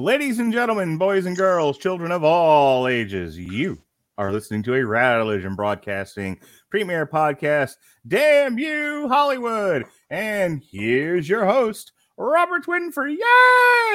Ladies 0.00 0.38
and 0.38 0.50
gentlemen, 0.50 0.96
boys 0.96 1.26
and 1.26 1.36
girls, 1.36 1.76
children 1.76 2.10
of 2.10 2.24
all 2.24 2.88
ages, 2.88 3.38
you 3.38 3.82
are 4.16 4.32
listening 4.32 4.62
to 4.62 4.74
a 4.74 4.82
Religion 4.86 5.54
Broadcasting 5.54 6.40
premiere 6.70 7.06
podcast. 7.06 7.76
Damn 8.08 8.58
you, 8.58 9.08
Hollywood! 9.08 9.84
And 10.08 10.62
here's 10.72 11.28
your 11.28 11.44
host, 11.44 11.92
Robert 12.16 12.64
Winfree. 12.64 13.18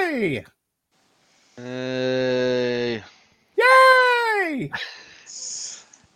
Yay! 0.03 0.45
Hey, 1.57 3.03
Yay! 3.57 4.71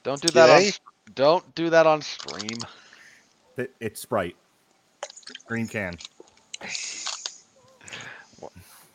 don't 0.03 0.21
do 0.21 0.27
that 0.27 0.51
on 0.51 0.71
don't 1.15 1.55
do 1.55 1.71
that 1.71 1.87
on 1.87 2.03
stream. 2.03 2.59
It- 3.57 3.73
It's 3.79 4.01
Sprite. 4.01 4.35
Green 5.47 5.67
can. 5.67 5.97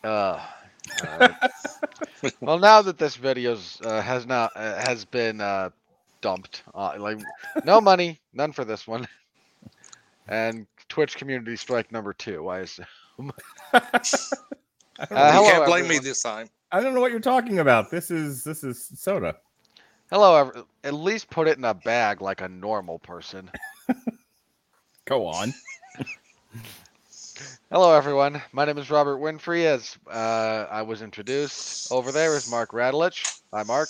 Uh, 0.01 0.39
alright. 1.03 1.35
well, 2.41 2.59
now 2.59 2.81
that 2.81 2.97
this 2.97 3.15
video's 3.15 3.79
uh, 3.83 4.01
has 4.01 4.25
now 4.25 4.49
uh, 4.55 4.75
has 4.75 5.05
been 5.05 5.41
uh, 5.41 5.69
dumped, 6.21 6.63
uh, 6.73 6.93
like 6.99 7.17
no 7.63 7.81
money, 7.81 8.19
none 8.33 8.51
for 8.51 8.65
this 8.65 8.87
one, 8.87 9.07
and 10.27 10.67
Twitch 10.89 11.15
community 11.17 11.55
strike 11.55 11.91
number 11.91 12.13
two. 12.13 12.47
I 12.47 12.59
assume. 12.59 12.85
I 14.99 15.05
don't, 15.09 15.11
Uh, 15.11 15.15
know, 15.25 15.31
you 15.31 15.41
hello, 15.41 15.47
can't 15.51 15.65
blame 15.65 15.87
me 15.87 15.99
this 15.99 16.21
time. 16.21 16.49
I 16.71 16.81
don't 16.81 16.93
know 16.93 17.01
what 17.01 17.11
you're 17.11 17.19
talking 17.19 17.59
about. 17.59 17.89
This 17.91 18.11
is 18.11 18.43
this 18.43 18.63
is 18.63 18.91
soda. 18.97 19.35
Hello, 20.09 20.35
ev- 20.37 20.65
at 20.83 20.93
least 20.93 21.29
put 21.29 21.47
it 21.47 21.57
in 21.57 21.65
a 21.65 21.73
bag 21.73 22.21
like 22.21 22.41
a 22.41 22.47
normal 22.49 22.99
person. 22.99 23.49
Go 25.05 25.27
on. 25.27 25.53
Hello, 27.71 27.95
everyone. 27.95 28.39
My 28.51 28.63
name 28.63 28.77
is 28.77 28.91
Robert 28.91 29.17
Winfree. 29.17 29.65
As 29.65 29.97
uh, 30.07 30.67
I 30.69 30.83
was 30.83 31.01
introduced, 31.01 31.91
over 31.91 32.11
there 32.11 32.35
is 32.35 32.49
Mark 32.49 32.71
Radulich. 32.73 33.41
Hi, 33.51 33.63
Mark. 33.63 33.89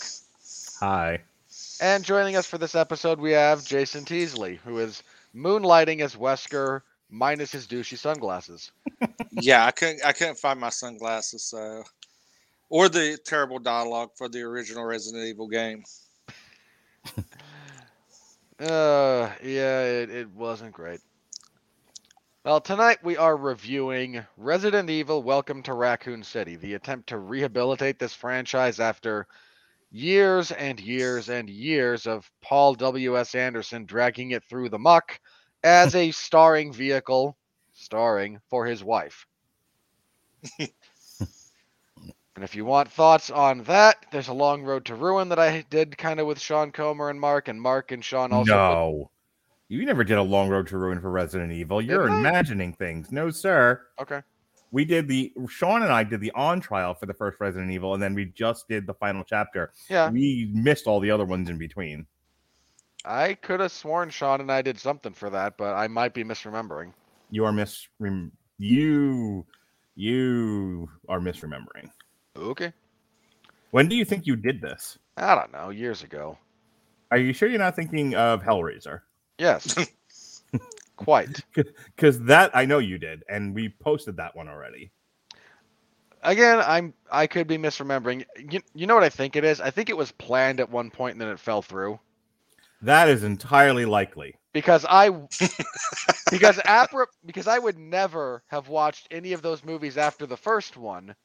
Hi. 0.79 1.19
And 1.81 2.01
joining 2.01 2.37
us 2.37 2.47
for 2.47 2.57
this 2.57 2.73
episode, 2.73 3.19
we 3.19 3.33
have 3.33 3.65
Jason 3.65 4.05
Teasley, 4.05 4.61
who 4.63 4.79
is 4.79 5.03
moonlighting 5.35 5.99
as 5.99 6.15
Wesker 6.15 6.83
minus 7.09 7.51
his 7.51 7.67
douchey 7.67 7.97
sunglasses. 7.97 8.71
yeah, 9.31 9.65
I 9.65 9.71
couldn't 9.71 10.05
I 10.05 10.13
couldn't 10.13 10.37
find 10.37 10.57
my 10.57 10.69
sunglasses, 10.69 11.43
so 11.43 11.83
or 12.69 12.87
the 12.87 13.17
terrible 13.25 13.59
dialogue 13.59 14.11
for 14.15 14.29
the 14.29 14.41
original 14.41 14.85
Resident 14.85 15.25
Evil 15.25 15.49
game. 15.49 15.83
Uh, 18.57 19.29
yeah, 19.43 19.81
it, 19.81 20.09
it 20.09 20.29
wasn't 20.29 20.71
great. 20.71 21.01
Well, 22.45 22.61
tonight 22.61 22.99
we 23.01 23.17
are 23.17 23.35
reviewing 23.35 24.23
Resident 24.37 24.87
Evil 24.87 25.23
Welcome 25.23 25.63
to 25.63 25.73
Raccoon 25.73 26.21
City, 26.21 26.55
the 26.55 26.75
attempt 26.75 27.09
to 27.09 27.17
rehabilitate 27.17 27.97
this 27.97 28.13
franchise 28.13 28.79
after 28.79 29.25
years 29.89 30.51
and 30.51 30.79
years 30.79 31.27
and 31.27 31.49
years 31.49 32.05
of 32.05 32.29
Paul 32.43 32.75
W.S. 32.75 33.33
Anderson 33.33 33.87
dragging 33.87 34.29
it 34.29 34.43
through 34.43 34.69
the 34.69 34.77
muck 34.77 35.19
as 35.63 35.95
a 35.95 36.11
starring 36.11 36.71
vehicle, 36.71 37.35
starring 37.73 38.39
for 38.51 38.67
his 38.67 38.83
wife. 38.83 39.25
and 40.59 40.69
if 42.43 42.53
you 42.55 42.63
want 42.63 42.91
thoughts 42.91 43.31
on 43.31 43.63
that, 43.63 44.05
there's 44.11 44.27
a 44.27 44.33
long 44.33 44.61
road 44.61 44.85
to 44.85 44.93
ruin 44.93 45.29
that 45.29 45.39
I 45.39 45.65
did 45.71 45.97
kind 45.97 46.19
of 46.19 46.27
with 46.27 46.39
Sean 46.39 46.71
Comer 46.71 47.09
and 47.09 47.19
Mark, 47.19 47.47
and 47.47 47.59
Mark 47.59 47.91
and 47.91 48.05
Sean 48.05 48.31
also. 48.31 48.53
no. 48.53 49.11
You 49.67 49.83
never 49.85 50.03
did 50.03 50.17
a 50.17 50.23
long 50.23 50.49
road 50.49 50.67
to 50.67 50.77
ruin 50.77 51.01
for 51.01 51.09
Resident 51.09 51.51
Evil. 51.51 51.81
You're 51.81 52.09
I? 52.09 52.17
imagining 52.17 52.73
things. 52.73 53.11
No, 53.11 53.29
sir. 53.31 53.81
Okay. 53.99 54.21
We 54.71 54.85
did 54.85 55.07
the 55.07 55.33
Sean 55.47 55.83
and 55.83 55.91
I 55.91 56.03
did 56.03 56.19
the 56.21 56.31
on 56.31 56.59
trial 56.59 56.93
for 56.93 57.05
the 57.05 57.13
first 57.13 57.39
Resident 57.39 57.71
Evil, 57.71 57.93
and 57.93 58.03
then 58.03 58.13
we 58.13 58.25
just 58.25 58.67
did 58.67 58.85
the 58.85 58.93
final 58.93 59.23
chapter. 59.23 59.71
Yeah. 59.89 60.09
We 60.09 60.51
missed 60.53 60.85
all 60.85 60.99
the 60.99 61.11
other 61.11 61.25
ones 61.25 61.49
in 61.49 61.57
between. 61.57 62.05
I 63.05 63.35
could 63.35 63.59
have 63.59 63.71
sworn 63.71 64.09
Sean 64.09 64.41
and 64.41 64.51
I 64.51 64.61
did 64.61 64.79
something 64.79 65.13
for 65.13 65.29
that, 65.29 65.57
but 65.57 65.75
I 65.75 65.87
might 65.87 66.13
be 66.13 66.23
misremembering. 66.23 66.91
You 67.29 67.45
are 67.45 67.51
mis 67.51 67.87
rem- 67.99 68.31
you 68.57 69.45
you 69.95 70.89
are 71.07 71.19
misremembering. 71.19 71.89
Okay. 72.35 72.73
When 73.71 73.87
do 73.87 73.95
you 73.95 74.05
think 74.05 74.27
you 74.27 74.35
did 74.35 74.61
this? 74.61 74.97
I 75.17 75.35
don't 75.35 75.51
know. 75.53 75.69
Years 75.69 76.03
ago. 76.03 76.37
Are 77.11 77.17
you 77.17 77.33
sure 77.33 77.47
you're 77.47 77.59
not 77.59 77.75
thinking 77.75 78.15
of 78.15 78.41
Hellraiser? 78.41 79.01
Yes. 79.37 79.75
Quite. 80.97 81.41
Because 81.95 82.19
that 82.21 82.51
I 82.53 82.65
know 82.65 82.79
you 82.79 82.97
did, 82.97 83.23
and 83.29 83.53
we 83.53 83.69
posted 83.69 84.17
that 84.17 84.35
one 84.35 84.47
already. 84.47 84.91
Again, 86.23 86.59
I'm. 86.65 86.93
I 87.11 87.27
could 87.27 87.47
be 87.47 87.57
misremembering. 87.57 88.25
You, 88.51 88.61
you 88.73 88.87
know 88.87 88.95
what 88.95 89.03
I 89.03 89.09
think 89.09 89.35
it 89.35 89.43
is? 89.43 89.61
I 89.61 89.69
think 89.71 89.89
it 89.89 89.97
was 89.97 90.11
planned 90.11 90.59
at 90.59 90.69
one 90.69 90.89
point 90.89 91.13
and 91.13 91.21
then 91.21 91.29
it 91.29 91.39
fell 91.39 91.61
through 91.61 91.99
That 92.81 93.09
is 93.09 93.23
entirely 93.23 93.85
likely. 93.85 94.35
because 94.53 94.85
I 94.89 95.09
because 96.31 96.57
Apra 96.59 97.05
because 97.25 97.47
I 97.47 97.59
would 97.59 97.77
never 97.77 98.43
have 98.47 98.69
watched 98.69 99.07
any 99.11 99.33
of 99.33 99.41
those 99.41 99.63
movies 99.63 99.97
after 99.97 100.25
the 100.25 100.37
first 100.37 100.77
one 100.77 101.15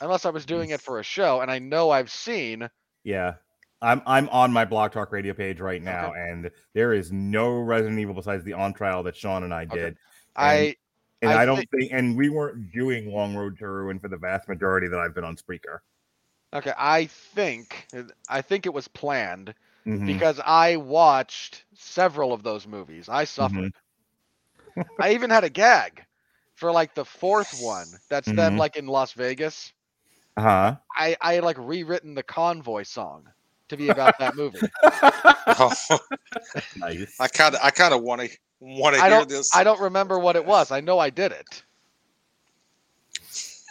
unless 0.00 0.24
I 0.26 0.30
was 0.30 0.44
doing 0.46 0.70
it 0.70 0.80
for 0.80 0.98
a 0.98 1.04
show, 1.04 1.40
and 1.40 1.50
I 1.50 1.58
know 1.58 1.90
I've 1.90 2.10
seen 2.10 2.68
Yeah. 3.04 3.34
I'm 3.80 4.02
I'm 4.06 4.28
on 4.30 4.52
my 4.52 4.64
Blog 4.64 4.92
Talk 4.92 5.12
Radio 5.12 5.32
page 5.34 5.60
right 5.60 5.82
now, 5.82 6.12
and 6.12 6.50
there 6.74 6.92
is 6.92 7.12
no 7.12 7.58
Resident 7.60 7.98
Evil 8.00 8.14
besides 8.14 8.44
the 8.44 8.52
on 8.54 8.72
trial 8.74 9.02
that 9.04 9.16
Sean 9.16 9.44
and 9.44 9.54
I 9.54 9.62
Okay. 9.64 9.76
did. 9.76 9.96
I 10.36 10.76
And 11.22 11.30
I 11.32 11.42
I, 11.42 11.46
don't 11.46 11.58
thi- 11.60 11.68
think 11.78 11.92
and 11.92 12.16
we 12.16 12.28
weren't 12.28 12.72
doing 12.72 13.12
Long 13.12 13.34
Road 13.36 13.58
to 13.58 13.68
Ruin 13.68 13.98
for 14.00 14.08
the 14.08 14.16
vast 14.16 14.48
majority 14.48 14.88
that 14.88 14.98
I've 14.98 15.14
been 15.14 15.24
on 15.24 15.36
Spreaker. 15.36 15.78
okay. 16.52 16.72
I 16.76 17.06
think 17.06 17.86
I 18.28 18.42
think 18.42 18.66
it 18.66 18.74
was 18.74 18.88
planned. 18.88 19.54
Mhm. 19.86 20.06
because 20.06 20.38
I 20.44 20.76
watched 20.76 21.64
several 21.74 22.34
of 22.34 22.42
those 22.42 22.66
movies. 22.66 23.08
I 23.08 23.24
suffered. 23.24 23.72
I 25.00 25.12
even 25.14 25.30
had 25.30 25.44
a 25.44 25.48
gag 25.50 26.04
for 26.56 26.70
like 26.70 26.94
the 26.94 27.04
fourth 27.06 27.58
one. 27.62 27.86
That's 28.10 28.26
them 28.26 28.56
Mhm. 28.56 28.58
like 28.58 28.76
in 28.76 28.86
Las 28.86 29.12
Vegas. 29.14 29.72
Uh-huh. 30.36 30.76
I 30.94 31.16
I 31.22 31.34
had 31.34 31.44
like 31.44 31.56
rewritten 31.58 32.14
the 32.14 32.22
convoy 32.22 32.82
song 32.82 33.28
to 33.68 33.76
be 33.76 33.88
about 33.88 34.18
that 34.18 34.34
movie. 34.36 34.58
Oh, 35.46 35.72
nice. 36.76 37.16
I 37.20 37.28
kind 37.28 37.54
of 37.54 37.60
I 37.62 37.70
kind 37.70 37.94
of 37.94 38.02
want 38.02 38.20
to 38.22 38.28
want 38.60 38.96
to 38.96 39.02
I 39.02 39.08
hear 39.08 39.18
don't 39.18 39.28
this. 39.28 39.50
I 39.54 39.64
don't 39.64 39.80
remember 39.80 40.18
what 40.18 40.36
it 40.36 40.44
was. 40.44 40.70
I 40.70 40.80
know 40.80 40.98
I 40.98 41.10
did 41.10 41.32
it 41.32 41.62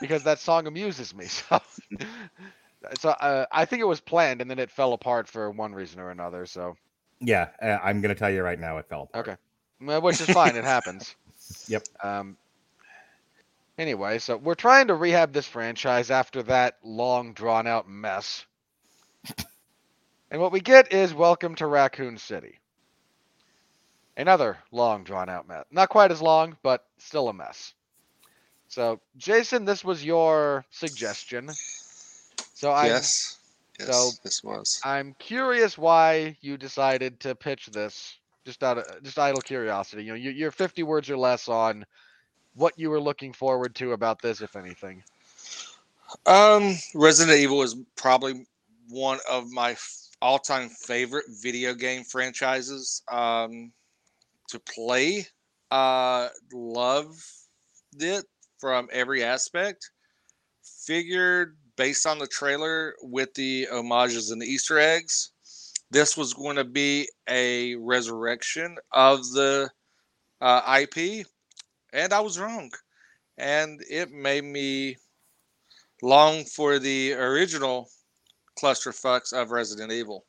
because 0.02 0.24
that 0.24 0.40
song 0.40 0.68
amuses 0.68 1.16
me. 1.16 1.26
So, 2.80 2.90
so 3.00 3.10
uh, 3.10 3.46
I 3.52 3.66
think 3.66 3.82
it 3.82 3.86
was 3.86 4.00
planned 4.00 4.40
and 4.40 4.50
then 4.50 4.60
it 4.60 4.70
fell 4.70 4.94
apart 4.94 5.28
for 5.28 5.50
one 5.50 5.74
reason 5.74 6.00
or 6.00 6.12
another. 6.12 6.46
So, 6.46 6.78
Yeah, 7.20 7.48
uh, 7.60 7.80
I'm 7.84 8.02
gonna 8.02 8.14
tell 8.14 8.30
you 8.30 8.44
right 8.44 8.60
now, 8.60 8.78
it 8.78 8.86
fell. 8.88 9.04
apart. 9.12 9.28
Okay. 9.28 9.38
Well, 9.82 10.00
which 10.02 10.22
is 10.22 10.28
fine. 10.30 10.56
it 10.56 10.64
happens. 10.64 11.16
Yep. 11.68 11.84
Um. 12.04 12.36
Anyway, 13.78 14.20
so 14.20 14.38
we're 14.38 14.54
trying 14.56 14.88
to 14.88 14.96
rehab 14.96 15.32
this 15.34 15.48
franchise 15.48 16.12
after 16.12 16.44
that 16.44 16.78
long, 16.84 17.32
drawn-out 17.34 17.88
mess, 17.88 18.46
and 20.32 20.42
what 20.42 20.52
we 20.52 20.60
get 20.60 20.94
is 20.94 21.14
Welcome 21.14 21.56
to 21.56 21.68
Raccoon 21.68 22.18
City. 22.18 22.60
Another 24.18 24.58
long, 24.72 25.04
drawn-out 25.04 25.48
mess. 25.48 25.66
Not 25.72 25.90
quite 25.90 26.12
as 26.12 26.22
long, 26.22 26.58
but 26.64 26.86
still 26.98 27.30
a 27.30 27.34
mess. 27.34 27.74
So, 28.68 29.00
Jason, 29.18 29.64
this 29.66 29.86
was 29.86 30.04
your 30.04 30.66
suggestion. 30.72 31.50
So 32.54 32.72
I, 32.72 32.88
yes, 32.88 33.38
yes, 33.80 33.88
so- 33.88 34.12
this 34.24 34.44
was. 34.44 34.82
I'm 34.84 35.16
curious 35.20 35.78
why 35.78 36.36
you 36.42 36.58
decided 36.58 37.20
to 37.22 37.36
pitch 37.36 37.68
this. 37.68 38.18
Just 38.46 38.64
out 38.64 38.78
of 38.78 39.04
just 39.04 39.20
idle 39.20 39.42
curiosity. 39.42 40.04
You 40.04 40.10
know, 40.12 40.16
you, 40.16 40.32
you're 40.32 40.52
50 40.52 40.82
words 40.84 41.10
or 41.10 41.18
less 41.18 41.50
on 41.50 41.86
what 42.56 42.74
you 42.80 42.90
were 42.90 43.02
looking 43.02 43.34
forward 43.34 43.76
to 43.76 43.92
about 43.92 44.22
this, 44.22 44.42
if 44.42 44.56
anything. 44.56 45.04
Um, 46.26 46.76
Resident 46.96 47.38
Evil 47.38 47.62
is 47.62 47.76
probably 47.98 48.46
one 48.90 49.20
of 49.30 49.52
my 49.52 49.76
all-time 50.22 50.70
favorite 50.70 51.26
video 51.42 51.74
game 51.74 52.04
franchises 52.04 53.04
um, 53.12 53.72
to 54.50 54.60
play. 54.60 55.26
Uh, 55.70 56.30
loved 56.54 57.22
it 58.00 58.26
from 58.60 58.88
every 58.92 59.24
aspect. 59.24 59.92
Figured 60.86 61.58
based 61.76 62.08
on 62.08 62.18
the 62.18 62.28
trailer 62.28 62.96
with 63.02 63.34
the 63.36 63.68
homages 63.72 64.32
and 64.32 64.42
the 64.42 64.46
Easter 64.46 64.80
eggs, 64.80 65.32
this 65.92 66.18
was 66.18 66.34
going 66.34 66.56
to 66.58 66.64
be 66.64 67.08
a 67.30 67.76
resurrection 67.76 68.78
of 68.92 69.20
the 69.32 69.70
uh, 70.42 70.82
IP, 70.82 71.26
and 71.94 72.14
I 72.14 72.20
was 72.20 72.40
wrong, 72.40 72.72
and 73.38 73.82
it 73.90 74.12
made 74.12 74.44
me 74.44 74.98
long 76.02 76.44
for 76.44 76.80
the 76.80 77.14
original 77.14 77.90
clusterfucks 78.62 79.34
of 79.34 79.52
Resident 79.52 79.92
Evil. 79.92 80.26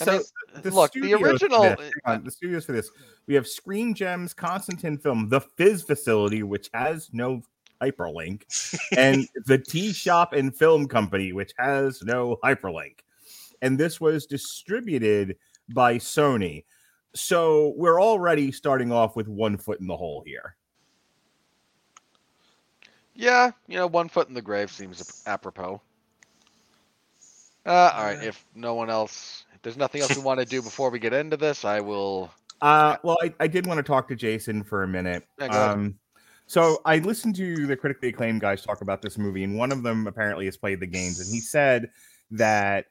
I 0.00 0.04
So 0.04 0.12
mean, 0.12 0.22
the 0.62 0.70
look, 0.70 0.92
the 0.92 1.14
original. 1.14 1.76
this- 1.76 1.92
on, 2.04 2.24
the 2.24 2.30
studios 2.30 2.64
for 2.64 2.72
this. 2.72 2.90
We 3.26 3.34
have 3.34 3.46
Screen 3.46 3.94
Gems, 3.94 4.34
Constantin 4.34 4.98
Film, 4.98 5.28
the 5.28 5.40
Fizz 5.40 5.82
facility, 5.82 6.42
which 6.42 6.68
has 6.74 7.10
no 7.12 7.42
hyperlink, 7.80 8.42
and 8.98 9.26
the 9.46 9.58
Tea 9.58 9.92
Shop 9.92 10.32
and 10.32 10.54
Film 10.54 10.86
Company, 10.88 11.32
which 11.32 11.52
has 11.58 12.02
no 12.02 12.38
hyperlink. 12.44 13.00
And 13.62 13.78
this 13.78 14.00
was 14.00 14.26
distributed 14.26 15.36
by 15.70 15.96
Sony. 15.96 16.64
So 17.14 17.72
we're 17.76 18.02
already 18.02 18.50
starting 18.52 18.90
off 18.92 19.16
with 19.16 19.28
one 19.28 19.56
foot 19.56 19.80
in 19.80 19.86
the 19.86 19.96
hole 19.96 20.22
here. 20.26 20.56
Yeah, 23.14 23.52
you 23.68 23.76
know, 23.76 23.86
one 23.86 24.08
foot 24.08 24.28
in 24.28 24.34
the 24.34 24.42
grave 24.42 24.70
seems 24.72 25.22
apropos. 25.26 25.80
Uh, 27.66 27.92
all 27.94 28.04
right. 28.04 28.22
If 28.22 28.44
no 28.54 28.74
one 28.74 28.90
else, 28.90 29.44
if 29.54 29.62
there's 29.62 29.76
nothing 29.76 30.02
else 30.02 30.16
we 30.16 30.22
want 30.22 30.40
to 30.40 30.46
do 30.46 30.62
before 30.62 30.90
we 30.90 30.98
get 30.98 31.12
into 31.12 31.36
this, 31.36 31.64
I 31.64 31.80
will. 31.80 32.30
Uh, 32.60 32.96
well, 33.02 33.18
I, 33.22 33.34
I 33.40 33.46
did 33.46 33.66
want 33.66 33.78
to 33.78 33.82
talk 33.82 34.08
to 34.08 34.16
Jason 34.16 34.62
for 34.62 34.82
a 34.82 34.88
minute. 34.88 35.26
Yeah. 35.38 35.46
Um, 35.46 35.98
so 36.46 36.80
I 36.84 36.98
listened 36.98 37.36
to 37.36 37.66
the 37.66 37.76
critically 37.76 38.08
acclaimed 38.08 38.40
guys 38.40 38.62
talk 38.62 38.82
about 38.82 39.00
this 39.00 39.16
movie, 39.16 39.44
and 39.44 39.56
one 39.56 39.72
of 39.72 39.82
them 39.82 40.06
apparently 40.06 40.44
has 40.44 40.56
played 40.56 40.80
the 40.80 40.86
games, 40.86 41.20
and 41.20 41.32
he 41.32 41.40
said 41.40 41.90
that 42.30 42.86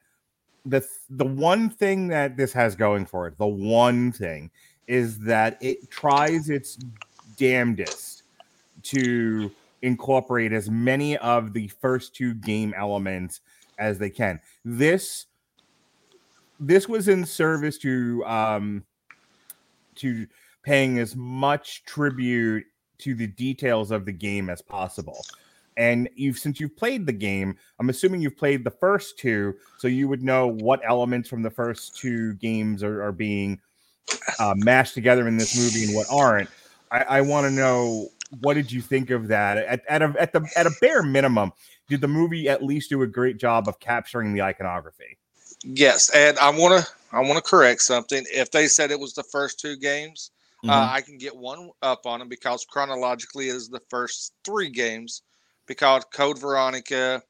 the 0.66 0.84
the 1.10 1.24
one 1.24 1.70
thing 1.70 2.08
that 2.08 2.36
this 2.36 2.52
has 2.52 2.74
going 2.74 3.06
for 3.06 3.28
it, 3.28 3.38
the 3.38 3.46
one 3.46 4.10
thing, 4.10 4.50
is 4.88 5.20
that 5.20 5.56
it 5.60 5.88
tries 5.90 6.50
its 6.50 6.78
damnedest 7.36 8.24
to 8.82 9.50
incorporate 9.82 10.52
as 10.52 10.70
many 10.70 11.16
of 11.18 11.52
the 11.52 11.68
first 11.68 12.14
two 12.14 12.34
game 12.34 12.74
elements 12.76 13.40
as 13.78 13.98
they 13.98 14.10
can. 14.10 14.40
This 14.64 15.26
this 16.60 16.88
was 16.88 17.08
in 17.08 17.24
service 17.24 17.78
to 17.78 18.24
um 18.24 18.84
to 19.96 20.26
paying 20.62 20.98
as 20.98 21.14
much 21.14 21.84
tribute 21.84 22.64
to 22.98 23.14
the 23.14 23.26
details 23.26 23.90
of 23.90 24.04
the 24.04 24.12
game 24.12 24.48
as 24.48 24.62
possible. 24.62 25.24
And 25.76 26.08
you've 26.14 26.38
since 26.38 26.60
you've 26.60 26.76
played 26.76 27.04
the 27.06 27.12
game, 27.12 27.56
I'm 27.80 27.90
assuming 27.90 28.20
you've 28.20 28.36
played 28.36 28.64
the 28.64 28.70
first 28.70 29.18
two, 29.18 29.54
so 29.78 29.88
you 29.88 30.08
would 30.08 30.22
know 30.22 30.46
what 30.46 30.80
elements 30.84 31.28
from 31.28 31.42
the 31.42 31.50
first 31.50 31.96
two 31.96 32.34
games 32.34 32.82
are, 32.82 33.02
are 33.02 33.12
being 33.12 33.60
uh, 34.38 34.54
mashed 34.56 34.94
together 34.94 35.26
in 35.26 35.36
this 35.36 35.56
movie 35.56 35.84
and 35.86 35.94
what 35.94 36.06
aren't. 36.10 36.48
I, 36.90 37.02
I 37.02 37.20
want 37.22 37.46
to 37.46 37.50
know 37.50 38.08
what 38.40 38.54
did 38.54 38.70
you 38.70 38.80
think 38.80 39.10
of 39.10 39.28
that? 39.28 39.58
At, 39.58 39.82
at 39.88 40.02
a 40.02 40.14
at 40.18 40.32
the 40.32 40.48
at 40.56 40.66
a 40.66 40.72
bare 40.80 41.02
minimum, 41.02 41.52
did 41.88 42.00
the 42.00 42.08
movie 42.08 42.48
at 42.48 42.62
least 42.62 42.90
do 42.90 43.02
a 43.02 43.06
great 43.06 43.38
job 43.38 43.68
of 43.68 43.78
capturing 43.80 44.32
the 44.32 44.42
iconography? 44.42 45.18
Yes, 45.62 46.10
and 46.10 46.38
I 46.38 46.50
want 46.50 46.84
to 46.84 46.92
I 47.12 47.20
want 47.20 47.36
to 47.36 47.42
correct 47.42 47.82
something. 47.82 48.24
If 48.32 48.50
they 48.50 48.66
said 48.66 48.90
it 48.90 49.00
was 49.00 49.14
the 49.14 49.24
first 49.24 49.60
two 49.60 49.76
games, 49.76 50.30
Mm-hmm. 50.64 50.70
uh, 50.70 50.88
I 50.92 51.02
can 51.02 51.18
get 51.18 51.36
one 51.36 51.70
up 51.82 52.06
on 52.06 52.20
them 52.20 52.28
because 52.28 52.64
chronologically 52.64 53.50
it 53.50 53.56
is 53.56 53.68
the 53.68 53.82
first 53.90 54.32
three 54.44 54.70
games. 54.70 55.22
Because 55.66 56.04
Code 56.12 56.38
Veronica 56.38 57.22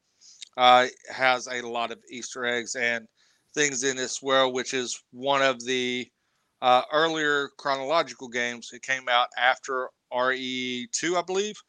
uh, 0.57 0.87
has 1.09 1.47
a 1.49 1.63
lot 1.63 1.93
of 1.93 1.99
Easter 2.11 2.45
eggs 2.45 2.75
and 2.75 3.07
things 3.55 3.85
in 3.85 3.97
this 3.97 4.23
world, 4.23 4.55
which 4.55 4.75
is 4.75 5.01
one 5.13 5.41
of 5.41 5.65
the 5.65 6.09
uh, 6.63 6.83
earlier 6.93 7.51
chronological 7.59 8.29
games. 8.29 8.71
It 8.73 8.83
came 8.83 9.09
out 9.09 9.29
after 9.39 9.89
RE2, 10.15 11.17
I 11.17 11.23
believe. 11.23 11.63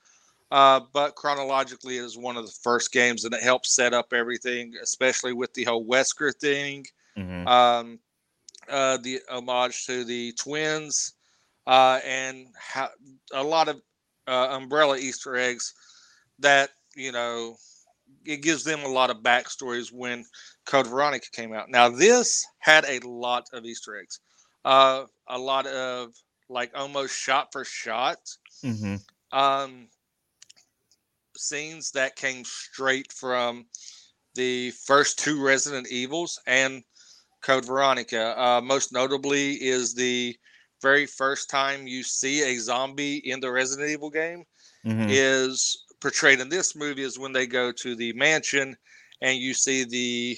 Uh, 0.51 0.81
but 0.93 1.15
chronologically, 1.15 1.97
it 1.97 2.03
is 2.03 2.17
one 2.17 2.37
of 2.37 2.45
the 2.45 2.53
first 2.63 2.91
games, 2.91 3.25
and 3.25 3.33
it 3.33 3.43
helps 3.43 3.75
set 3.75 3.93
up 3.93 4.13
everything, 4.13 4.73
especially 4.81 5.33
with 5.33 5.53
the 5.53 5.63
whole 5.63 5.85
Wesker 5.85 6.33
thing, 6.33 6.85
Mhm. 7.17 7.47
um, 7.47 7.99
uh, 8.69 8.97
the 8.97 9.21
homage 9.29 9.85
to 9.85 10.03
the 10.05 10.31
twins, 10.33 11.13
uh, 11.67 11.99
and 12.05 12.47
how, 12.57 12.89
a 13.33 13.43
lot 13.43 13.67
of 13.67 13.81
uh, 14.27 14.49
umbrella 14.51 14.97
Easter 14.97 15.35
eggs 15.35 15.73
that 16.39 16.69
you 16.95 17.11
know 17.11 17.55
it 18.25 18.37
gives 18.41 18.63
them 18.63 18.83
a 18.83 18.87
lot 18.87 19.09
of 19.09 19.17
backstories 19.17 19.91
when 19.91 20.25
Code 20.65 20.87
Veronica 20.87 21.27
came 21.31 21.53
out. 21.53 21.69
Now 21.69 21.89
this 21.89 22.45
had 22.59 22.85
a 22.85 22.99
lot 23.07 23.45
of 23.53 23.65
Easter 23.65 23.97
eggs, 23.97 24.19
uh, 24.65 25.05
a 25.27 25.37
lot 25.37 25.67
of 25.67 26.13
like 26.49 26.71
almost 26.75 27.17
shot 27.17 27.51
for 27.51 27.65
shot 27.65 28.19
Mhm. 28.63 29.01
um, 29.31 29.89
scenes 31.37 31.91
that 31.91 32.15
came 32.15 32.45
straight 32.45 33.11
from 33.11 33.65
the 34.35 34.71
first 34.71 35.19
two 35.19 35.41
Resident 35.41 35.87
Evils 35.89 36.39
and 36.47 36.83
Code 37.41 37.65
Veronica. 37.65 38.39
Uh, 38.39 38.61
most 38.61 38.91
notably 38.93 39.53
is 39.61 39.93
the 39.93 40.35
very 40.81 41.05
first 41.05 41.49
time 41.49 41.87
you 41.87 42.03
see 42.03 42.41
a 42.43 42.57
zombie 42.59 43.17
in 43.17 43.39
the 43.39 43.51
Resident 43.51 43.89
Evil 43.89 44.09
game 44.09 44.45
Mhm. 44.85 45.09
is 45.09 45.83
portrayed 46.01 46.39
in 46.39 46.49
this 46.49 46.75
movie 46.75 47.03
is 47.03 47.17
when 47.19 47.33
they 47.33 47.47
go 47.47 47.71
to 47.71 47.95
the 47.95 48.13
mansion 48.13 48.77
and 49.21 49.37
you 49.37 49.53
see 49.53 49.83
the 49.83 50.37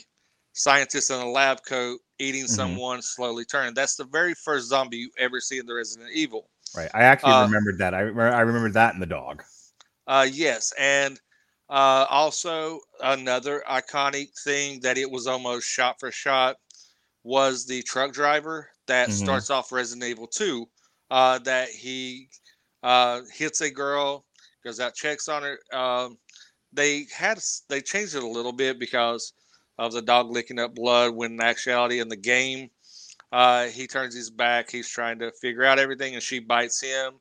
scientist 0.57 1.11
in 1.11 1.19
a 1.19 1.29
lab 1.29 1.63
coat 1.65 1.99
eating 2.19 2.45
Mhm. 2.45 2.49
someone 2.49 3.01
slowly 3.01 3.45
turning. 3.45 3.73
That's 3.73 3.95
the 3.95 4.05
very 4.05 4.33
first 4.33 4.67
zombie 4.67 4.97
you 4.97 5.11
ever 5.17 5.39
see 5.39 5.59
in 5.59 5.65
the 5.65 5.73
Resident 5.73 6.11
Evil. 6.11 6.49
Right. 6.75 6.89
I 6.93 7.03
actually 7.03 7.33
Uh, 7.33 7.45
remembered 7.45 7.77
that. 7.79 7.93
I 7.93 8.01
remember, 8.01 8.35
I 8.35 8.41
remembered 8.41 8.73
that 8.73 8.93
in 8.93 8.99
the 8.99 9.05
dog. 9.05 9.43
Uh, 10.07 10.27
yes, 10.31 10.73
and 10.77 11.19
uh, 11.69 12.05
also 12.09 12.79
another 13.01 13.63
iconic 13.69 14.29
thing 14.43 14.79
that 14.81 14.97
it 14.97 15.09
was 15.09 15.27
almost 15.27 15.67
shot 15.67 15.99
for 15.99 16.11
shot 16.11 16.57
was 17.23 17.65
the 17.65 17.83
truck 17.83 18.13
driver 18.13 18.69
that 18.87 19.09
Mhm. 19.09 19.13
starts 19.13 19.49
off 19.49 19.71
Resident 19.71 20.09
Evil 20.09 20.27
2. 20.27 20.69
Uh, 21.09 21.39
that 21.39 21.69
he 21.69 22.29
uh, 22.83 23.21
hits 23.33 23.61
a 23.61 23.69
girl, 23.71 24.25
goes 24.63 24.79
out, 24.79 24.93
checks 24.95 25.27
on 25.27 25.43
her. 25.43 25.59
Um, 25.73 26.17
they 26.73 27.05
had 27.15 27.39
they 27.69 27.81
changed 27.81 28.15
it 28.15 28.23
a 28.23 28.27
little 28.27 28.51
bit 28.53 28.79
because 28.79 29.33
of 29.77 29.93
the 29.93 30.01
dog 30.01 30.31
licking 30.31 30.59
up 30.59 30.75
blood. 30.75 31.15
When 31.15 31.33
in 31.33 31.41
actuality, 31.41 31.99
in 31.99 32.09
the 32.09 32.15
game, 32.15 32.69
uh, 33.31 33.65
he 33.67 33.87
turns 33.87 34.15
his 34.15 34.29
back. 34.29 34.71
He's 34.71 34.89
trying 34.89 35.19
to 35.19 35.31
figure 35.31 35.63
out 35.63 35.79
everything, 35.79 36.13
and 36.13 36.23
she 36.23 36.39
bites 36.39 36.81
him 36.81 37.19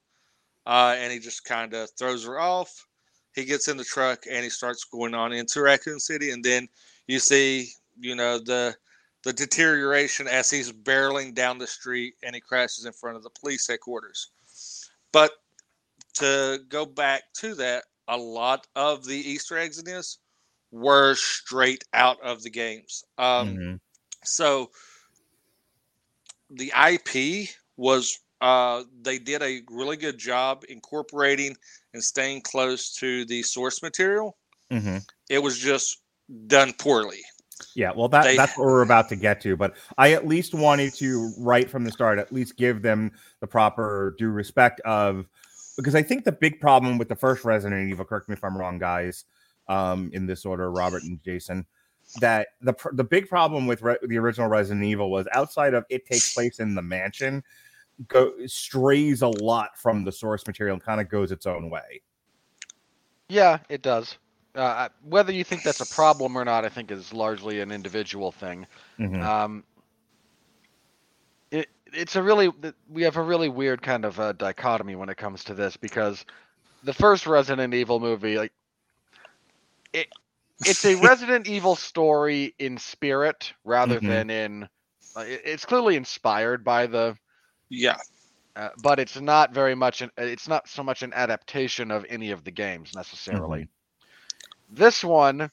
uh, 0.67 0.97
and 0.99 1.13
he 1.13 1.19
just 1.19 1.45
kind 1.45 1.73
of 1.73 1.89
throws 1.93 2.25
her 2.27 2.39
off. 2.39 2.87
He 3.35 3.45
gets 3.45 3.69
in 3.69 3.77
the 3.77 3.85
truck 3.85 4.25
and 4.31 4.43
he 4.43 4.51
starts 4.51 4.85
going 4.85 5.15
on 5.15 5.33
into 5.33 5.61
Raccoon 5.61 6.01
City, 6.01 6.31
and 6.31 6.43
then 6.43 6.69
you 7.07 7.19
see, 7.19 7.69
you 7.99 8.15
know, 8.15 8.39
the 8.39 8.75
the 9.23 9.33
deterioration 9.33 10.29
as 10.29 10.51
he's 10.51 10.71
barreling 10.71 11.35
down 11.35 11.59
the 11.59 11.67
street 11.67 12.15
and 12.23 12.35
he 12.35 12.41
crashes 12.41 12.85
in 12.85 12.93
front 12.93 13.17
of 13.17 13.25
the 13.25 13.31
police 13.31 13.67
headquarters. 13.67 14.31
But 15.13 15.33
to 16.15 16.61
go 16.69 16.87
back 16.87 17.25
to 17.39 17.55
that, 17.57 17.85
a 18.07 18.17
lot 18.17 18.69
of 18.77 19.05
the 19.05 19.17
Easter 19.17 19.59
eggs 19.59 19.79
in 19.79 19.85
this 19.85 20.19
were 20.71 21.15
straight 21.15 21.85
out 21.93 22.21
of 22.23 22.43
the 22.43 22.51
games. 22.51 23.05
Um, 23.19 23.57
Mhm. 23.57 23.81
so 24.25 24.71
the 26.51 26.73
IP 26.75 27.49
was 27.77 28.19
uh, 28.43 28.85
they 29.01 29.19
did 29.19 29.43
a 29.43 29.63
really 29.71 29.97
good 29.97 30.19
job 30.19 30.63
incorporating 30.69 31.57
and 31.95 32.05
staying 32.05 32.43
close 32.43 32.95
to 32.95 33.25
the 33.25 33.43
source 33.43 33.83
material. 33.83 34.37
Mhm. 34.71 35.09
It 35.31 35.39
was 35.39 35.59
just 35.59 36.03
done 36.47 36.75
poorly. 36.75 37.23
Yeah, 37.75 37.93
well, 37.97 38.09
that, 38.09 38.25
They- 38.25 38.37
that's 38.37 38.57
what 38.59 38.67
we're 38.67 38.83
about 38.83 39.09
to 39.09 39.17
get 39.17 39.41
to. 39.41 39.57
But 39.57 39.75
I 39.97 40.13
at 40.13 40.27
least 40.27 40.53
wanted 40.53 40.93
to, 40.97 41.33
right 41.39 41.69
from 41.71 41.85
the 41.85 41.91
start, 41.91 42.19
at 42.19 42.31
least 42.31 42.59
give 42.59 42.83
them 42.83 43.11
the 43.41 43.47
proper 43.47 44.15
due 44.19 44.29
respect 44.29 44.81
of 44.81 45.27
because 45.79 45.95
I 45.95 46.03
think 46.03 46.25
the 46.25 46.33
big 46.33 46.61
problem 46.61 46.99
with 46.99 47.09
the 47.09 47.17
first 47.17 47.43
Resident 47.45 47.89
Evil, 47.91 48.05
correct 48.05 48.29
me 48.29 48.35
if 48.35 48.45
I'm 48.45 48.57
wrong, 48.57 48.79
guys, 48.79 49.25
um, 49.69 50.11
in 50.13 50.27
this 50.27 50.45
order, 50.45 50.71
Robert 50.71 51.03
and 51.03 51.23
Jason, 51.23 51.67
that 52.21 52.49
the 52.61 52.73
pr- 52.73 52.95
the 52.95 53.05
big 53.05 53.29
problem 53.29 53.67
with 53.67 53.83
re- 53.83 53.99
the 54.03 54.19
original 54.19 54.49
Resident 54.49 54.85
Evil 54.85 55.11
was 55.11 55.27
outside 55.33 55.75
of 55.75 55.85
it 55.91 56.07
takes 56.07 56.35
place 56.35 56.61
in 56.61 56.75
the 56.75 56.83
mansion, 56.83 57.43
go 58.09 58.33
strays 58.47 59.23
a 59.23 59.29
lot 59.29 59.77
from 59.77 60.05
the 60.05 60.13
source 60.13 60.47
material 60.47 60.75
and 60.75 60.83
kind 60.83 61.01
of 61.01 61.09
goes 61.09 61.33
its 61.33 61.47
own 61.47 61.71
way. 61.71 62.03
Yeah, 63.29 63.59
it 63.69 63.83
does. 63.83 64.19
Uh, 64.55 64.89
whether 65.03 65.33
you 65.33 65.45
think 65.45 65.63
that's 65.63 65.81
a 65.81 65.95
problem 65.95 66.37
or 66.37 66.45
not, 66.45 66.65
I 66.65 66.69
think 66.69 66.91
is 66.91 67.13
largely 67.13 67.61
an 67.61 67.71
individual 67.71 68.33
thing. 68.33 68.67
Mhm. 68.99 69.23
Um, 69.23 69.65
it 71.51 71.69
it's 71.93 72.17
a 72.17 72.23
really 72.23 72.51
we 72.89 73.03
have 73.03 73.17
a 73.17 73.23
really 73.23 73.49
weird 73.49 73.83
kind 73.83 74.05
of 74.05 74.19
uh, 74.19 74.33
dichotomy 74.33 74.95
when 74.95 75.09
it 75.09 75.17
comes 75.17 75.45
to 75.45 75.55
this 75.55 75.77
because 75.77 76.25
the 76.85 76.95
first 76.95 77.27
Resident 77.27 77.75
Evil 77.75 78.01
movie, 78.01 78.39
like 78.39 78.53
it, 79.93 80.09
it's 80.65 80.85
a 80.85 80.95
Resident 80.97 81.47
Evil 81.49 81.77
story 81.77 82.55
in 82.59 82.79
spirit 82.79 83.53
rather 83.65 84.01
Mhm. 84.01 84.01
than 84.01 84.31
in. 84.31 84.65
uh, 85.17 85.25
It's 85.27 85.65
clearly 85.67 85.97
inspired 85.97 86.65
by 86.65 86.87
the, 86.87 87.17
Yeah. 87.71 87.99
uh, 88.57 88.71
but 88.77 88.99
it's 89.01 89.21
not 89.21 89.53
very 89.55 89.75
much. 89.75 90.03
An, 90.03 90.11
it's 90.17 90.49
not 90.49 90.69
so 90.69 90.83
much 90.83 91.03
an 91.03 91.13
adaptation 91.15 91.91
of 91.91 92.05
any 92.09 92.31
of 92.33 92.45
the 92.45 92.51
games 92.53 92.95
necessarily. 92.95 93.69
This 94.69 95.05
one 95.05 95.51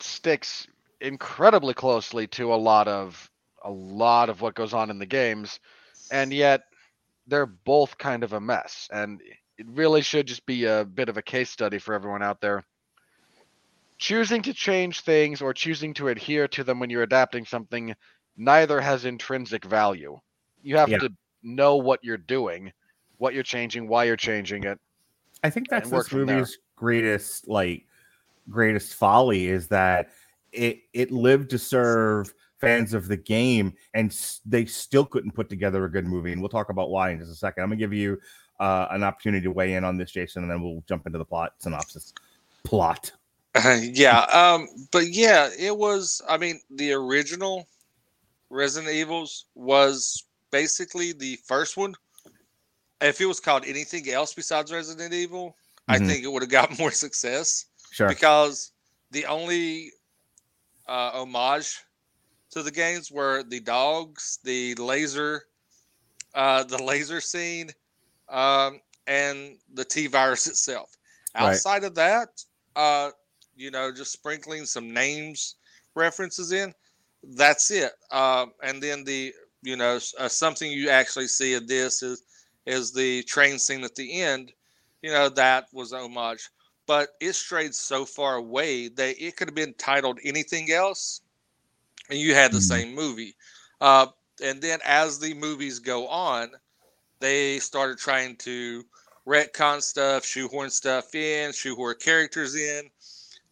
sticks 0.00 0.66
incredibly 1.00 1.74
closely 1.74 2.26
to 2.28 2.52
a 2.52 2.56
lot 2.56 2.88
of 2.88 3.30
a 3.64 3.70
lot 3.70 4.28
of 4.28 4.40
what 4.40 4.54
goes 4.54 4.74
on 4.74 4.90
in 4.90 4.98
the 4.98 5.06
games, 5.06 5.58
and 6.10 6.32
yet 6.32 6.62
they're 7.26 7.46
both 7.46 7.96
kind 7.98 8.22
of 8.24 8.32
a 8.32 8.40
mess. 8.40 8.88
And 8.92 9.20
it 9.58 9.66
really 9.68 10.02
should 10.02 10.26
just 10.26 10.44
be 10.46 10.64
a 10.64 10.84
bit 10.84 11.08
of 11.08 11.16
a 11.16 11.22
case 11.22 11.50
study 11.50 11.78
for 11.78 11.94
everyone 11.94 12.22
out 12.22 12.40
there. 12.40 12.64
Choosing 13.98 14.42
to 14.42 14.52
change 14.52 15.00
things 15.00 15.40
or 15.40 15.54
choosing 15.54 15.94
to 15.94 16.08
adhere 16.08 16.48
to 16.48 16.64
them 16.64 16.80
when 16.80 16.90
you're 16.90 17.04
adapting 17.04 17.44
something 17.44 17.94
neither 18.36 18.80
has 18.80 19.04
intrinsic 19.04 19.64
value. 19.64 20.18
You 20.62 20.76
have 20.76 20.88
Yeah. 20.90 20.98
to 20.98 21.10
know 21.42 21.76
what 21.76 22.00
you're 22.02 22.16
doing, 22.16 22.72
what 23.18 23.34
you're 23.34 23.44
changing, 23.44 23.86
why 23.86 24.04
you're 24.04 24.16
changing 24.16 24.64
it. 24.64 24.80
I 25.44 25.50
think 25.50 25.68
that's 25.68 25.90
this 25.90 26.10
movie's 26.12 26.58
greatest 26.76 27.46
like 27.46 27.86
greatest 28.50 28.94
folly 28.94 29.46
is 29.46 29.68
that 29.68 30.10
it 30.52 30.80
it 30.92 31.10
lived 31.10 31.50
to 31.50 31.58
serve 31.58 32.32
fans 32.60 32.94
of 32.94 33.08
the 33.08 33.16
game 33.16 33.74
and 33.94 34.10
s- 34.10 34.40
they 34.44 34.64
still 34.66 35.04
couldn't 35.04 35.32
put 35.32 35.48
together 35.48 35.84
a 35.84 35.90
good 35.90 36.06
movie 36.06 36.32
and 36.32 36.40
we'll 36.40 36.48
talk 36.48 36.70
about 36.70 36.90
why 36.90 37.10
in 37.10 37.18
just 37.18 37.30
a 37.30 37.34
second 37.34 37.62
i'm 37.62 37.68
gonna 37.70 37.78
give 37.78 37.92
you 37.92 38.18
uh, 38.60 38.86
an 38.90 39.02
opportunity 39.02 39.42
to 39.44 39.50
weigh 39.50 39.74
in 39.74 39.84
on 39.84 39.96
this 39.96 40.10
jason 40.10 40.42
and 40.42 40.50
then 40.50 40.62
we'll 40.62 40.82
jump 40.88 41.06
into 41.06 41.18
the 41.18 41.24
plot 41.24 41.52
synopsis 41.58 42.12
plot 42.64 43.12
yeah. 43.80 44.20
Um, 44.32 44.66
but 44.90 45.06
yeah, 45.10 45.48
it 45.56 45.76
was. 45.76 46.20
I 46.28 46.38
mean, 46.38 46.60
the 46.70 46.92
original 46.92 47.68
Resident 48.50 48.92
Evils 48.92 49.46
was 49.54 50.24
basically 50.50 51.12
the 51.12 51.36
first 51.44 51.76
one. 51.76 51.94
If 53.00 53.20
it 53.20 53.26
was 53.26 53.38
called 53.38 53.64
anything 53.64 54.08
else 54.10 54.34
besides 54.34 54.72
Resident 54.72 55.12
Evil, 55.14 55.56
I 55.86 55.98
Mhm. 55.98 56.06
think 56.08 56.24
it 56.24 56.32
would 56.32 56.42
have 56.42 56.50
got 56.50 56.76
more 56.80 56.90
success 56.90 57.66
sure 57.92 58.08
because 58.08 58.72
the 59.12 59.24
only 59.26 59.92
uh, 60.88 61.12
homage 61.14 61.78
to 62.50 62.62
the 62.62 62.72
games 62.72 63.10
were 63.10 63.44
the 63.44 63.60
dogs, 63.60 64.40
the 64.42 64.74
laser, 64.74 65.46
uh, 66.34 66.64
the 66.64 66.82
laser 66.82 67.20
scene, 67.20 67.70
um, 68.28 68.80
and 69.06 69.56
the 69.72 69.84
T 69.84 70.06
virus 70.06 70.46
itself. 70.46 70.96
Right. 71.38 71.62
Outside 71.62 71.84
of 71.84 71.94
that, 71.94 72.28
uh, 72.76 73.10
you 73.56 73.70
know, 73.70 73.92
just 73.92 74.12
sprinkling 74.12 74.64
some 74.66 74.92
names 74.92 75.56
references 75.94 76.52
in. 76.52 76.72
That's 77.22 77.70
it. 77.70 77.92
Um, 78.10 78.52
and 78.62 78.82
then 78.82 79.04
the 79.04 79.32
you 79.62 79.76
know 79.76 79.98
uh, 80.18 80.28
something 80.28 80.70
you 80.70 80.88
actually 80.90 81.26
see 81.28 81.54
of 81.54 81.66
this 81.68 82.02
is 82.02 82.22
is 82.66 82.92
the 82.92 83.22
train 83.24 83.58
scene 83.58 83.84
at 83.84 83.94
the 83.94 84.20
end. 84.22 84.52
You 85.02 85.10
know 85.10 85.28
that 85.30 85.66
was 85.72 85.92
homage, 85.92 86.48
but 86.86 87.10
it 87.20 87.32
strayed 87.34 87.74
so 87.74 88.04
far 88.04 88.36
away 88.36 88.88
that 88.88 89.16
it 89.22 89.36
could 89.36 89.48
have 89.48 89.54
been 89.54 89.74
titled 89.74 90.18
anything 90.24 90.70
else, 90.70 91.20
and 92.08 92.18
you 92.18 92.34
had 92.34 92.52
the 92.52 92.60
Mhm. 92.60 92.62
same 92.62 92.94
movie. 92.94 93.36
Uh, 93.80 94.06
and 94.42 94.60
then 94.62 94.80
as 94.84 95.18
the 95.20 95.34
movies 95.34 95.78
go 95.78 96.08
on, 96.08 96.50
they 97.24 97.58
started 97.58 97.98
trying 97.98 98.36
to 98.36 98.84
retcon 99.26 99.80
stuff, 99.82 100.26
shoehorn 100.26 100.70
stuff 100.70 101.14
in, 101.14 101.52
shoehorn 101.52 101.96
characters 102.00 102.54
in, 102.54 102.90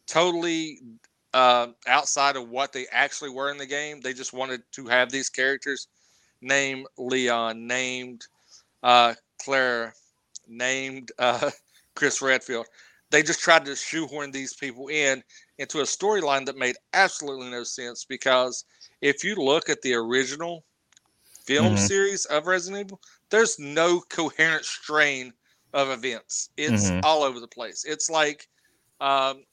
totally 0.06 0.80
uh, 1.32 1.68
outside 1.86 2.36
of 2.36 2.48
what 2.50 2.72
they 2.72 2.86
actually 2.92 3.30
were 3.30 3.50
in 3.50 3.56
the 3.58 3.66
game. 3.66 4.00
They 4.00 4.12
just 4.12 4.34
wanted 4.34 4.62
to 4.72 4.86
have 4.88 5.10
these 5.10 5.30
characters 5.30 5.88
named 6.42 6.86
Leon, 6.98 7.66
named 7.66 8.26
uh, 8.82 9.14
Claire, 9.42 9.94
named 10.46 11.12
uh, 11.18 11.50
Chris 11.94 12.20
Redfield. 12.20 12.66
They 13.10 13.22
just 13.22 13.40
tried 13.40 13.64
to 13.66 13.76
shoehorn 13.76 14.32
these 14.32 14.54
people 14.54 14.88
in 14.88 15.22
into 15.58 15.80
a 15.80 15.84
storyline 15.84 16.44
that 16.46 16.56
made 16.58 16.76
absolutely 16.92 17.50
no 17.50 17.64
sense 17.64 18.04
because 18.04 18.64
if 19.00 19.24
you 19.24 19.36
look 19.36 19.70
at 19.70 19.82
the 19.82 19.94
original 19.94 20.64
film 21.44 21.74
Mhm. 21.74 21.78
series 21.78 22.24
of 22.26 22.46
Resident 22.46 22.86
Evil, 22.86 23.00
there's 23.32 23.58
no 23.58 24.00
coherent 24.08 24.64
strain 24.64 25.32
of 25.72 25.90
events. 25.90 26.50
It's 26.56 26.90
Mhm. 26.90 27.00
all 27.02 27.24
over 27.24 27.40
the 27.40 27.48
place. 27.48 27.84
It's 27.84 28.08
like 28.08 28.48
um, 29.00 29.44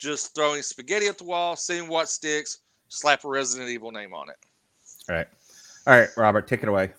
just 0.00 0.34
throwing 0.34 0.62
spaghetti 0.62 1.06
at 1.06 1.16
the 1.18 1.22
wall, 1.24 1.54
seeing 1.54 1.86
what 1.86 2.08
sticks, 2.08 2.58
slap 2.88 3.22
a 3.24 3.28
Resident 3.28 3.68
Evil 3.70 3.92
name 3.92 4.12
on 4.12 4.28
it. 4.30 4.36
all 5.08 5.14
right 5.14 5.28
all 5.86 5.98
right 6.00 6.08
robert 6.16 6.48
take 6.48 6.62
it 6.64 6.68
away 6.68 6.92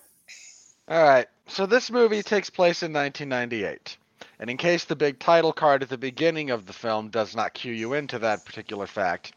All 0.88 1.02
right. 1.04 1.28
So 1.46 1.66
this 1.66 1.90
movie 1.90 2.22
takes 2.22 2.48
place 2.50 2.82
in 2.82 2.92
1998. 2.92 3.96
And 4.40 4.48
in 4.50 4.56
case 4.56 4.84
the 4.84 4.96
big 4.96 5.18
title 5.18 5.52
card 5.52 5.82
at 5.82 5.88
the 5.90 5.98
beginning 5.98 6.50
of 6.50 6.66
the 6.66 6.72
film 6.72 7.10
does 7.10 7.36
not 7.36 7.52
cue 7.54 7.72
you 7.74 7.92
into 7.92 8.18
that 8.20 8.44
particular 8.46 8.86
fact, 8.86 9.32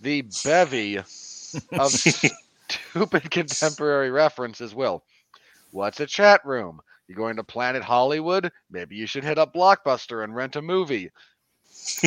the 0.00 0.22
bevy 0.44 0.96
of 0.98 1.04
stupid 1.92 3.30
contemporary 3.30 4.10
references 4.10 4.74
will. 4.74 5.04
What's 5.70 6.00
a 6.00 6.06
chat 6.06 6.44
room? 6.44 6.80
You're 7.08 7.16
going 7.16 7.36
to 7.36 7.44
Planet 7.44 7.82
Hollywood? 7.82 8.50
Maybe 8.70 8.96
you 8.96 9.06
should 9.06 9.24
hit 9.24 9.38
up 9.38 9.54
Blockbuster 9.54 10.24
and 10.24 10.34
rent 10.34 10.56
a 10.56 10.62
movie. 10.62 11.10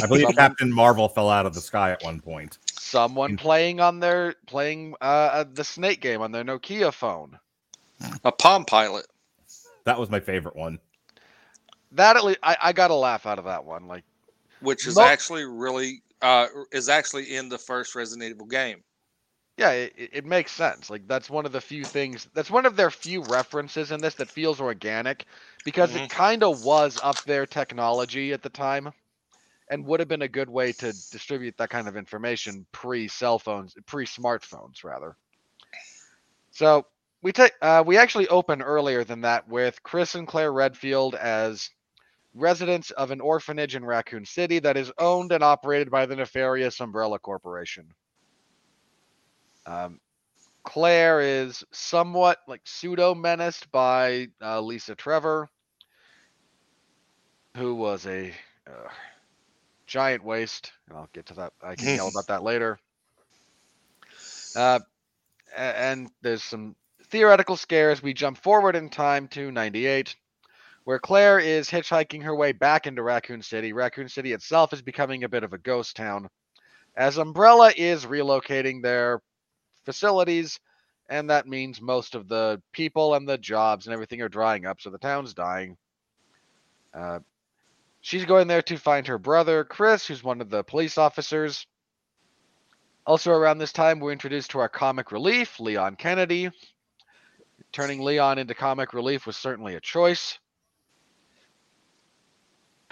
i 0.01 0.08
believe 0.08 0.22
Someone- 0.24 0.36
captain 0.36 0.74
marvel 0.74 1.08
fell 1.08 1.30
out 1.30 1.46
of 1.46 1.54
the 1.54 1.62
sky 1.62 1.92
at 1.92 2.04
one 2.04 2.20
point 2.20 2.58
Someone 2.72 3.38
playing 3.38 3.80
on 3.80 4.00
their 4.00 4.34
playing 4.48 4.96
uh, 5.00 5.04
uh, 5.04 5.46
the 5.54 5.63
Snake 5.63 6.01
game 6.01 6.22
on 6.22 6.32
their 6.32 6.44
Nokia 6.44 6.92
phone. 6.92 7.38
A 8.24 8.32
Palm 8.32 8.66
Pilot. 8.66 9.06
that 9.84 10.00
was 10.00 10.10
my 10.10 10.20
favorite 10.20 10.56
one 10.56 10.80
That 11.92 12.16
at 12.18 12.25
least 12.25 12.39
I, 12.42 12.58
I 12.62 12.74
got 12.74 12.89
a 12.92 12.96
laugh 12.96 13.25
out 13.25 13.38
of 13.39 13.46
that 13.46 13.63
one. 13.63 13.88
Like 13.88 14.04
which 14.62 14.88
is 14.88 14.96
Mo- 14.96 15.04
actually 15.04 15.46
really 15.46 16.01
uh, 16.22 16.48
is 16.72 16.89
actually 16.89 17.36
in 17.36 17.48
the 17.48 17.58
first 17.58 17.96
Resident 17.96 18.30
Evil 18.30 18.48
game. 18.48 18.84
Yeah, 19.60 19.72
it, 19.72 19.94
it 19.98 20.25
makes 20.25 20.51
sense. 20.54 20.89
Like 20.89 21.08
that's 21.08 21.30
one 21.30 21.46
of 21.46 21.51
the 21.54 21.62
few 21.62 21.86
things. 21.86 22.28
That's 22.34 22.51
one 22.51 22.66
of 22.66 22.75
their 22.78 22.92
few 22.92 23.22
references 23.22 23.92
in 23.92 24.01
this 24.01 24.16
that 24.16 24.32
feels 24.32 24.62
organic, 24.62 25.25
because 25.63 25.96
Mhm. 25.96 26.08
it 26.08 26.10
kind 26.10 26.44
of 26.44 26.60
was 26.60 27.00
up 27.01 27.24
there 27.25 27.46
technology 27.48 28.34
at 28.34 28.42
the 28.44 28.50
time, 28.50 28.92
and 29.70 29.86
would 29.86 30.00
have 30.00 30.10
been 30.10 30.22
a 30.24 30.28
good 30.28 30.50
way 30.50 30.74
to 30.74 30.94
distribute 31.12 31.58
that 31.58 31.70
kind 31.70 31.88
of 31.88 31.98
information 31.98 32.66
pre 32.72 33.08
cell 33.08 33.39
phones, 33.39 33.75
pre 33.88 34.06
smartphones 34.06 34.84
rather. 34.84 35.18
So 36.51 36.86
we 37.22 37.32
take 37.34 37.54
uh, 37.62 37.84
we 37.86 37.98
actually 37.98 38.28
open 38.28 38.62
earlier 38.62 39.04
than 39.04 39.22
that 39.22 39.48
with 39.48 39.84
Chris 39.84 40.16
and 40.16 40.28
Claire 40.28 40.51
Redfield 40.54 41.16
as 41.16 41.70
residents 42.34 42.92
of 42.92 43.12
an 43.12 43.22
orphanage 43.22 43.75
in 43.75 43.86
Raccoon 43.86 44.25
City 44.25 44.60
that 44.60 44.78
is 44.78 44.92
owned 44.98 45.32
and 45.32 45.44
operated 45.44 45.92
by 45.92 46.06
the 46.06 46.16
nefarious 46.16 46.80
Umbrella 46.82 47.20
Corporation. 47.20 47.94
Um, 49.66 50.00
Claire 50.63 51.22
is 51.22 51.63
somewhat 51.72 52.39
like 52.48 52.62
pseudo 52.66 53.16
menaced 53.16 53.72
by 53.72 54.28
uh, 54.42 54.62
Lisa 54.62 54.96
Trevor, 54.96 55.50
who 57.58 57.75
was 57.75 58.06
a 58.06 58.32
uh, 58.68 58.89
giant 59.88 60.24
waste. 60.24 60.72
And 60.88 60.98
I'll 60.98 61.10
get 61.13 61.25
to 61.28 61.34
that. 61.36 61.54
I 61.63 61.75
can 61.75 61.96
yell 61.96 62.10
about 62.10 62.28
that 62.28 62.44
later. 62.44 62.80
Uh, 64.56 64.80
and 65.56 66.10
there's 66.24 66.44
some 66.44 66.75
theoretical 67.10 67.56
scares. 67.56 68.01
We 68.01 68.16
jump 68.16 68.38
forward 68.39 68.75
in 68.75 68.89
time 68.89 69.28
to 69.30 69.51
98, 69.51 70.16
where 70.86 70.98
Claire 70.98 71.39
is 71.39 71.70
hitchhiking 71.70 72.24
her 72.24 72.36
way 72.36 72.51
back 72.51 72.88
into 72.88 73.04
Raccoon 73.04 73.44
City. 73.44 73.74
Raccoon 73.74 74.10
City 74.10 74.34
itself 74.34 74.74
is 74.74 74.82
becoming 74.82 75.24
a 75.24 75.30
bit 75.30 75.44
of 75.44 75.54
a 75.54 75.60
ghost 75.60 75.96
town, 75.96 76.30
as 76.96 77.18
Umbrella 77.18 77.72
is 77.78 78.08
relocating 78.08 78.82
their 78.82 79.22
facilities, 79.89 80.60
and 81.10 81.31
that 81.31 81.48
means 81.48 81.81
most 81.81 82.13
of 82.13 82.27
the 82.27 82.62
people 82.74 83.15
and 83.15 83.27
the 83.27 83.39
jobs 83.39 83.88
and 83.88 83.93
everything 83.96 84.22
are 84.22 84.29
drying 84.29 84.67
up, 84.67 84.79
so 84.79 84.91
the 84.91 85.00
town's 85.00 85.34
dying. 85.34 85.75
Uh, 86.93 87.17
she's 88.01 88.24
going 88.25 88.48
there 88.48 88.62
to 88.62 88.77
find 88.77 89.08
her 89.08 89.17
brother, 89.17 89.63
Chris, 89.63 90.05
who's 90.05 90.24
one 90.24 90.41
of 90.41 90.51
the 90.51 90.63
police 90.63 91.00
officers. 91.00 91.65
Also, 93.08 93.31
around 93.31 93.58
this 93.58 93.74
time, 93.74 94.00
we're 94.00 94.12
introduced 94.12 94.51
to 94.51 94.60
our 94.60 94.69
comic 94.69 95.12
relief, 95.12 95.60
Leon 95.60 95.96
Kennedy. 95.96 96.51
Turning 97.72 98.01
Leon 98.03 98.38
into 98.38 98.53
comic 98.53 98.93
relief 98.93 99.25
was 99.25 99.38
certainly 99.38 99.74
a 99.74 99.81
choice. 99.81 100.38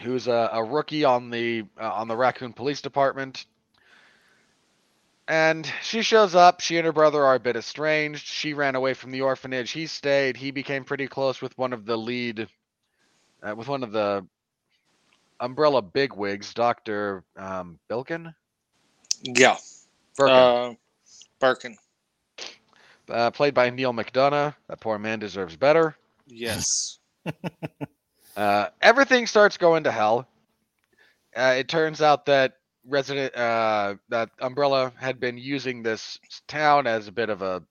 Who's 0.01 0.27
a, 0.27 0.50
a 0.51 0.63
rookie 0.63 1.06
on 1.06 1.30
the 1.30 1.66
uh, 1.80 1.92
on 1.94 2.08
the 2.08 2.18
Raccoon 2.18 2.54
Police 2.54 2.82
Department. 2.82 3.46
And 5.27 5.69
she 5.81 6.01
shows 6.01 6.36
up. 6.36 6.62
She 6.62 6.77
and 6.77 6.86
her 6.86 6.93
brother 6.93 7.24
are 7.24 7.36
a 7.36 7.39
bit 7.39 7.55
estranged. 7.55 8.25
She 8.27 8.53
ran 8.53 8.75
away 8.75 8.93
from 8.93 9.12
the 9.12 9.22
orphanage. 9.22 9.72
He 9.72 9.88
stayed. 9.88 10.38
He 10.38 10.51
became 10.51 10.84
pretty 10.86 11.07
close 11.07 11.41
with 11.41 11.57
one 11.57 11.74
of 11.74 11.86
the 11.86 11.98
lead, 11.98 12.48
uh, 13.43 13.55
with 13.55 13.67
one 13.67 13.84
of 13.84 13.91
the 13.91 14.25
Umbrella 15.39 15.81
bigwigs, 15.81 16.53
Doctor 16.53 17.24
um, 17.38 17.79
Bilkin, 17.89 18.34
Yeah. 19.24 19.57
Birkin, 20.15 20.50
Uh, 20.50 20.74
Birkin. 21.39 21.77
uh, 23.10 23.31
played 23.31 23.53
by 23.53 23.69
Neal 23.69 23.93
McDonough. 23.93 24.55
That 24.67 24.79
poor 24.79 24.98
man 24.98 25.19
deserves 25.19 25.55
better. 25.55 25.96
Yes. 26.27 27.00
Uh, 28.36 28.69
everything 28.81 29.25
starts 29.27 29.57
going 29.57 29.84
to 29.84 29.91
hell. 29.91 30.27
Uh, 31.36 31.55
it 31.57 31.67
turns 31.67 32.01
out 32.01 32.25
that 32.25 32.53
resident 32.88 33.36
uh, 33.36 33.96
that 34.10 34.29
Umbrella 34.39 34.94
had 34.98 35.20
been 35.20 35.38
using 35.38 35.84
this 35.84 36.20
town 36.48 36.88
as 36.88 37.08
a 37.08 37.12
bit 37.12 37.29
of 37.29 37.41
a 37.41 37.63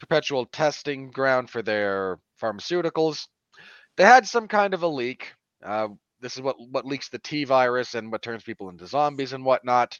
perpetual 0.00 0.46
testing 0.46 1.10
ground 1.10 1.50
for 1.50 1.62
their 1.62 2.18
pharmaceuticals. 2.40 3.26
They 3.96 4.04
had 4.04 4.26
some 4.26 4.48
kind 4.48 4.74
of 4.74 4.82
a 4.82 4.88
leak. 4.88 5.32
Uh, 5.62 5.88
this 6.20 6.36
is 6.36 6.42
what 6.42 6.56
what 6.58 6.86
leaks 6.86 7.08
the 7.08 7.18
T 7.18 7.44
virus 7.44 7.94
and 7.94 8.10
what 8.10 8.22
turns 8.22 8.42
people 8.42 8.68
into 8.68 8.86
zombies 8.86 9.32
and 9.32 9.44
whatnot. 9.44 9.98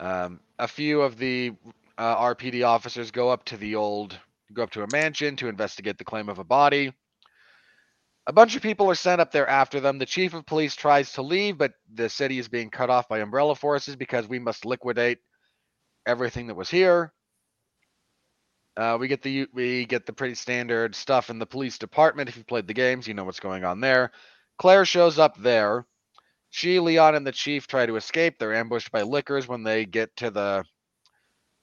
Um, 0.00 0.40
a 0.58 0.68
few 0.68 1.02
of 1.02 1.18
the 1.18 1.52
uh, 1.96 2.16
RPD 2.34 2.66
officers 2.66 3.10
go 3.10 3.30
up 3.30 3.44
to 3.46 3.56
the 3.56 3.76
old 3.76 4.18
go 4.52 4.62
up 4.62 4.70
to 4.72 4.82
a 4.82 4.88
mansion 4.92 5.36
to 5.36 5.48
investigate 5.48 5.98
the 5.98 6.04
claim 6.04 6.28
of 6.28 6.38
a 6.38 6.44
body. 6.44 6.92
A 8.26 8.32
bunch 8.32 8.56
of 8.56 8.62
people 8.62 8.90
are 8.90 8.94
sent 8.94 9.20
up 9.20 9.32
there 9.32 9.48
after 9.48 9.80
them. 9.80 9.98
The 9.98 10.06
chief 10.06 10.32
of 10.32 10.46
police 10.46 10.74
tries 10.74 11.12
to 11.12 11.22
leave, 11.22 11.58
but 11.58 11.72
the 11.92 12.08
city 12.08 12.38
is 12.38 12.48
being 12.48 12.70
cut 12.70 12.88
off 12.88 13.08
by 13.08 13.18
umbrella 13.18 13.54
forces 13.54 13.96
because 13.96 14.26
we 14.26 14.38
must 14.38 14.64
liquidate 14.64 15.18
everything 16.06 16.46
that 16.46 16.54
was 16.54 16.70
here. 16.70 17.12
Uh, 18.76 18.96
we 18.98 19.08
get 19.08 19.22
the 19.22 19.46
we 19.52 19.84
get 19.84 20.04
the 20.04 20.12
pretty 20.12 20.34
standard 20.34 20.94
stuff 20.94 21.30
in 21.30 21.38
the 21.38 21.46
police 21.46 21.78
department. 21.78 22.28
If 22.28 22.36
you 22.36 22.44
played 22.44 22.66
the 22.66 22.74
games, 22.74 23.06
you 23.06 23.14
know 23.14 23.24
what's 23.24 23.40
going 23.40 23.64
on 23.64 23.80
there. 23.80 24.10
Claire 24.58 24.84
shows 24.84 25.18
up 25.18 25.36
there. 25.38 25.86
She, 26.50 26.80
Leon, 26.80 27.14
and 27.14 27.26
the 27.26 27.32
chief 27.32 27.66
try 27.66 27.86
to 27.86 27.96
escape. 27.96 28.38
They're 28.38 28.54
ambushed 28.54 28.90
by 28.90 29.02
lickers 29.02 29.46
when 29.46 29.64
they 29.64 29.84
get 29.84 30.16
to 30.16 30.30
the 30.30 30.64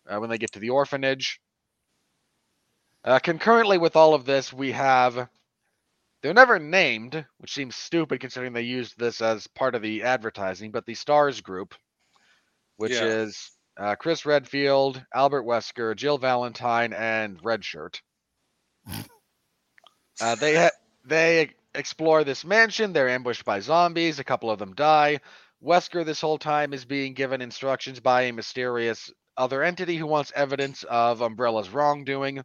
uh, 0.09 0.19
when 0.19 0.29
they 0.29 0.37
get 0.37 0.53
to 0.53 0.59
the 0.59 0.69
orphanage. 0.69 1.41
Uh, 3.03 3.19
concurrently 3.19 3.77
with 3.77 3.95
all 3.95 4.13
of 4.13 4.25
this, 4.25 4.53
we 4.53 4.71
have 4.73 5.27
they're 6.21 6.33
never 6.33 6.59
named, 6.59 7.25
which 7.39 7.53
seems 7.53 7.75
stupid 7.75 8.19
considering 8.19 8.53
they 8.53 8.61
used 8.61 8.97
this 8.97 9.21
as 9.21 9.47
part 9.47 9.75
of 9.75 9.81
the 9.81 10.03
advertising, 10.03 10.71
but 10.71 10.85
the 10.85 10.93
Stars 10.95 11.41
Group, 11.41 11.73
which 12.77 12.91
Yeah. 12.93 13.05
is 13.05 13.51
uh, 13.77 13.95
Chris 13.95 14.25
Redfield, 14.25 15.03
Albert 15.13 15.43
Wesker, 15.43 15.95
Jill 15.95 16.17
Valentine, 16.17 16.93
and 16.93 17.41
Redshirt. 17.41 18.01
Uh, 20.19 20.35
they 20.35 20.55
ha- 20.55 20.69
they 21.05 21.51
explore 21.73 22.23
this 22.23 22.45
mansion. 22.45 22.93
They're 22.93 23.09
ambushed 23.09 23.45
by 23.45 23.59
zombies. 23.59 24.19
A 24.19 24.23
couple 24.23 24.51
of 24.51 24.59
them 24.59 24.75
die. 24.75 25.19
Wesker, 25.63 26.05
this 26.05 26.21
whole 26.21 26.37
time, 26.37 26.73
is 26.73 26.85
being 26.85 27.13
given 27.13 27.41
instructions 27.41 27.99
by 27.99 28.23
a 28.23 28.33
mysterious 28.33 29.11
other 29.37 29.63
entity 29.63 29.95
who 29.95 30.05
wants 30.05 30.31
evidence 30.35 30.83
of 30.83 31.21
Umbrella's 31.21 31.69
wrongdoing. 31.69 32.43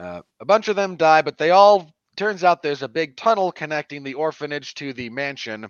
Uh, 0.00 0.22
a 0.40 0.44
bunch 0.44 0.68
of 0.68 0.76
them 0.76 0.96
die, 0.96 1.20
but 1.20 1.36
they 1.36 1.50
all 1.50 1.92
turns 2.16 2.42
out 2.42 2.62
there's 2.62 2.82
a 2.82 2.88
big 2.88 3.16
tunnel 3.16 3.52
connecting 3.52 4.02
the 4.02 4.14
orphanage 4.14 4.74
to 4.74 4.92
the 4.94 5.10
mansion, 5.10 5.66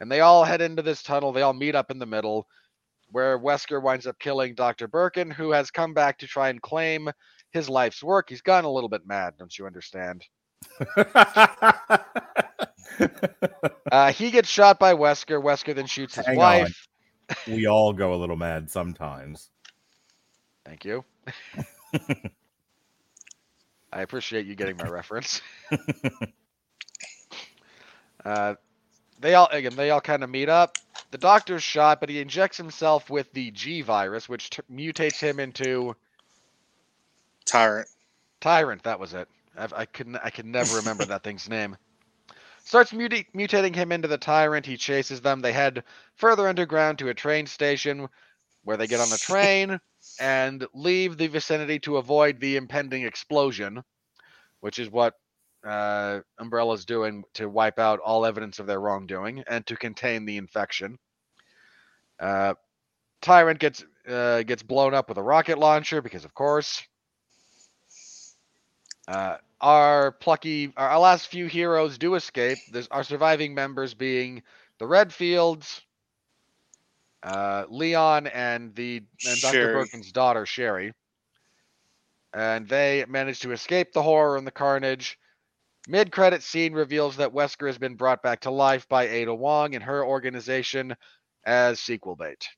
and 0.00 0.10
they 0.10 0.20
all 0.20 0.44
head 0.44 0.62
into 0.62 0.82
this 0.82 1.02
tunnel. 1.02 1.32
They 1.32 1.42
all 1.42 1.52
meet 1.52 1.74
up 1.74 1.90
in 1.90 1.98
the 1.98 2.06
middle, 2.06 2.46
where 3.10 3.38
Wesker 3.38 3.82
winds 3.82 4.06
up 4.06 4.18
killing 4.18 4.54
Dr. 4.54 4.88
Birkin, 4.88 5.30
who 5.30 5.52
has 5.52 5.70
come 5.70 5.92
back 5.92 6.18
to 6.18 6.26
try 6.26 6.48
and 6.48 6.62
claim 6.62 7.10
his 7.52 7.68
life's 7.68 8.02
work. 8.02 8.30
He's 8.30 8.40
gone 8.40 8.64
a 8.64 8.70
little 8.72 8.88
bit 8.88 9.06
mad, 9.06 9.34
don't 9.38 9.56
you 9.58 9.66
understand? 9.66 10.24
Uh, 13.92 14.10
he 14.12 14.30
gets 14.30 14.48
shot 14.48 14.78
by 14.78 14.94
Wesker. 14.94 15.42
Wesker 15.42 15.74
then 15.74 15.86
shoots 15.86 16.14
his 16.16 16.26
Hang 16.26 16.36
on. 16.36 16.42
wife. 16.42 16.88
we 17.46 17.66
all 17.66 17.92
go 17.92 18.14
a 18.14 18.16
little 18.16 18.36
mad 18.36 18.70
sometimes. 18.70 19.50
Thank 20.64 20.84
you. 20.84 21.04
I 23.92 24.02
appreciate 24.02 24.46
you 24.46 24.54
getting 24.54 24.76
my 24.76 24.88
reference. 24.88 25.40
uh, 28.24 28.54
they 29.20 29.34
all 29.34 29.48
again, 29.50 29.76
they 29.76 29.90
all 29.90 30.00
kind 30.00 30.24
of 30.24 30.30
meet 30.30 30.48
up. 30.48 30.76
The 31.10 31.18
doctor's 31.18 31.62
shot, 31.62 32.00
but 32.00 32.08
he 32.08 32.20
injects 32.20 32.56
himself 32.56 33.08
with 33.08 33.32
the 33.32 33.50
G 33.52 33.82
virus, 33.82 34.28
which 34.28 34.50
t- 34.50 34.62
mutates 34.70 35.20
him 35.20 35.40
into 35.40 35.94
Tyrant. 37.46 37.88
Tyrant. 38.40 38.82
That 38.82 39.00
was 39.00 39.14
it. 39.14 39.28
I've, 39.56 39.72
I 39.72 39.86
couldn't. 39.86 40.16
I 40.16 40.30
could 40.30 40.46
never 40.46 40.76
remember 40.76 41.04
that 41.06 41.22
thing's 41.22 41.48
name. 41.48 41.76
Starts 42.64 42.92
muti- 42.92 43.28
mutating 43.34 43.74
him 43.74 43.92
into 43.92 44.08
the 44.08 44.18
Tyrant. 44.18 44.66
He 44.66 44.76
chases 44.76 45.20
them. 45.20 45.40
They 45.40 45.52
head 45.52 45.84
further 46.16 46.48
underground 46.48 46.98
to 46.98 47.08
a 47.08 47.14
train 47.14 47.46
station, 47.46 48.08
where 48.64 48.76
they 48.76 48.88
get 48.88 49.00
on 49.00 49.12
a 49.12 49.16
train 49.18 49.80
and 50.20 50.66
leave 50.74 51.16
the 51.16 51.26
vicinity 51.26 51.78
to 51.80 51.96
avoid 51.96 52.40
the 52.40 52.56
impending 52.56 53.02
explosion, 53.02 53.82
which 54.60 54.78
is 54.78 54.90
what 54.90 55.14
uh, 55.66 56.20
Umbrella's 56.38 56.84
doing 56.84 57.24
to 57.34 57.48
wipe 57.48 57.78
out 57.78 58.00
all 58.00 58.24
evidence 58.24 58.58
of 58.58 58.66
their 58.66 58.80
wrongdoing 58.80 59.42
and 59.48 59.66
to 59.66 59.76
contain 59.76 60.24
the 60.24 60.36
infection. 60.36 60.98
Uh, 62.20 62.54
Tyrant 63.20 63.58
gets 63.58 63.84
uh, 64.08 64.42
gets 64.42 64.62
blown 64.62 64.94
up 64.94 65.08
with 65.08 65.18
a 65.18 65.22
rocket 65.22 65.58
launcher 65.58 66.00
because, 66.00 66.24
of 66.24 66.34
course. 66.34 66.82
Uh, 69.08 69.36
our 69.60 70.12
plucky, 70.12 70.72
our, 70.76 70.90
our 70.90 70.98
last 70.98 71.28
few 71.28 71.46
heroes 71.46 71.98
do 71.98 72.14
escape. 72.14 72.58
There's 72.70 72.88
our 72.88 73.04
surviving 73.04 73.54
members 73.54 73.94
being 73.94 74.42
the 74.78 74.84
Redfields, 74.84 75.80
uh, 77.26 77.64
Leon, 77.68 78.28
and 78.28 78.74
the 78.74 79.02
and 79.26 79.40
Dr. 79.40 79.52
Sherry. 79.52 79.74
Birkin's 79.74 80.12
daughter 80.12 80.46
Sherry. 80.46 80.92
And 82.32 82.68
they 82.68 83.04
manage 83.08 83.40
to 83.40 83.52
escape 83.52 83.92
the 83.92 84.02
horror 84.02 84.36
and 84.36 84.46
the 84.46 84.50
carnage. 84.52 85.18
Mid-credit 85.88 86.42
scene 86.42 86.72
reveals 86.72 87.16
that 87.16 87.32
Wesker 87.32 87.66
has 87.66 87.78
been 87.78 87.94
brought 87.94 88.22
back 88.22 88.40
to 88.40 88.50
life 88.50 88.88
by 88.88 89.08
Ada 89.08 89.34
Wong 89.34 89.74
and 89.74 89.82
her 89.82 90.04
organization 90.04 90.94
as 91.44 91.80
sequel 91.80 92.16
bait. 92.16 92.48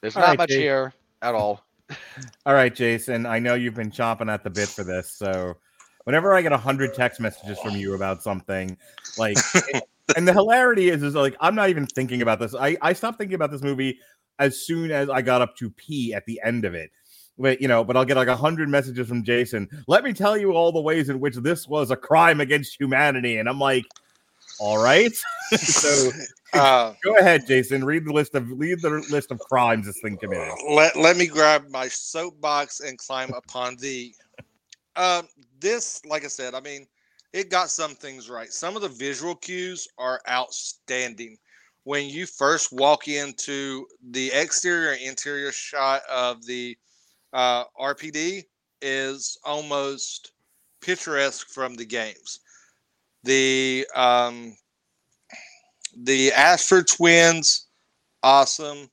There's 0.00 0.16
All 0.16 0.22
not 0.22 0.28
right, 0.28 0.38
much 0.38 0.48
Dave. 0.48 0.60
here 0.60 0.92
at 1.22 1.34
all. 1.34 1.64
All 2.46 2.54
right, 2.54 2.74
Jason. 2.74 3.26
I 3.26 3.38
know 3.38 3.54
you've 3.54 3.74
been 3.74 3.90
chomping 3.90 4.32
at 4.32 4.44
the 4.44 4.50
bit 4.50 4.68
for 4.68 4.84
this, 4.84 5.10
so 5.12 5.56
whenever 6.04 6.34
I 6.34 6.42
get 6.42 6.52
a 6.52 6.58
hundred 6.58 6.94
text 6.94 7.20
messages 7.20 7.58
from 7.60 7.76
you 7.76 7.94
about 7.94 8.22
something, 8.22 8.76
like, 9.18 9.36
and 10.16 10.26
the 10.26 10.32
hilarity 10.32 10.88
is, 10.88 11.02
is 11.02 11.14
like 11.14 11.36
I'm 11.40 11.54
not 11.54 11.70
even 11.70 11.86
thinking 11.86 12.22
about 12.22 12.38
this. 12.38 12.54
I 12.54 12.76
I 12.80 12.92
stopped 12.92 13.18
thinking 13.18 13.34
about 13.34 13.50
this 13.50 13.62
movie 13.62 13.98
as 14.38 14.58
soon 14.60 14.90
as 14.90 15.10
I 15.10 15.22
got 15.22 15.42
up 15.42 15.56
to 15.56 15.70
pee 15.70 16.14
at 16.14 16.24
the 16.26 16.40
end 16.44 16.64
of 16.64 16.74
it. 16.74 16.90
But 17.38 17.60
you 17.60 17.68
know, 17.68 17.84
but 17.84 17.96
I'll 17.96 18.04
get 18.04 18.16
like 18.16 18.28
a 18.28 18.36
hundred 18.36 18.68
messages 18.68 19.08
from 19.08 19.24
Jason. 19.24 19.68
Let 19.86 20.04
me 20.04 20.12
tell 20.12 20.36
you 20.36 20.52
all 20.52 20.72
the 20.72 20.80
ways 20.80 21.08
in 21.08 21.20
which 21.20 21.36
this 21.36 21.66
was 21.66 21.90
a 21.90 21.96
crime 21.96 22.40
against 22.40 22.78
humanity, 22.78 23.38
and 23.38 23.48
I'm 23.48 23.58
like, 23.58 23.86
all 24.58 24.82
right. 24.82 25.12
so 25.56 26.10
Uh, 26.52 26.94
go 27.04 27.16
ahead, 27.16 27.46
Jason. 27.46 27.84
Read 27.84 28.04
the 28.04 28.12
list 28.12 28.34
of 28.34 28.50
read 28.50 28.82
the 28.82 28.90
list 29.10 29.30
of 29.30 29.38
crimes 29.38 29.86
this 29.86 30.00
thing 30.00 30.16
committed. 30.16 30.52
let, 30.68 30.96
let 30.96 31.16
me 31.16 31.26
grab 31.26 31.68
my 31.70 31.86
soapbox 31.86 32.80
and 32.80 32.98
climb 32.98 33.32
upon 33.34 33.76
thee. 33.76 34.14
Um, 34.96 35.28
this, 35.60 36.04
like 36.04 36.24
I 36.24 36.28
said, 36.28 36.54
I 36.54 36.60
mean, 36.60 36.86
it 37.32 37.50
got 37.50 37.70
some 37.70 37.94
things 37.94 38.28
right. 38.28 38.52
Some 38.52 38.76
of 38.76 38.82
the 38.82 38.88
visual 38.88 39.34
cues 39.36 39.86
are 39.98 40.20
outstanding. 40.28 41.36
When 41.84 42.08
you 42.08 42.26
first 42.26 42.72
walk 42.72 43.08
into 43.08 43.86
the 44.10 44.30
exterior 44.32 44.92
and 44.92 45.00
interior 45.00 45.52
shot 45.52 46.02
of 46.10 46.44
the 46.44 46.76
uh, 47.32 47.64
RPD, 47.80 48.44
is 48.82 49.38
almost 49.44 50.32
picturesque 50.80 51.48
from 51.48 51.74
the 51.74 51.84
games. 51.84 52.40
The 53.24 53.86
um, 53.94 54.56
the 55.96 56.32
Ashford 56.32 56.88
twins, 56.88 57.66
awesome. 58.22 58.90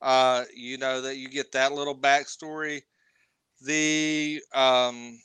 Uh, 0.00 0.44
you 0.54 0.78
know 0.78 1.00
that 1.00 1.16
you 1.16 1.28
get 1.28 1.52
that 1.52 1.72
little 1.72 1.96
backstory. 1.96 2.82
The 3.62 4.40
um, 4.52 5.18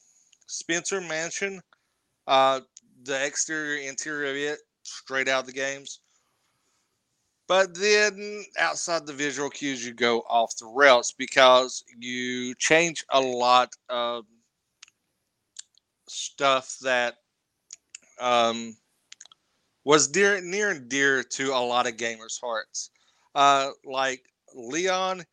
Spencer 0.49 0.99
Mansion, 0.99 1.61
uh, 2.25 2.61
the 3.03 3.23
exterior, 3.23 3.87
interior 3.87 4.31
of 4.31 4.35
it, 4.35 4.59
straight 4.81 5.27
out 5.27 5.45
the 5.45 5.51
games. 5.51 5.99
But 7.47 7.75
then 7.75 8.43
outside 8.57 9.05
the 9.05 9.13
visual 9.13 9.51
cues, 9.51 9.85
you 9.85 9.93
go 9.93 10.21
off 10.21 10.57
the 10.59 10.65
rails 10.65 11.13
because 11.17 11.83
you 11.97 12.55
change 12.55 13.05
a 13.11 13.21
lot 13.21 13.69
of 13.89 14.25
stuff 16.07 16.77
that 16.81 17.15
um, 18.19 18.75
was 19.83 20.07
dear, 20.07 20.41
near 20.41 20.71
and 20.71 20.89
dear 20.89 21.23
to 21.23 21.51
a 21.51 21.61
lot 21.61 21.85
of 21.85 21.95
gamers' 21.95 22.41
hearts. 22.41 22.89
Uh, 23.35 23.69
like 23.85 24.23
Leon 24.55 25.23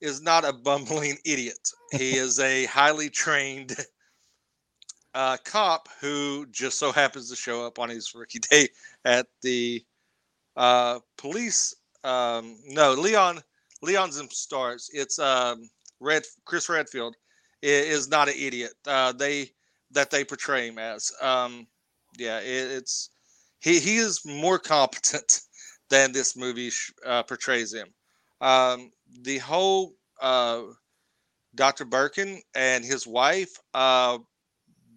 is 0.00 0.22
not 0.22 0.46
a 0.46 0.52
bumbling 0.64 1.18
idiot. 1.26 1.68
He 1.92 2.16
is 2.16 2.40
a 2.40 2.64
highly 2.64 3.10
trained 3.10 3.76
uh, 5.16 5.38
cop 5.44 5.88
who 5.98 6.46
just 6.50 6.78
so 6.78 6.92
happens 6.92 7.30
to 7.30 7.36
show 7.36 7.66
up 7.66 7.78
on 7.78 7.88
his 7.88 8.14
rookie 8.14 8.38
day 8.50 8.68
at 9.06 9.26
the 9.40 9.82
uh, 10.56 11.00
police. 11.16 11.74
Um, 12.04 12.56
no, 12.66 12.92
Leon. 12.92 13.40
Leon's 13.82 14.18
in 14.18 14.28
stars. 14.30 14.90
It's 14.92 15.18
um, 15.18 15.68
Red 16.00 16.24
Chris 16.44 16.68
Redfield 16.68 17.16
is 17.62 18.08
not 18.08 18.28
an 18.28 18.34
idiot. 18.38 18.72
Uh, 18.86 19.12
they 19.12 19.50
that 19.90 20.10
they 20.10 20.24
portray 20.24 20.68
him 20.68 20.78
as. 20.78 21.12
Um, 21.22 21.66
yeah, 22.18 22.40
it, 22.40 22.70
it's 22.70 23.10
he 23.60 23.80
he 23.80 23.96
is 23.96 24.24
more 24.24 24.58
competent 24.74 25.40
than 25.88 26.12
this 26.12 26.36
movie 26.36 26.70
uh, 27.04 27.22
portrays 27.22 27.72
him. 27.72 27.88
Um, 28.40 28.92
the 29.22 29.38
whole 29.38 29.94
uh, 30.20 30.62
Dr. 31.54 31.86
Birkin 31.86 32.42
and 32.54 32.84
his 32.84 33.06
wife, 33.06 33.58
uh, 33.72 34.18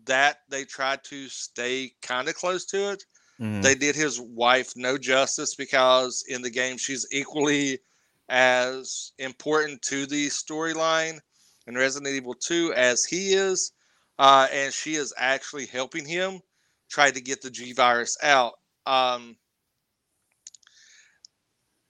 that 0.09 0.39
they 0.49 0.65
tried 0.65 1.03
to 1.05 1.29
stay 1.29 1.93
kind 2.01 2.27
of 2.27 2.35
close 2.35 2.65
to 2.65 2.91
it. 2.91 3.05
Mhm. 3.39 3.61
They 3.61 3.75
did 3.75 3.95
his 3.95 4.19
wife 4.19 4.73
no 4.75 4.97
justice 4.97 5.55
because 5.55 6.23
in 6.27 6.41
the 6.41 6.49
game 6.49 6.77
she's 6.77 7.05
equally 7.11 7.79
as 8.27 9.13
important 9.17 9.81
to 9.83 10.05
the 10.05 10.27
storyline 10.27 11.19
in 11.67 11.75
Resident 11.75 12.13
Evil 12.13 12.33
2 12.33 12.73
as 12.73 13.05
he 13.05 13.33
is. 13.33 13.71
Uh, 14.17 14.47
and 14.51 14.73
she 14.73 14.95
is 14.95 15.13
actually 15.15 15.67
helping 15.67 16.05
him 16.05 16.41
try 16.89 17.09
to 17.11 17.21
get 17.21 17.41
the 17.41 17.51
G 17.51 17.71
virus 17.71 18.17
out. 18.21 18.59
Um, 18.85 19.37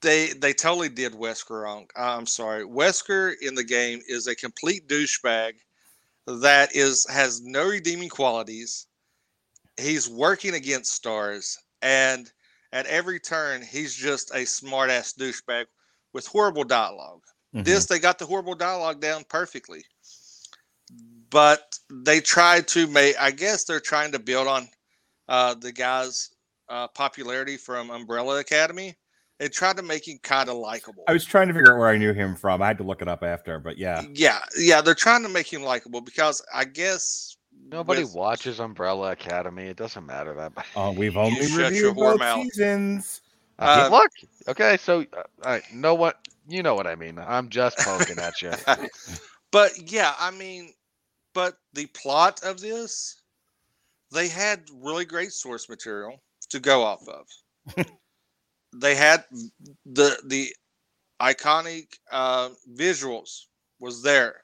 they 0.01 0.34
they 0.34 0.53
totally 0.53 0.89
did 0.89 1.13
Wesker 1.13 1.63
wrong. 1.63 1.88
I'm 1.95 2.25
sorry. 2.25 2.63
Wesker 2.63 3.34
in 3.41 3.55
the 3.55 3.63
game 3.63 4.01
is 4.08 4.27
a 4.27 4.36
complete 4.36 4.88
douchebag 4.88 5.53
that 6.38 6.76
is 6.76 7.06
has 7.10 7.42
no 7.42 7.68
redeeming 7.68 8.10
qualities. 8.10 8.88
He's 9.78 10.10
working 10.10 10.54
against 10.54 10.94
stars, 10.94 11.58
and 11.82 12.32
at 12.72 12.86
every 12.86 13.20
turn, 13.20 13.62
he's 13.62 13.96
just 13.96 14.34
a 14.36 14.46
smart 14.46 14.89
ass 14.89 15.13
douchebag 15.13 15.65
with 16.13 16.28
horrible 16.28 16.63
dialogue. 16.63 17.24
Mhm. 17.56 17.65
This 17.65 17.86
they 17.86 18.00
got 18.00 18.20
the 18.20 18.26
horrible 18.26 18.56
dialogue 18.56 19.02
down 19.02 19.24
perfectly, 19.24 19.84
but 21.30 21.80
they 21.89 22.22
tried 22.22 22.68
to 22.70 22.88
make. 22.88 23.20
I 23.20 23.32
guess 23.32 23.63
they're 23.63 23.80
trying 23.80 24.12
to 24.12 24.20
build 24.20 24.48
on 24.48 24.70
uh, 25.28 25.56
the 25.56 25.72
guy's 25.72 26.30
uh, 26.70 26.88
popularity 26.89 27.58
from 27.58 27.89
Umbrella 27.89 28.39
Academy. 28.39 28.96
They 29.39 29.47
tried 29.47 29.78
to 29.78 29.84
make 29.84 30.08
him 30.08 30.19
kind 30.21 30.49
of 30.49 30.58
likable. 30.58 31.04
I 31.08 31.13
was 31.13 31.23
trying 31.25 31.47
to 31.47 31.54
figure 31.54 31.73
out 31.73 31.80
where 31.80 31.88
I 31.88 31.97
knew 31.97 32.13
him 32.13 32.36
from. 32.36 32.62
I 32.62 32.67
had 32.67 32.78
to 32.80 32.84
look 32.84 33.02
it 33.02 33.08
up 33.08 33.23
after, 33.23 33.58
but 33.58 33.78
yeah. 33.78 34.04
Yeah, 34.13 34.39
yeah, 34.58 34.82
they're 34.82 34.93
trying 34.93 35.23
to 35.23 35.30
make 35.30 35.52
him 35.52 35.63
likable 35.63 36.02
because 36.02 36.41
I 36.54 36.65
guess 36.65 37.38
Nobody 37.71 38.04
with- 38.04 38.13
watches 38.13 38.60
Umbrella 38.60 39.12
Academy. 39.12 39.67
It 39.67 39.78
doesn't 39.78 40.06
matter 40.06 40.34
that 40.36 40.56
much. 40.56 40.65
Uh, 40.75 40.93
we've 40.95 41.15
only 41.17 41.47
shut 41.47 41.73
your 41.73 41.89
reviewed 41.91 41.95
whore 41.95 42.12
both 42.12 42.19
mouth. 42.19 42.43
seasons. 42.43 43.21
Uh, 43.60 43.88
Uh, 43.91 43.95
look, 43.97 44.12
okay, 44.47 44.78
so 44.78 45.02
uh, 45.02 45.23
all 45.43 45.52
right, 45.52 45.63
know 45.73 45.93
what 45.95 46.17
you 46.47 46.63
know 46.63 46.75
what 46.75 46.88
I 46.88 46.95
mean. 46.95 47.19
I'm 47.19 47.49
just 47.49 47.78
poking 47.80 48.17
at 48.17 48.41
you. 48.41 48.52
but 49.52 49.71
yeah, 49.91 50.13
I 50.19 50.32
mean, 50.32 50.73
but 51.34 51.58
the 51.73 51.86
plot 51.88 52.41
of 52.43 52.60
this, 52.60 53.21
they 54.12 54.28
had 54.30 54.62
really 54.82 55.06
great 55.06 55.32
source 55.34 55.69
material 55.69 56.21
to 56.49 56.60
go 56.60 56.84
off 56.84 57.06
of. 57.08 57.86
they 58.73 58.95
had 58.95 59.25
the 59.86 60.17
the 60.25 60.53
iconic 61.21 61.99
uh, 62.12 62.49
visuals 62.73 63.45
was 63.79 64.03
there. 64.03 64.43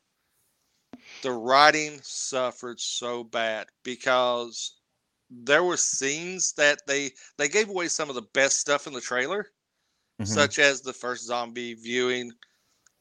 The 1.21 1.31
writing 1.31 2.01
suffered 2.03 2.79
so 2.79 3.23
bad 3.23 3.67
because 3.83 4.79
there 5.29 5.63
were 5.63 5.77
scenes 5.77 6.53
that 6.53 6.85
they 6.87 7.11
they 7.37 7.47
gave 7.49 7.69
away 7.69 7.87
some 7.87 8.09
of 8.09 8.15
the 8.15 8.21
best 8.21 8.59
stuff 8.59 8.87
in 8.87 8.93
the 8.93 9.01
trailer 9.01 9.47
Mhm. 10.19 10.25
such 10.25 10.59
as 10.59 10.81
the 10.81 10.93
first 10.93 11.25
zombie 11.25 11.73
viewing. 11.73 12.33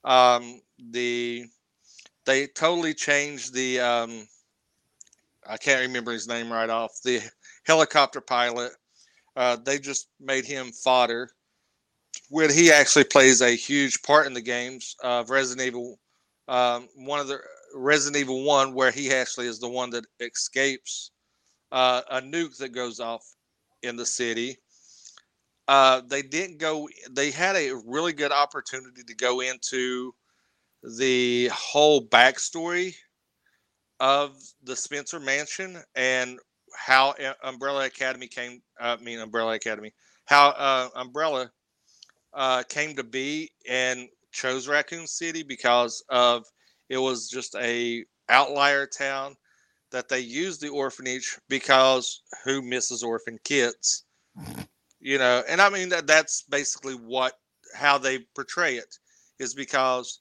Um, 0.05 0.63
the 0.79 1.47
they 2.25 2.47
totally 2.47 2.95
changed 2.95 3.53
the 3.55 3.81
um, 3.81 4.29
I 5.47 5.57
can't 5.57 5.81
remember 5.81 6.13
his 6.13 6.29
name 6.29 6.53
right 6.53 6.69
off. 6.69 7.01
The 7.03 7.21
helicopter 7.65 8.21
pilot. 8.21 8.73
Uh, 9.37 9.57
they 9.57 9.79
just 9.79 10.09
made 10.21 10.45
him 10.45 10.73
fodder. 10.73 11.31
When 12.29 12.51
he 12.51 12.71
actually 12.71 13.05
plays 13.05 13.41
a 13.41 13.51
huge 13.51 14.03
part 14.03 14.27
in 14.27 14.35
the 14.35 14.41
games 14.41 14.97
of 15.03 15.31
Resident 15.31 15.67
Evil, 15.67 15.99
um, 16.49 16.89
one 16.95 17.21
of 17.21 17.29
the 17.29 17.41
Resident 17.75 18.21
Evil 18.21 18.45
One, 18.45 18.75
where 18.75 18.91
he 18.91 19.13
actually 19.13 19.47
is 19.47 19.59
the 19.59 19.69
one 19.69 19.91
that 19.91 20.07
escapes 20.21 21.11
uh, 21.73 22.03
a 22.11 22.21
nuke 22.21 22.57
that 22.59 22.71
goes 22.71 23.01
off 23.01 23.25
in 23.83 23.97
the 23.97 24.07
city 24.07 24.57
uh, 25.69 26.03
they 26.07 26.23
didn't 26.23 26.59
go. 26.59 26.89
They 27.11 27.31
had 27.31 27.57
a 27.57 27.75
really 27.87 28.13
good 28.13 28.33
opportunity 28.33 29.03
to 29.03 29.15
go 29.15 29.41
into 29.41 30.15
the 30.83 31.49
whole 31.53 32.07
backstory 32.07 32.95
of 34.01 34.37
the 34.63 34.77
Spencer 34.77 35.19
Mansion 35.19 35.83
and 35.95 36.39
how 36.75 37.11
uh, 37.11 37.35
Umbrella 37.43 37.87
Academy 37.87 38.27
came. 38.27 38.63
I 38.81 38.97
mean, 38.97 39.19
Umbrella 39.19 39.55
Academy. 39.55 39.93
How 40.27 40.51
uh, 40.51 40.89
Umbrella 40.97 41.51
uh, 42.33 42.63
came 42.69 42.97
to 42.97 43.05
be 43.05 43.51
and 43.69 44.09
chose 44.33 44.69
Raccoon 44.69 45.07
City 45.07 45.43
because 45.43 46.03
of 46.09 46.45
it 46.89 46.99
was 46.99 47.29
just 47.29 47.55
a 47.57 48.05
outlier 48.29 48.87
town 48.87 49.37
that 49.91 50.09
they 50.09 50.21
used 50.21 50.61
the 50.61 50.69
orphanage 50.69 51.39
because 51.49 52.23
who 52.45 52.63
misses 52.63 53.03
orphan 53.03 53.39
kids? 53.45 54.05
you 55.05 55.19
know 55.19 55.43
and 55.49 55.61
i 55.61 55.69
mean 55.69 55.89
that 55.89 56.07
that's 56.09 56.43
basically 56.43 56.95
what 56.95 57.35
how 57.77 57.99
they 57.99 58.19
portray 58.35 58.75
it 58.77 58.97
is 59.39 59.55
because 59.55 60.21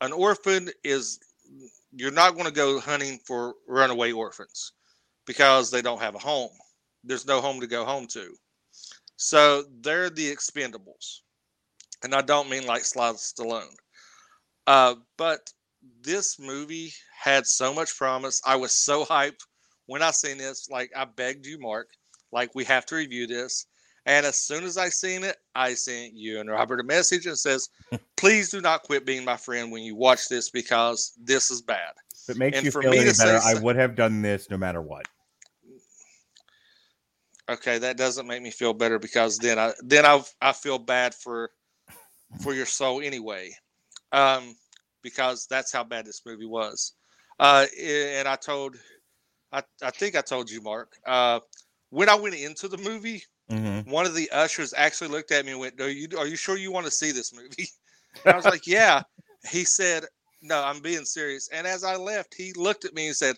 an 0.00 0.10
orphan 0.10 0.68
is 0.82 1.20
you're 1.92 2.10
not 2.10 2.32
going 2.32 2.46
to 2.46 2.52
go 2.52 2.80
hunting 2.80 3.18
for 3.24 3.54
runaway 3.68 4.10
orphans 4.10 4.72
because 5.30 5.70
they 5.70 5.80
don't 5.80 6.00
have 6.00 6.16
a 6.16 6.18
home. 6.18 6.50
There's 7.04 7.24
no 7.24 7.40
home 7.40 7.60
to 7.60 7.68
go 7.68 7.84
home 7.84 8.08
to. 8.08 8.34
So 9.14 9.62
they're 9.80 10.10
the 10.10 10.28
expendables. 10.28 11.20
And 12.02 12.16
i 12.16 12.20
don't 12.20 12.50
mean 12.50 12.66
like 12.66 12.84
Sly 12.84 13.12
Stallone. 13.12 13.76
Uh, 14.66 14.96
but 15.16 15.52
this 16.02 16.40
movie 16.40 16.92
had 17.16 17.46
so 17.46 17.72
much 17.72 17.96
promise. 17.96 18.42
I 18.44 18.56
was 18.56 18.74
so 18.74 19.04
hyped 19.04 19.46
when 19.86 20.02
i 20.02 20.10
seen 20.10 20.36
this. 20.36 20.68
Like 20.68 20.90
i 20.96 21.04
begged 21.04 21.46
you 21.46 21.60
mark 21.60 21.86
like 22.32 22.52
we 22.56 22.64
have 22.64 22.84
to 22.86 22.96
review 22.96 23.28
this. 23.28 23.66
And 24.06 24.26
as 24.26 24.40
soon 24.40 24.64
as 24.64 24.76
I 24.76 24.88
seen 24.88 25.22
it, 25.22 25.36
I 25.54 25.74
sent 25.74 26.14
you 26.14 26.40
and 26.40 26.50
Robert 26.50 26.80
a 26.80 26.82
message 26.82 27.26
and 27.26 27.38
says, 27.38 27.68
"Please 28.16 28.50
do 28.50 28.60
not 28.60 28.82
quit 28.82 29.06
being 29.06 29.24
my 29.24 29.36
friend 29.36 29.70
when 29.70 29.84
you 29.84 29.94
watch 29.94 30.28
this 30.28 30.50
because 30.50 31.12
this 31.22 31.52
is 31.52 31.62
bad." 31.62 31.92
If 32.24 32.34
it 32.34 32.38
makes 32.38 32.56
and 32.56 32.64
you 32.64 32.72
feel 32.72 32.92
any 32.92 33.04
to 33.04 33.14
say 33.14 33.26
better, 33.26 33.38
I 33.44 33.62
would 33.62 33.76
have 33.76 33.94
done 33.94 34.22
this 34.22 34.50
no 34.50 34.56
matter 34.56 34.82
what. 34.82 35.06
Okay, 37.50 37.78
that 37.78 37.96
doesn't 37.96 38.28
make 38.28 38.42
me 38.42 38.50
feel 38.50 38.74
better 38.74 38.98
because 38.98 39.38
then 39.38 39.58
I 39.58 39.72
then 39.82 40.06
I 40.06 40.22
I 40.40 40.52
feel 40.52 40.78
bad 40.78 41.14
for 41.14 41.50
for 42.42 42.54
your 42.54 42.66
soul 42.66 43.00
anyway, 43.02 43.52
um, 44.12 44.56
because 45.02 45.46
that's 45.48 45.72
how 45.72 45.84
bad 45.84 46.06
this 46.06 46.22
movie 46.26 46.46
was. 46.46 46.94
Uh, 47.40 47.66
and 47.80 48.28
I 48.28 48.36
told, 48.36 48.76
I 49.52 49.62
I 49.82 49.90
think 49.90 50.16
I 50.16 50.22
told 50.22 50.50
you, 50.50 50.62
Mark. 50.62 50.92
Uh, 51.06 51.40
when 51.90 52.08
I 52.08 52.14
went 52.14 52.36
into 52.36 52.68
the 52.68 52.78
movie, 52.78 53.24
Mhm. 53.50 53.86
one 53.86 54.06
of 54.06 54.14
the 54.14 54.30
ushers 54.30 54.74
actually 54.76 55.08
looked 55.08 55.32
at 55.32 55.44
me 55.44 55.52
and 55.52 55.60
went, 55.60 55.80
"Are 55.80 55.90
you 55.90 56.08
are 56.18 56.26
you 56.26 56.36
sure 56.36 56.56
you 56.56 56.72
want 56.72 56.86
to 56.86 56.92
see 56.92 57.12
this 57.12 57.32
movie?" 57.34 57.68
And 58.24 58.34
I 58.34 58.36
was 58.36 58.48
like, 58.48 58.66
"Yeah." 58.66 59.02
He 59.50 59.64
said, 59.64 60.04
"No, 60.42 60.62
I'm 60.62 60.80
being 60.80 61.04
serious." 61.06 61.48
And 61.52 61.66
as 61.66 61.84
I 61.84 61.96
left, 61.96 62.34
he 62.34 62.52
looked 62.54 62.84
at 62.84 62.94
me 62.94 63.08
and 63.08 63.16
said, 63.16 63.36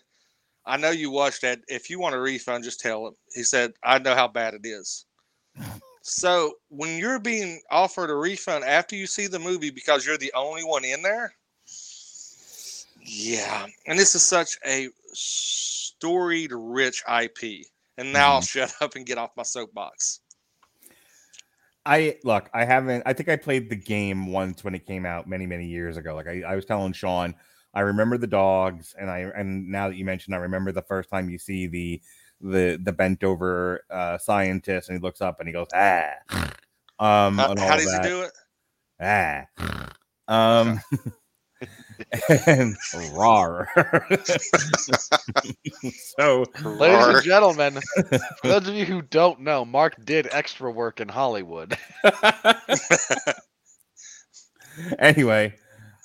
"I 0.65 0.77
know 0.77 0.91
you 0.91 1.11
watched 1.11 1.41
that. 1.41 1.59
If 1.67 1.89
you 1.89 1.99
want 1.99 2.15
a 2.15 2.19
refund, 2.19 2.63
just 2.63 2.79
tell 2.79 3.07
him." 3.07 3.15
He 3.33 3.43
said, 3.43 3.73
"I 3.83 3.99
know 3.99 4.15
how 4.15 4.27
bad 4.27 4.53
it 4.53 4.65
is." 4.65 5.05
So 6.01 6.55
when 6.67 6.97
you're 6.97 7.19
being 7.19 7.61
offered 7.71 8.09
a 8.09 8.15
refund 8.15 8.65
after 8.65 8.95
you 8.95 9.07
see 9.07 9.27
the 9.27 9.39
movie 9.39 9.69
because 9.69 10.05
you're 10.05 10.17
the 10.17 10.33
only 10.33 10.63
one 10.63 10.83
in 10.83 11.01
there, 11.01 11.33
yeah. 13.05 13.65
And 13.87 13.97
this 13.97 14.15
is 14.15 14.23
such 14.23 14.57
a 14.65 14.89
storied, 15.13 16.51
rich 16.53 17.03
IP. 17.07 17.65
And 17.97 18.11
now 18.11 18.33
I'll 18.33 18.41
mm-hmm. 18.41 18.59
shut 18.59 18.73
up 18.81 18.95
and 18.95 19.05
get 19.05 19.17
off 19.17 19.31
my 19.37 19.43
soapbox. 19.43 20.19
I 21.85 22.17
look, 22.23 22.49
I 22.53 22.63
haven't. 22.63 23.03
I 23.05 23.11
think 23.11 23.27
I 23.27 23.35
played 23.35 23.69
the 23.69 23.75
game 23.75 24.27
once 24.27 24.63
when 24.63 24.73
it 24.73 24.85
came 24.85 25.05
out 25.05 25.27
many, 25.27 25.45
many 25.45 25.65
years 25.65 25.97
ago. 25.97 26.15
Like 26.15 26.27
I, 26.27 26.41
I 26.47 26.55
was 26.55 26.63
telling 26.63 26.93
Sean, 26.93 27.35
I 27.73 27.81
remember 27.81 28.17
the 28.17 28.27
dogs, 28.27 28.95
and 28.99 29.09
I 29.09 29.19
and 29.35 29.69
now 29.69 29.89
that 29.89 29.95
you 29.95 30.05
mentioned, 30.05 30.35
I 30.35 30.39
remember 30.39 30.71
the 30.71 30.81
first 30.83 31.09
time 31.09 31.29
you 31.29 31.37
see 31.37 31.67
the 31.67 32.01
the 32.41 32.79
the 32.81 32.93
bent 32.93 33.23
over 33.23 33.83
uh, 33.89 34.17
scientist, 34.17 34.89
and 34.89 34.97
he 34.97 35.01
looks 35.01 35.21
up 35.21 35.39
and 35.39 35.47
he 35.47 35.53
goes 35.53 35.67
ah. 35.73 36.11
Um, 36.99 37.37
How, 37.37 37.51
and 37.51 37.59
all 37.59 37.67
how 37.67 37.75
does 37.75 37.91
that. 37.91 38.03
he 38.03 38.09
do 38.09 38.21
it? 38.21 38.31
Ah. 39.01 39.45
Um, 40.27 40.79
and 42.47 42.75
rar. 43.13 43.69
so 46.17 46.45
Ladies 46.63 46.97
Rar. 46.97 47.15
and 47.17 47.23
gentlemen, 47.23 47.79
for 48.41 48.47
those 48.47 48.67
of 48.67 48.75
you 48.75 48.85
who 48.85 49.01
don't 49.01 49.41
know, 49.41 49.65
Mark 49.65 49.95
did 50.03 50.27
extra 50.31 50.71
work 50.71 50.99
in 50.99 51.07
Hollywood. 51.07 51.77
anyway, 54.99 55.55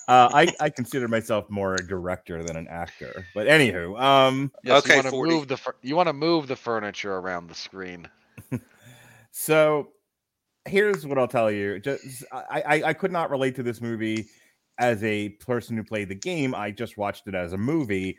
uh, 0.09 0.29
I 0.33 0.53
I 0.59 0.69
consider 0.69 1.07
myself 1.07 1.49
more 1.49 1.75
a 1.75 1.87
director 1.87 2.43
than 2.43 2.55
an 2.55 2.67
actor. 2.67 3.27
But 3.33 3.47
anywho, 3.47 3.99
um, 4.01 4.51
Yes, 4.63 4.83
Okay, 4.83 4.95
you 4.95 5.03
want 5.03 5.07
to 5.07 5.15
move 5.15 5.47
the 5.47 5.57
fur- 5.57 5.75
you 5.81 5.95
want 5.95 6.07
to 6.07 6.13
move 6.13 6.47
the 6.47 6.55
furniture 6.55 7.15
around 7.15 7.47
the 7.47 7.55
screen. 7.55 8.09
so 9.31 9.89
here's 10.65 11.05
what 11.05 11.17
I'll 11.17 11.27
tell 11.27 11.51
you. 11.51 11.79
Just 11.79 12.25
I, 12.31 12.63
I 12.65 12.83
I 12.89 12.93
could 12.93 13.11
not 13.11 13.29
relate 13.29 13.55
to 13.55 13.63
this 13.63 13.79
movie 13.81 14.27
as 14.79 15.03
a 15.03 15.29
person 15.29 15.77
who 15.77 15.83
played 15.83 16.09
the 16.09 16.15
game. 16.15 16.55
I 16.55 16.71
just 16.71 16.97
watched 16.97 17.27
it 17.27 17.35
as 17.35 17.53
a 17.53 17.57
movie, 17.57 18.17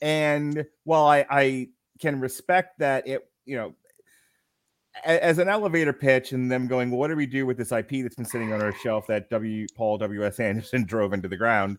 and 0.00 0.64
while 0.84 1.06
I 1.06 1.26
I 1.30 1.68
can 2.00 2.18
respect 2.20 2.78
that 2.78 3.06
it 3.06 3.28
you 3.44 3.56
know 3.56 3.68
a- 3.68 3.74
as 5.04 5.38
an 5.38 5.48
elevator 5.48 5.92
pitch 5.92 6.32
and 6.32 6.50
them 6.50 6.66
going, 6.66 6.90
well, 6.90 6.98
what 6.98 7.08
do 7.08 7.16
we 7.16 7.26
do 7.26 7.46
with 7.46 7.56
this 7.56 7.72
IP 7.72 8.02
that's 8.02 8.16
been 8.16 8.24
sitting 8.24 8.52
on 8.52 8.60
our 8.60 8.72
shelf 8.72 9.06
that 9.06 9.30
W. 9.30 9.66
Paul 9.76 9.98
W. 9.98 10.24
S. 10.24 10.40
Anderson 10.40 10.84
drove 10.86 11.12
into 11.12 11.28
the 11.28 11.36
ground? 11.36 11.78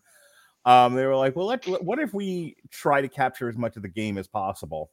Um, 0.66 0.94
they 0.94 1.06
were 1.06 1.16
like, 1.16 1.36
well, 1.36 1.48
let, 1.48 1.66
what 1.84 2.00
if 2.00 2.14
we 2.14 2.56
try 2.70 3.02
to 3.02 3.08
capture 3.10 3.50
as 3.50 3.58
much 3.58 3.76
of 3.78 3.82
the 3.82 3.90
game 3.90 4.18
as 4.18 4.28
possible? 4.28 4.92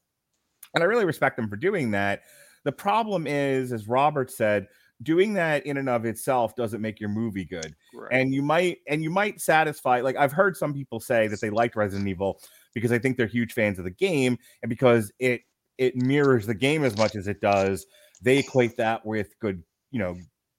And 0.74 0.82
I 0.82 0.86
really 0.86 1.04
respect 1.04 1.36
them 1.36 1.48
for 1.48 1.56
doing 1.56 1.90
that. 1.92 2.22
The 2.64 2.72
problem 2.72 3.26
is, 3.26 3.72
as 3.72 3.86
Robert 3.88 4.30
said, 4.30 4.66
doing 5.02 5.34
that 5.34 5.64
in 5.64 5.76
and 5.76 5.88
of 5.88 6.04
itself 6.04 6.56
doesn't 6.56 6.80
make 6.80 6.98
your 6.98 7.08
movie 7.08 7.44
good 7.44 7.72
Right. 7.94 8.08
and 8.12 8.34
you 8.34 8.42
might 8.42 8.78
and 8.88 9.00
you 9.00 9.10
might 9.10 9.40
satisfy 9.40 10.00
like 10.00 10.16
i've 10.16 10.32
heard 10.32 10.56
some 10.56 10.74
people 10.74 10.98
say 10.98 11.28
that 11.28 11.40
they 11.40 11.50
liked 11.50 11.76
resident 11.76 12.08
evil 12.08 12.40
because 12.74 12.90
i 12.90 12.98
think 12.98 13.16
they're 13.16 13.28
huge 13.28 13.52
fans 13.52 13.78
of 13.78 13.84
the 13.84 13.92
game 13.92 14.36
and 14.62 14.68
because 14.68 15.12
it 15.20 15.42
it 15.78 15.94
mirrors 15.94 16.46
the 16.46 16.54
game 16.54 16.82
as 16.82 16.96
much 16.98 17.14
as 17.14 17.28
it 17.28 17.40
does 17.40 17.86
they 18.22 18.38
equate 18.38 18.76
that 18.76 19.04
with 19.04 19.38
good 19.40 19.62
you 19.90 19.98
know 19.98 20.16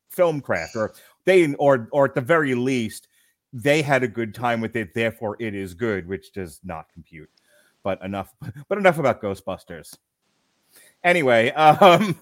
film 0.09 0.41
craft 0.41 0.75
or 0.75 0.93
they 1.25 1.53
or 1.55 1.87
or 1.91 2.05
at 2.05 2.15
the 2.15 2.21
very 2.21 2.55
least 2.55 3.07
they 3.53 3.81
had 3.81 4.03
a 4.03 4.07
good 4.07 4.33
time 4.33 4.61
with 4.61 4.75
it 4.75 4.93
therefore 4.93 5.35
it 5.39 5.55
is 5.55 5.73
good 5.73 6.07
which 6.07 6.31
does 6.33 6.59
not 6.63 6.85
compute 6.93 7.29
but 7.83 8.01
enough 8.03 8.33
but 8.67 8.77
enough 8.77 8.97
about 8.97 9.21
ghostbusters 9.21 9.95
anyway 11.03 11.51
um 11.51 12.19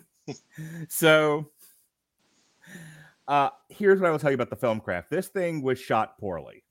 so 0.89 1.49
uh 3.27 3.49
here's 3.69 3.99
what 3.99 4.07
I 4.07 4.11
will 4.11 4.19
tell 4.19 4.31
you 4.31 4.35
about 4.35 4.49
the 4.49 4.55
film 4.55 4.79
craft. 4.79 5.09
This 5.09 5.27
thing 5.27 5.61
was 5.61 5.79
shot 5.79 6.17
poorly. 6.17 6.63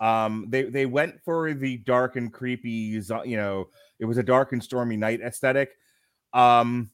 Um, 0.00 0.46
they 0.48 0.64
they 0.64 0.86
went 0.86 1.20
for 1.24 1.52
the 1.52 1.76
dark 1.78 2.16
and 2.16 2.32
creepy, 2.32 2.70
you 2.70 3.36
know, 3.36 3.68
it 3.98 4.06
was 4.06 4.18
a 4.18 4.22
dark 4.22 4.52
and 4.52 4.62
stormy 4.62 4.96
night 4.96 5.20
aesthetic. 5.20 5.72
Um, 6.32 6.90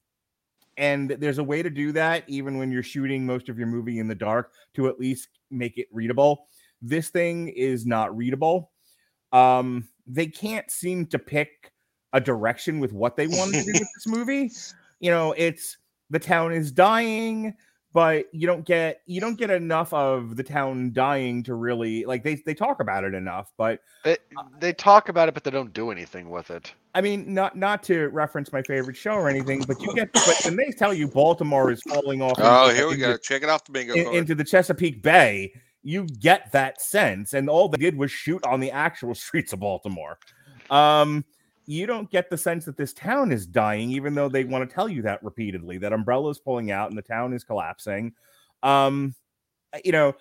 and 0.76 1.10
there's 1.10 1.38
a 1.38 1.44
way 1.44 1.62
to 1.62 1.70
do 1.70 1.92
that 1.92 2.24
even 2.26 2.58
when 2.58 2.70
you're 2.70 2.82
shooting 2.82 3.24
most 3.24 3.48
of 3.48 3.58
your 3.58 3.66
movie 3.66 3.98
in 3.98 4.08
the 4.08 4.14
dark 4.14 4.52
to 4.74 4.88
at 4.88 4.98
least 4.98 5.28
make 5.50 5.78
it 5.78 5.86
readable. 5.92 6.46
This 6.82 7.08
thing 7.08 7.48
is 7.48 7.86
not 7.86 8.16
readable. 8.16 8.70
Um, 9.32 9.88
they 10.06 10.26
can't 10.26 10.70
seem 10.70 11.06
to 11.06 11.18
pick 11.18 11.72
a 12.12 12.20
direction 12.20 12.80
with 12.80 12.92
what 12.92 13.16
they 13.16 13.26
wanted 13.26 13.64
to 13.64 13.72
do 13.72 13.72
with 13.72 13.88
this 13.94 14.06
movie. 14.06 14.50
You 14.98 15.10
know, 15.10 15.34
it's 15.36 15.76
the 16.08 16.18
town 16.18 16.52
is 16.52 16.72
dying 16.72 17.52
but 17.92 18.26
you 18.32 18.46
don't 18.46 18.64
get 18.66 19.00
you 19.06 19.20
don't 19.20 19.38
get 19.38 19.50
enough 19.50 19.92
of 19.94 20.36
the 20.36 20.42
town 20.42 20.92
dying 20.92 21.42
to 21.42 21.54
really 21.54 22.04
like 22.04 22.22
they 22.22 22.34
they 22.46 22.54
talk 22.54 22.80
about 22.80 23.04
it 23.04 23.14
enough 23.14 23.52
but 23.56 23.80
They 24.04 24.16
they 24.60 24.72
talk 24.72 25.08
about 25.08 25.28
it, 25.28 25.34
but 25.34 25.44
they 25.44 25.50
don't 25.50 25.72
do 25.72 25.90
anything 25.90 26.28
with 26.30 26.50
it. 26.50 26.74
i 26.94 27.00
mean 27.00 27.32
not 27.32 27.56
not 27.56 27.82
to 27.84 28.08
reference 28.08 28.52
my 28.52 28.62
favorite 28.62 28.96
show 28.96 29.12
or 29.12 29.28
anything 29.28 29.62
but 29.66 29.80
you 29.80 29.94
get 29.94 30.12
but 30.12 30.40
when 30.44 30.56
they 30.56 30.70
tell 30.72 30.92
you 30.92 31.08
baltimore 31.08 31.70
is 31.70 31.80
falling 31.82 32.20
off 32.22 32.34
oh, 32.38 32.64
into- 32.64 32.76
here 32.76 32.88
we 32.88 32.96
go. 32.96 33.16
Check 33.16 33.42
it 33.42 33.48
off 33.48 33.64
the 33.64 33.72
bingo 33.72 33.94
in- 33.94 34.14
into 34.14 34.34
the 34.34 34.44
chesapeake 34.44 35.02
bay 35.02 35.52
you 35.82 36.04
get 36.20 36.50
that 36.52 36.82
sense 36.82 37.32
and 37.32 37.48
all 37.48 37.68
they 37.68 37.78
did 37.78 37.96
was 37.96 38.10
shoot 38.10 38.44
on 38.44 38.60
the 38.60 38.70
actual 38.72 39.14
streets 39.24 39.52
of 39.52 39.60
baltimore 39.60 40.18
um 40.70 41.24
you 41.66 41.86
don't 41.86 42.10
get 42.10 42.30
the 42.30 42.38
sense 42.38 42.64
that 42.64 42.76
this 42.76 42.92
town 42.92 43.32
is 43.32 43.46
dying 43.46 43.90
even 43.90 44.14
though 44.14 44.28
they 44.28 44.44
want 44.44 44.68
to 44.68 44.72
tell 44.72 44.88
you 44.88 45.02
that 45.02 45.22
repeatedly 45.22 45.78
that 45.78 45.92
umbrella 45.92 46.30
is 46.30 46.38
pulling 46.38 46.70
out 46.70 46.88
and 46.88 46.96
the 46.96 47.02
town 47.02 47.32
is 47.32 47.44
collapsing. 47.44 48.12
Um 48.62 49.14
you 49.84 49.92
know 49.92 50.14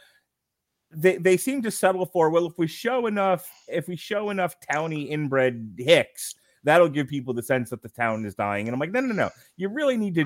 they 0.91 1.17
they 1.17 1.37
seem 1.37 1.61
to 1.61 1.71
settle 1.71 2.05
for 2.05 2.29
well 2.29 2.47
if 2.47 2.57
we 2.57 2.67
show 2.67 3.05
enough 3.05 3.49
if 3.67 3.87
we 3.87 3.95
show 3.95 4.29
enough 4.29 4.55
towny 4.59 5.03
inbred 5.03 5.75
hicks 5.77 6.35
that'll 6.63 6.89
give 6.89 7.07
people 7.07 7.33
the 7.33 7.43
sense 7.43 7.69
that 7.69 7.83
the 7.83 7.89
town 7.89 8.25
is 8.25 8.33
dying. 8.33 8.67
And 8.67 8.73
i'm 8.73 8.79
like 8.79 8.91
no 8.91 8.99
no 8.99 9.13
no. 9.13 9.29
You 9.55 9.69
really 9.69 9.97
need 9.97 10.15
to 10.15 10.25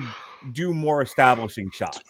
do 0.52 0.72
more 0.72 1.02
establishing 1.02 1.70
shots. 1.70 2.00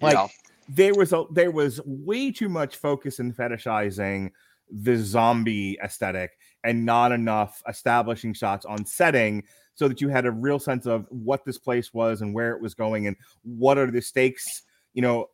Like 0.00 0.14
yeah. 0.14 0.26
there 0.68 0.94
was 0.94 1.12
a 1.12 1.24
there 1.32 1.50
was 1.50 1.80
way 1.84 2.32
too 2.32 2.48
much 2.48 2.76
focus 2.76 3.18
in 3.18 3.32
fetishizing 3.32 4.30
the 4.70 4.96
zombie 4.96 5.78
aesthetic 5.82 6.32
and 6.66 6.84
not 6.84 7.12
enough 7.12 7.62
establishing 7.68 8.34
shots 8.34 8.66
on 8.66 8.84
setting 8.84 9.44
so 9.74 9.86
that 9.88 10.00
you 10.00 10.08
had 10.08 10.26
a 10.26 10.30
real 10.30 10.58
sense 10.58 10.84
of 10.84 11.06
what 11.10 11.44
this 11.44 11.58
place 11.58 11.94
was 11.94 12.20
and 12.20 12.34
where 12.34 12.50
it 12.50 12.60
was 12.60 12.74
going 12.74 13.06
and 13.06 13.16
what 13.42 13.78
are 13.78 13.90
the 13.90 14.02
stakes 14.02 14.62
you 14.92 15.00
know 15.00 15.26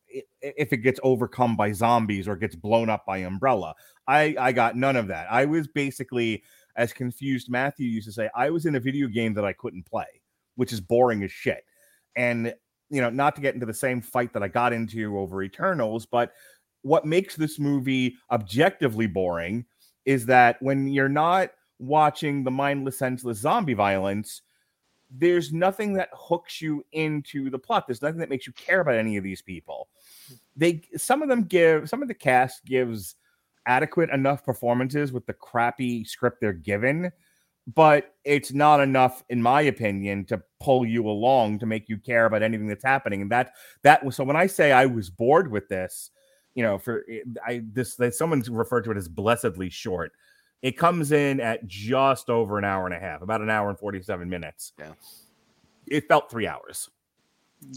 if 0.42 0.72
it 0.72 0.78
gets 0.78 1.00
overcome 1.02 1.56
by 1.56 1.72
zombies 1.72 2.28
or 2.28 2.36
gets 2.36 2.54
blown 2.54 2.90
up 2.90 3.06
by 3.06 3.18
umbrella. 3.18 3.74
I 4.06 4.36
i 4.38 4.52
got 4.52 4.76
none 4.76 4.96
of 4.96 5.08
that. 5.08 5.26
I 5.30 5.46
was 5.46 5.66
basically 5.66 6.42
as 6.76 6.92
confused 6.92 7.50
matthew 7.50 7.86
used 7.86 8.06
to 8.06 8.12
say 8.12 8.30
i 8.34 8.48
was 8.48 8.64
in 8.64 8.76
a 8.76 8.80
video 8.80 9.06
game 9.06 9.34
that 9.34 9.44
i 9.44 9.52
couldn't 9.52 9.84
play 9.84 10.06
which 10.56 10.72
is 10.72 10.80
boring 10.80 11.22
as 11.22 11.32
shit. 11.32 11.64
And 12.14 12.54
you 12.90 13.00
know 13.00 13.10
not 13.10 13.34
to 13.36 13.40
get 13.40 13.54
into 13.54 13.66
the 13.66 13.74
same 13.74 14.02
fight 14.02 14.34
that 14.34 14.42
i 14.42 14.48
got 14.48 14.72
into 14.72 15.18
over 15.18 15.42
eternals 15.42 16.04
but 16.04 16.32
what 16.82 17.06
makes 17.06 17.36
this 17.36 17.58
movie 17.58 18.16
objectively 18.30 19.06
boring 19.06 19.64
is 20.04 20.26
that 20.26 20.60
when 20.60 20.88
you're 20.88 21.08
not 21.08 21.50
watching 21.78 22.44
the 22.44 22.50
mindless 22.50 22.98
senseless 22.98 23.38
zombie 23.38 23.74
violence 23.74 24.42
there's 25.14 25.52
nothing 25.52 25.92
that 25.92 26.08
hooks 26.14 26.62
you 26.62 26.84
into 26.92 27.50
the 27.50 27.58
plot. 27.58 27.86
There's 27.86 28.00
nothing 28.00 28.20
that 28.20 28.30
makes 28.30 28.46
you 28.46 28.52
care 28.54 28.80
about 28.80 28.94
any 28.94 29.18
of 29.18 29.24
these 29.24 29.42
people. 29.42 29.88
They 30.56 30.82
some 30.96 31.22
of 31.22 31.28
them 31.28 31.44
give 31.44 31.88
some 31.88 32.00
of 32.00 32.08
the 32.08 32.14
cast 32.14 32.64
gives 32.64 33.16
adequate 33.66 34.10
enough 34.10 34.44
performances 34.44 35.12
with 35.12 35.26
the 35.26 35.34
crappy 35.34 36.04
script 36.04 36.40
they're 36.40 36.52
given 36.52 37.12
but 37.74 38.16
it's 38.24 38.52
not 38.52 38.80
enough 38.80 39.22
in 39.28 39.40
my 39.40 39.60
opinion 39.62 40.24
to 40.24 40.42
pull 40.58 40.84
you 40.84 41.08
along 41.08 41.60
to 41.60 41.66
make 41.66 41.88
you 41.88 41.96
care 41.96 42.26
about 42.26 42.42
anything 42.42 42.66
that's 42.66 42.84
happening. 42.84 43.22
And 43.22 43.30
that 43.30 43.52
that 43.82 44.04
was 44.04 44.16
so 44.16 44.24
when 44.24 44.36
i 44.36 44.46
say 44.46 44.72
i 44.72 44.86
was 44.86 45.10
bored 45.10 45.50
with 45.50 45.68
this 45.68 46.10
you 46.54 46.62
know 46.62 46.78
for 46.78 47.04
i 47.46 47.62
this 47.72 47.94
that 47.96 48.14
someone's 48.14 48.48
referred 48.50 48.82
to 48.84 48.90
it 48.90 48.96
as 48.96 49.08
blessedly 49.08 49.70
short 49.70 50.12
it 50.62 50.76
comes 50.76 51.10
in 51.12 51.40
at 51.40 51.66
just 51.66 52.30
over 52.30 52.58
an 52.58 52.64
hour 52.64 52.86
and 52.86 52.94
a 52.94 52.98
half 53.00 53.22
about 53.22 53.40
an 53.40 53.50
hour 53.50 53.68
and 53.70 53.78
47 53.78 54.28
minutes 54.28 54.72
Yeah. 54.78 54.92
it 55.86 56.06
felt 56.08 56.30
three 56.30 56.46
hours 56.46 56.88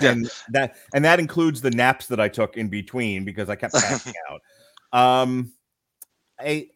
Yeah. 0.01 0.11
and 0.11 0.29
that 0.49 0.75
and 0.93 1.05
that 1.05 1.19
includes 1.19 1.61
the 1.61 1.71
naps 1.71 2.07
that 2.07 2.19
i 2.19 2.27
took 2.27 2.57
in 2.57 2.67
between 2.67 3.23
because 3.25 3.49
i 3.49 3.55
kept 3.55 3.73
passing 3.75 4.13
out 4.29 4.41
um 4.91 5.51
i 6.39 6.67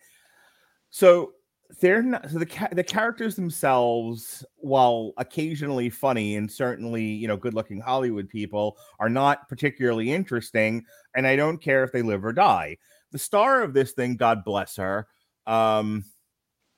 so 0.90 1.34
they're 1.80 2.02
not 2.02 2.30
so 2.30 2.40
the 2.40 2.46
ca- 2.46 2.70
the 2.72 2.84
characters 2.84 3.36
themselves 3.36 4.44
while 4.58 5.14
occasionally 5.18 5.90
funny 5.90 6.36
and 6.36 6.52
certainly 6.52 7.04
you 7.04 7.28
know 7.28 7.38
good 7.38 7.54
looking 7.54 7.80
hollywood 7.80 8.28
people 8.28 8.78
are 9.00 9.10
not 9.10 9.48
particularly 9.48 10.12
interesting 10.12 10.84
and 11.16 11.28
i 11.28 11.36
don't 11.36 11.62
care 11.62 11.84
if 11.84 11.92
they 11.92 12.02
live 12.02 12.26
or 12.26 12.34
die. 12.34 12.78
The 13.12 13.20
star 13.20 13.64
of 13.64 13.74
this 13.74 13.92
thing 13.92 14.18
god 14.18 14.44
bless 14.44 14.76
her 14.78 15.08
um 15.46 16.04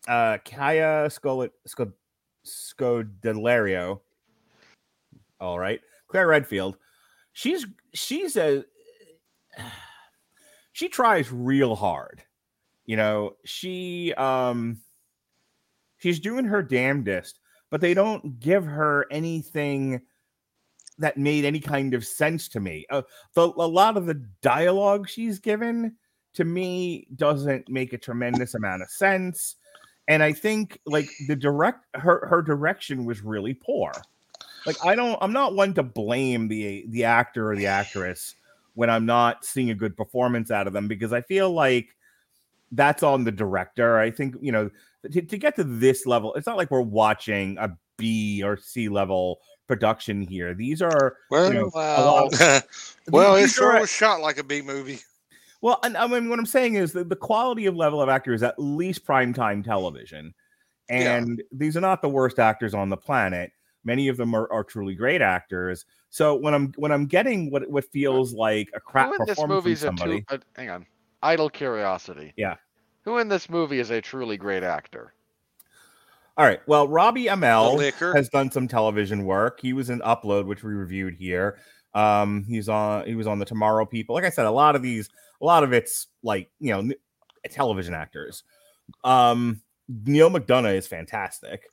uh 0.07 0.37
kaya 0.43 1.09
scodelario 2.45 3.99
all 5.39 5.59
right 5.59 5.79
claire 6.07 6.27
redfield 6.27 6.77
she's 7.33 7.65
she's 7.93 8.35
a 8.35 8.65
she 10.73 10.89
tries 10.89 11.31
real 11.31 11.75
hard 11.75 12.23
you 12.91 12.97
know 12.97 13.37
she 13.45 14.13
um 14.15 14.77
she's 15.97 16.19
doing 16.19 16.43
her 16.43 16.61
damnedest 16.61 17.39
but 17.69 17.79
they 17.79 17.93
don't 17.93 18.37
give 18.41 18.65
her 18.65 19.07
anything 19.09 20.01
that 20.97 21.15
made 21.15 21.45
any 21.45 21.61
kind 21.61 21.93
of 21.93 22.05
sense 22.05 22.49
to 22.49 22.59
me. 22.59 22.85
Uh, 22.89 23.01
the, 23.33 23.43
a 23.43 23.47
lot 23.47 23.95
of 23.95 24.07
the 24.07 24.21
dialogue 24.41 25.07
she's 25.07 25.39
given 25.39 25.95
to 26.33 26.43
me 26.43 27.07
doesn't 27.15 27.69
make 27.69 27.93
a 27.93 27.97
tremendous 27.97 28.55
amount 28.55 28.81
of 28.81 28.89
sense 28.89 29.55
and 30.07 30.21
i 30.21 30.31
think 30.33 30.79
like 30.85 31.09
the 31.27 31.35
direct 31.35 31.85
her 31.95 32.25
her 32.27 32.41
direction 32.41 33.05
was 33.05 33.21
really 33.21 33.53
poor. 33.53 33.91
Like 34.65 34.83
i 34.85 34.95
don't 34.95 35.17
i'm 35.21 35.33
not 35.33 35.55
one 35.55 35.73
to 35.75 35.83
blame 35.83 36.49
the 36.49 36.85
the 36.89 37.05
actor 37.05 37.51
or 37.51 37.55
the 37.55 37.67
actress 37.67 38.35
when 38.73 38.89
i'm 38.89 39.05
not 39.05 39.45
seeing 39.45 39.69
a 39.69 39.75
good 39.75 39.95
performance 39.95 40.51
out 40.51 40.67
of 40.67 40.73
them 40.73 40.87
because 40.89 41.13
i 41.13 41.21
feel 41.21 41.51
like 41.51 41.95
that's 42.71 43.03
on 43.03 43.23
the 43.23 43.31
director. 43.31 43.97
I 43.99 44.11
think 44.11 44.35
you 44.41 44.51
know 44.51 44.69
to, 45.11 45.21
to 45.21 45.37
get 45.37 45.55
to 45.55 45.63
this 45.63 46.05
level, 46.05 46.33
it's 46.35 46.47
not 46.47 46.57
like 46.57 46.71
we're 46.71 46.81
watching 46.81 47.57
a 47.57 47.77
B 47.97 48.41
or 48.43 48.57
C 48.57 48.89
level 48.89 49.39
production 49.67 50.21
here. 50.21 50.53
These 50.53 50.81
are 50.81 51.15
Well, 51.29 51.53
you 51.53 51.59
know, 51.59 51.71
Well, 51.73 52.29
well, 53.09 53.35
it 53.37 53.49
sure 53.49 53.79
was 53.79 53.91
shot 53.91 54.21
like 54.21 54.37
a 54.37 54.43
B 54.43 54.61
movie. 54.61 54.99
Well, 55.61 55.79
and 55.83 55.95
I 55.95 56.07
mean, 56.07 56.29
what 56.29 56.39
I'm 56.39 56.45
saying 56.45 56.75
is 56.75 56.91
that 56.93 57.09
the 57.09 57.15
quality 57.15 57.67
of 57.67 57.75
level 57.75 58.01
of 58.01 58.09
actor 58.09 58.33
is 58.33 58.41
at 58.43 58.55
least 58.57 59.05
primetime 59.05 59.63
television, 59.63 60.33
Yeah. 60.89 61.17
and 61.17 61.41
these 61.51 61.77
are 61.77 61.81
not 61.81 62.01
the 62.01 62.09
worst 62.09 62.39
actors 62.39 62.73
on 62.73 62.89
the 62.89 62.97
planet. 62.97 63.51
Many 63.83 64.07
of 64.07 64.17
them 64.17 64.33
are, 64.35 64.51
are 64.51 64.63
truly 64.63 64.95
great 64.95 65.21
actors. 65.21 65.85
So 66.09 66.35
when 66.35 66.53
I'm 66.53 66.73
when 66.77 66.91
I'm 66.91 67.05
getting 67.05 67.51
what 67.51 67.69
what 67.69 67.85
feels 67.85 68.33
like 68.33 68.69
a 68.73 68.79
crap 68.79 69.11
in 69.11 69.25
this 69.25 69.29
performance 69.29 69.63
from 69.63 69.71
is 69.71 69.83
a 69.83 69.85
somebody. 69.85 70.25
Uh, 70.29 70.37
hang 70.55 70.69
on, 70.69 70.85
idle 71.23 71.49
curiosity. 71.49 72.33
Yeah. 72.37 72.55
Who 73.03 73.17
in 73.17 73.27
this 73.29 73.49
movie 73.49 73.79
is 73.79 73.89
a 73.91 74.01
truly 74.01 74.37
great 74.37 74.63
actor? 74.63 75.13
all 76.37 76.45
right. 76.45 76.59
Well, 76.67 76.87
Robbie 76.87 77.23
The 77.23 77.29
Amell 77.29 78.13
has 78.15 78.29
done 78.29 78.49
some 78.51 78.67
television 78.67 79.25
work. 79.25 79.59
He 79.61 79.73
was 79.73 79.89
in 79.89 79.99
Upload, 79.99 80.45
which 80.45 80.63
we 80.63 80.73
reviewed 80.73 81.13
here. 81.15 81.57
Um, 81.93 82.45
he's 82.47 82.69
on. 82.69 83.05
He 83.05 83.15
was 83.15 83.27
on 83.27 83.37
the 83.39 83.45
Tomorrow 83.45 83.85
People. 83.85 84.15
Like 84.15 84.23
I 84.23 84.29
said, 84.29 84.45
a 84.45 84.51
lot 84.51 84.75
of 84.77 84.81
these, 84.81 85.09
a 85.41 85.45
lot 85.45 85.63
of 85.63 85.73
it's 85.73 86.07
like 86.23 86.49
you 86.59 86.71
know, 86.73 86.93
television 87.49 87.93
actors. 87.93 88.43
Um, 89.03 89.61
Neal 90.05 90.29
McDonough 90.29 90.75
is 90.77 90.87
fantastic 90.87 91.63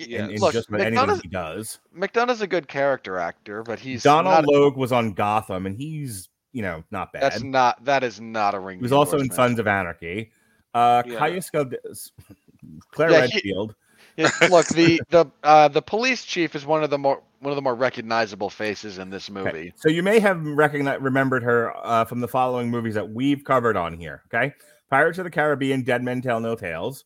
Yeah. 0.00 0.24
in, 0.24 0.30
in 0.32 0.40
Look, 0.40 0.54
just 0.54 0.68
about 0.68 0.80
anything 0.80 1.06
McDonough's- 1.06 1.20
he 1.22 1.28
does. 1.28 1.78
McDonough's 1.96 2.40
a 2.40 2.46
good 2.48 2.66
character 2.66 3.16
actor, 3.18 3.62
but 3.62 3.78
he's 3.78 4.02
Donal 4.02 4.32
not, 4.32 4.46
Logue 4.46 4.76
was 4.76 4.90
on 4.92 5.12
Gotham, 5.12 5.66
and 5.66 5.76
he's 5.76 6.29
you 6.52 6.62
know 6.62 6.82
not 6.90 7.12
bad. 7.12 7.22
That's 7.22 7.42
not. 7.42 7.84
That 7.84 8.02
is 8.04 8.20
not 8.20 8.54
a 8.54 8.58
ring. 8.60 8.78
he 8.78 8.82
was 8.82 8.92
also 8.92 9.16
in 9.16 9.22
endorsement. 9.22 9.48
Sons 9.50 9.58
of 9.58 9.66
Anarchy. 9.66 10.30
Uh, 10.74 11.02
Yeah. 11.06 11.18
Kaya 11.18 11.40
Claire 12.92 13.10
Yeah, 13.10 13.26
he- 13.26 13.34
Redfield. 13.34 13.74
Yeah, 14.16 14.30
look, 14.50 14.66
the 14.68 15.00
the 15.08 15.26
uh, 15.44 15.68
the 15.68 15.80
police 15.80 16.24
chief 16.24 16.54
is 16.54 16.66
one 16.66 16.82
of 16.82 16.90
the 16.90 16.98
more 16.98 17.22
one 17.38 17.52
of 17.52 17.56
the 17.56 17.62
more 17.62 17.74
recognizable 17.74 18.50
faces 18.50 18.98
in 18.98 19.08
this 19.08 19.30
movie. 19.30 19.48
Okay, 19.48 19.72
So 19.76 19.88
you 19.88 20.02
may 20.02 20.18
have 20.18 20.44
recognized 20.44 21.02
remembered 21.02 21.42
her 21.42 21.72
uh, 21.86 22.04
from 22.04 22.20
the 22.20 22.28
following 22.28 22.70
movies 22.70 22.94
that 22.94 23.08
we've 23.08 23.42
covered 23.44 23.76
on 23.76 23.96
here. 23.96 24.22
Okay, 24.26 24.52
Pirates 24.90 25.18
of 25.18 25.24
the 25.24 25.30
Caribbean, 25.30 25.82
Dead 25.84 26.02
Men 26.02 26.20
Tell 26.20 26.40
No 26.40 26.54
Tales, 26.54 27.04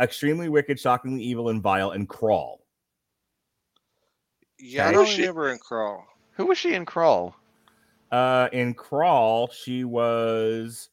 Extremely 0.00 0.48
Wicked, 0.48 0.80
Shockingly 0.80 1.22
Evil 1.22 1.50
and 1.50 1.62
Vile, 1.62 1.90
and 1.92 2.08
Crawl. 2.08 2.64
Yeah, 4.58 4.88
I 4.88 4.92
don't 4.92 5.06
She- 5.06 5.20
remember 5.22 5.50
in 5.50 5.58
Crawl. 5.58 6.04
Who 6.32 6.46
was 6.46 6.58
she 6.58 6.72
in 6.74 6.84
Crawl? 6.86 7.36
Uh, 8.10 8.48
in 8.52 8.74
Crawl, 8.74 9.48
she 9.48 9.84
was 9.84 10.88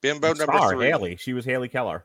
Bimbo 0.00 0.34
the 0.34 0.46
number 0.46 0.68
three. 0.74 0.86
Haley. 0.86 1.16
She 1.16 1.32
was 1.32 1.44
Haley 1.44 1.68
Keller. 1.68 2.04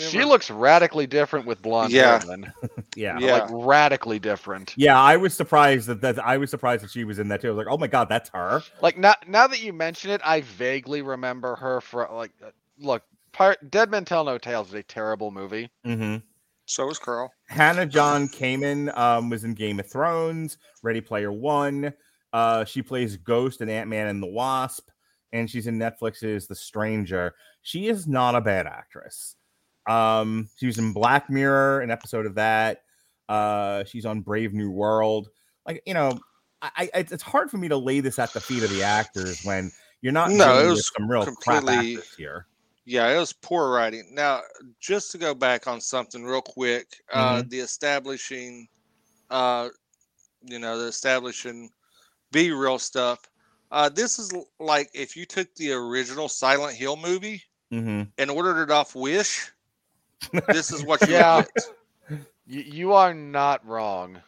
She 0.00 0.24
looks 0.24 0.50
radically 0.50 1.06
different 1.06 1.46
with 1.46 1.62
blonde 1.62 1.92
Yeah. 1.92 2.20
hair. 2.24 2.54
Yeah. 2.96 3.18
Yeah. 3.20 3.32
Like 3.34 3.48
radically 3.52 4.18
different. 4.18 4.74
Yeah, 4.76 5.00
I 5.00 5.16
was 5.16 5.32
surprised 5.32 5.86
that, 5.86 6.00
that 6.00 6.18
I 6.18 6.38
was 6.38 6.50
surprised 6.50 6.82
that 6.82 6.90
she 6.90 7.04
was 7.04 7.20
in 7.20 7.28
that 7.28 7.40
too. 7.40 7.48
I 7.48 7.50
was 7.52 7.58
like, 7.58 7.72
oh 7.72 7.78
my 7.78 7.86
god, 7.86 8.08
that's 8.08 8.28
her. 8.30 8.62
Like 8.82 8.98
now, 8.98 9.14
now 9.28 9.46
that 9.46 9.62
you 9.62 9.72
mention 9.72 10.10
it, 10.10 10.20
I 10.24 10.40
vaguely 10.40 11.02
remember 11.02 11.54
her 11.56 11.80
for 11.80 12.08
like. 12.12 12.32
uh, 12.44 12.50
Look, 12.82 13.02
Pirate, 13.32 13.70
Dead 13.70 13.90
Men 13.90 14.04
Tell 14.06 14.24
No 14.24 14.38
Tales 14.38 14.68
is 14.68 14.74
a 14.74 14.82
terrible 14.82 15.30
movie. 15.30 15.70
Mm-hmm. 15.86 16.16
So 16.66 16.90
is 16.90 16.98
Crawl. 16.98 17.30
Hannah 17.46 17.84
John 17.86 18.26
Kamen 18.26 18.96
um, 18.98 19.28
was 19.28 19.44
in 19.44 19.54
Game 19.54 19.78
of 19.78 19.88
Thrones, 19.90 20.56
Ready 20.82 21.00
Player 21.02 21.30
One. 21.30 21.92
Uh, 22.32 22.64
she 22.64 22.82
plays 22.82 23.16
Ghost 23.16 23.60
in 23.60 23.68
Ant 23.68 23.88
Man 23.88 24.06
and 24.06 24.22
the 24.22 24.26
Wasp, 24.26 24.88
and 25.32 25.50
she's 25.50 25.66
in 25.66 25.78
Netflix's 25.78 26.46
The 26.46 26.54
Stranger. 26.54 27.34
She 27.62 27.88
is 27.88 28.06
not 28.06 28.34
a 28.34 28.40
bad 28.40 28.66
actress. 28.66 29.36
Um, 29.88 30.48
she 30.56 30.66
was 30.66 30.78
in 30.78 30.92
Black 30.92 31.28
Mirror, 31.30 31.80
an 31.80 31.90
episode 31.90 32.26
of 32.26 32.34
that. 32.36 32.82
Uh, 33.28 33.84
she's 33.84 34.06
on 34.06 34.20
Brave 34.20 34.52
New 34.54 34.70
World. 34.70 35.30
Like 35.66 35.82
you 35.86 35.94
know, 35.94 36.18
I, 36.62 36.70
I 36.94 36.98
it's 37.10 37.22
hard 37.22 37.50
for 37.50 37.58
me 37.58 37.68
to 37.68 37.76
lay 37.76 38.00
this 38.00 38.18
at 38.18 38.32
the 38.32 38.40
feet 38.40 38.62
of 38.62 38.70
the 38.70 38.82
actors 38.82 39.42
when 39.44 39.70
you're 40.02 40.12
not 40.12 40.30
No, 40.30 40.58
it 40.66 40.68
was 40.70 40.90
some 40.96 41.10
real 41.10 41.24
completely- 41.24 41.98
here. 42.16 42.46
Yeah, 42.86 43.08
it 43.14 43.18
was 43.18 43.32
poor 43.32 43.70
writing. 43.70 44.08
Now, 44.12 44.40
just 44.80 45.12
to 45.12 45.18
go 45.18 45.32
back 45.34 45.68
on 45.68 45.80
something 45.80 46.24
real 46.24 46.40
quick, 46.42 46.86
uh, 47.12 47.36
Mm-hmm. 47.38 47.48
the 47.48 47.60
establishing, 47.60 48.66
uh, 49.30 49.68
you 50.42 50.58
know, 50.58 50.78
the 50.78 50.86
establishing 50.86 51.70
B 52.32 52.50
real 52.50 52.78
stuff. 52.78 53.20
Uh, 53.70 53.88
this 53.88 54.18
is 54.18 54.32
like 54.58 54.90
if 54.94 55.16
you 55.16 55.24
took 55.24 55.54
the 55.54 55.72
original 55.72 56.28
Silent 56.28 56.76
Hill 56.76 56.96
movie 56.96 57.42
hmm 57.70 58.02
and 58.18 58.30
ordered 58.30 58.62
it 58.64 58.70
off 58.70 58.94
Wish. 58.96 59.50
this 60.48 60.72
is 60.72 60.82
what 60.84 61.00
you 61.06 61.14
Yeah. 61.14 61.42
get. 61.42 62.18
You, 62.46 62.60
you 62.62 62.92
are 62.92 63.14
not 63.14 63.64
wrong. 63.66 64.18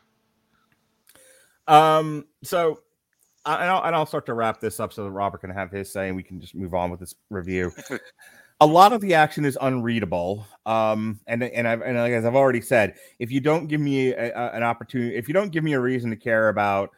Um, 1.69 2.27
so 2.43 2.81
I- 3.45 3.57
and 3.62 3.71
I'll, 3.71 3.83
and 3.85 3.97
I'll 3.97 4.07
start 4.07 4.27
to 4.27 4.35
wrap 4.35 4.61
this 4.61 4.79
up 4.81 4.93
so 4.93 5.05
that 5.05 5.11
Robert 5.11 5.38
can 5.41 5.51
have 5.51 5.71
his 5.71 5.91
say 5.93 6.09
and 6.09 6.17
we 6.17 6.23
can 6.23 6.41
just 6.41 6.55
move 6.55 6.75
on 6.75 6.91
with 6.91 7.01
this 7.01 7.15
review. 7.31 7.73
a 8.61 8.67
lot 8.67 8.93
of 8.93 9.01
the 9.01 9.15
action 9.15 9.45
is 9.45 9.59
unreadable. 9.61 10.47
Um, 10.67 11.19
and 11.27 11.43
and 11.43 11.67
I've 11.67 11.83
and 11.83 11.99
like 11.99 12.12
as 12.12 12.25
I've 12.25 12.37
already 12.37 12.61
said, 12.61 12.95
if 13.19 13.33
you 13.33 13.41
don't 13.41 13.67
give 13.67 13.81
me 13.81 14.11
a, 14.12 14.33
a- 14.33 14.53
an 14.53 14.62
opportunity, 14.62 15.17
if 15.17 15.27
you 15.27 15.35
don't 15.35 15.51
give 15.51 15.65
me 15.65 15.73
a 15.73 15.81
reason 15.81 16.11
to 16.11 16.17
care 16.17 16.49
about 16.49 16.91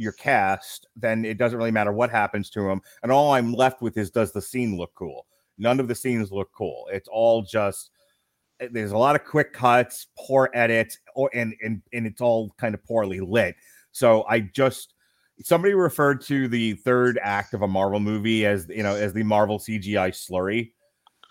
your 0.00 0.12
cast, 0.12 0.86
then 0.96 1.24
it 1.24 1.36
doesn't 1.36 1.58
really 1.58 1.70
matter 1.70 1.92
what 1.92 2.10
happens 2.10 2.48
to 2.50 2.62
them. 2.62 2.80
And 3.02 3.12
all 3.12 3.32
I'm 3.32 3.52
left 3.52 3.82
with 3.82 3.98
is 3.98 4.10
does 4.10 4.32
the 4.32 4.40
scene 4.40 4.78
look 4.78 4.94
cool? 4.94 5.26
None 5.58 5.78
of 5.78 5.88
the 5.88 5.94
scenes 5.94 6.32
look 6.32 6.50
cool. 6.56 6.88
It's 6.90 7.08
all 7.08 7.42
just 7.42 7.90
eh, 8.60 8.68
there's 8.72 8.92
a 8.92 8.98
lot 8.98 9.14
of 9.14 9.24
quick 9.24 9.52
cuts, 9.52 10.06
poor 10.18 10.50
edits, 10.54 10.98
or 11.14 11.30
and 11.34 11.54
and 11.62 11.82
and 11.92 12.06
it's 12.06 12.22
all 12.22 12.54
kind 12.58 12.74
of 12.74 12.82
poorly 12.84 13.20
lit. 13.20 13.56
So 13.92 14.24
I 14.26 14.40
just 14.40 14.94
somebody 15.44 15.74
referred 15.74 16.22
to 16.22 16.48
the 16.48 16.74
third 16.74 17.18
act 17.22 17.52
of 17.52 17.60
a 17.60 17.68
Marvel 17.68 18.00
movie 18.00 18.46
as 18.46 18.66
you 18.70 18.82
know 18.82 18.94
as 18.94 19.12
the 19.12 19.22
Marvel 19.22 19.58
CGI 19.58 20.10
slurry. 20.12 20.72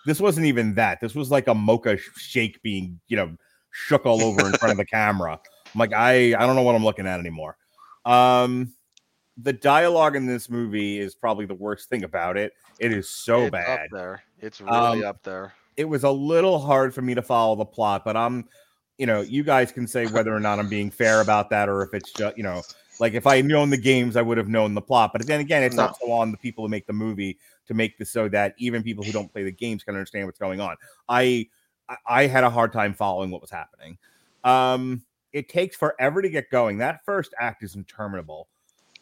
This 0.06 0.22
wasn't 0.22 0.46
even 0.46 0.76
that. 0.76 1.02
This 1.02 1.16
was 1.16 1.32
like 1.32 1.48
a 1.48 1.56
mocha 1.56 1.98
shake 2.18 2.62
being 2.62 3.00
you 3.08 3.18
know 3.18 3.36
shook 3.72 4.06
all 4.06 4.22
over 4.22 4.46
in 4.46 4.54
front 4.54 4.72
of 4.72 4.78
the 4.78 4.86
camera. 4.94 5.40
I'm 5.74 5.80
like 5.80 5.94
I 5.94 6.36
I 6.36 6.46
don't 6.46 6.56
know 6.56 6.62
what 6.62 6.76
I'm 6.76 6.86
looking 6.86 7.08
at 7.08 7.20
anymore. 7.20 7.58
Um, 8.06 8.74
the 9.38 9.54
dialogue 9.54 10.16
in 10.16 10.26
this 10.26 10.50
movie 10.50 11.00
is 11.00 11.16
probably 11.16 11.46
the 11.46 11.54
worst 11.56 11.90
thing 11.90 12.04
about 12.04 12.38
it. 12.38 12.54
It 12.80 12.92
is 12.92 13.10
so 13.10 13.44
it's 13.44 13.52
bad 13.52 13.80
up 13.86 13.90
there. 13.92 14.24
It's 14.42 14.60
really 14.62 14.76
Um, 14.76 15.04
up 15.06 15.24
there. 15.24 15.54
it 15.78 15.86
was 15.86 16.04
a 16.04 16.12
little 16.12 16.60
hard 16.60 16.94
for 16.94 17.02
me 17.02 17.14
to 17.16 17.22
follow 17.22 17.56
the 17.56 17.66
plot, 17.66 18.04
but 18.04 18.18
I'm, 18.18 18.48
you 18.98 19.06
know, 19.06 19.22
you 19.22 19.44
guys 19.44 19.72
can 19.72 19.88
say 19.88 20.08
whether 20.08 20.34
or 20.36 20.40
not 20.42 20.60
I'm 20.60 20.68
being 20.70 20.92
fair 20.92 21.22
about 21.22 21.50
that 21.52 21.70
or 21.70 21.82
if 21.84 21.94
it's 21.94 22.12
just, 22.12 22.36
you 22.38 22.44
know, 22.44 22.62
like 23.00 23.14
if 23.14 23.26
I 23.26 23.38
had 23.38 23.46
known 23.46 23.70
the 23.70 23.78
games, 23.78 24.18
I 24.18 24.22
would 24.22 24.38
have 24.38 24.50
known 24.50 24.74
the 24.74 24.82
plot. 24.82 25.12
But 25.14 25.26
then 25.26 25.40
again, 25.40 25.64
it's 25.64 25.78
No. 25.78 25.88
also 25.88 26.12
on 26.12 26.32
the 26.32 26.38
people 26.38 26.66
who 26.66 26.70
make 26.70 26.86
the 26.86 26.92
movie 26.94 27.38
to 27.68 27.74
make 27.74 27.98
this 27.98 28.10
so 28.10 28.28
that 28.28 28.56
even 28.58 28.84
people 28.84 29.06
who 29.06 29.14
don't 29.14 29.32
play 29.32 29.44
the 29.44 29.52
games 29.54 29.84
can 29.86 29.96
understand 29.96 30.26
what's 30.26 30.40
going 30.40 30.60
on. 30.60 30.76
I 31.08 31.48
I- 31.88 31.98
I 32.24 32.28
had 32.28 32.44
a 32.44 32.50
hard 32.52 32.72
time 32.72 32.94
following 32.94 33.32
what 33.32 33.42
was 33.42 33.50
happening. 33.50 33.98
Um, 34.44 35.02
it 35.34 35.50
takes 35.50 35.76
forever 35.76 36.22
to 36.22 36.30
get 36.30 36.50
going. 36.50 36.78
That 36.80 37.04
first 37.06 37.34
act 37.40 37.64
is 37.64 37.76
interminable. 37.76 38.50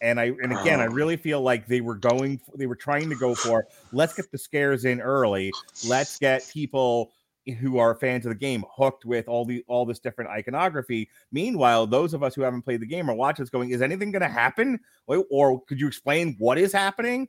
And 0.02 0.20
I 0.20 0.26
and 0.42 0.52
again, 0.52 0.80
I 0.82 0.86
Oh. 0.86 0.92
really 0.92 1.18
feel 1.18 1.42
like 1.42 1.68
they 1.68 1.82
were 1.82 1.96
going, 1.96 2.42
they 2.56 2.68
were 2.68 2.76
trying 2.76 3.10
to 3.10 3.16
go 3.16 3.36
for 3.36 3.68
let's 3.92 4.13
get 4.13 4.32
the 4.32 4.38
scares 4.38 4.86
in 4.86 5.02
early. 5.02 5.58
Let's 5.82 6.17
get 6.17 6.48
people 6.50 7.13
who 7.60 7.78
are 7.80 7.96
fans 7.96 8.25
of 8.25 8.30
the 8.32 8.36
game 8.36 8.63
hooked 8.69 9.06
with 9.06 9.28
all 9.28 9.46
the 9.46 9.63
all 9.67 9.86
this 9.86 10.00
different 10.00 10.30
iconography. 10.30 11.10
Meanwhile, 11.32 11.88
those 11.88 12.13
of 12.13 12.21
us 12.21 12.36
who 12.36 12.42
haven't 12.42 12.63
played 12.63 12.82
the 12.82 12.86
game 12.88 13.10
are 13.10 13.15
watching 13.15 13.44
this 13.44 13.50
going, 13.50 13.71
is 13.71 13.82
anything 13.82 14.12
going 14.12 14.21
to 14.21 14.28
happen? 14.28 14.80
Or, 15.08 15.25
or 15.32 15.62
could 15.65 15.80
you 15.80 15.88
explain 15.88 16.36
what 16.40 16.58
is 16.60 16.71
happening? 16.73 17.28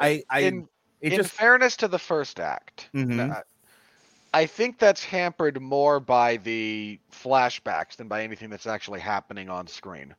I 0.00 0.24
I 0.30 0.40
in 0.40 0.68
in 1.00 1.12
just 1.16 1.30
fairness 1.32 1.76
to 1.78 1.88
the 1.88 1.98
first 1.98 2.40
act, 2.40 2.90
Mhm. 2.94 3.30
uh, 3.30 3.42
I 4.32 4.46
think 4.46 4.78
that's 4.78 5.02
hampered 5.04 5.60
more 5.60 5.98
by 6.00 6.36
the 6.38 7.00
flashbacks 7.12 7.96
than 7.96 8.08
by 8.08 8.22
anything 8.22 8.48
that's 8.50 8.66
actually 8.66 9.00
happening 9.00 9.48
on 9.48 9.66
screen. 9.66 10.14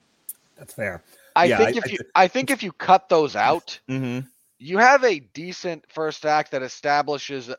that's 0.57 0.73
fair. 0.73 1.01
I 1.35 1.45
Yeah, 1.45 1.57
think 1.57 1.75
I- 1.75 1.77
if 1.79 1.85
I 1.85 1.89
you 1.89 1.97
I 2.15 2.27
think 2.27 2.51
if 2.51 2.61
you 2.63 2.71
cut 2.73 3.09
those 3.09 3.35
out, 3.35 3.79
Mm-hmm. 3.89 4.27
you 4.59 4.77
have 4.77 5.03
a 5.03 5.19
decent 5.19 5.85
first 5.89 6.25
act 6.25 6.51
that 6.51 6.61
establishes 6.61 7.49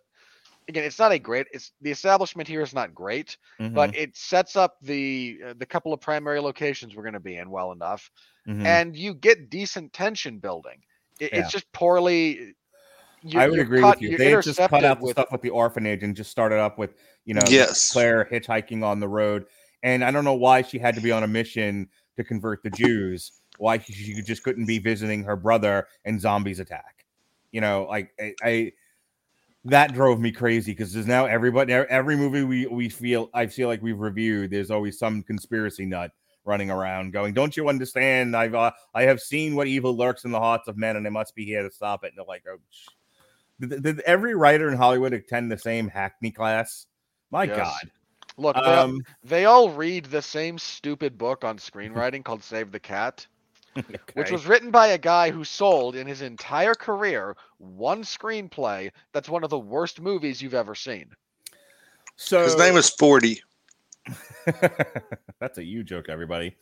again 0.68 0.84
it's 0.84 0.98
not 1.00 1.10
a 1.10 1.18
great 1.18 1.46
it's 1.52 1.72
the 1.80 1.90
establishment 1.90 2.46
here 2.48 2.62
is 2.62 2.72
not 2.72 2.94
great 2.94 3.36
Mm-hmm. 3.58 3.74
but 3.74 3.96
it 3.96 4.16
sets 4.16 4.54
up 4.54 4.76
the 4.82 5.40
uh, 5.44 5.54
the 5.56 5.66
couple 5.66 5.92
of 5.92 6.00
primary 6.00 6.38
locations 6.40 6.94
we're 6.94 7.02
going 7.02 7.14
to 7.14 7.18
be 7.20 7.36
in 7.38 7.50
well 7.50 7.72
enough 7.72 8.10
Mhm. 8.46 8.64
and 8.64 8.96
you 8.96 9.14
get 9.14 9.50
decent 9.50 9.92
tension 9.92 10.38
building 10.38 10.80
it, 11.18 11.32
Yeah. 11.32 11.40
it's 11.40 11.50
just 11.50 11.70
poorly 11.72 12.54
you, 13.22 13.38
I 13.40 13.48
would 13.48 13.58
agree 13.58 13.80
cut- 13.80 13.96
with 14.00 14.02
you. 14.10 14.16
They 14.18 14.30
had 14.30 14.42
just 14.42 14.58
cut 14.58 14.84
out 14.84 14.98
the 14.98 15.04
with- 15.06 15.12
stuff 15.12 15.32
with 15.32 15.42
the 15.42 15.50
orphanage 15.50 16.02
and 16.02 16.14
just 16.14 16.30
started 16.30 16.58
up 16.58 16.78
with, 16.78 16.94
you 17.24 17.34
know, 17.34 17.42
Yes. 17.48 17.92
Claire 17.92 18.28
hitchhiking 18.30 18.82
on 18.84 19.00
the 19.00 19.08
road. 19.08 19.46
And 19.82 20.04
I 20.04 20.10
don't 20.10 20.24
know 20.24 20.34
why 20.34 20.62
she 20.62 20.78
had 20.78 20.94
to 20.94 21.00
be 21.00 21.10
on 21.12 21.22
a 21.22 21.28
mission 21.28 21.88
to 22.16 22.24
convert 22.24 22.62
the 22.62 22.70
Jews. 22.70 23.32
Why 23.58 23.78
she 23.78 23.92
she 23.92 24.22
just 24.22 24.42
couldn't 24.42 24.66
be 24.66 24.78
visiting 24.78 25.22
her 25.24 25.36
brother 25.36 25.86
and 26.04 26.20
zombies 26.20 26.58
attack. 26.60 27.04
You 27.52 27.60
know, 27.60 27.86
like 27.88 28.10
I, 28.20 28.34
I 28.42 28.72
that 29.64 29.92
drove 29.94 30.18
me 30.20 30.32
crazy 30.32 30.72
because 30.72 30.92
there's 30.92 31.06
now 31.06 31.26
everybody 31.26 31.72
every 31.72 32.16
movie 32.16 32.42
we 32.42 32.66
we 32.66 32.88
feel 32.88 33.30
I 33.34 33.46
feel 33.46 33.68
like 33.68 33.82
we've 33.82 33.98
reviewed 34.00 34.50
there's 34.50 34.70
always 34.72 34.98
some 34.98 35.22
conspiracy 35.22 35.84
nut 35.86 36.10
running 36.44 36.68
around 36.70 37.12
going 37.12 37.32
don't 37.32 37.56
you 37.56 37.68
understand 37.68 38.34
I've 38.36 38.56
uh, 38.56 38.72
I 38.94 39.02
have 39.02 39.20
seen 39.20 39.54
what 39.54 39.68
evil 39.68 39.96
lurks 39.96 40.24
in 40.24 40.32
the 40.32 40.40
hearts 40.40 40.66
of 40.66 40.76
men 40.76 40.96
and 40.96 41.06
I 41.06 41.10
must 41.10 41.36
be 41.36 41.44
here 41.44 41.62
to 41.62 41.70
stop 41.70 42.02
it 42.02 42.08
and 42.08 42.18
they're 42.18 42.24
like 42.24 42.42
oh 42.50 42.56
sh- 42.70 42.88
did, 43.60 43.82
did 43.82 44.00
every 44.00 44.34
writer 44.34 44.68
in 44.68 44.76
Hollywood 44.76 45.12
attend 45.12 45.50
the 45.50 45.58
same 45.58 45.88
hackney 45.88 46.30
class 46.30 46.86
my 47.30 47.44
Yes. 47.44 47.56
god 47.56 47.90
Look, 48.38 48.56
they, 48.56 48.60
um 48.60 49.04
they 49.22 49.44
all 49.44 49.70
read 49.70 50.06
the 50.06 50.22
same 50.22 50.58
stupid 50.58 51.18
book 51.18 51.44
on 51.44 51.58
screenwriting 51.58 52.24
called 52.24 52.42
Save 52.42 52.72
the 52.72 52.80
Cat, 52.80 53.26
which 54.14 54.30
was 54.30 54.46
written 54.46 54.70
by 54.70 54.88
a 54.88 54.98
guy 54.98 55.30
who 55.30 55.44
sold 55.44 55.96
in 55.96 56.06
his 56.06 56.22
entire 56.22 56.74
career 56.74 57.36
one 57.58 58.02
screenplay 58.02 58.90
that's 59.12 59.28
one 59.28 59.44
of 59.44 59.50
the 59.50 59.58
worst 59.58 60.00
movies 60.00 60.40
you've 60.40 60.54
ever 60.54 60.74
seen. 60.74 61.10
so 62.16 62.44
His 62.44 62.56
name 62.56 62.76
is 62.76 62.90
40. 62.90 63.42
That's 65.38 65.58
a 65.58 65.64
you 65.64 65.84
joke, 65.84 66.08
everybody. 66.08 66.56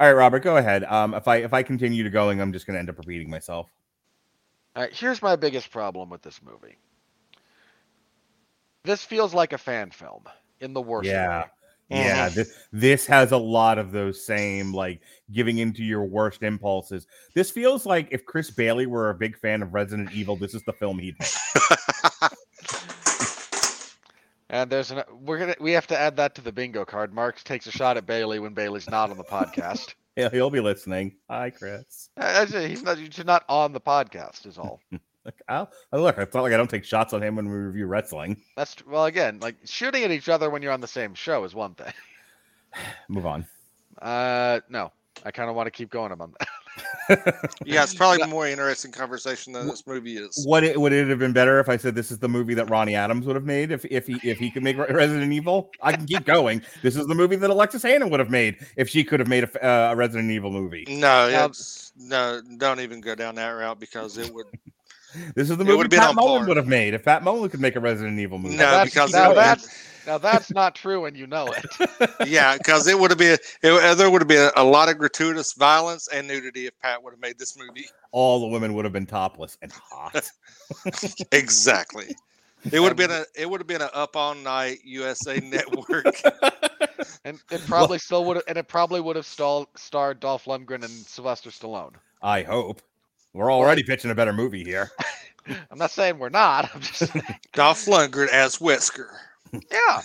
All 0.00 0.08
right, 0.08 0.16
Robert, 0.16 0.40
go 0.40 0.56
ahead. 0.56 0.82
Um, 0.84 1.14
if 1.14 1.28
I 1.28 1.36
if 1.36 1.52
I 1.52 1.62
continue 1.62 2.02
to 2.02 2.10
going, 2.10 2.40
I'm 2.40 2.52
just 2.52 2.66
going 2.66 2.74
to 2.74 2.80
end 2.80 2.90
up 2.90 2.98
repeating 2.98 3.30
myself. 3.30 3.68
All 4.76 4.82
right, 4.82 4.92
here's 4.94 5.20
my 5.20 5.36
biggest 5.36 5.70
problem 5.70 6.10
with 6.10 6.22
this 6.22 6.40
movie. 6.42 6.76
This 8.84 9.04
feels 9.04 9.34
like 9.34 9.52
a 9.52 9.58
fan 9.58 9.90
film 9.90 10.24
in 10.60 10.72
the 10.72 10.80
worst 10.80 11.08
Yeah. 11.08 11.40
way. 11.42 11.46
Yeah, 11.92 12.28
Mhm. 12.28 12.34
this, 12.34 12.54
this 12.72 13.06
has 13.06 13.32
a 13.32 13.36
lot 13.36 13.76
of 13.76 13.90
those 13.90 14.24
same 14.24 14.72
like 14.72 15.00
giving 15.32 15.58
into 15.58 15.82
your 15.82 16.04
worst 16.04 16.44
impulses. 16.44 17.08
This 17.34 17.50
feels 17.50 17.84
like 17.84 18.06
if 18.12 18.24
Chris 18.24 18.48
Bailey 18.48 18.86
were 18.86 19.10
a 19.10 19.14
big 19.14 19.36
fan 19.36 19.60
of 19.60 19.74
Resident 19.74 20.12
Evil, 20.12 20.36
this 20.36 20.54
is 20.54 20.62
the 20.62 20.72
film 20.72 20.98
he'd 21.00 21.16
make. 21.18 21.30
And 24.52 24.68
there's 24.68 24.90
an 24.90 25.04
we're 25.12 25.38
gonna 25.38 25.54
we 25.60 25.70
have 25.70 25.86
to 25.86 25.96
add 25.96 26.16
that 26.16 26.34
to 26.34 26.40
the 26.42 26.50
bingo 26.50 26.84
card. 26.84 27.14
Mark 27.14 27.40
takes 27.44 27.68
a 27.68 27.70
shot 27.70 27.96
at 27.96 28.04
Bailey 28.04 28.40
when 28.40 28.52
Bailey's 28.52 28.90
not 28.90 29.08
on 29.08 29.16
the 29.16 29.22
podcast. 29.22 29.94
He'll, 30.16 30.30
he'll 30.30 30.50
be 30.50 30.60
listening. 30.60 31.16
Hi, 31.28 31.50
Chris. 31.50 32.10
Actually, 32.16 32.68
he's 32.68 32.82
not 32.82 32.98
he's 32.98 33.24
not 33.24 33.44
on 33.48 33.72
the 33.72 33.80
podcast 33.80 34.46
is 34.46 34.58
all. 34.58 34.80
Look, 35.26 35.34
I'll, 35.50 35.68
look, 35.92 36.16
it's 36.16 36.34
not 36.34 36.40
like 36.40 36.54
I 36.54 36.56
don't 36.56 36.70
take 36.70 36.82
shots 36.82 37.12
on 37.12 37.22
him 37.22 37.36
when 37.36 37.46
we 37.46 37.54
review 37.54 37.84
wrestling. 37.84 38.40
That's 38.56 38.74
well 38.86 39.04
again, 39.04 39.38
like 39.40 39.56
shooting 39.66 40.02
at 40.02 40.10
each 40.10 40.30
other 40.30 40.48
when 40.48 40.62
you're 40.62 40.72
on 40.72 40.80
the 40.80 40.88
same 40.88 41.12
show 41.12 41.44
is 41.44 41.54
one 41.54 41.74
thing. 41.74 41.92
Move 43.08 43.26
on. 43.26 43.46
Uh 44.00 44.60
no. 44.70 44.92
I 45.22 45.30
kind 45.30 45.50
of 45.50 45.56
want 45.56 45.66
to 45.66 45.70
keep 45.70 45.90
going 45.90 46.10
on 46.10 46.18
that. 46.18 46.48
Yeah, 47.64 47.82
it's 47.82 47.94
probably 47.94 48.20
a 48.20 48.26
more 48.26 48.46
interesting 48.46 48.92
conversation 48.92 49.52
than 49.52 49.66
this 49.66 49.86
movie 49.86 50.16
is. 50.16 50.44
Would 50.48 50.62
it 50.64 50.80
would 50.80 50.92
it 50.92 51.08
have 51.08 51.18
been 51.18 51.32
better 51.32 51.58
if 51.60 51.68
I 51.68 51.76
said 51.76 51.94
this 51.94 52.10
is 52.10 52.18
the 52.18 52.28
movie 52.28 52.54
that 52.54 52.70
Ronnie 52.70 52.94
Adams 52.94 53.26
would 53.26 53.34
have 53.36 53.44
made 53.44 53.70
if 53.72 53.84
if 53.86 54.06
he 54.06 54.20
if 54.22 54.38
he 54.38 54.50
could 54.50 54.62
make 54.62 54.76
Resident 54.78 55.32
Evil? 55.32 55.70
I 55.82 55.92
can 55.92 56.06
keep 56.06 56.24
going. 56.24 56.62
This 56.82 56.96
is 56.96 57.06
the 57.06 57.14
movie 57.14 57.36
that 57.36 57.50
Alexis 57.50 57.82
Hannah 57.82 58.06
would 58.08 58.20
have 58.20 58.30
made 58.30 58.56
if 58.76 58.88
she 58.88 59.02
could 59.04 59.18
have 59.20 59.28
made 59.28 59.44
a, 59.44 59.48
f- 59.48 59.62
uh, 59.62 59.92
a 59.92 59.96
Resident 59.96 60.30
Evil 60.30 60.50
movie. 60.50 60.84
No, 60.88 61.30
Now- 61.30 61.46
it's, 61.46 61.92
no, 61.96 62.40
don't 62.58 62.80
even 62.80 63.00
go 63.00 63.14
down 63.14 63.34
that 63.36 63.48
route 63.50 63.80
because 63.80 64.16
it 64.18 64.32
would. 64.32 64.46
This 65.34 65.50
is 65.50 65.56
the 65.56 65.64
movie 65.64 65.76
would've 65.76 65.90
been 65.90 65.98
Pat 65.98 66.14
Mullen 66.14 66.46
would 66.46 66.56
have 66.56 66.68
made 66.68 66.94
if 66.94 67.04
Pat 67.04 67.24
Mullen 67.24 67.50
could 67.50 67.58
make 67.60 67.74
a 67.74 67.80
Resident 67.80 68.16
Evil 68.20 68.38
movie. 68.38 68.54
No, 68.54 68.70
that's, 68.70 68.90
because 68.94 69.12
now 69.12 69.32
it- 69.32 69.34
that's 69.34 69.66
now 70.06 70.18
that's 70.18 70.50
not 70.50 70.74
true 70.74 71.04
and 71.04 71.16
you 71.16 71.26
know 71.26 71.46
it. 71.48 71.64
Yeah, 72.26 72.56
because 72.56 72.86
it 72.86 72.98
would 72.98 73.10
have 73.10 73.18
been. 73.18 73.38
It, 73.62 73.72
uh, 73.72 73.94
there 73.94 74.10
would 74.10 74.20
have 74.20 74.28
been 74.28 74.50
a 74.56 74.64
lot 74.64 74.88
of 74.88 74.98
gratuitous 74.98 75.52
violence 75.54 76.08
and 76.08 76.26
nudity 76.28 76.66
if 76.66 76.78
Pat 76.80 77.02
would 77.02 77.12
have 77.12 77.20
made 77.20 77.38
this 77.38 77.56
movie. 77.58 77.86
all 78.12 78.40
the 78.40 78.46
women 78.46 78.74
would 78.74 78.84
have 78.84 78.92
been 78.92 79.06
topless 79.06 79.56
and 79.62 79.72
hot. 79.72 80.30
Exactly. 81.32 82.14
It 82.70 82.78
would 82.80 82.88
have 82.88 82.96
been 82.96 83.10
a. 83.10 83.24
It 83.34 83.48
would 83.48 83.60
have 83.60 83.66
been 83.66 83.80
an 83.82 83.88
up 83.94 84.16
all 84.16 84.34
night 84.34 84.78
USA 84.84 85.38
Network. 85.40 86.06
And 87.24 87.40
it 87.50 87.62
probably 87.66 87.98
still 87.98 88.24
would 88.26 88.36
have 88.36 88.44
and 88.48 88.58
it 88.58 88.68
probably 88.68 89.00
would 89.00 89.16
have 89.16 89.26
stalled, 89.26 89.68
starred 89.76 90.20
Dolph 90.20 90.44
Lundgren 90.44 90.82
and 90.82 90.90
Sylvester 90.90 91.50
Stallone. 91.50 91.94
I 92.22 92.42
hope. 92.42 92.82
We're 93.32 93.52
already 93.52 93.82
pitching 93.82 94.10
a 94.10 94.14
better 94.14 94.32
movie 94.32 94.64
here. 94.64 94.90
I'm 95.70 95.78
not 95.78 95.90
saying 95.90 96.18
we're 96.18 96.28
not. 96.28 96.70
I'm 96.74 96.80
just 96.80 97.12
saying, 97.12 97.24
Dolph 97.54 97.84
Lundgren 97.86 98.28
as 98.28 98.58
Wesker. 98.58 99.08
Yeah. 99.52 100.02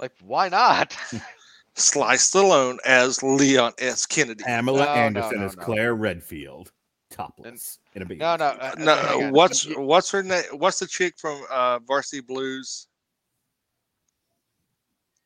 Like 0.00 0.12
why 0.22 0.48
not? 0.48 0.96
Sly 1.74 2.16
Stallone 2.16 2.78
as 2.84 3.22
Leon 3.22 3.72
S. 3.78 4.04
Kennedy. 4.04 4.42
Pamela 4.44 4.80
No, 4.80 4.84
no, 4.84 4.90
Anderson 4.92 5.40
no, 5.40 5.46
as 5.46 5.56
no. 5.56 5.62
Claire 5.62 5.94
Redfield, 5.94 6.72
topless 7.10 7.78
in 7.94 8.02
a 8.02 8.06
bikini. 8.06 8.18
No, 8.18 8.36
no. 8.36 8.44
uh, 8.46 8.74
No, 8.78 8.94
hang 8.96 9.24
on. 9.26 9.32
what's 9.32 9.64
You- 9.64 9.80
what's 9.80 10.10
her 10.10 10.22
name? 10.22 10.42
What's 10.52 10.80
the 10.80 10.86
chick 10.86 11.14
from 11.18 11.42
uh, 11.50 11.78
Varsity 11.80 12.20
Blues? 12.20 12.88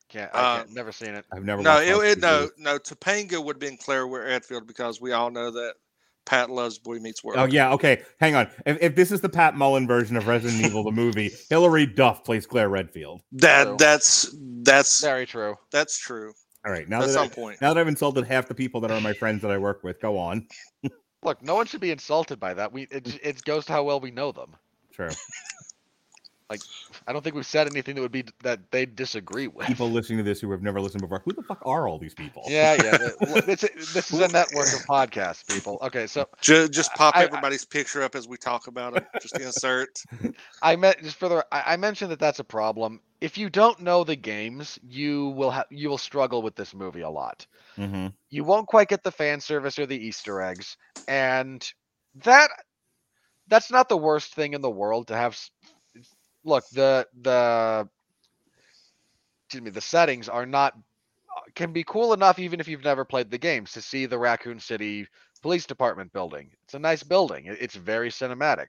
Can't, 0.09 0.29
I 0.35 0.37
uh, 0.37 0.57
can't, 0.57 0.73
never 0.73 0.91
seen 0.91 1.15
it. 1.15 1.25
I've 1.33 1.43
never. 1.43 1.63
No, 1.63 1.79
it, 1.79 1.95
it, 2.11 2.19
no, 2.19 2.49
no. 2.59 2.77
Topanga 2.77 3.43
would 3.43 3.55
have 3.55 3.59
been 3.59 3.77
Claire 3.77 4.05
Redfield 4.05 4.67
because 4.67 5.01
we 5.01 5.11
all 5.11 5.31
know 5.31 5.49
that 5.49 5.73
Pat 6.25 6.49
loves 6.49 6.79
Boy 6.79 6.99
Meets 6.99 7.23
World. 7.23 7.39
Oh 7.39 7.45
yeah, 7.45 7.71
okay. 7.73 8.01
Hang 8.19 8.35
on. 8.35 8.47
If, 8.65 8.77
if 8.81 8.95
this 8.95 9.11
is 9.11 9.21
the 9.21 9.29
Pat 9.29 9.55
Mullen 9.55 9.87
version 9.87 10.15
of 10.15 10.27
Resident 10.27 10.63
Evil, 10.65 10.83
the 10.83 10.91
movie, 10.91 11.31
Hilary 11.49 11.85
Duff 11.85 12.23
plays 12.23 12.45
Claire 12.45 12.69
Redfield. 12.69 13.21
that 13.33 13.65
True. 13.65 13.75
that's 13.77 14.35
that's 14.63 15.01
Very 15.01 15.25
true. 15.25 15.55
that's 15.71 15.97
true. 15.97 16.33
All 16.65 16.71
right, 16.71 16.87
now 16.87 17.01
At 17.01 17.07
that 17.07 17.11
some 17.13 17.25
I, 17.25 17.29
point, 17.29 17.61
now 17.61 17.73
that 17.73 17.79
I've 17.79 17.89
insulted 17.89 18.25
half 18.25 18.47
the 18.47 18.55
people 18.55 18.79
that 18.81 18.91
are 18.91 19.01
my 19.01 19.11
friends 19.11 19.41
that 19.41 19.51
I 19.51 19.57
work 19.57 19.83
with, 19.83 19.99
go 19.99 20.17
on. 20.17 20.47
Look, 21.23 21.43
no 21.43 21.55
one 21.55 21.65
should 21.65 21.81
be 21.81 21.91
insulted 21.91 22.39
by 22.39 22.53
that. 22.53 22.71
We 22.71 22.83
it, 22.83 23.19
it 23.21 23.43
goes 23.43 23.65
to 23.65 23.73
how 23.73 23.83
well 23.83 23.99
we 23.99 24.11
know 24.11 24.31
them. 24.31 24.55
True. 24.93 25.09
I 27.07 27.13
don't 27.13 27.21
think 27.23 27.35
we've 27.35 27.45
said 27.45 27.67
anything 27.67 27.95
that 27.95 28.01
would 28.01 28.11
be 28.11 28.25
that 28.43 28.71
they 28.71 28.85
disagree 28.85 29.47
with. 29.47 29.67
People 29.67 29.91
listening 29.91 30.17
to 30.19 30.23
this 30.23 30.39
who 30.41 30.51
have 30.51 30.61
never 30.61 30.79
listened 30.81 31.01
before, 31.01 31.21
who 31.25 31.33
the 31.33 31.43
fuck 31.43 31.61
are 31.65 31.87
all 31.87 31.97
these 31.97 32.13
people? 32.13 32.43
Yeah, 32.47 32.73
yeah. 32.73 33.09
This, 33.45 33.65
this 33.91 34.11
is 34.11 34.19
a 34.19 34.27
network 34.27 34.73
of 34.73 34.83
podcasts, 34.85 35.45
people. 35.45 35.77
Okay, 35.81 36.07
so 36.07 36.25
just 36.41 36.71
just 36.71 36.93
pop 36.93 37.15
I- 37.15 37.23
I- 37.25 37.25
everybody's 37.25 37.65
picture 37.65 38.01
up 38.03 38.15
as 38.15 38.27
we 38.27 38.37
talk 38.37 38.67
about 38.67 38.93
it. 38.95 39.05
Just 39.19 39.39
insert. 39.39 39.99
I 40.61 40.75
meant 40.75 41.01
just 41.03 41.17
for 41.17 41.29
the 41.29 41.45
I, 41.51 41.73
I 41.73 41.77
mentioned 41.77 42.11
that 42.11 42.19
that's 42.19 42.39
a 42.39 42.43
problem. 42.43 43.01
If 43.21 43.37
you 43.37 43.49
don't 43.49 43.79
know 43.81 44.03
the 44.03 44.15
games, 44.15 44.79
you 44.83 45.29
will 45.29 45.51
have 45.51 45.65
you 45.69 45.89
will 45.89 45.97
struggle 45.97 46.41
with 46.41 46.55
this 46.55 46.73
movie 46.73 47.01
a 47.01 47.09
lot. 47.09 47.45
hmm 47.75 48.07
You 48.29 48.43
won't 48.43 48.67
quite 48.67 48.89
get 48.89 49.03
the 49.03 49.11
fan 49.11 49.39
service 49.41 49.77
or 49.79 49.85
the 49.85 49.97
Easter 49.97 50.41
eggs, 50.41 50.77
and 51.07 51.65
that 52.23 52.49
that's 53.47 53.71
not 53.71 53.89
the 53.89 53.97
worst 53.97 54.33
thing 54.35 54.53
in 54.53 54.61
the 54.61 54.69
world 54.69 55.07
to 55.07 55.15
have. 55.15 55.37
Look, 56.43 56.67
the 56.69 57.07
the 57.21 57.89
excuse 59.45 59.63
me, 59.63 59.69
the 59.71 59.81
settings 59.81 60.29
are 60.29 60.45
not 60.45 60.73
can 61.55 61.73
be 61.73 61.83
cool 61.83 62.13
enough 62.13 62.39
even 62.39 62.59
if 62.59 62.67
you've 62.67 62.83
never 62.83 63.05
played 63.05 63.29
the 63.31 63.37
games 63.37 63.73
to 63.73 63.81
see 63.81 64.05
the 64.05 64.17
Raccoon 64.17 64.59
City 64.59 65.07
Police 65.41 65.65
Department 65.65 66.13
building. 66.13 66.51
It's 66.63 66.73
a 66.73 66.79
nice 66.79 67.03
building. 67.03 67.45
It's 67.47 67.75
very 67.75 68.09
cinematic. 68.09 68.67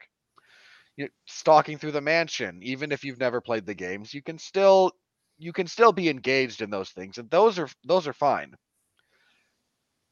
You 0.97 1.09
stalking 1.27 1.79
through 1.79 1.93
the 1.93 2.01
mansion, 2.01 2.61
even 2.63 2.93
if 2.93 3.05
you've 3.05 3.19
never 3.21 3.41
played 3.41 3.67
the 3.67 3.75
games, 3.75 4.15
you 4.15 4.23
can 4.23 4.39
still 4.39 4.93
you 5.39 5.53
can 5.53 5.67
still 5.67 5.93
be 5.93 6.09
engaged 6.09 6.63
in 6.63 6.71
those 6.71 6.91
things, 6.91 7.19
and 7.19 7.31
those 7.31 7.59
are 7.59 7.69
those 7.85 8.07
are 8.07 8.13
fine. 8.13 8.55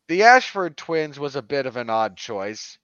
The 0.08 0.24
Ashford 0.24 0.76
twins 0.76 1.18
was 1.18 1.36
a 1.36 1.42
bit 1.42 1.66
of 1.66 1.76
an 1.76 1.90
odd 1.90 2.16
choice 2.16 2.78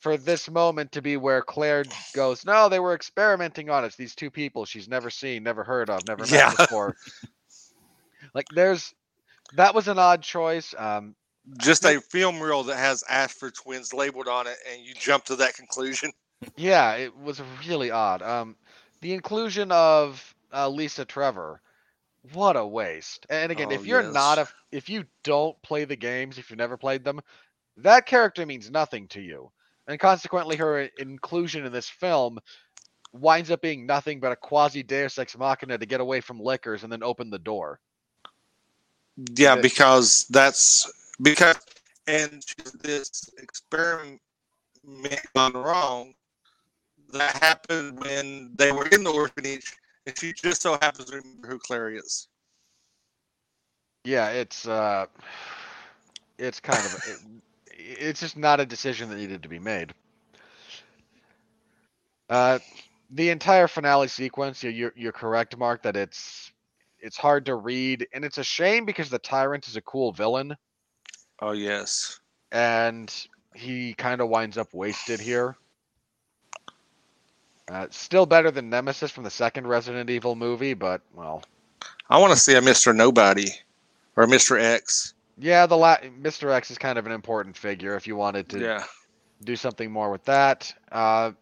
for 0.00 0.16
this 0.16 0.50
moment 0.50 0.92
to 0.92 1.02
be 1.02 1.16
where 1.16 1.42
Claire 1.42 1.86
goes, 2.14 2.44
No, 2.44 2.68
they 2.68 2.80
were 2.80 2.94
experimenting 2.94 3.70
on 3.70 3.84
us. 3.84 3.96
These 3.96 4.14
two 4.16 4.30
people 4.30 4.64
she's 4.64 4.88
never 4.88 5.10
seen, 5.10 5.42
never 5.44 5.64
heard 5.64 5.90
of, 5.90 6.06
never 6.06 6.26
met 6.26 6.48
Yeah. 6.48 6.54
before. 6.68 6.96
like 8.34 8.48
there's 8.50 8.94
that 9.54 9.74
was 9.74 9.88
an 9.88 9.98
odd 9.98 10.22
choice. 10.22 10.74
Um 10.78 11.14
Just 11.58 11.84
a 11.84 12.00
film 12.00 12.40
reel 12.40 12.64
that 12.64 12.78
has 12.78 13.04
Ashford 13.08 13.54
twins 13.54 13.94
labeled 13.94 14.28
on 14.28 14.46
it, 14.46 14.56
and 14.72 14.82
you 14.84 14.94
jump 14.94 15.24
to 15.26 15.36
that 15.36 15.54
conclusion. 15.54 16.12
yeah, 16.56 16.94
it 16.94 17.16
was 17.16 17.42
really 17.68 17.90
odd. 17.90 18.22
Um 18.22 18.56
the 19.02 19.14
inclusion 19.14 19.72
of 19.72 20.34
uh, 20.52 20.68
Lisa 20.68 21.04
Trevor, 21.04 21.60
what 22.32 22.56
a 22.56 22.66
waste. 22.66 23.26
And 23.30 23.52
again, 23.52 23.70
Oh, 23.70 23.72
if 23.72 23.86
you're 23.86 24.02
not 24.02 24.38
a 24.38 24.48
if 24.72 24.88
you 24.88 25.04
don't 25.24 25.60
play 25.62 25.84
the 25.84 25.96
games, 25.96 26.38
if 26.38 26.50
you've 26.50 26.58
never 26.58 26.76
played 26.76 27.04
them, 27.04 27.20
that 27.78 28.06
character 28.06 28.46
means 28.46 28.70
nothing 28.70 29.08
to 29.08 29.20
you. 29.20 29.50
And 29.88 30.00
consequently, 30.00 30.56
her 30.56 30.80
inclusion 30.98 31.64
in 31.64 31.72
this 31.72 31.88
film 31.88 32.38
winds 33.12 33.50
up 33.50 33.62
being 33.62 33.86
nothing 33.86 34.20
but 34.20 34.32
a 34.32 34.36
quasi 34.36 34.82
Deus 34.82 35.18
Ex 35.18 35.36
Machina 35.36 35.78
to 35.78 35.86
get 35.86 36.00
away 36.00 36.20
from 36.20 36.40
Lickers 36.40 36.82
and 36.82 36.92
then 36.92 37.02
open 37.02 37.30
the 37.30 37.38
door. 37.38 37.80
Yeah, 39.36 39.54
That- 39.54 39.62
because 39.62 40.26
that's 40.28 40.90
because 41.22 41.56
and 42.06 42.42
this 42.82 43.10
experiment 43.38 44.20
gone 45.34 45.54
wrong 45.54 46.14
that 47.12 47.36
happened 47.36 47.98
when 47.98 48.52
they 48.56 48.72
were 48.72 48.86
in 48.88 49.02
the 49.04 49.10
orphanage, 49.10 49.74
and 50.06 50.18
she 50.18 50.32
just 50.32 50.62
so 50.62 50.78
happens 50.82 51.10
to 51.10 51.16
remember 51.16 51.48
who 51.48 51.58
Claire 51.58 51.90
is. 51.90 52.28
Yeah, 54.04 54.28
it's 54.30 54.68
uh, 54.68 55.06
it's 56.38 56.60
kind 56.60 56.84
of 56.84 56.94
it, 57.08 57.18
it's 57.86 58.20
just 58.20 58.36
not 58.36 58.60
a 58.60 58.66
decision 58.66 59.08
that 59.10 59.16
needed 59.16 59.42
to 59.42 59.48
be 59.48 59.58
made. 59.58 59.94
Uh, 62.28 62.58
the 63.10 63.30
entire 63.30 63.68
finale 63.68 64.08
sequence, 64.08 64.62
you- 64.62 64.70
you're 64.70 64.92
you're 64.96 65.12
correct, 65.12 65.56
Mark, 65.56 65.82
that 65.82 65.96
it's 65.96 66.50
it's 66.98 67.16
hard 67.16 67.46
to 67.46 67.54
read, 67.54 68.06
and 68.12 68.24
it's 68.24 68.38
a 68.38 68.44
shame 68.44 68.84
because 68.84 69.10
the 69.10 69.18
tyrant 69.18 69.68
is 69.68 69.76
a 69.76 69.80
cool 69.82 70.10
villain, 70.12 70.56
Oh 71.40 71.52
yes. 71.52 72.18
and 72.50 73.12
he 73.54 73.94
kind 73.94 74.20
of 74.20 74.28
winds 74.28 74.58
up 74.58 74.72
wasted 74.74 75.20
here. 75.20 75.56
Uh, 77.68 77.86
still 77.90 78.26
better 78.26 78.50
than 78.50 78.70
Nemesis 78.70 79.10
from 79.10 79.24
the 79.24 79.30
second 79.30 79.66
Resident 79.66 80.08
Evil 80.10 80.34
movie, 80.36 80.74
but 80.74 81.00
well, 81.14 81.44
I 82.08 82.18
want 82.18 82.32
to 82.32 82.38
see 82.38 82.54
a 82.54 82.60
Mr. 82.60 82.94
Nobody 82.94 83.48
or 84.16 84.24
a 84.24 84.26
Mr. 84.26 84.60
X. 84.60 85.14
yeah, 85.36 85.66
the 85.66 85.76
la- 85.76 85.98
Mr. 85.98 86.50
X 86.50 86.70
is 86.70 86.78
kind 86.78 86.98
of 86.98 87.06
an 87.06 87.12
important 87.12 87.56
figure 87.56 87.96
if 87.96 88.06
you 88.06 88.16
wanted 88.16 88.50
to 88.50 88.66
Yeah. 88.66 88.84
do 89.42 89.56
something 89.56 89.90
more 89.90 90.10
with 90.10 90.24
that. 90.24 90.72
Uh, 90.90 91.32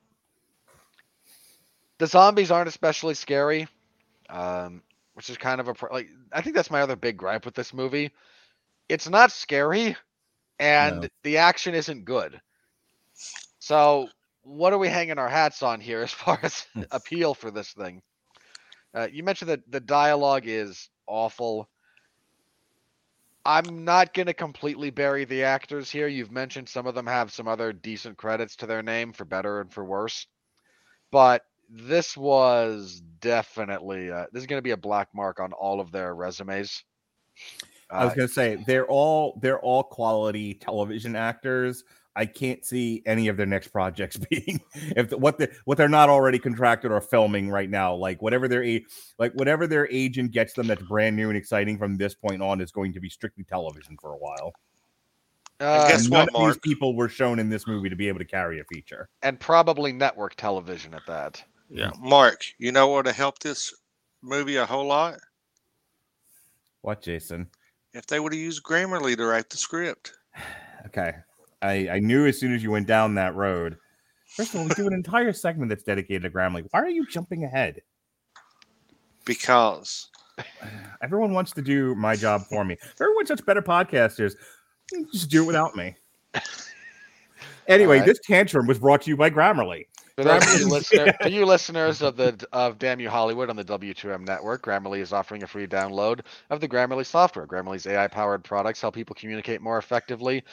the 1.99 2.07
zombies 2.07 2.51
aren't 2.51 2.69
especially 2.69 3.15
scary, 3.15 3.69
um, 4.29 4.83
which 5.15 5.31
is 5.31 5.37
kind 5.39 5.61
of 5.61 5.69
a 5.69 5.75
pro- 5.75 5.93
like. 5.93 6.09
I 6.33 6.43
think 6.43 6.57
that's 6.57 6.71
my 6.71 6.83
other 6.83 6.97
big 6.97 7.17
gripe 7.17 7.45
with 7.45 7.55
this 7.55 7.73
movie. 7.73 8.13
It's 8.89 9.09
not 9.09 9.33
scary, 9.33 9.97
and 10.59 11.03
No. 11.03 11.09
the 11.23 11.39
action 11.39 11.75
isn't 11.75 12.05
good. 12.05 12.41
So, 13.59 14.09
what 14.43 14.73
are 14.73 14.79
we 14.79 14.89
hanging 14.89 15.19
our 15.19 15.29
hats 15.29 15.63
on 15.63 15.81
here 15.81 16.03
as 16.03 16.13
far 16.13 16.39
as 16.43 16.67
appeal 16.91 17.35
for 17.35 17.51
this 17.51 17.73
thing? 17.73 18.03
Uh, 18.95 19.09
you 19.11 19.23
mentioned 19.23 19.51
that 19.51 19.71
the 19.71 19.81
dialogue 19.81 20.45
is 20.47 20.91
awful. 21.07 21.69
I'm 23.47 23.85
not 23.85 24.15
going 24.15 24.27
to 24.27 24.35
completely 24.35 24.91
bury 24.91 25.25
the 25.25 25.45
actors 25.45 25.91
here. 25.91 26.09
You've 26.09 26.31
mentioned 26.31 26.69
some 26.69 26.87
of 26.87 26.95
them 26.95 27.07
have 27.07 27.33
some 27.33 27.49
other 27.49 27.73
decent 27.73 28.17
credits 28.19 28.57
to 28.57 28.67
their 28.67 28.83
name 28.83 29.13
for 29.13 29.25
better 29.25 29.61
and 29.61 29.73
for 29.73 29.85
worse. 29.85 30.27
But 31.13 31.45
this 31.69 32.17
was 32.17 33.01
definitely 33.21 34.11
uh, 34.11 34.27
this 34.33 34.43
is 34.43 34.47
going 34.47 34.59
to 34.59 34.63
be 34.63 34.73
a 34.73 34.77
black 34.79 35.11
mark 35.15 35.41
on 35.41 35.53
all 35.55 35.81
of 35.81 35.93
their 35.93 36.15
resumes. 36.15 36.85
I 37.91 38.05
was 38.05 38.13
Uh, 38.13 38.15
gonna 38.15 38.29
say 38.29 38.57
they're 38.57 38.87
all 38.87 39.39
they're 39.43 39.61
all 39.61 39.83
quality 39.85 40.55
television 40.55 41.15
actors. 41.17 41.85
I 42.17 42.27
can't 42.27 42.65
see 42.65 43.03
any 43.07 43.29
of 43.29 43.37
their 43.37 43.47
next 43.47 43.69
projects 43.69 44.17
being 44.31 44.61
if 44.97 45.11
the, 45.11 45.19
what 45.19 45.39
the 45.39 45.51
what 45.65 45.79
they're 45.79 45.89
not 45.89 46.09
already 46.09 46.39
contracted 46.39 46.93
or 46.93 47.01
filming 47.01 47.51
right 47.51 47.69
now. 47.69 47.95
Like 47.95 48.23
whatever 48.23 48.49
their 48.49 48.81
like 49.19 49.33
whatever 49.33 49.67
their 49.67 49.89
agent 49.91 50.31
gets 50.33 50.55
them 50.55 50.67
that's 50.69 50.83
brand 50.83 51.17
new 51.17 51.29
and 51.29 51.37
exciting 51.37 51.79
from 51.79 51.97
this 51.97 52.15
point 52.15 52.43
on 52.43 52.61
is 52.61 52.71
going 52.71 52.93
to 52.93 53.01
be 53.01 53.09
strictly 53.09 53.45
television 53.45 53.97
for 54.01 54.13
a 54.13 54.17
while. 54.17 54.53
uh, 55.61 55.89
guess 55.89 56.05
And 56.05 56.13
what, 56.13 56.33
none 56.33 56.43
of 56.43 56.49
these 56.49 56.59
people 56.59 56.95
were 56.95 57.09
shown 57.09 57.39
in 57.39 57.49
this 57.49 57.67
movie 57.67 57.89
to 57.89 57.97
be 57.97 58.09
able 58.09 58.21
to 58.21 58.25
carry 58.25 58.61
a 58.61 58.65
feature. 58.65 59.09
and 59.23 59.39
probably 59.39 59.93
network 59.93 60.37
television 60.37 60.95
at 60.95 61.07
that. 61.07 61.43
Yeah. 61.69 61.91
Mark, 61.99 62.45
you 62.59 62.71
know 62.73 62.89
what 62.89 63.07
would 63.07 63.15
help 63.15 63.39
this 63.41 63.75
movie 64.23 64.57
a 64.57 64.67
whole 64.67 64.87
lot? 64.87 65.19
What, 66.83 67.03
Jason? 67.03 67.49
If 67.95 68.07
they 68.07 68.21
would 68.21 68.33
have 68.33 68.41
used 68.41 68.63
Grammarly 68.63 69.17
to 69.17 69.25
write 69.25 69.51
the 69.51 69.57
script. 69.57 70.13
Okay. 70.87 71.15
I, 71.65 71.89
I 71.95 71.99
knew 71.99 72.27
as 72.27 72.39
soon 72.39 72.53
as 72.53 72.63
you 72.63 72.71
went 72.71 72.87
down 72.87 73.15
that 73.15 73.35
road. 73.35 73.79
First 74.27 74.55
of 74.55 74.61
all, 74.61 74.67
we 74.67 74.75
do 74.75 74.87
an 74.87 74.93
entire 74.93 75.33
segment 75.33 75.69
that's 75.69 75.83
dedicated 75.83 76.23
to 76.23 76.31
Grammarly. 76.31 76.67
Why 76.71 76.81
are 76.81 76.89
you 76.89 77.07
jumping 77.07 77.45
ahead? 77.45 77.81
Because 79.25 80.09
Everyone 81.03 81.33
wants 81.33 81.53
to 81.53 81.63
do 81.63 81.95
my 81.95 82.17
job 82.17 82.43
for 82.43 82.65
me. 82.65 82.75
If 82.75 83.01
everyone's 83.01 83.29
such 83.29 83.45
better 83.45 83.63
podcasters, 83.63 84.35
just 85.13 85.31
do 85.31 85.45
it 85.45 85.47
without 85.47 85.77
me. 85.77 85.95
Anyway, 87.67 87.99
Alright. 87.99 88.07
this 88.07 88.19
tantrum 88.27 88.67
was 88.67 88.79
brought 88.79 89.03
to 89.03 89.11
you 89.11 89.17
by 89.17 89.31
Grammarly. 89.31 89.87
For 90.17 90.23
those 90.23 90.55
of 90.55 90.61
you, 90.61 90.69
listener, 90.69 91.13
for 91.23 91.29
you 91.29 91.47
listeners 91.47 92.03
of 92.03 92.17
the 92.17 92.47
of 92.53 92.79
Damn 92.79 93.01
You 93.01 93.09
Hollywood 93.09 93.51
on 93.51 93.57
the 93.57 93.65
W2M 93.65 94.27
network, 94.27 94.63
Grammarly 94.65 94.99
is 94.99 95.13
offering 95.13 95.43
a 95.43 95.47
free 95.47 95.67
download 95.67 96.21
of 96.51 96.61
the 96.61 96.69
Grammarly 96.69 97.07
software. 97.07 97.47
Grammarly's 97.47 97.87
AI-powered 97.87 98.45
products 98.45 98.81
help 98.81 98.95
people 98.95 99.17
communicate 99.19 99.61
more 99.61 99.79
effectively 99.79 100.45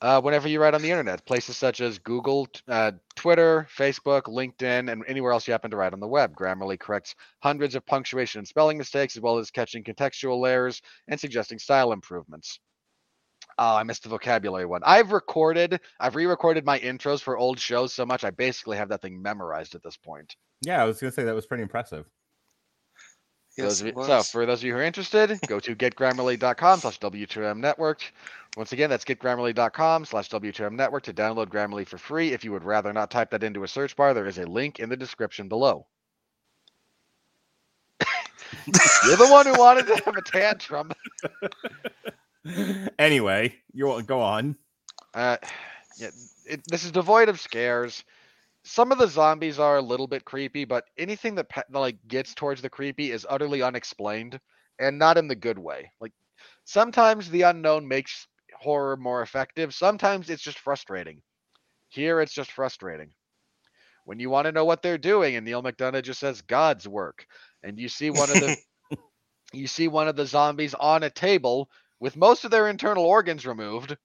uh, 0.00 0.20
whenever 0.20 0.48
you 0.48 0.60
write 0.60 0.74
on 0.74 0.82
the 0.82 0.90
internet. 0.90 1.24
Places 1.26 1.56
such 1.56 1.80
as 1.80 1.98
Google, 1.98 2.48
uh, 2.68 2.92
Twitter, 3.14 3.66
Facebook, 3.76 4.22
LinkedIn, 4.22 4.90
and 4.90 5.04
anywhere 5.06 5.32
else 5.32 5.46
you 5.46 5.52
happen 5.52 5.70
to 5.70 5.76
write 5.76 5.92
on 5.92 6.00
the 6.00 6.08
web. 6.08 6.34
Grammarly 6.34 6.78
corrects 6.78 7.14
hundreds 7.42 7.74
of 7.74 7.84
punctuation 7.86 8.40
and 8.40 8.48
spelling 8.48 8.78
mistakes, 8.78 9.16
as 9.16 9.22
well 9.22 9.38
as 9.38 9.50
catching 9.50 9.84
contextual 9.84 10.48
errors 10.48 10.80
and 11.08 11.18
suggesting 11.18 11.58
style 11.58 11.92
improvements. 11.92 12.60
Oh, 13.58 13.76
I 13.76 13.82
missed 13.82 14.04
the 14.04 14.08
vocabulary 14.08 14.64
one. 14.64 14.80
I've 14.84 15.12
recorded, 15.12 15.80
I've 15.98 16.14
re-recorded 16.14 16.64
my 16.64 16.78
intros 16.78 17.20
for 17.20 17.36
old 17.36 17.58
shows 17.58 17.92
so 17.92 18.06
much 18.06 18.24
I 18.24 18.30
basically 18.30 18.78
have 18.78 18.88
that 18.88 19.02
thing 19.02 19.20
memorized 19.20 19.74
at 19.74 19.82
this 19.82 19.96
point. 19.96 20.34
Yeah, 20.62 20.82
I 20.82 20.86
was 20.86 21.00
gonna 21.00 21.12
say 21.12 21.24
that 21.24 21.34
was 21.34 21.46
pretty 21.46 21.62
impressive. 21.62 22.06
For 23.60 23.66
yes, 23.66 23.80
of 23.80 23.86
it 23.86 23.96
you- 23.96 24.04
so 24.04 24.22
for 24.22 24.46
those 24.46 24.60
of 24.60 24.64
you 24.64 24.72
who 24.72 24.78
are 24.78 24.82
interested, 24.82 25.38
go 25.46 25.60
to 25.60 25.74
getgrammarly.com 25.76 26.80
slash 26.80 26.98
W2M 26.98 27.58
network. 27.58 28.02
Once 28.56 28.72
again, 28.72 28.90
that's 28.90 29.04
getgrammarly.com 29.04 30.04
slash 30.04 30.28
W2M 30.30 30.72
network 30.72 31.04
to 31.04 31.12
download 31.12 31.46
Grammarly 31.48 31.86
for 31.86 31.98
free. 31.98 32.32
If 32.32 32.44
you 32.44 32.52
would 32.52 32.64
rather 32.64 32.92
not 32.92 33.10
type 33.10 33.30
that 33.30 33.44
into 33.44 33.62
a 33.62 33.68
search 33.68 33.94
bar, 33.94 34.12
there 34.14 34.26
is 34.26 34.38
a 34.38 34.46
link 34.46 34.80
in 34.80 34.88
the 34.88 34.96
description 34.96 35.48
below. 35.48 35.86
You're 39.06 39.16
the 39.16 39.28
one 39.30 39.46
who 39.46 39.54
wanted 39.54 39.86
to 39.86 39.96
have 40.04 40.16
a 40.16 40.22
tantrum. 40.22 40.90
anyway, 42.98 43.54
you 43.72 44.02
go 44.02 44.20
on. 44.20 44.56
Uh, 45.14 45.36
yeah, 45.98 46.10
it, 46.46 46.60
this 46.66 46.84
is 46.84 46.90
devoid 46.90 47.28
of 47.28 47.38
scares. 47.40 48.04
Some 48.64 48.92
of 48.92 48.98
the 48.98 49.08
zombies 49.08 49.58
are 49.58 49.76
a 49.76 49.82
little 49.82 50.06
bit 50.06 50.24
creepy, 50.24 50.64
but 50.64 50.84
anything 50.98 51.34
that 51.36 51.48
like 51.70 51.96
gets 52.06 52.34
towards 52.34 52.62
the 52.62 52.70
creepy 52.70 53.10
is 53.10 53.26
utterly 53.28 53.62
unexplained, 53.62 54.38
and 54.78 54.98
not 54.98 55.18
in 55.18 55.28
the 55.28 55.34
good 55.34 55.58
way. 55.58 55.90
Like 56.00 56.12
sometimes 56.64 57.30
the 57.30 57.42
unknown 57.42 57.88
makes 57.88 58.26
horror 58.54 58.96
more 58.96 59.22
effective. 59.22 59.74
Sometimes 59.74 60.30
it's 60.30 60.42
just 60.42 60.58
frustrating. 60.58 61.22
Here, 61.88 62.20
it's 62.20 62.34
just 62.34 62.52
frustrating. 62.52 63.12
When 64.04 64.20
you 64.20 64.30
want 64.30 64.46
to 64.46 64.52
know 64.52 64.64
what 64.64 64.82
they're 64.82 64.98
doing, 64.98 65.36
and 65.36 65.44
Neal 65.44 65.62
McDonough 65.62 66.02
just 66.02 66.20
says 66.20 66.42
God's 66.42 66.86
work, 66.86 67.26
and 67.62 67.78
you 67.78 67.88
see 67.88 68.10
one 68.10 68.30
of 68.30 68.40
the 68.40 68.56
you 69.52 69.66
see 69.66 69.88
one 69.88 70.08
of 70.08 70.16
the 70.16 70.26
zombies 70.26 70.74
on 70.74 71.02
a 71.02 71.10
table 71.10 71.70
with 71.98 72.16
most 72.16 72.44
of 72.44 72.50
their 72.50 72.68
internal 72.68 73.04
organs 73.04 73.46
removed, 73.46 73.96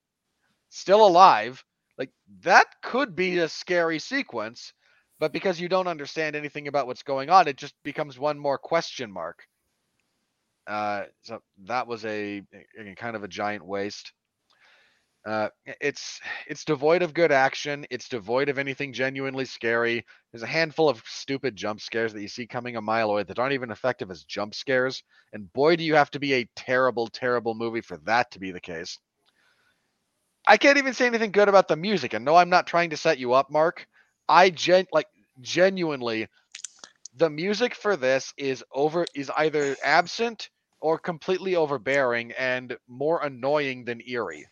still 0.69 1.05
alive. 1.05 1.63
Like 1.97 2.11
that 2.43 2.67
could 2.83 3.15
be 3.15 3.39
a 3.39 3.49
scary 3.49 3.99
sequence, 3.99 4.73
but 5.19 5.31
because 5.31 5.59
you 5.59 5.69
don't 5.69 5.87
understand 5.87 6.35
anything 6.35 6.67
about 6.67 6.87
what's 6.87 7.03
going 7.03 7.29
on, 7.29 7.47
it 7.47 7.57
just 7.57 7.75
becomes 7.83 8.19
one 8.19 8.37
more 8.37 8.57
question 8.57 9.11
mark. 9.11 9.43
Uh, 10.67 11.03
so 11.21 11.39
that 11.65 11.87
was 11.87 12.03
a, 12.05 12.41
a 12.79 12.95
kind 12.95 13.15
of 13.15 13.23
a 13.23 13.27
giant 13.27 13.65
waste. 13.65 14.11
Uh, 15.25 15.49
it's 15.81 16.21
it's 16.47 16.65
devoid 16.65 17.01
of 17.01 17.15
good 17.15 17.31
action. 17.31 17.83
It's 17.89 18.07
devoid 18.07 18.47
of 18.47 18.59
anything 18.59 18.93
genuinely 18.93 19.45
scary. 19.45 20.05
There's 20.31 20.43
a 20.43 20.47
handful 20.47 20.87
of 20.87 21.01
stupid 21.07 21.55
jump 21.55 21.81
scares 21.81 22.13
that 22.13 22.21
you 22.21 22.27
see 22.27 22.45
coming 22.45 22.75
a 22.75 22.81
mile 22.81 23.09
away 23.09 23.23
that 23.23 23.39
aren't 23.39 23.53
even 23.53 23.71
effective 23.71 24.11
as 24.11 24.23
jump 24.23 24.53
scares. 24.53 25.01
And 25.33 25.51
boy, 25.53 25.77
do 25.77 25.83
you 25.83 25.95
have 25.95 26.11
to 26.11 26.19
be 26.19 26.33
a 26.35 26.49
terrible, 26.55 27.07
terrible 27.07 27.55
movie 27.55 27.81
for 27.81 27.97
that 28.05 28.29
to 28.31 28.39
be 28.39 28.51
the 28.51 28.59
case. 28.59 28.99
I 30.47 30.57
can't 30.57 30.77
even 30.77 30.93
say 30.93 31.07
anything 31.07 31.31
good 31.31 31.49
about 31.49 31.67
the 31.67 31.75
music. 31.75 32.13
And 32.13 32.25
no, 32.25 32.35
I'm 32.35 32.49
not 32.49 32.67
trying 32.67 32.91
to 32.91 32.97
set 32.97 33.17
you 33.17 33.33
up, 33.33 33.49
Mark. 33.51 33.87
I 34.27 34.49
gen 34.49 34.85
like 34.91 35.07
genuinely 35.41 36.27
the 37.15 37.29
music 37.29 37.75
for 37.75 37.95
this 37.95 38.33
is 38.37 38.63
over 38.73 39.05
is 39.15 39.31
either 39.37 39.75
absent 39.83 40.49
or 40.79 40.97
completely 40.99 41.55
overbearing 41.55 42.31
and 42.33 42.77
more 42.87 43.21
annoying 43.23 43.85
than 43.85 44.01
eerie. 44.07 44.45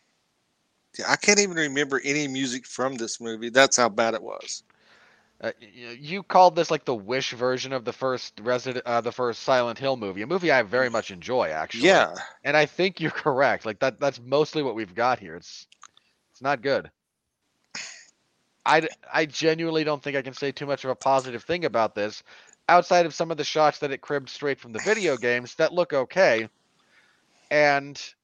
I 1.08 1.16
can't 1.16 1.40
even 1.40 1.56
remember 1.56 2.00
any 2.04 2.28
music 2.28 2.66
from 2.66 2.94
this 2.96 3.20
movie. 3.20 3.50
That's 3.50 3.76
how 3.76 3.88
bad 3.88 4.14
it 4.14 4.22
was. 4.22 4.62
Uh, 5.40 5.52
you 5.60 6.22
called 6.22 6.56
this 6.56 6.70
like 6.70 6.84
the 6.84 6.94
Wish 6.94 7.32
version 7.32 7.72
of 7.72 7.84
the 7.84 7.92
first 7.92 8.40
Resident, 8.40 8.86
uh, 8.86 9.00
the 9.00 9.12
first 9.12 9.42
Silent 9.42 9.78
Hill 9.78 9.96
movie, 9.96 10.22
a 10.22 10.26
movie 10.26 10.50
I 10.50 10.62
very 10.62 10.88
much 10.88 11.10
enjoy, 11.10 11.48
actually. 11.50 11.88
Yeah. 11.88 12.14
and 12.44 12.56
I 12.56 12.66
think 12.66 13.00
you're 13.00 13.10
correct. 13.10 13.66
Like 13.66 13.80
that, 13.80 14.00
that's 14.00 14.20
mostly 14.20 14.62
what 14.62 14.74
we've 14.74 14.94
got 14.94 15.18
here. 15.18 15.36
It's, 15.36 15.66
it's 16.34 16.42
not 16.42 16.62
good. 16.62 16.90
I, 18.66 18.88
I 19.12 19.26
genuinely 19.26 19.84
don't 19.84 20.02
think 20.02 20.16
I 20.16 20.22
can 20.22 20.34
say 20.34 20.50
too 20.52 20.66
much 20.66 20.84
of 20.84 20.90
a 20.90 20.96
positive 20.96 21.44
thing 21.44 21.64
about 21.64 21.94
this, 21.94 22.24
outside 22.68 23.06
of 23.06 23.14
some 23.14 23.30
of 23.30 23.36
the 23.38 23.44
shots 23.44 23.78
that 23.78 23.92
it 23.92 24.02
cribbed 24.02 24.28
straight 24.28 24.60
from 24.60 24.72
the 24.72 24.80
video 24.80 25.16
games 25.18 25.54
that 25.56 25.72
look 25.72 25.92
okay, 25.92 26.48
and 27.50 28.14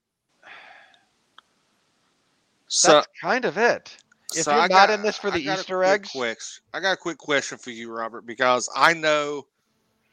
So, 2.69 3.03
that's 3.03 3.07
kind 3.23 3.45
of 3.45 3.59
it. 3.59 3.99
If 4.33 4.51
so 4.51 4.53
you're 4.53 4.63
I 4.63 4.69
not 4.69 4.89
got- 4.89 4.91
in 4.91 5.03
this 5.03 5.17
for 5.19 5.31
the 5.31 5.41
Easter 5.41 5.83
quick 5.83 6.03
eggs, 6.03 6.27
ques- 6.39 6.61
I 6.73 6.81
got 6.81 6.95
a 6.95 6.97
quick 6.97 7.19
question 7.19 7.59
for 7.59 7.71
you, 7.71 7.91
Robert, 7.93 8.27
because 8.27 8.69
I 8.75 8.95
know, 8.95 9.47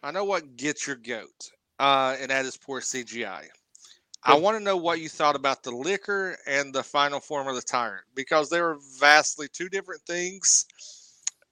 I 0.03 0.11
know 0.11 0.25
what 0.25 0.55
gets 0.57 0.87
your 0.87 0.95
goat, 0.97 1.51
uh, 1.79 2.15
and 2.19 2.31
that 2.31 2.45
is 2.45 2.57
poor 2.57 2.81
CGI. 2.81 3.47
I 4.27 4.35
want 4.35 4.57
to 4.57 4.63
know 4.63 4.77
what 4.77 4.99
you 5.01 5.09
thought 5.09 5.35
about 5.37 5.63
the 5.63 5.71
Licker 5.71 6.37
and 6.45 6.73
the 6.73 6.83
final 6.83 7.21
form 7.21 7.47
of 7.47 7.55
the 7.55 7.61
tyrant 7.61 8.05
because 8.15 8.49
they 8.49 8.61
were 8.61 8.77
vastly 8.99 9.47
two 9.51 9.69
different 9.69 10.01
things, 10.01 10.67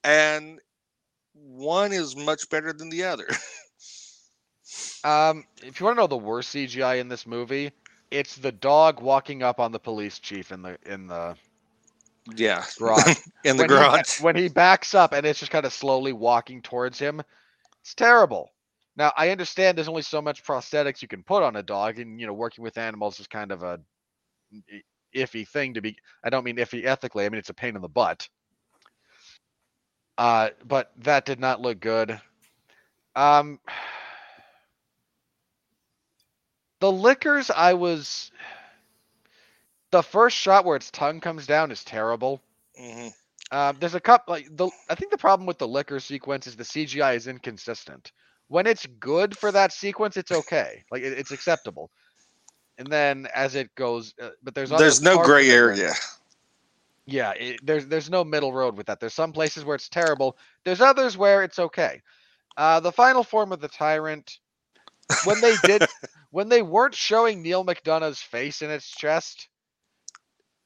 and 0.04 0.60
one 1.34 1.92
is 1.92 2.16
much 2.16 2.48
better 2.50 2.72
than 2.72 2.90
the 2.90 3.04
other. 3.04 3.28
Um, 5.04 5.44
if 5.62 5.80
you 5.80 5.86
want 5.86 5.96
to 5.96 6.02
know 6.02 6.06
the 6.08 6.16
worst 6.16 6.54
CGI 6.54 7.00
in 7.00 7.08
this 7.08 7.26
movie, 7.26 7.72
it's 8.10 8.36
the 8.36 8.52
dog 8.52 9.00
walking 9.00 9.42
up 9.42 9.60
on 9.60 9.72
the 9.72 9.78
police 9.80 10.18
chief 10.18 10.52
in 10.52 10.62
the 10.62 10.78
in 10.86 11.06
the 11.06 11.36
yeah, 12.34 12.64
garage. 12.78 13.16
in 13.44 13.56
the 13.56 13.64
when 13.64 13.70
He, 13.70 13.78
garage. 13.80 14.20
when 14.20 14.36
he 14.36 14.48
backs 14.48 14.94
up 14.94 15.12
and 15.12 15.26
it's 15.26 15.40
just 15.40 15.52
kind 15.52 15.66
of 15.66 15.72
slowly 15.72 16.12
walking 16.12 16.62
towards 16.62 16.98
him, 16.98 17.22
it's 17.82 17.94
terrible. 17.94 18.50
Now 18.96 19.12
I 19.16 19.30
understand 19.30 19.76
there's 19.76 19.88
only 19.88 20.02
so 20.02 20.22
much 20.22 20.44
prosthetics 20.44 21.02
you 21.02 21.08
can 21.08 21.22
put 21.22 21.42
on 21.42 21.56
a 21.56 21.62
dog, 21.62 21.98
and 21.98 22.20
you 22.20 22.26
know 22.26 22.32
working 22.32 22.64
with 22.64 22.78
animals 22.78 23.20
is 23.20 23.26
kind 23.26 23.52
of 23.52 23.62
a 23.62 23.80
iffy 25.14 25.46
thing 25.48 25.74
to 25.74 25.80
be. 25.80 25.96
I 26.24 26.30
don't 26.30 26.44
mean 26.44 26.56
iffy 26.56 26.84
ethically. 26.84 27.26
I 27.26 27.28
mean 27.28 27.38
it's 27.38 27.50
a 27.50 27.54
pain 27.54 27.76
in 27.76 27.82
the 27.82 27.88
butt. 27.88 28.28
Uh, 30.18 30.50
but 30.64 30.92
that 30.98 31.26
did 31.26 31.40
not 31.40 31.60
look 31.60 31.80
good. 31.80 32.20
Um, 33.14 33.60
the 36.80 36.90
Lickers, 36.92 37.50
I 37.50 37.74
was. 37.74 38.30
The 39.92 40.02
first 40.02 40.36
shot 40.36 40.64
where 40.64 40.76
its 40.76 40.90
tongue 40.90 41.20
comes 41.20 41.46
down 41.46 41.70
is 41.70 41.84
terrible. 41.84 42.42
Mhm. 42.78 43.14
Um, 43.50 43.76
there's 43.78 43.94
a 43.94 44.00
cup 44.00 44.24
like 44.28 44.48
the. 44.56 44.68
I 44.88 44.94
think 44.94 45.10
the 45.12 45.18
problem 45.18 45.46
with 45.46 45.58
the 45.58 45.68
Licker 45.68 46.00
sequence 46.00 46.46
is 46.46 46.56
the 46.56 46.64
CGI 46.64 47.14
is 47.14 47.26
inconsistent. 47.26 48.12
When 48.48 48.66
it's 48.66 48.86
good 49.00 49.36
for 49.36 49.50
that 49.52 49.72
sequence, 49.72 50.16
it's 50.16 50.30
okay, 50.30 50.84
like 50.90 51.02
it, 51.02 51.18
it's 51.18 51.32
acceptable. 51.32 51.90
And 52.78 52.86
then 52.88 53.26
as 53.34 53.54
it 53.54 53.74
goes, 53.74 54.14
uh, 54.20 54.30
but 54.42 54.54
there's 54.54 54.70
There's 54.70 55.02
no 55.02 55.22
gray 55.22 55.50
area. 55.50 55.92
yeah, 57.06 57.32
it, 57.32 57.60
there's 57.64 57.86
there's 57.86 58.10
no 58.10 58.24
middle 58.24 58.52
road 58.52 58.76
with 58.76 58.86
that. 58.86 59.00
There's 59.00 59.14
some 59.14 59.32
places 59.32 59.64
where 59.64 59.76
it's 59.76 59.88
terrible. 59.88 60.36
There's 60.64 60.80
others 60.80 61.16
where 61.16 61.42
it's 61.42 61.58
okay. 61.58 62.02
Uh, 62.56 62.80
the 62.80 62.92
final 62.92 63.22
form 63.22 63.52
of 63.52 63.60
the 63.60 63.68
tyrant, 63.68 64.38
when 65.24 65.40
they 65.40 65.56
did, 65.66 65.82
when 66.30 66.48
they 66.48 66.62
weren't 66.62 66.94
showing 66.94 67.42
Neal 67.42 67.64
McDonough's 67.64 68.20
face 68.20 68.62
in 68.62 68.70
its 68.70 68.90
chest, 68.90 69.48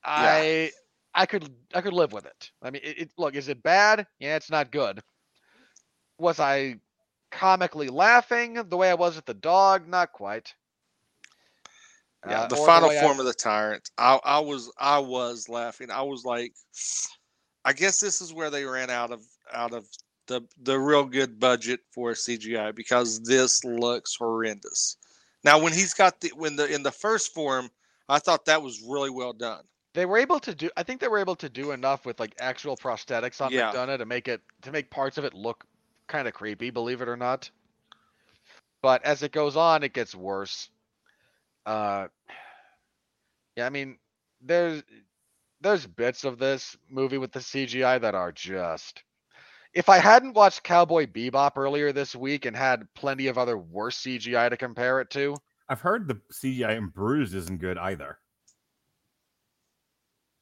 I 0.04 0.72
I 1.14 1.26
could 1.26 1.52
I 1.74 1.80
could 1.80 1.92
live 1.92 2.12
with 2.12 2.26
it. 2.26 2.50
I 2.62 2.70
mean, 2.70 2.82
it, 2.84 2.98
it 2.98 3.10
look 3.18 3.34
is 3.34 3.48
it 3.48 3.62
bad? 3.62 4.06
Yeah, 4.18 4.36
it's 4.36 4.50
not 4.50 4.72
good. 4.72 5.02
Was 6.18 6.40
I 6.40 6.76
comically 7.30 7.88
laughing 7.88 8.54
the 8.54 8.76
way 8.76 8.90
I 8.90 8.94
was 8.94 9.16
at 9.18 9.26
the 9.26 9.34
dog? 9.34 9.88
Not 9.88 10.12
quite. 10.12 10.54
Yeah, 12.26 12.42
Uh, 12.42 12.46
the 12.48 12.56
final 12.56 12.90
I- 12.90 13.00
form 13.00 13.18
of 13.18 13.26
the 13.26 13.32
tyrant. 13.34 13.90
I, 13.96 14.18
I 14.24 14.38
was 14.40 14.70
I 14.78 14.98
was 14.98 15.48
laughing. 15.48 15.90
I 15.90 16.02
was 16.02 16.24
like, 16.24 16.52
I 17.64 17.72
guess 17.72 18.00
this 18.00 18.20
is 18.20 18.32
where 18.32 18.50
they 18.50 18.64
ran 18.64 18.90
out 18.90 19.10
of 19.10 19.22
out 19.52 19.72
of 19.72 19.86
the 20.26 20.42
the 20.62 20.78
real 20.78 21.04
good 21.04 21.40
budget 21.40 21.80
for 21.92 22.12
CGI 22.12 22.74
because 22.74 23.20
this 23.22 23.64
looks 23.64 24.14
horrendous. 24.16 24.96
Now 25.44 25.58
when 25.58 25.72
he's 25.72 25.94
got 25.94 26.20
the 26.20 26.30
when 26.36 26.56
the 26.56 26.66
in 26.72 26.82
the 26.82 26.92
first 26.92 27.32
form, 27.32 27.70
I 28.08 28.18
thought 28.18 28.44
that 28.44 28.62
was 28.62 28.82
really 28.82 29.10
well 29.10 29.32
done. 29.32 29.64
they 29.94 30.04
were 30.06 30.18
able 30.18 30.38
to 30.38 30.54
do 30.54 30.70
i 30.76 30.82
think 30.84 31.00
they 31.00 31.08
were 31.08 31.18
able 31.18 31.34
to 31.34 31.48
do 31.48 31.72
enough 31.72 32.06
with 32.06 32.20
like 32.20 32.32
actual 32.40 32.76
prosthetics 32.76 33.40
on 33.40 33.50
Yeah. 33.50 33.72
mcdonough 33.72 33.98
to 33.98 34.06
make 34.06 34.28
it 34.28 34.40
to 34.62 34.70
make 34.70 34.88
parts 34.88 35.18
of 35.18 35.24
it 35.24 35.34
look 35.34 35.64
kind 36.10 36.28
of 36.28 36.34
creepy 36.34 36.70
believe 36.70 37.00
it 37.00 37.08
or 37.08 37.16
not 37.16 37.50
but 38.82 39.02
as 39.04 39.22
it 39.22 39.32
goes 39.32 39.56
on 39.56 39.82
it 39.82 39.92
gets 39.92 40.14
worse 40.14 40.68
uh 41.66 42.06
yeah 43.56 43.66
i 43.66 43.70
mean 43.70 43.96
there's 44.42 44.82
there's 45.60 45.86
bits 45.86 46.24
of 46.24 46.38
this 46.38 46.76
movie 46.90 47.18
with 47.18 47.32
the 47.32 47.40
cgi 47.40 48.00
that 48.00 48.14
are 48.14 48.32
just 48.32 49.02
if 49.72 49.88
i 49.88 49.98
hadn't 49.98 50.34
watched 50.34 50.62
cowboy 50.62 51.06
bebop 51.06 51.52
earlier 51.56 51.92
this 51.92 52.14
week 52.14 52.44
and 52.44 52.56
had 52.56 52.86
plenty 52.94 53.26
of 53.28 53.38
other 53.38 53.56
worse 53.56 54.02
cgi 54.02 54.50
to 54.50 54.56
compare 54.56 55.00
it 55.00 55.10
to 55.10 55.36
I've 55.70 55.80
heard 55.80 56.08
the 56.08 56.20
CGI 56.32 56.76
in 56.76 56.88
Bruised 56.88 57.32
isn't 57.32 57.60
good 57.60 57.78
either. 57.78 58.18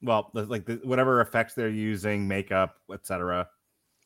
Well, 0.00 0.30
like 0.32 0.64
the, 0.64 0.80
whatever 0.84 1.20
effects 1.20 1.52
they're 1.52 1.68
using, 1.68 2.26
makeup, 2.26 2.76
etc. 2.90 3.46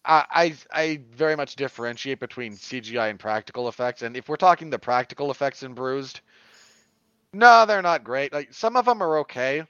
I, 0.05 0.25
I 0.31 0.55
I 0.73 1.01
very 1.13 1.37
much 1.37 1.57
differentiate 1.57 2.21
between 2.21 2.55
CGI 2.55 3.11
and 3.11 3.19
practical 3.19 3.69
effects, 3.69 4.03
and 4.03 4.17
if 4.17 4.29
we're 4.29 4.37
talking 4.37 4.71
the 4.71 4.79
practical 4.79 5.31
effects 5.31 5.63
in 5.63 5.75
Bruised, 5.75 6.21
no, 7.33 7.65
they're 7.67 7.83
not 7.83 8.05
great. 8.05 8.33
Like 8.33 8.53
some 8.53 8.77
of 8.77 8.85
them 8.85 9.03
are 9.03 9.19
okay, 9.19 9.61
I 9.61 9.67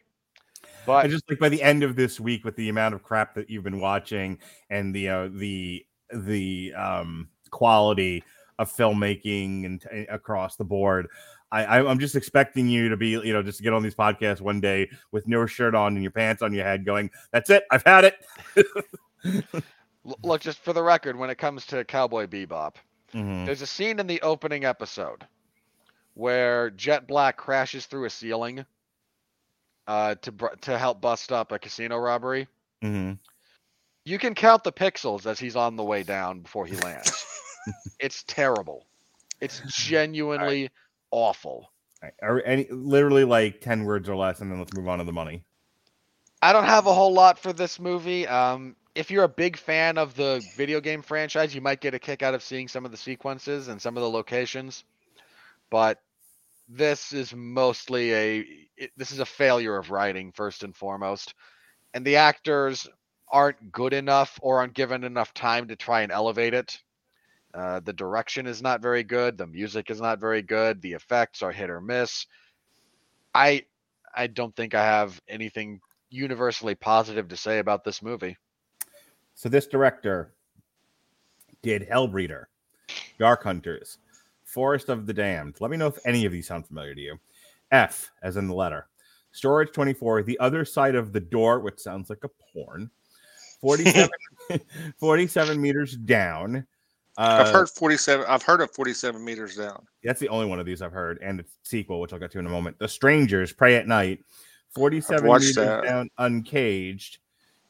but 0.86 1.10
just 1.10 1.28
like 1.28 1.38
by 1.38 1.48
the 1.48 1.62
end 1.62 1.82
of 1.82 1.96
this 1.96 2.18
week, 2.18 2.44
with 2.44 2.56
the 2.56 2.68
amount 2.68 2.94
of 2.94 3.02
crap 3.02 3.34
that 3.34 3.50
you've 3.50 3.64
been 3.64 3.80
watching 3.80 4.38
and 4.70 4.94
the 4.94 5.08
uh, 5.08 5.28
the 5.32 5.84
the 6.12 6.72
um, 6.74 7.28
quality 7.50 8.24
of 8.58 8.72
filmmaking 8.72 9.64
and 9.66 9.80
t- 9.80 10.06
across 10.08 10.56
the 10.56 10.64
board, 10.64 11.08
I, 11.50 11.64
I 11.64 11.90
I'm 11.90 11.98
just 11.98 12.16
expecting 12.16 12.68
you 12.68 12.88
to 12.88 12.96
be 12.96 13.10
you 13.10 13.32
know 13.32 13.42
just 13.42 13.58
to 13.58 13.64
get 13.64 13.72
on 13.72 13.82
these 13.82 13.94
podcasts 13.94 14.40
one 14.40 14.60
day 14.60 14.88
with 15.10 15.28
no 15.28 15.46
shirt 15.46 15.74
on 15.74 15.94
and 15.94 16.02
your 16.02 16.12
pants 16.12 16.42
on 16.42 16.52
your 16.52 16.64
head, 16.64 16.84
going, 16.84 17.10
"That's 17.32 17.50
it, 17.50 17.64
I've 17.70 17.84
had 17.84 18.04
it." 18.04 19.64
look, 20.04 20.40
just 20.40 20.58
for 20.58 20.72
the 20.72 20.82
record, 20.82 21.16
when 21.16 21.30
it 21.30 21.38
comes 21.38 21.66
to 21.66 21.84
Cowboy 21.84 22.26
Bebop, 22.26 22.74
Mhm. 23.14 23.46
there's 23.46 23.62
a 23.62 23.66
scene 23.66 23.98
in 23.98 24.06
the 24.06 24.20
opening 24.22 24.64
episode 24.64 25.26
where 26.14 26.70
Jet 26.70 27.06
Black 27.06 27.36
crashes 27.36 27.86
through 27.86 28.04
a 28.06 28.10
ceiling 28.10 28.64
uh, 29.88 30.14
to 30.16 30.30
br- 30.32 30.54
to 30.62 30.78
help 30.78 31.00
bust 31.00 31.32
up 31.32 31.50
a 31.52 31.58
casino 31.58 31.98
robbery. 31.98 32.46
Mhm. 32.82 33.18
You 34.04 34.18
can 34.18 34.34
count 34.34 34.64
the 34.64 34.72
pixels 34.72 35.26
as 35.26 35.38
he's 35.38 35.56
on 35.56 35.76
the 35.76 35.82
way 35.84 36.02
down 36.02 36.40
before 36.40 36.66
he 36.66 36.76
lands. 36.76 37.24
it's 38.00 38.22
terrible. 38.24 38.86
It's 39.40 39.60
genuinely 39.66 40.70
awful. 41.10 41.72
Right. 42.00 42.42
Any 42.44 42.66
literally 42.70 43.24
like 43.24 43.60
10 43.60 43.84
words 43.84 44.08
or 44.08 44.16
less, 44.16 44.40
and 44.40 44.50
then 44.50 44.58
let's 44.58 44.72
move 44.72 44.88
on 44.88 44.98
to 44.98 45.04
the 45.04 45.12
money. 45.12 45.44
I 46.40 46.52
don't 46.52 46.64
have 46.64 46.86
a 46.86 46.94
whole 46.94 47.12
lot 47.12 47.38
for 47.38 47.52
this 47.52 47.78
movie. 47.78 48.26
Um, 48.26 48.74
if 48.94 49.10
you're 49.10 49.24
a 49.24 49.28
big 49.28 49.56
fan 49.56 49.96
of 49.96 50.14
the 50.14 50.42
video 50.56 50.80
game 50.80 51.02
franchise, 51.02 51.54
you 51.54 51.60
might 51.60 51.80
get 51.80 51.94
a 51.94 51.98
kick 51.98 52.22
out 52.22 52.34
of 52.34 52.42
seeing 52.42 52.68
some 52.68 52.84
of 52.84 52.90
the 52.90 52.96
sequences 52.96 53.68
and 53.68 53.80
some 53.80 53.96
of 53.96 54.02
the 54.02 54.10
locations. 54.10 54.84
But 55.70 55.98
this 56.68 57.12
is 57.12 57.34
mostly 57.34 58.12
a 58.14 58.46
it, 58.76 58.90
this 58.96 59.12
is 59.12 59.18
a 59.20 59.26
failure 59.26 59.76
of 59.76 59.90
writing 59.90 60.32
first 60.32 60.62
and 60.62 60.74
foremost, 60.76 61.34
and 61.94 62.04
the 62.04 62.16
actors 62.16 62.88
aren't 63.30 63.72
good 63.72 63.94
enough 63.94 64.38
or 64.42 64.58
aren't 64.58 64.74
given 64.74 65.04
enough 65.04 65.32
time 65.32 65.68
to 65.68 65.76
try 65.76 66.02
and 66.02 66.12
elevate 66.12 66.52
it. 66.54 66.78
Uh, 67.54 67.80
the 67.80 67.92
direction 67.92 68.46
is 68.46 68.62
not 68.62 68.82
very 68.82 69.04
good. 69.04 69.38
The 69.38 69.46
music 69.46 69.90
is 69.90 70.00
not 70.00 70.20
very 70.20 70.42
good. 70.42 70.82
The 70.82 70.92
effects 70.92 71.42
are 71.42 71.52
hit 71.52 71.70
or 71.70 71.80
miss. 71.80 72.26
I 73.34 73.64
I 74.14 74.26
don't 74.26 74.54
think 74.54 74.74
I 74.74 74.84
have 74.84 75.18
anything 75.28 75.80
universally 76.10 76.74
positive 76.74 77.28
to 77.28 77.36
say 77.36 77.58
about 77.58 77.84
this 77.84 78.02
movie. 78.02 78.36
So 79.34 79.48
this 79.48 79.66
director 79.66 80.34
did 81.62 81.88
Hellbreeder, 81.88 82.44
Dark 83.18 83.42
Hunters, 83.44 83.98
Forest 84.44 84.88
of 84.88 85.06
the 85.06 85.12
Damned. 85.12 85.56
Let 85.60 85.70
me 85.70 85.76
know 85.76 85.86
if 85.86 85.98
any 86.04 86.24
of 86.24 86.32
these 86.32 86.46
sound 86.46 86.66
familiar 86.66 86.94
to 86.94 87.00
you. 87.00 87.18
F, 87.70 88.10
as 88.22 88.36
in 88.36 88.48
the 88.48 88.54
letter. 88.54 88.88
Storage 89.32 89.72
24, 89.72 90.24
The 90.24 90.38
Other 90.38 90.64
Side 90.64 90.94
of 90.94 91.12
the 91.12 91.20
Door, 91.20 91.60
which 91.60 91.78
sounds 91.78 92.10
like 92.10 92.22
a 92.24 92.28
porn. 92.52 92.90
47, 93.60 94.10
47 94.98 95.60
meters 95.60 95.96
down. 95.96 96.66
Uh, 97.16 97.44
I've 97.46 97.52
heard 97.52 97.68
47. 97.70 98.26
I've 98.28 98.42
heard 98.42 98.60
of 98.60 98.70
47 98.72 99.22
meters 99.24 99.56
down. 99.56 99.86
That's 100.02 100.20
the 100.20 100.28
only 100.28 100.46
one 100.46 100.58
of 100.58 100.66
these 100.66 100.82
I've 100.82 100.92
heard, 100.92 101.18
and 101.22 101.38
the 101.38 101.44
sequel, 101.62 102.00
which 102.00 102.12
I'll 102.12 102.18
get 102.18 102.30
to 102.32 102.38
in 102.38 102.46
a 102.46 102.50
moment. 102.50 102.78
The 102.78 102.88
Strangers, 102.88 103.52
Prey 103.52 103.76
at 103.76 103.86
Night, 103.86 104.20
47 104.74 105.24
meters 105.24 105.54
that. 105.54 105.84
down, 105.84 106.10
Uncaged, 106.18 107.18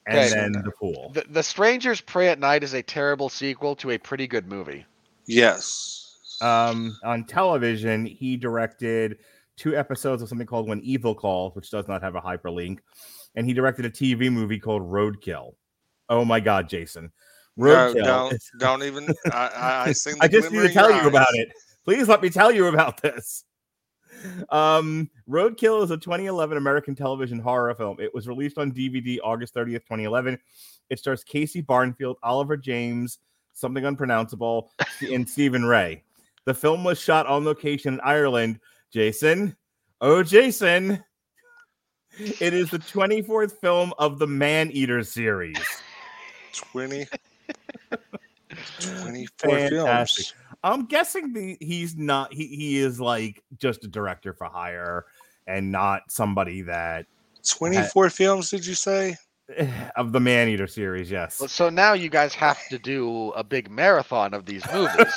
and 0.06 0.18
Okay. 0.18 0.28
then 0.30 0.52
The 0.52 0.72
Pool. 0.72 1.10
The, 1.14 1.24
the 1.30 1.42
Strangers 1.42 2.00
Prey 2.00 2.28
at 2.28 2.38
Night 2.38 2.62
is 2.64 2.74
a 2.74 2.82
terrible 2.82 3.28
sequel 3.28 3.76
to 3.76 3.90
a 3.92 3.98
pretty 3.98 4.26
good 4.26 4.48
movie. 4.48 4.84
Yes. 5.26 6.18
Um, 6.40 6.96
on 7.04 7.24
television, 7.24 8.04
he 8.04 8.36
directed 8.36 9.18
two 9.56 9.76
episodes 9.76 10.22
of 10.22 10.28
something 10.28 10.46
called 10.46 10.68
When 10.68 10.80
Evil 10.80 11.14
Calls, 11.14 11.54
which 11.54 11.70
does 11.70 11.86
not 11.86 12.02
have 12.02 12.16
a 12.16 12.20
hyperlink, 12.20 12.78
and 13.36 13.46
he 13.46 13.52
directed 13.52 13.84
a 13.84 13.90
TV 13.90 14.30
movie 14.32 14.58
called 14.58 14.82
Roadkill. 14.82 15.54
Oh 16.08 16.24
my 16.24 16.40
God, 16.40 16.68
Jason! 16.68 17.12
no, 17.56 17.66
Roadkill. 17.66 18.04
don't 18.04 18.32
is- 18.32 18.50
don't 18.58 18.82
even. 18.82 19.08
I 19.32 19.46
I, 19.46 19.84
I 19.88 19.92
seen. 19.92 20.14
I 20.20 20.26
just 20.26 20.50
need 20.50 20.58
to 20.58 20.64
in 20.66 20.72
your 20.72 20.82
tell 20.82 20.92
you 21.02 21.08
about 21.08 21.28
it. 21.34 21.48
Please 21.84 22.08
let 22.08 22.20
me 22.22 22.28
tell 22.28 22.50
you 22.50 22.66
about 22.66 23.00
this. 23.02 23.44
Um, 24.50 25.10
Roadkill 25.28 25.82
is 25.82 25.90
a 25.90 25.96
2011 25.96 26.56
American 26.56 26.94
television 26.94 27.38
horror 27.38 27.74
film. 27.74 27.98
It 28.00 28.14
was 28.14 28.28
released 28.28 28.58
on 28.58 28.72
DVD 28.72 29.18
August 29.22 29.54
30th, 29.54 29.84
2011. 29.84 30.38
It 30.90 30.98
stars 30.98 31.24
Casey 31.24 31.60
Barnfield, 31.60 32.18
Oliver 32.22 32.56
James, 32.56 33.18
something 33.52 33.84
unpronounceable, 33.84 34.70
and 35.10 35.28
Stephen 35.28 35.64
Rea. 35.64 36.02
The 36.44 36.54
film 36.54 36.84
was 36.84 37.00
shot 37.00 37.26
on 37.26 37.44
location 37.44 37.94
in 37.94 38.00
Ireland. 38.00 38.58
Jason, 38.92 39.56
oh 40.00 40.22
Jason, 40.22 41.02
it 42.18 42.52
is 42.52 42.70
the 42.70 42.78
24th 42.78 43.52
film 43.60 43.94
of 43.98 44.18
the 44.18 44.26
Man 44.26 44.70
Eater 44.70 45.02
series. 45.02 45.56
20. 46.52 47.06
24 48.80 49.50
Fantastic. 49.50 50.26
films. 50.26 50.41
I'm 50.64 50.86
guessing 50.86 51.32
the 51.32 51.56
he's 51.60 51.96
not 51.96 52.32
he 52.32 52.46
he 52.46 52.78
is 52.78 53.00
like 53.00 53.42
just 53.58 53.84
a 53.84 53.88
director 53.88 54.32
for 54.32 54.46
hire 54.46 55.06
and 55.46 55.72
not 55.72 56.02
somebody 56.08 56.62
that 56.62 57.06
24 57.48 58.10
films, 58.10 58.50
did 58.50 58.64
you 58.64 58.74
say? 58.74 59.16
of 59.96 60.12
the 60.12 60.20
Man 60.20 60.48
Eater 60.48 60.66
series, 60.66 61.10
yes. 61.10 61.40
Well, 61.40 61.48
So 61.48 61.68
now 61.68 61.92
you 61.92 62.08
guys 62.08 62.34
have 62.34 62.58
to 62.68 62.78
do 62.78 63.30
a 63.30 63.44
big 63.44 63.70
marathon 63.70 64.34
of 64.34 64.46
these 64.46 64.64
movies. 64.72 65.12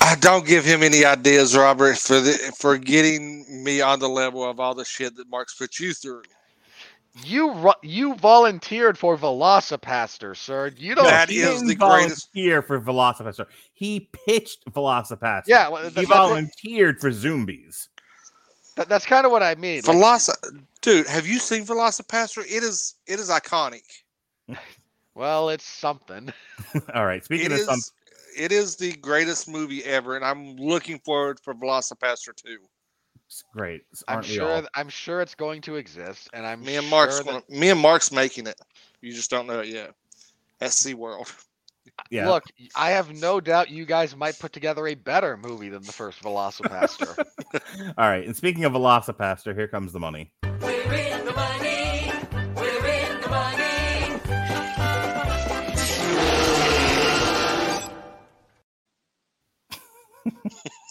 I 0.00 0.16
don't 0.20 0.46
give 0.46 0.64
him 0.64 0.82
any 0.82 1.04
ideas, 1.04 1.56
Robert, 1.56 1.98
for 1.98 2.20
the 2.20 2.52
for 2.58 2.76
getting 2.78 3.64
me 3.64 3.80
on 3.80 4.00
the 4.00 4.08
level 4.08 4.48
of 4.48 4.60
all 4.60 4.74
the 4.74 4.84
shit 4.84 5.16
that 5.16 5.28
Mark's 5.30 5.54
put 5.54 5.78
you 5.78 5.92
through. 5.94 6.22
You 7.24 7.72
you 7.82 8.14
volunteered 8.14 8.96
for 8.96 9.16
Velocipastor, 9.18 10.36
sir. 10.36 10.70
You 10.76 10.94
don't. 10.94 11.04
That 11.04 11.28
He 11.28 11.40
is 11.40 11.60
didn't 11.60 11.66
the 11.68 11.74
greatest- 11.74 12.28
here 12.32 12.62
for 12.62 12.80
Velocipastor. 12.80 13.46
He 13.72 14.08
pitched 14.26 14.64
Velocipastor. 14.72 15.44
Yeah, 15.48 15.68
well, 15.68 15.82
he 15.84 15.88
that's 15.90 16.08
what- 16.08 16.16
volunteered 16.16 17.00
for 17.00 17.10
Zombies. 17.10 17.88
That, 18.76 18.88
that's 18.88 19.04
kind 19.04 19.26
of 19.26 19.32
what 19.32 19.42
I 19.42 19.56
mean. 19.56 19.82
Like, 19.84 20.22
dude, 20.80 21.06
have 21.08 21.26
you 21.26 21.40
seen 21.40 21.66
Velocipastor? 21.66 22.42
It 22.44 22.62
is 22.62 22.94
it 23.06 23.18
is 23.18 23.28
iconic. 23.28 23.82
well, 25.14 25.48
it's 25.50 25.64
something. 25.64 26.32
All 26.94 27.04
right. 27.06 27.24
Speaking 27.24 27.46
It 27.46 27.52
of 27.52 27.58
is 27.58 27.66
some, 27.66 27.80
it 28.38 28.52
is 28.52 28.76
the 28.76 28.92
greatest 28.92 29.48
movie 29.48 29.84
ever, 29.84 30.14
and 30.14 30.24
I'm 30.24 30.54
looking 30.56 31.00
forward 31.00 31.40
for 31.40 31.54
Velocipastor 31.54 32.34
2. 32.36 32.56
Great. 33.54 33.82
I'm 34.08 34.16
Aren't 34.16 34.28
we 34.28 34.34
sure. 34.34 34.62
I'm 34.74 34.88
sure 34.88 35.20
it's 35.20 35.34
going 35.34 35.60
to 35.62 35.76
exist, 35.76 36.28
and 36.32 36.46
I'm 36.46 36.60
Me 36.64 36.76
and 36.76 36.84
sure 36.84 36.90
Mark's 36.90 37.22
that- 37.22 37.48
me 37.50 37.70
and 37.70 37.80
Mark's 37.80 38.10
making 38.12 38.46
it. 38.46 38.60
You 39.00 39.12
just 39.12 39.30
don't 39.30 39.46
know 39.46 39.60
it 39.60 39.68
yet. 39.68 39.94
At 40.60 40.70
SeaWorld. 40.70 41.32
Yeah. 42.10 42.28
Look, 42.30 42.44
I 42.74 42.90
have 42.90 43.12
no 43.14 43.40
doubt 43.40 43.68
you 43.70 43.84
guys 43.84 44.16
might 44.16 44.38
put 44.38 44.52
together 44.52 44.86
a 44.86 44.94
better 44.94 45.36
movie 45.36 45.68
than 45.68 45.82
the 45.82 45.92
first 45.92 46.22
Velocipastor. 46.22 47.18
All 47.98 48.08
right. 48.08 48.24
And 48.24 48.34
speaking 48.34 48.64
of 48.64 48.72
Velocipastor, 48.72 49.54
here 49.54 49.68
comes 49.68 49.92
the 49.92 50.00
money. 50.00 50.32
We're 50.42 50.92
in 50.94 51.24
the 51.26 51.32
money. 51.32 52.10
We're 52.56 52.86
in 52.86 53.20
the 53.20 53.28
money. 53.28 54.20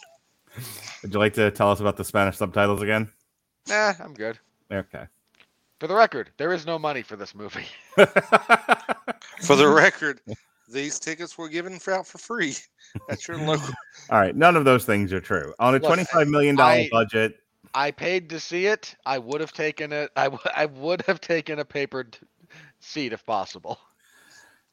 Would 1.01 1.13
you 1.13 1.19
like 1.19 1.33
to 1.35 1.49
tell 1.51 1.71
us 1.71 1.79
about 1.79 1.97
the 1.97 2.03
Spanish 2.03 2.37
subtitles 2.37 2.81
again? 2.81 3.09
nah, 3.67 3.93
I'm 3.99 4.13
good. 4.13 4.37
Okay. 4.71 5.05
For 5.79 5.87
the 5.87 5.95
record, 5.95 6.31
there 6.37 6.51
is 6.51 6.65
no 6.65 6.77
money 6.77 7.01
for 7.01 7.15
this 7.15 7.33
movie. 7.33 7.65
For 9.41 9.55
the 9.55 9.67
record, 9.69 10.19
these 10.71 10.99
tickets 10.99 11.37
were 11.37 11.47
given 11.49 11.79
for, 11.79 11.93
out 11.93 12.05
for 12.05 12.17
free 12.17 12.55
at 13.09 13.25
your 13.27 13.37
local. 13.37 13.73
All 14.09 14.19
right. 14.19 14.35
None 14.35 14.55
of 14.57 14.65
those 14.65 14.83
things 14.85 15.13
are 15.13 15.21
true. 15.21 15.53
On 15.59 15.73
a 15.75 15.79
Look, 15.79 15.97
$25 15.97 16.27
million 16.27 16.59
I- 16.59 16.89
budget, 16.91 17.39
I 17.73 17.91
paid 17.91 18.29
to 18.31 18.39
see 18.39 18.65
it. 18.65 18.95
I 19.05 19.17
would 19.19 19.39
have 19.41 19.53
taken 19.53 19.93
it. 19.93 20.11
I, 20.15 20.23
w- 20.25 20.41
I 20.55 20.65
would 20.65 21.01
have 21.03 21.21
taken 21.21 21.59
a 21.59 21.65
papered 21.65 22.17
seat 22.79 23.13
if 23.13 23.25
possible. 23.25 23.79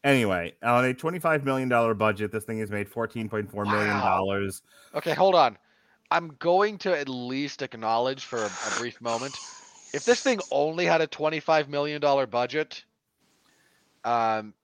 Anyway, 0.03 0.55
on 0.63 0.85
a 0.85 0.95
$25 0.95 1.45
million 1.45 1.69
budget, 1.97 2.33
this 2.33 2.45
thing 2.45 2.59
has 2.61 2.71
made 2.71 2.89
$14.4 2.89 3.53
million 3.55 3.89
Wow. 3.89 4.05
dollars. 4.19 4.63
Okay, 4.95 5.15
hold 5.15 5.35
on. 5.35 5.59
I'm 6.11 6.29
going 6.39 6.79
to 6.79 6.97
at 6.97 7.09
least 7.09 7.63
acknowledge 7.63 8.25
for 8.25 8.47
a, 8.47 8.53
a 8.69 8.71
brief 8.71 9.01
moment. 9.01 9.41
If 9.93 10.05
this 10.05 10.23
thing 10.23 10.41
only 10.51 10.87
had 10.87 11.01
a 11.01 11.07
$25 11.09 11.69
million 11.69 12.01
budget, 12.31 12.85
um, 14.05 14.55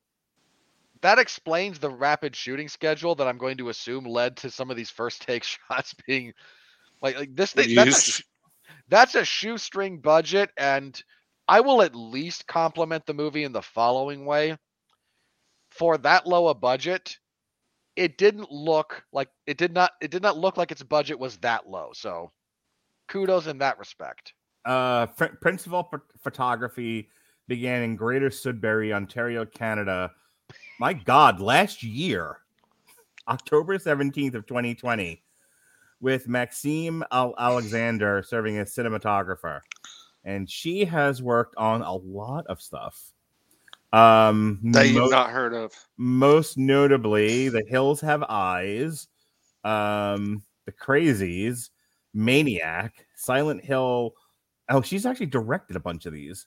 that 1.02 1.18
explains 1.18 1.78
the 1.78 1.90
rapid 1.90 2.34
shooting 2.36 2.68
schedule 2.68 3.14
that 3.16 3.26
I'm 3.28 3.38
going 3.38 3.58
to 3.58 3.68
assume 3.68 4.04
led 4.04 4.36
to 4.38 4.50
some 4.50 4.70
of 4.70 4.76
these 4.76 4.90
first 4.90 5.22
take 5.22 5.44
shots 5.70 5.94
being 6.06 6.32
like, 7.02 7.16
like 7.16 7.34
this 7.36 7.52
thing. 7.52 7.74
That's 7.74 7.92
a, 8.08 8.12
that's 8.88 9.14
a 9.14 9.24
shoestring 9.24 10.00
budget, 10.00 10.50
and 10.56 11.00
I 11.48 11.60
will 11.60 11.82
at 11.82 11.94
least 11.94 12.46
compliment 12.46 13.06
the 13.06 13.14
movie 13.14 13.44
in 13.44 13.52
the 13.52 13.62
following 13.62 14.24
way. 14.26 14.56
For 15.70 15.98
that 15.98 16.26
low 16.26 16.48
a 16.48 16.54
budget, 16.54 17.18
it 17.96 18.18
didn't 18.18 18.50
look 18.50 19.04
like 19.12 19.28
it 19.46 19.58
did 19.58 19.72
not 19.72 19.92
it 20.00 20.10
did 20.10 20.22
not 20.22 20.38
look 20.38 20.56
like 20.56 20.70
its 20.70 20.82
budget 20.82 21.18
was 21.18 21.36
that 21.38 21.68
low. 21.68 21.90
So 21.94 22.30
kudos 23.08 23.46
in 23.46 23.58
that 23.58 23.78
respect. 23.78 24.32
Uh, 24.64 25.06
pr- 25.06 25.36
principal 25.40 25.84
ph- 25.84 26.02
photography 26.22 27.08
began 27.48 27.82
in 27.82 27.96
Greater 27.96 28.30
Sudbury, 28.30 28.92
Ontario, 28.92 29.44
Canada. 29.44 30.10
My 30.78 30.92
God, 30.92 31.40
last 31.40 31.82
year, 31.82 32.38
October 33.28 33.78
17th 33.78 34.34
of 34.34 34.46
2020, 34.46 35.22
with 36.00 36.28
Maxime 36.28 37.04
Al- 37.12 37.34
Alexandre 37.38 38.22
serving 38.22 38.58
as 38.58 38.74
cinematographer. 38.74 39.60
And 40.24 40.48
she 40.48 40.84
has 40.84 41.20
worked 41.20 41.56
on 41.56 41.82
a 41.82 41.94
lot 41.94 42.46
of 42.46 42.62
stuff. 42.62 43.11
Um, 43.92 44.58
That 44.72 44.86
you've 44.88 44.96
mo- 45.02 45.08
not 45.08 45.30
heard 45.30 45.52
of. 45.54 45.72
most 45.98 46.56
notably 46.56 47.48
the 47.50 47.62
hills 47.68 48.00
have 48.00 48.22
eyes 48.28 49.08
um 49.64 50.42
the 50.66 50.72
crazies 50.72 51.70
maniac 52.14 53.06
silent 53.16 53.62
hill. 53.64 54.14
Oh 54.70 54.80
she's 54.82 55.04
actually 55.06 55.26
directed 55.26 55.76
a 55.76 55.80
bunch 55.80 56.06
of 56.06 56.12
these. 56.12 56.46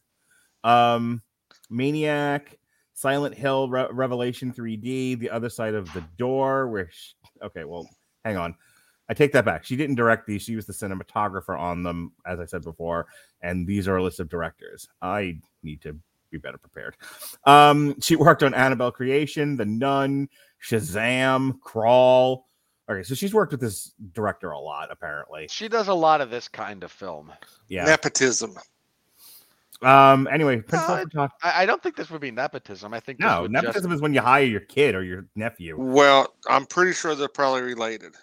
Um 0.63 1.21
maniac 1.69 2.57
silent 2.93 3.35
hill 3.35 3.69
Re- 3.69 3.87
revelation 3.91 4.51
3d 4.51 5.19
the 5.19 5.29
other 5.29 5.49
side 5.49 5.73
of 5.75 5.91
the 5.93 6.03
door 6.17 6.67
where 6.69 6.89
okay 7.43 7.63
well 7.63 7.87
hang 8.23 8.37
on. 8.37 8.55
I 9.07 9.13
take 9.13 9.31
that 9.33 9.45
back. 9.45 9.63
She 9.63 9.75
didn't 9.75 9.95
direct 9.97 10.25
these. 10.25 10.41
She 10.41 10.55
was 10.55 10.65
the 10.65 10.73
cinematographer 10.73 11.57
on 11.59 11.83
them 11.83 12.11
as 12.25 12.39
i 12.39 12.45
said 12.45 12.63
before 12.63 13.05
and 13.41 13.67
these 13.67 13.87
are 13.87 13.97
a 13.97 14.03
list 14.03 14.19
of 14.19 14.29
directors. 14.29 14.87
I 15.01 15.39
need 15.63 15.81
to 15.83 15.95
be 16.31 16.37
better 16.37 16.57
prepared 16.57 16.95
um, 17.45 17.99
she 18.01 18.15
worked 18.15 18.43
on 18.43 18.53
Annabelle 18.53 18.91
Creation, 18.91 19.55
The 19.57 19.65
Nun, 19.65 20.29
Shazam, 20.61 21.59
Crawl. 21.61 22.47
Okay, 22.89 23.03
so 23.03 23.15
she's 23.15 23.33
worked 23.33 23.51
with 23.51 23.61
this 23.61 23.93
director 24.13 24.51
a 24.51 24.59
lot, 24.59 24.91
apparently. 24.91 25.47
She 25.49 25.67
does 25.67 25.87
a 25.87 25.93
lot 25.93 26.21
of 26.21 26.29
this 26.29 26.47
kind 26.47 26.83
of 26.83 26.91
film. 26.91 27.31
Yeah. 27.67 27.85
Nepotism. 27.85 28.55
Um. 29.81 30.27
Anyway, 30.31 30.61
principal 30.61 30.95
it- 30.95 31.09
photog- 31.09 31.31
I, 31.43 31.63
I 31.63 31.65
don't 31.65 31.83
think 31.83 31.95
this 31.95 32.09
would 32.09 32.21
be 32.21 32.31
nepotism. 32.31 32.93
I 32.93 32.99
think 32.99 33.19
no, 33.19 33.45
nepotism 33.45 33.91
just, 33.91 33.95
is 33.95 34.01
when 34.01 34.13
you 34.13 34.21
hire 34.21 34.45
your 34.45 34.61
kid 34.61 34.95
or 34.95 35.03
your 35.03 35.27
nephew. 35.35 35.75
Well, 35.77 36.33
I'm 36.47 36.65
pretty 36.65 36.93
sure 36.93 37.13
they're 37.13 37.27
probably 37.27 37.61
related. 37.61 38.15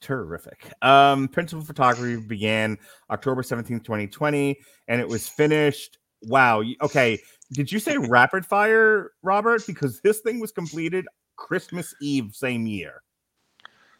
Terrific. 0.00 0.72
Um, 0.82 1.28
principal 1.28 1.64
photography 1.64 2.16
began 2.16 2.78
October 3.10 3.42
17th, 3.42 3.84
2020, 3.84 4.58
and 4.86 5.00
it 5.00 5.08
was 5.08 5.28
finished. 5.28 5.98
Wow. 6.22 6.62
Okay. 6.82 7.20
Did 7.52 7.70
you 7.72 7.78
say 7.78 7.96
rapid 8.08 8.44
fire, 8.44 9.12
Robert? 9.22 9.62
Because 9.66 10.00
this 10.00 10.20
thing 10.20 10.40
was 10.40 10.52
completed 10.52 11.06
Christmas 11.36 11.94
Eve 12.00 12.34
same 12.34 12.66
year. 12.66 13.02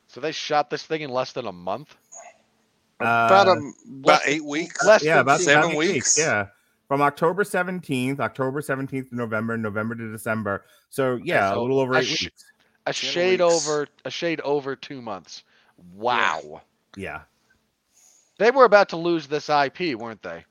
so 0.06 0.20
they 0.20 0.32
shot 0.32 0.70
this 0.70 0.84
thing 0.84 1.02
in 1.02 1.10
less 1.10 1.32
than 1.32 1.46
a 1.46 1.52
month. 1.52 1.96
about 3.00 3.48
Uh, 3.48 3.56
a, 3.60 3.72
about 4.00 4.20
eight 4.26 4.44
weeks. 4.44 4.84
less 4.84 5.04
yeah, 5.04 5.14
than 5.14 5.22
about 5.22 5.38
two 5.38 5.44
seven 5.44 5.70
eight 5.70 5.76
weeks. 5.78 6.18
Yeah, 6.18 6.46
from 6.88 7.00
October 7.00 7.44
seventeenth, 7.44 8.18
October 8.20 8.60
seventeenth 8.60 9.10
to 9.10 9.16
November, 9.16 9.56
November 9.56 9.94
to 9.94 10.10
December. 10.10 10.64
So 10.90 11.18
yeah, 11.22 11.52
so 11.52 11.60
a 11.60 11.62
little 11.62 11.78
over 11.80 11.94
a 11.94 11.98
eight 12.00 12.06
sh- 12.06 12.24
weeks. 12.24 12.44
A 12.86 12.92
shade 12.92 13.40
weeks. 13.40 13.68
over 13.68 13.86
a 14.04 14.10
shade 14.10 14.40
over 14.40 14.74
two 14.74 15.00
months. 15.02 15.44
Wow. 15.94 16.62
Yeah, 16.96 17.20
They 18.38 18.50
were 18.50 18.64
about 18.64 18.88
to 18.88 18.96
lose 18.96 19.26
this 19.28 19.48
IP, 19.48 19.94
weren't 19.94 20.22
they? 20.22 20.44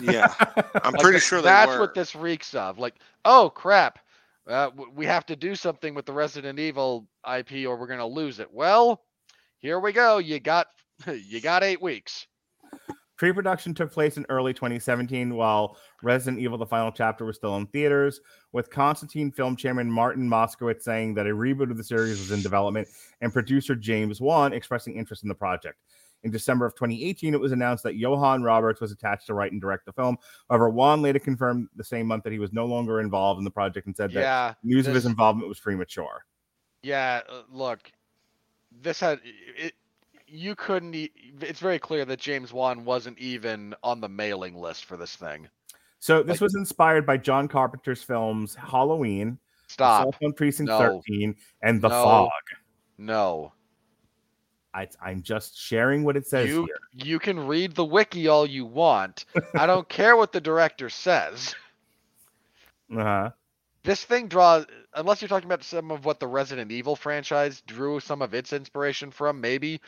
Yeah, 0.00 0.32
I'm 0.82 0.92
Like, 0.92 1.02
pretty 1.02 1.18
th- 1.18 1.22
sure 1.24 1.40
they 1.40 1.48
that's 1.48 1.72
were. 1.72 1.80
what 1.80 1.94
this 1.94 2.14
reeks 2.14 2.54
of. 2.54 2.78
Like, 2.78 2.94
oh 3.24 3.50
crap, 3.54 3.98
uh, 4.46 4.70
we 4.94 5.06
have 5.06 5.26
to 5.26 5.36
do 5.36 5.54
something 5.54 5.94
with 5.94 6.06
the 6.06 6.12
Resident 6.12 6.58
Evil 6.58 7.06
IP, 7.30 7.66
or 7.66 7.76
we're 7.76 7.86
gonna 7.86 8.06
lose 8.06 8.38
it. 8.40 8.52
Well, 8.52 9.02
here 9.58 9.78
we 9.80 9.92
go. 9.92 10.18
You 10.18 10.40
got 10.40 10.66
you 11.06 11.40
got 11.40 11.62
eight 11.62 11.80
weeks. 11.82 12.26
Pre-production 13.18 13.72
took 13.72 13.92
place 13.92 14.16
in 14.16 14.26
early 14.30 14.52
2017, 14.52 15.34
while 15.36 15.76
Resident 16.02 16.42
Evil: 16.42 16.58
The 16.58 16.66
Final 16.66 16.90
Chapter 16.90 17.24
was 17.24 17.36
still 17.36 17.56
in 17.56 17.66
theaters. 17.66 18.20
With 18.52 18.68
Constantin 18.70 19.30
film 19.30 19.54
chairman 19.54 19.88
Martin 19.90 20.28
Moszkowicz 20.28 20.82
saying 20.82 21.14
that 21.14 21.26
a 21.26 21.30
reboot 21.30 21.70
of 21.70 21.76
the 21.76 21.84
series 21.84 22.18
was 22.18 22.32
in 22.32 22.42
development, 22.42 22.88
and 23.20 23.32
producer 23.32 23.76
James 23.76 24.20
Wan 24.20 24.52
expressing 24.52 24.96
interest 24.96 25.22
in 25.22 25.28
the 25.28 25.34
project. 25.36 25.78
In 26.24 26.30
December 26.30 26.64
of 26.66 26.74
2018, 26.74 27.34
it 27.34 27.40
was 27.40 27.50
announced 27.52 27.82
that 27.84 27.98
Johannes 27.98 28.44
Roberts 28.44 28.80
was 28.80 28.92
attached 28.92 29.26
to 29.26 29.34
write 29.34 29.50
and 29.52 29.60
direct 29.60 29.86
the 29.86 29.92
film. 29.92 30.16
However, 30.48 30.70
Wan 30.70 31.02
later 31.02 31.18
confirmed 31.18 31.68
the 31.74 31.82
same 31.84 32.06
month 32.06 32.22
that 32.24 32.32
he 32.32 32.38
was 32.38 32.52
no 32.52 32.64
longer 32.64 33.00
involved 33.00 33.38
in 33.38 33.44
the 33.44 33.50
project 33.50 33.86
and 33.88 33.96
said 33.96 34.12
that 34.12 34.20
Yeah, 34.20 34.54
news 34.62 34.86
of 34.86 34.94
his 34.94 35.04
involvement 35.06 35.48
was 35.48 35.58
premature. 35.58 36.24
yeah. 36.82 37.22
uh, 37.28 37.42
Look, 37.50 37.90
this 38.80 39.00
had 39.00 39.20
it. 39.24 39.74
You 40.28 40.54
couldn't. 40.54 40.94
It's 40.94 41.60
very 41.60 41.78
clear 41.78 42.04
that 42.06 42.18
James 42.18 42.52
Wan 42.52 42.84
wasn't 42.86 43.18
even 43.18 43.74
on 43.82 44.00
the 44.00 44.08
mailing 44.08 44.54
list 44.56 44.86
for 44.86 44.96
this 44.96 45.14
thing. 45.16 45.48
So 45.98 46.22
this 46.22 46.36
Like- 46.36 46.40
was 46.42 46.54
inspired 46.54 47.04
by 47.04 47.16
John 47.18 47.48
Carpenter's 47.48 48.02
films 48.02 48.54
Halloween, 48.54 49.38
Stop. 49.66 50.14
On 50.24 50.32
Precinct 50.32 50.68
No. 50.70 50.78
13, 51.06 51.36
and 51.62 51.82
The 51.82 51.88
No. 51.88 52.02
Fog. 52.04 52.30
No. 52.98 53.52
I, 54.74 54.88
I'm 55.02 55.22
just 55.22 55.58
sharing 55.58 56.02
what 56.04 56.16
it 56.16 56.26
says 56.26 56.48
You 56.48 56.64
here. 56.66 57.06
you 57.06 57.18
can 57.18 57.46
read 57.46 57.74
the 57.74 57.84
wiki 57.84 58.28
all 58.28 58.46
you 58.46 58.64
want. 58.64 59.26
I 59.54 59.66
don't 59.66 59.88
care 59.88 60.16
what 60.16 60.32
the 60.32 60.40
director 60.40 60.88
says. 60.88 61.54
Uh-huh. 62.94 63.30
This 63.84 64.04
thing 64.04 64.28
draws 64.28 64.64
unless 64.94 65.20
you're 65.20 65.28
talking 65.28 65.46
about 65.48 65.64
some 65.64 65.90
of 65.90 66.04
what 66.04 66.20
the 66.20 66.26
Resident 66.26 66.70
Evil 66.70 66.94
franchise 66.96 67.62
drew 67.66 68.00
some 68.00 68.22
of 68.22 68.34
its 68.34 68.52
inspiration 68.52 69.10
from, 69.10 69.40
maybe. 69.40 69.80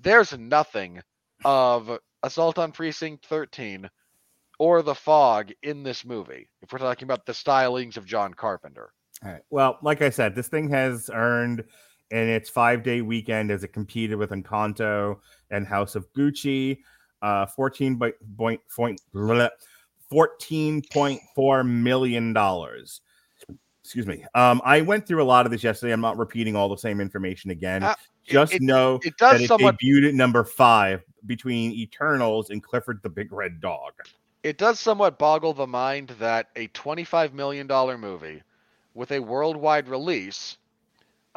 There's 0.00 0.36
nothing 0.36 1.00
of 1.44 1.98
Assault 2.22 2.58
on 2.58 2.72
Precinct 2.72 3.24
13 3.26 3.88
or 4.58 4.82
The 4.82 4.94
Fog 4.94 5.52
in 5.62 5.82
this 5.82 6.04
movie. 6.04 6.48
If 6.62 6.72
we're 6.72 6.78
talking 6.78 7.04
about 7.06 7.26
the 7.26 7.32
stylings 7.32 7.96
of 7.96 8.06
John 8.06 8.34
Carpenter. 8.34 8.90
All 9.24 9.30
right. 9.32 9.42
Well, 9.50 9.78
like 9.82 10.02
I 10.02 10.10
said, 10.10 10.34
this 10.34 10.48
thing 10.48 10.68
has 10.70 11.10
earned 11.12 11.64
in 12.10 12.28
its 12.28 12.48
five 12.48 12.82
day 12.82 13.00
weekend 13.02 13.50
as 13.50 13.64
it 13.64 13.68
competed 13.68 14.18
with 14.18 14.30
Encanto 14.30 15.18
and 15.50 15.66
House 15.66 15.94
of 15.94 16.10
Gucci, 16.14 16.78
uh, 17.22 17.46
14 17.46 17.96
by, 17.96 18.12
point, 18.36 18.60
point, 18.74 19.00
bleh, 19.14 19.50
$14.4 20.12 21.68
million. 21.68 22.36
Excuse 23.84 24.06
me. 24.06 24.24
Um, 24.34 24.60
I 24.64 24.82
went 24.82 25.06
through 25.06 25.22
a 25.22 25.24
lot 25.24 25.46
of 25.46 25.52
this 25.52 25.64
yesterday. 25.64 25.92
I'm 25.92 26.00
not 26.00 26.18
repeating 26.18 26.54
all 26.54 26.68
the 26.68 26.76
same 26.76 27.00
information 27.00 27.50
again. 27.50 27.82
Uh, 27.82 27.94
Just 28.26 28.52
it- 28.54 28.62
know 28.62 29.00
It 29.02 29.14
that 29.18 29.18
does 29.18 29.40
it 29.42 29.48
somewhat 29.48 29.76
debuted 29.82 30.08
at 30.08 30.14
number 30.14 30.44
five 30.44 31.02
between 31.26 31.72
Eternals 31.72 32.50
and 32.50 32.62
Clifford 32.62 33.00
the 33.02 33.08
Big 33.08 33.32
Red 33.32 33.60
Dog. 33.60 33.92
it 34.44 34.56
does 34.58 34.78
somewhat 34.78 35.18
boggle 35.18 35.52
the 35.54 35.66
mind 35.66 36.10
that 36.20 36.48
a 36.56 36.68
$25 36.68 37.32
million 37.32 37.66
movie 37.98 38.42
with 38.94 39.10
a 39.12 39.18
worldwide 39.20 39.88
release 39.88 40.57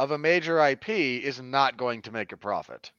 of 0.02 0.10
a 0.10 0.18
major 0.18 0.60
IP 0.66 0.90
is 0.90 1.40
not 1.40 1.78
going 1.78 2.02
to 2.02 2.12
make 2.12 2.32
a 2.32 2.38
profit. 2.38 2.92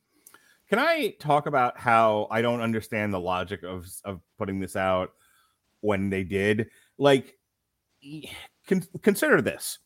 Can 0.70 0.78
I 0.78 1.14
talk 1.18 1.46
about 1.46 1.76
how 1.76 2.28
I 2.30 2.42
don't 2.42 2.60
understand 2.60 3.12
the 3.12 3.20
logic 3.20 3.64
of 3.64 3.86
of 4.04 4.20
putting 4.38 4.60
this 4.60 4.76
out 4.76 5.12
when 5.80 6.10
they 6.10 6.22
did? 6.22 6.68
Like, 6.98 7.36
con- 8.68 8.86
consider 9.02 9.42
this: 9.42 9.80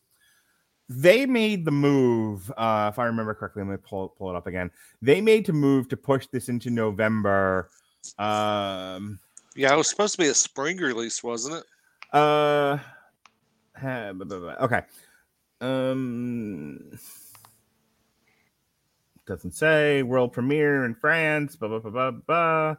they 0.87 1.25
made 1.25 1.65
the 1.65 1.71
move. 1.71 2.51
Uh, 2.55 2.91
if 2.93 2.99
I 2.99 3.05
remember 3.05 3.33
correctly, 3.33 3.63
let 3.63 3.71
me 3.71 3.77
pull 3.77 4.09
pull 4.09 4.29
it 4.29 4.35
up 4.35 4.45
again. 4.45 4.69
They 5.01 5.19
made 5.19 5.43
to 5.45 5.53
move 5.53 5.89
to 5.89 5.97
push 5.97 6.27
this 6.31 6.49
into 6.49 6.69
November. 6.69 7.71
Um, 8.19 9.19
Yeah, 9.55 9.73
it 9.73 9.77
was 9.77 9.89
supposed 9.89 10.13
to 10.13 10.19
be 10.21 10.27
a 10.27 10.35
spring 10.35 10.77
release, 10.77 11.23
wasn't 11.23 11.55
it? 11.55 11.63
uh, 12.13 12.77
okay. 13.81 14.81
Um, 15.59 16.91
doesn't 19.25 19.53
say 19.53 20.03
world 20.03 20.33
premiere 20.33 20.85
in 20.85 20.95
France. 20.95 21.55
Blah 21.55 21.69
blah 21.69 21.79
blah 21.79 21.91
blah 21.91 22.11
blah. 22.11 22.75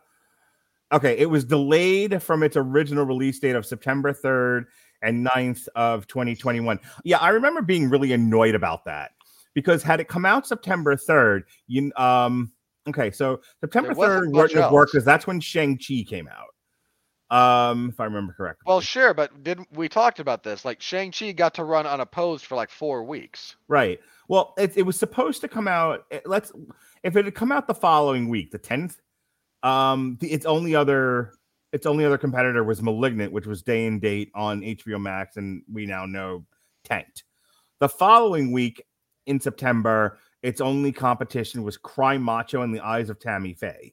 Okay, 0.91 1.19
it 1.19 1.27
was 1.29 1.45
delayed 1.45 2.23
from 2.23 2.43
its 2.43 2.57
original 2.57 3.05
release 3.05 3.39
date 3.39 3.55
of 3.57 3.67
September 3.67 4.13
3rd 4.13 4.65
and 5.03 5.27
9th 5.27 5.69
of 5.77 6.07
2021. 6.07 6.81
Yeah, 7.05 7.19
I 7.19 7.29
remember 7.29 7.61
being 7.61 7.91
really 7.91 8.13
annoyed 8.13 8.55
about 8.55 8.85
that 8.87 9.11
because 9.53 9.83
had 9.83 10.01
it 10.01 10.09
come 10.09 10.25
out 10.25 10.47
September 10.47 10.97
3rd, 10.97 11.43
you 11.67 11.93
um 11.97 12.53
okay, 12.89 13.11
so 13.11 13.41
September 13.61 13.89
There 13.89 13.97
wasn't 13.97 14.23
3rd 14.23 14.33
much 14.33 14.43
wouldn't 14.43 14.63
have 14.63 14.73
worked 14.73 14.89
else. 14.89 14.93
because 14.93 15.05
that's 15.05 15.27
when 15.27 15.41
Shang-Chi 15.41 16.05
came 16.09 16.29
out. 16.29 16.55
Um, 17.31 17.91
if 17.91 18.01
I 18.01 18.05
remember 18.05 18.33
correctly. 18.33 18.65
Well, 18.67 18.81
sure, 18.81 19.13
but 19.13 19.43
didn't 19.43 19.69
we 19.71 19.89
talked 19.89 20.19
about 20.19 20.43
this? 20.43 20.65
Like 20.65 20.81
Shang-Chi 20.81 21.33
got 21.33 21.55
to 21.55 21.65
run 21.65 21.87
unopposed 21.87 22.47
for 22.47 22.55
like 22.55 22.71
four 22.71 23.03
weeks. 23.05 23.57
Right. 23.69 24.01
Well, 24.29 24.55
it, 24.57 24.77
it 24.77 24.83
was 24.83 24.99
supposed 24.99 25.43
to 25.43 25.49
come 25.49 25.69
out. 25.69 26.05
eh, 26.11 26.21
Let's 26.25 26.53
if 27.03 27.17
it 27.17 27.25
had 27.27 27.35
come 27.35 27.53
out 27.53 27.67
the 27.67 27.75
following 27.75 28.29
week, 28.29 28.51
the 28.51 28.59
tenth. 28.59 28.99
Um, 29.63 30.17
the, 30.21 30.33
its 30.33 30.47
only 30.47 30.75
other 30.75 31.33
its 31.73 31.85
only 31.85 32.05
other 32.05 32.17
competitor 32.19 32.65
was 32.65 32.81
*Malignant*, 32.81 33.33
which 33.33 33.47
was 33.47 33.63
day 33.63 33.87
and 33.87 34.01
date 34.01 34.31
on 34.35 34.63
HBO 34.63 35.01
Max, 35.01 35.37
and 35.37 35.63
we 35.71 35.85
now 35.85 36.07
know 36.07 36.47
tanked. 36.85 37.25
The 37.81 37.89
following 37.89 38.53
week 38.53 38.83
in 39.27 39.39
September, 39.39 40.19
its 40.43 40.61
only 40.63 40.93
competition 40.93 41.63
was 41.63 41.77
*Cry 41.77 42.17
Macho* 42.17 42.63
in 42.63 42.73
the 42.73 42.81
Eyes 42.81 43.11
of 43.11 43.19
Tammy 43.21 43.53
Faye. 43.53 43.93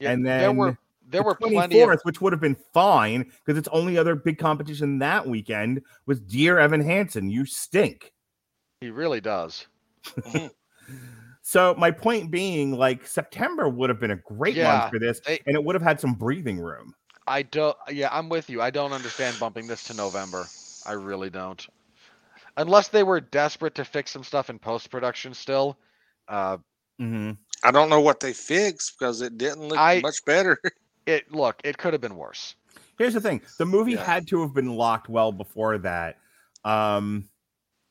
And 0.00 0.26
there 0.26 0.40
then 0.40 0.56
were 0.56 0.78
there 1.08 1.22
the 1.22 1.26
were 1.26 1.34
plenty 1.34 1.80
of 1.80 2.00
which 2.02 2.20
would 2.20 2.32
have 2.32 2.40
been 2.40 2.56
fine 2.74 3.30
because 3.44 3.58
its 3.58 3.68
only 3.72 3.96
other 3.98 4.14
big 4.14 4.38
competition 4.38 4.98
that 4.98 5.26
weekend 5.26 5.82
was 6.06 6.20
*Dear 6.20 6.58
Evan 6.58 6.80
Hansen*. 6.80 7.30
You 7.30 7.44
stink. 7.46 8.12
he 8.80 8.90
really 8.90 9.20
does. 9.20 9.66
So 11.42 11.76
my 11.78 11.92
point 11.92 12.32
being, 12.32 12.72
like 12.72 13.06
September 13.06 13.68
would 13.68 13.88
have 13.88 14.00
been 14.00 14.10
a 14.10 14.16
great 14.16 14.56
Yeah, 14.56 14.78
month 14.78 14.90
for 14.90 14.98
this, 14.98 15.20
they- 15.20 15.40
and 15.46 15.54
it 15.54 15.62
would 15.62 15.76
have 15.76 15.82
had 15.82 16.00
some 16.00 16.14
breathing 16.14 16.58
room. 16.58 16.92
I 17.28 17.42
don't. 17.42 17.76
Yeah, 17.88 18.08
I'm 18.10 18.28
with 18.28 18.50
you. 18.50 18.60
I 18.60 18.70
don't 18.70 18.92
understand 18.92 19.36
bumping 19.38 19.68
this 19.68 19.84
to 19.84 19.94
November. 19.94 20.46
I 20.86 20.92
really 20.92 21.30
don't. 21.30 21.64
Unless 22.56 22.88
they 22.88 23.04
were 23.04 23.20
desperate 23.20 23.76
to 23.76 23.84
fix 23.84 24.10
some 24.10 24.24
stuff 24.24 24.50
in 24.50 24.58
post 24.58 24.90
production 24.90 25.34
still. 25.34 25.78
Uh, 26.26 26.58
Mm-hmm. 27.00 27.32
I 27.62 27.70
don't 27.70 27.90
know 27.90 28.00
what 28.00 28.20
they 28.20 28.32
fixed 28.32 28.98
because 28.98 29.20
it 29.20 29.36
didn't 29.38 29.68
look 29.68 29.78
I- 29.78 30.00
much 30.00 30.24
better. 30.24 30.58
it 31.06 31.30
look, 31.32 31.60
it 31.64 31.78
could 31.78 31.92
have 31.94 32.00
been 32.02 32.16
worse. 32.16 32.54
Here's 32.98 33.14
the 33.14 33.20
thing: 33.20 33.42
the 33.58 33.66
movie 33.66 33.92
Yeah. 33.92 34.04
had 34.04 34.26
to 34.28 34.40
have 34.42 34.54
been 34.54 34.74
locked 34.74 35.08
well 35.08 35.32
before 35.32 35.78
that, 35.78 36.18
um, 36.64 37.28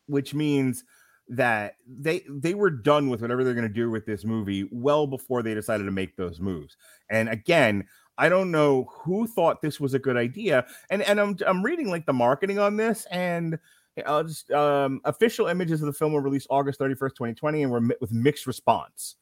which 0.08 0.34
means 0.34 0.84
that 1.28 1.76
they 1.88 2.24
they 2.30 2.54
were 2.54 2.70
done 2.70 3.10
with 3.10 3.22
whatever 3.22 3.44
they're 3.44 3.56
going 3.56 3.68
to 3.68 3.74
do 3.74 3.90
with 3.90 4.06
this 4.06 4.24
movie 4.26 4.68
well 4.72 5.08
before 5.08 5.42
they 5.42 5.54
decided 5.56 5.86
to 5.86 5.92
make 5.92 6.16
those 6.16 6.40
moves. 6.40 6.78
And 7.10 7.30
again, 7.30 7.88
I 8.18 8.30
don't 8.30 8.52
know 8.52 8.86
who 8.92 9.28
thought 9.28 9.62
this 9.62 9.80
was 9.80 9.94
a 9.94 10.00
good 10.00 10.18
idea. 10.18 10.66
And 10.90 11.02
and 11.02 11.20
I'm 11.20 11.38
I'm 11.46 11.64
reading 11.64 11.90
like 11.90 12.06
the 12.06 12.14
marketing 12.14 12.60
on 12.60 12.78
this, 12.78 13.06
and 13.10 13.58
I'll 14.06 14.24
just 14.24 14.52
um, 14.52 15.02
official 15.06 15.48
images 15.48 15.82
of 15.82 15.88
the 15.88 15.94
film 15.94 16.14
were 16.14 16.22
released 16.22 16.48
August 16.50 16.80
31st, 16.80 17.16
2020, 17.16 17.64
and 17.64 17.72
were 17.72 17.82
met 17.82 18.00
with 18.02 18.12
mixed 18.12 18.46
response. 18.46 19.16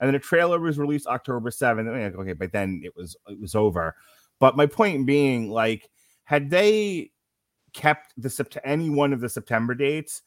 And 0.00 0.08
then 0.08 0.14
a 0.14 0.20
trailer 0.20 0.58
was 0.60 0.78
released 0.78 1.06
October 1.06 1.50
7th. 1.50 1.90
I 1.90 2.08
mean, 2.08 2.16
Okay, 2.16 2.32
but 2.34 2.52
then 2.52 2.82
it 2.84 2.94
was 2.96 3.16
it 3.28 3.40
was 3.40 3.54
over. 3.54 3.94
But 4.38 4.56
my 4.56 4.66
point 4.66 5.06
being, 5.06 5.50
like, 5.50 5.88
had 6.24 6.50
they 6.50 7.12
kept 7.72 8.12
the 8.16 8.28
sept- 8.28 8.58
any 8.64 8.90
one 8.90 9.12
of 9.12 9.20
the 9.20 9.28
September 9.28 9.74
dates, 9.74 10.22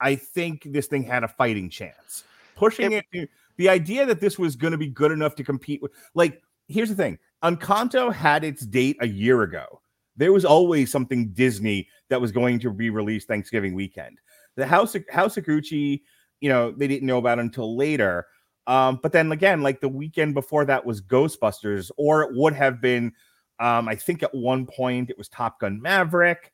I 0.00 0.16
think 0.16 0.66
this 0.66 0.86
thing 0.86 1.04
had 1.04 1.24
a 1.24 1.28
fighting 1.28 1.70
chance. 1.70 2.24
Pushing 2.56 2.92
it, 2.92 3.04
to, 3.12 3.26
the 3.56 3.68
idea 3.68 4.04
that 4.06 4.20
this 4.20 4.38
was 4.38 4.56
going 4.56 4.72
to 4.72 4.78
be 4.78 4.88
good 4.88 5.12
enough 5.12 5.34
to 5.36 5.44
compete 5.44 5.80
with, 5.80 5.92
like, 6.14 6.42
here's 6.68 6.88
the 6.88 6.96
thing: 6.96 7.18
Encanto 7.44 8.12
had 8.12 8.44
its 8.44 8.66
date 8.66 8.96
a 9.00 9.06
year 9.06 9.42
ago. 9.42 9.80
There 10.16 10.32
was 10.32 10.44
always 10.44 10.90
something 10.90 11.32
Disney 11.32 11.88
that 12.08 12.20
was 12.20 12.32
going 12.32 12.58
to 12.60 12.70
be 12.70 12.90
released 12.90 13.28
Thanksgiving 13.28 13.74
weekend. 13.74 14.18
The 14.56 14.66
House 14.66 14.94
of, 14.94 15.04
House 15.10 15.36
of 15.36 15.44
Gucci, 15.44 16.02
you 16.40 16.48
know, 16.48 16.72
they 16.72 16.86
didn't 16.86 17.06
know 17.06 17.18
about 17.18 17.38
until 17.38 17.76
later. 17.76 18.26
Um, 18.66 19.00
but 19.02 19.12
then 19.12 19.32
again, 19.32 19.62
like 19.62 19.80
the 19.80 19.88
weekend 19.88 20.34
before 20.34 20.64
that 20.66 20.84
was 20.84 21.02
Ghostbusters, 21.02 21.90
or 21.96 22.22
it 22.22 22.30
would 22.34 22.54
have 22.54 22.80
been, 22.80 23.12
um, 23.58 23.88
I 23.88 23.96
think 23.96 24.22
at 24.22 24.34
one 24.34 24.66
point 24.66 25.10
it 25.10 25.18
was 25.18 25.28
Top 25.28 25.60
Gun 25.60 25.80
Maverick, 25.80 26.52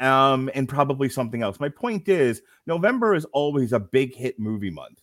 um, 0.00 0.50
and 0.54 0.68
probably 0.68 1.08
something 1.08 1.42
else. 1.42 1.60
My 1.60 1.68
point 1.68 2.08
is, 2.08 2.42
November 2.66 3.14
is 3.14 3.24
always 3.26 3.72
a 3.72 3.80
big 3.80 4.14
hit 4.14 4.38
movie 4.38 4.70
month. 4.70 5.00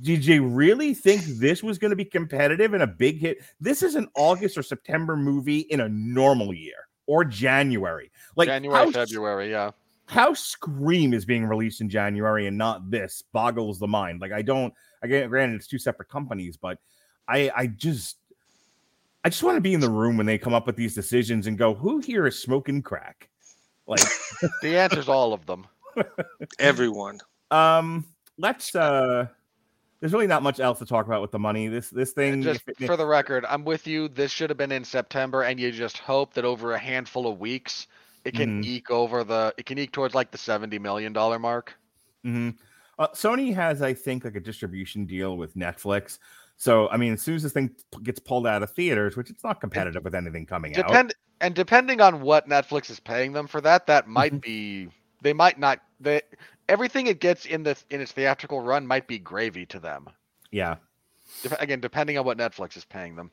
Did 0.00 0.26
you 0.26 0.44
really 0.44 0.94
think 0.94 1.22
this 1.22 1.62
was 1.62 1.78
going 1.78 1.90
to 1.90 1.96
be 1.96 2.04
competitive 2.04 2.74
and 2.74 2.82
a 2.82 2.86
big 2.86 3.18
hit? 3.18 3.38
This 3.60 3.82
is 3.82 3.94
an 3.94 4.08
August 4.16 4.58
or 4.58 4.62
September 4.62 5.16
movie 5.16 5.60
in 5.60 5.80
a 5.80 5.88
normal 5.88 6.52
year 6.52 6.88
or 7.06 7.24
January. 7.24 8.10
Like 8.34 8.48
January, 8.48 8.84
how 8.86 8.90
February, 8.90 9.50
yeah. 9.50 9.70
how 10.06 10.34
Scream 10.34 11.12
is 11.14 11.24
being 11.24 11.44
released 11.44 11.80
in 11.80 11.88
January 11.88 12.46
and 12.46 12.58
not 12.58 12.90
this 12.90 13.22
boggles 13.32 13.78
the 13.78 13.86
mind. 13.86 14.20
Like 14.20 14.32
I 14.32 14.42
don't 14.42 14.74
again 15.02 15.28
granted 15.28 15.56
it's 15.56 15.66
two 15.66 15.78
separate 15.78 16.08
companies, 16.08 16.56
but 16.56 16.78
I 17.28 17.50
I 17.54 17.66
just 17.66 18.16
I 19.24 19.28
just 19.28 19.42
want 19.42 19.56
to 19.56 19.60
be 19.60 19.74
in 19.74 19.80
the 19.80 19.90
room 19.90 20.16
when 20.16 20.26
they 20.26 20.38
come 20.38 20.54
up 20.54 20.66
with 20.66 20.76
these 20.76 20.94
decisions 20.94 21.46
and 21.46 21.56
go, 21.56 21.74
who 21.74 22.00
here 22.00 22.26
is 22.26 22.38
smoking 22.40 22.82
crack? 22.82 23.28
Like 23.86 24.00
The 24.62 24.76
answer's 24.78 25.08
all 25.08 25.32
of 25.32 25.46
them. 25.46 25.66
Everyone. 26.58 27.20
um 27.50 28.06
let's 28.38 28.74
uh 28.74 29.26
there's 30.00 30.12
really 30.12 30.26
not 30.26 30.42
much 30.42 30.58
else 30.58 30.80
to 30.80 30.86
talk 30.86 31.06
about 31.06 31.22
with 31.22 31.30
the 31.30 31.38
money. 31.38 31.68
This 31.68 31.88
this 31.90 32.12
thing 32.12 32.42
Just 32.42 32.62
it- 32.66 32.86
for 32.86 32.96
the 32.96 33.06
record, 33.06 33.44
I'm 33.48 33.64
with 33.64 33.86
you. 33.86 34.08
This 34.08 34.32
should 34.32 34.50
have 34.50 34.56
been 34.56 34.72
in 34.72 34.84
September, 34.84 35.42
and 35.42 35.60
you 35.60 35.70
just 35.70 35.98
hope 35.98 36.34
that 36.34 36.44
over 36.44 36.72
a 36.72 36.78
handful 36.78 37.28
of 37.28 37.38
weeks, 37.38 37.86
it 38.24 38.34
can 38.34 38.62
Mhm. 38.62 38.66
eke 38.66 38.90
over 38.90 39.22
the. 39.22 39.54
It 39.58 39.66
can 39.66 39.78
eke 39.78 39.92
towards 39.92 40.12
like 40.14 40.32
the 40.32 40.38
seventy 40.38 40.78
million 40.80 41.12
dollar 41.12 41.38
mark. 41.38 41.74
Mhm. 42.26 42.56
Uh, 43.02 43.08
Sony 43.08 43.52
has, 43.52 43.82
I 43.82 43.94
think, 43.94 44.24
like 44.24 44.36
a 44.36 44.40
distribution 44.40 45.06
deal 45.06 45.36
with 45.36 45.56
Netflix. 45.56 46.18
So, 46.56 46.88
I 46.90 46.96
mean, 46.96 47.14
as 47.14 47.22
soon 47.22 47.34
as 47.34 47.42
this 47.42 47.52
thing 47.52 47.74
gets 48.04 48.20
pulled 48.20 48.46
out 48.46 48.62
of 48.62 48.70
theaters, 48.70 49.16
which 49.16 49.28
it's 49.28 49.42
not 49.42 49.60
competitive 49.60 50.04
with 50.04 50.14
anything 50.14 50.46
coming 50.46 50.76
out, 50.76 50.86
Depend 50.86 51.14
and 51.40 51.54
depending 51.54 52.00
on 52.00 52.20
what 52.20 52.48
Netflix 52.48 52.88
is 52.90 53.00
paying 53.00 53.32
them 53.32 53.48
for 53.48 53.60
that, 53.60 53.86
that 53.88 54.06
might 54.06 54.34
Mhm. 54.34 54.40
be 54.40 54.88
they 55.22 55.32
might 55.32 55.58
not. 55.58 55.80
They 55.98 56.22
everything 56.68 57.08
it 57.08 57.18
gets 57.18 57.46
in 57.46 57.64
the 57.64 57.76
in 57.90 58.00
its 58.00 58.12
theatrical 58.12 58.60
run 58.60 58.86
might 58.86 59.08
be 59.08 59.18
gravy 59.18 59.66
to 59.66 59.80
them. 59.80 60.08
Yeah. 60.52 60.76
Dep- 61.42 61.60
again, 61.60 61.80
depending 61.80 62.16
on 62.18 62.24
what 62.24 62.38
Netflix 62.38 62.76
is 62.76 62.84
paying 62.84 63.16
them. 63.16 63.32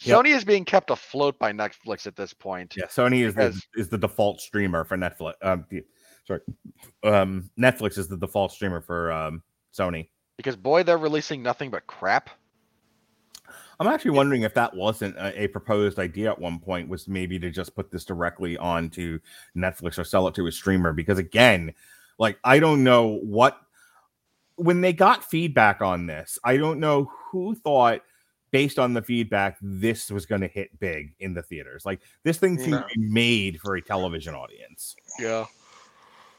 Yep. 0.00 0.18
Sony 0.24 0.34
is 0.34 0.44
being 0.44 0.64
kept 0.64 0.90
afloat 0.90 1.38
by 1.38 1.52
Netflix 1.52 2.08
at 2.08 2.16
this 2.16 2.34
point. 2.34 2.74
Yeah. 2.76 2.86
Sony 2.86 3.24
is 3.24 3.34
the, 3.36 3.62
is 3.76 3.88
the 3.88 3.98
default 3.98 4.40
streamer 4.40 4.82
for 4.82 4.96
Netflix. 4.96 5.34
Um, 5.42 5.64
the- 5.68 5.84
sorry. 6.26 6.40
Um, 7.02 7.50
Netflix 7.58 7.98
is 7.98 8.08
the 8.08 8.16
default 8.16 8.52
streamer 8.52 8.80
for 8.80 9.12
um, 9.12 9.42
Sony. 9.76 10.08
Because 10.36 10.56
boy, 10.56 10.82
they're 10.82 10.98
releasing 10.98 11.42
nothing 11.42 11.70
but 11.70 11.86
crap. 11.86 12.30
I'm 13.80 13.88
actually 13.88 14.12
wondering 14.12 14.42
if 14.42 14.54
that 14.54 14.74
wasn't 14.74 15.16
a, 15.16 15.42
a 15.42 15.48
proposed 15.48 15.98
idea 15.98 16.30
at 16.30 16.38
one 16.38 16.58
point 16.58 16.88
was 16.88 17.08
maybe 17.08 17.38
to 17.40 17.50
just 17.50 17.74
put 17.74 17.90
this 17.90 18.04
directly 18.04 18.56
onto 18.56 19.18
Netflix 19.56 19.98
or 19.98 20.04
sell 20.04 20.28
it 20.28 20.34
to 20.36 20.46
a 20.46 20.52
streamer 20.52 20.92
because 20.92 21.18
again, 21.18 21.72
like 22.18 22.38
I 22.44 22.58
don't 22.60 22.84
know 22.84 23.18
what 23.22 23.60
when 24.56 24.80
they 24.80 24.92
got 24.92 25.28
feedback 25.28 25.82
on 25.82 26.06
this, 26.06 26.38
I 26.44 26.56
don't 26.56 26.78
know 26.78 27.10
who 27.30 27.54
thought 27.56 28.02
based 28.52 28.78
on 28.78 28.94
the 28.94 29.02
feedback 29.02 29.56
this 29.60 30.10
was 30.10 30.26
going 30.26 30.40
to 30.40 30.46
hit 30.46 30.78
big 30.78 31.12
in 31.18 31.34
the 31.34 31.42
theaters. 31.42 31.84
Like 31.84 32.00
this 32.22 32.38
thing 32.38 32.56
seemed 32.56 32.70
No. 32.70 32.82
to 32.82 32.86
be 32.94 33.08
made 33.08 33.60
for 33.60 33.74
a 33.74 33.82
television 33.82 34.34
audience. 34.34 34.94
Yeah. 35.18 35.46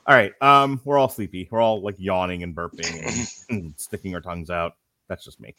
All 0.07 0.15
right, 0.15 0.33
um, 0.41 0.79
we're 0.85 0.97
all 0.97 1.09
sleepy. 1.09 1.47
We're 1.49 1.61
all 1.61 1.81
like 1.81 1.95
yawning 1.97 2.43
and 2.43 2.55
burping 2.55 3.39
and 3.49 3.73
sticking 3.77 4.13
our 4.13 4.21
tongues 4.21 4.49
out. 4.49 4.75
That's 5.07 5.23
just 5.23 5.39
me. 5.39 5.55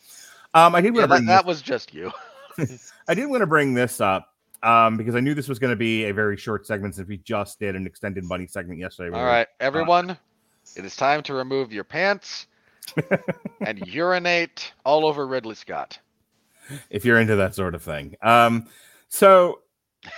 Um, 0.54 0.74
I 0.74 0.80
did 0.80 0.92
want 0.92 0.98
Yeah, 0.98 1.02
to 1.02 1.08
bring 1.08 1.26
that, 1.26 1.32
that 1.32 1.46
was 1.46 1.62
just 1.62 1.92
you. 1.92 2.12
I 3.08 3.14
did 3.14 3.26
want 3.26 3.40
to 3.42 3.46
bring 3.46 3.74
this 3.74 4.00
up 4.00 4.32
um, 4.62 4.96
because 4.96 5.14
I 5.14 5.20
knew 5.20 5.34
this 5.34 5.48
was 5.48 5.58
going 5.58 5.72
to 5.72 5.76
be 5.76 6.04
a 6.04 6.14
very 6.14 6.36
short 6.36 6.66
segment 6.66 6.94
since 6.94 7.08
we 7.08 7.18
just 7.18 7.58
did 7.58 7.74
an 7.74 7.86
extended 7.86 8.24
money 8.24 8.46
segment 8.46 8.78
yesterday. 8.78 9.16
All 9.16 9.24
right, 9.24 9.48
everyone, 9.60 10.16
it 10.76 10.84
is 10.84 10.96
time 10.96 11.22
to 11.24 11.34
remove 11.34 11.72
your 11.72 11.84
pants 11.84 12.46
and 13.60 13.84
urinate 13.86 14.72
all 14.84 15.06
over 15.06 15.26
Ridley 15.26 15.56
Scott. 15.56 15.98
If 16.88 17.04
you're 17.04 17.20
into 17.20 17.36
that 17.36 17.54
sort 17.54 17.74
of 17.74 17.82
thing. 17.82 18.16
Um, 18.22 18.68
so 19.08 19.60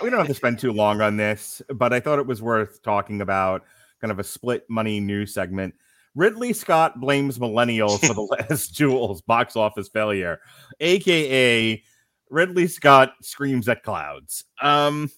we 0.01 0.09
don't 0.09 0.19
have 0.19 0.27
to 0.27 0.33
spend 0.33 0.59
too 0.59 0.71
long 0.71 1.01
on 1.01 1.17
this, 1.17 1.61
but 1.73 1.93
I 1.93 1.99
thought 1.99 2.19
it 2.19 2.25
was 2.25 2.41
worth 2.41 2.81
talking 2.81 3.21
about 3.21 3.63
kind 4.01 4.11
of 4.11 4.19
a 4.19 4.23
split 4.23 4.69
money 4.69 4.99
news 4.99 5.33
segment. 5.33 5.75
Ridley 6.15 6.53
Scott 6.53 6.99
blames 6.99 7.37
millennials 7.37 8.05
for 8.05 8.13
the 8.13 8.21
Last 8.49 8.75
Duel's 8.75 9.21
box 9.21 9.55
office 9.55 9.89
failure, 9.89 10.39
aka 10.79 11.83
Ridley 12.29 12.67
Scott 12.67 13.13
screams 13.21 13.69
at 13.69 13.83
clouds. 13.83 14.43
Um, 14.61 15.09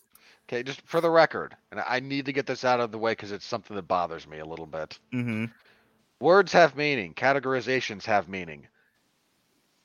Okay, 0.52 0.64
just 0.64 0.82
for 0.82 1.00
the 1.00 1.10
record, 1.10 1.56
and 1.72 1.82
I 1.88 2.02
need 2.02 2.26
to 2.26 2.34
get 2.34 2.46
this 2.46 2.66
out 2.66 2.82
of 2.82 2.92
the 2.92 2.98
way 2.98 3.14
because 3.14 3.32
it's 3.32 3.46
something 3.46 3.74
that 3.74 3.88
bothers 3.88 4.28
me 4.28 4.40
a 4.40 4.46
little 4.46 4.66
bit. 4.66 5.00
Mm-hmm. 5.14 5.46
Words 6.20 6.52
have 6.52 6.76
meaning, 6.76 7.14
categorizations 7.14 8.04
have 8.04 8.28
meaning. 8.28 8.68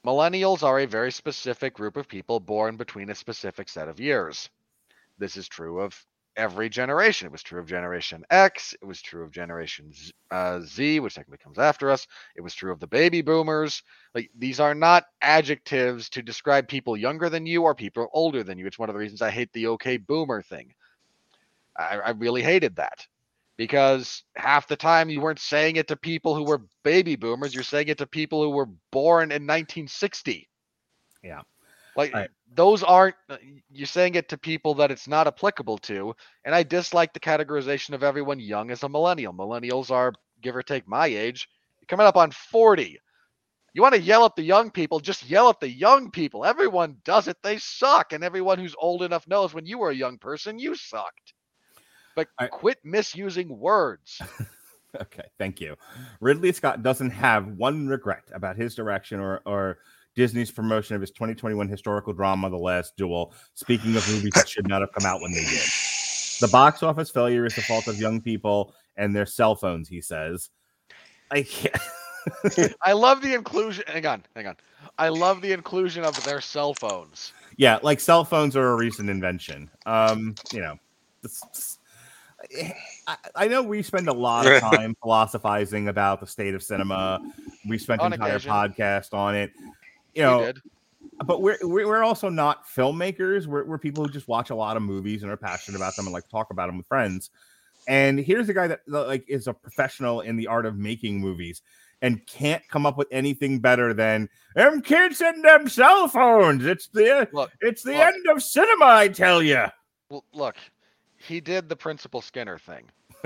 Millennials 0.05 0.65
are 0.65 0.81
a 0.81 0.87
very 0.87 1.13
specific 1.13 1.73
group 1.73 1.97
of 1.97 2.09
people 2.09 2.41
born 2.41 2.77
between 2.77 3.11
a 3.11 3.15
specific 3.15 3.69
set 3.69 3.87
of 3.87 4.01
years. 4.01 4.51
This 5.19 5.37
is 5.37 5.47
true 5.47 5.81
of 5.81 6.05
every 6.37 6.69
generation. 6.69 7.27
It 7.27 7.33
was 7.33 7.43
true 7.43 7.61
of 7.61 7.67
Generation 7.67 8.25
X. 8.31 8.75
It 8.81 8.85
was 8.85 9.01
true 9.01 9.25
of 9.25 9.31
Generation 9.31 9.93
Z, 9.93 10.13
uh, 10.31 10.61
Z, 10.61 11.01
which 11.01 11.15
technically 11.15 11.43
comes 11.43 11.59
after 11.59 11.91
us. 11.91 12.07
It 12.37 12.43
was 12.43 12.55
true 12.55 12.73
of 12.73 12.81
the 12.81 12.87
baby 12.87 13.23
boomers. 13.23 13.83
Like 14.15 14.31
these 14.37 14.61
are 14.61 14.75
not 14.75 15.05
adjectives 15.23 16.09
to 16.11 16.23
describe 16.23 16.69
people 16.69 16.97
younger 16.97 17.29
than 17.29 17.47
you 17.47 17.63
or 17.63 17.75
people 17.75 18.09
older 18.13 18.43
than 18.43 18.59
you. 18.59 18.67
It's 18.67 18.79
one 18.79 18.89
of 18.89 18.95
the 18.95 19.01
reasons 19.01 19.23
I 19.23 19.31
hate 19.31 19.53
the 19.53 19.69
okay 19.69 19.97
boomer 19.97 20.43
thing. 20.43 20.75
I, 21.77 21.99
I 21.99 22.11
really 22.11 22.43
hated 22.43 22.77
that 22.77 23.07
because 23.57 24.23
half 24.37 24.69
the 24.69 24.77
time 24.77 25.11
you 25.11 25.21
weren't 25.21 25.39
saying 25.39 25.77
it 25.77 25.89
to 25.89 25.97
people 25.97 26.35
who 26.35 26.45
were 26.45 26.63
baby 26.83 27.17
boomers. 27.17 27.55
You're 27.55 27.65
saying 27.65 27.89
it 27.89 27.99
to 27.99 28.07
people 28.07 28.43
who 28.43 28.51
were 28.51 28.69
born 28.93 29.31
in 29.31 29.43
1960. 29.43 30.49
Yeah. 31.23 31.43
Like 31.97 32.13
Right. 32.13 32.31
those 32.55 32.83
aren't 32.83 33.17
uh, 33.31 33.39
you're 33.71 33.87
saying 33.87 34.15
it 34.17 34.29
to 34.29 34.39
people 34.39 34.75
that 34.75 34.91
it's 34.91 35.09
not 35.09 35.27
applicable 35.27 35.79
to. 35.79 36.15
And 36.45 36.55
I 36.55 36.63
dislike 36.63 37.13
the 37.13 37.21
categorization 37.21 37.95
of 37.95 38.03
everyone 38.03 38.39
young 38.39 38.71
as 38.71 38.83
a 38.83 38.89
millennial. 38.89 39.33
Millennials 39.33 39.91
are 39.91 40.13
give 40.43 40.55
or 40.55 40.63
take 40.63 40.87
my 40.87 41.07
age. 41.07 41.49
You're 41.81 41.87
coming 41.87 42.07
up 42.07 42.17
on 42.17 42.31
40. 42.31 42.99
You 43.73 43.83
want 43.83 43.95
to 43.95 44.01
yell 44.01 44.25
at 44.25 44.37
the 44.37 44.43
young 44.43 44.71
people, 44.71 45.01
just 45.01 45.29
yell 45.29 45.51
at 45.51 45.61
the 45.61 45.69
young 45.71 46.11
people. 46.11 46.45
Everyone 46.47 46.97
does 47.05 47.29
it. 47.29 47.37
They 47.43 47.59
suck. 47.59 48.13
And 48.13 48.25
everyone 48.25 48.59
who's 48.59 48.75
old 48.79 49.03
enough 49.03 49.27
knows 49.29 49.53
when 49.53 49.67
you 49.67 49.79
were 49.79 49.91
a 49.91 49.95
young 49.95 50.17
person, 50.19 50.59
you 50.59 50.75
sucked. 50.75 51.35
But 52.15 52.29
I- 52.39 52.47
quit 52.49 52.79
misusing 52.85 53.59
words. 53.59 54.21
Okay, 54.99 55.25
thank 55.37 55.61
you. 55.61 55.77
Ridley 56.21 56.53
Scott 56.53 56.83
doesn't 56.83 57.11
have 57.11 57.49
one 57.49 57.87
regret 57.87 58.23
about 58.33 58.57
his 58.57 58.75
direction 58.75 59.21
or 59.21 59.43
or 59.45 59.77
Disney's 60.17 60.51
promotion 60.51 60.97
of 60.97 61.01
his 61.03 61.11
2021 61.13 61.69
historical 61.69 62.13
drama, 62.13 62.51
The 62.51 62.57
Last 62.57 62.97
Duel. 62.97 63.33
Speaking 63.55 63.95
of 63.97 64.09
movies 64.09 64.33
that 64.35 64.49
should 64.49 64.67
not 64.67 64.81
have 64.81 64.91
come 64.93 65.07
out 65.07 65.21
when 65.21 65.33
they 65.33 65.45
did, 65.45 65.69
the 66.41 66.49
box 66.51 66.83
office 66.83 67.11
failure 67.11 67.45
is 67.47 67.55
the 67.55 67.63
fault 67.63 67.87
of 67.87 67.99
young 68.01 68.21
people 68.21 68.75
and 68.97 69.15
their 69.15 69.27
cell 69.27 69.55
phones. 69.55 69.89
He 69.89 70.01
says. 70.01 70.51
I 71.31 71.43
can't. 71.43 71.77
I 72.83 72.93
love 72.93 73.21
the 73.23 73.35
inclusion. 73.35 73.85
Hang 73.87 74.07
on, 74.07 74.25
hang 74.35 74.47
on. 74.49 74.57
I 74.99 75.09
love 75.11 75.43
the 75.43 75.53
inclusion 75.53 76.03
of 76.05 76.23
their 76.25 76.41
cell 76.41 76.73
phones. 76.75 77.33
yeah, 77.57 77.79
like 77.83 78.01
cell 78.01 78.25
phones 78.25 78.57
are 78.57 78.69
a 78.71 78.75
recent 78.77 79.11
invention. 79.11 79.71
Um, 79.85 80.35
you 80.53 80.61
know, 80.61 80.77
this- 81.23 81.79
I, 83.09 83.17
I 83.35 83.49
know 83.49 83.63
we 83.63 83.83
spend 83.83 84.09
a 84.09 84.13
lot 84.13 84.47
of 84.47 84.61
time 84.77 84.95
philosophizing 85.03 85.89
about 85.89 86.21
the 86.21 86.27
state 86.27 86.55
of 86.55 86.63
cinema. 86.63 87.21
We 87.67 87.79
spent 87.79 88.01
On 88.01 88.09
an 88.09 88.13
entire 88.15 88.33
occasion. 88.37 88.53
podcast 88.53 89.15
on 89.15 89.35
it. 89.35 89.51
You 90.17 90.23
know, 90.23 90.45
did. 90.47 90.59
but 91.25 91.43
we're 91.43 91.59
we're 91.63 92.03
also 92.03 92.29
not 92.29 92.67
filmmakers. 92.67 93.47
We're 93.47 93.65
we're 93.65 93.79
people 93.79 94.05
who 94.05 94.11
just 94.11 94.29
watch 94.29 94.51
a 94.51 94.55
lot 94.55 94.77
of 94.77 94.83
movies 94.83 95.23
and 95.23 95.31
are 95.31 95.37
passionate 95.37 95.77
about 95.77 95.95
them 95.97 96.07
and 96.07 96.13
like 96.13 96.25
to 96.25 96.31
talk 96.31 96.51
about 96.51 96.67
them 96.69 96.79
with 96.79 96.87
friends. 96.87 97.31
And 97.89 98.19
here's 98.19 98.49
a 98.49 98.55
guy 98.55 98.67
that 98.67 98.81
like 98.89 99.25
is 99.29 99.47
a 99.47 99.53
professional 99.55 100.23
in 100.23 100.37
the 100.37 100.47
art 100.49 100.67
of 100.67 100.77
making 100.77 101.21
movies 101.21 101.63
and 102.03 102.27
can't 102.27 102.63
come 102.69 102.85
up 102.85 102.99
with 102.99 103.09
anything 103.11 103.59
better 103.59 103.95
than 103.95 104.29
them 104.55 104.83
kids 104.83 105.21
and 105.21 105.43
them 105.45 105.69
cell 105.69 106.09
phones. 106.09 106.65
It's 106.67 106.89
the 106.89 107.29
Look, 107.33 107.53
it's 107.61 107.83
the 107.83 107.93
look. 107.93 108.01
end 108.01 108.27
of 108.29 108.43
cinema, 108.43 108.85
I 108.87 109.09
tell 109.09 109.43
you. 109.43 109.65
Well, 110.11 110.25
look, 110.35 110.57
he 111.17 111.41
did 111.41 111.69
the 111.69 111.77
Principal 111.77 112.21
Skinner 112.21 112.59
thing. 112.59 112.85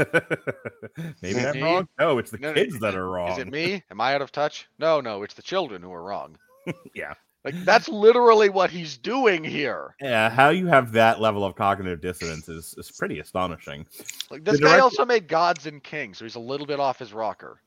Maybe 1.23 1.41
I'm 1.41 1.61
wrong. 1.63 1.89
No, 1.99 2.19
it's 2.19 2.31
the 2.31 2.39
No, 2.39 2.49
no, 2.49 2.55
kids 2.55 2.75
is 2.75 2.81
that 2.81 2.95
it- 2.95 2.99
are 2.99 3.09
wrong. 3.11 3.33
Is 3.33 3.39
it 3.39 3.51
me? 3.51 3.83
Am 3.91 4.01
I 4.01 4.15
out 4.15 4.23
of 4.23 4.33
touch? 4.33 4.69
No, 4.79 5.01
no, 5.01 5.23
it's 5.23 5.35
the 5.35 5.43
children 5.43 5.83
who 5.83 5.93
are 5.93 6.03
wrong. 6.03 6.37
Yeah. 6.95 7.15
Like 7.43 7.55
that's 7.65 7.89
literally 7.89 8.51
what 8.51 8.71
he's 8.71 8.99
doing 8.99 9.43
here. 9.43 9.95
Yeah, 9.99 10.29
how 10.29 10.51
you 10.51 10.67
have 10.67 10.93
that 10.93 11.23
level 11.23 11.43
of 11.43 11.55
cognitive 11.55 12.03
dissonance 12.03 12.51
is, 12.51 12.75
is 12.77 12.91
pretty 12.91 13.19
astonishing. 13.19 13.87
Like 14.31 14.45
this 14.45 14.57
The 14.59 14.65
guy 14.65 14.69
director- 14.73 14.83
also 14.83 15.07
made 15.07 15.27
Gods 15.27 15.65
and 15.65 15.83
Kings, 15.83 16.19
so 16.19 16.27
he's 16.27 16.35
a 16.35 16.41
little 16.41 16.67
bit 16.67 16.79
off 16.81 16.99
his 16.99 17.15
rocker. 17.15 17.63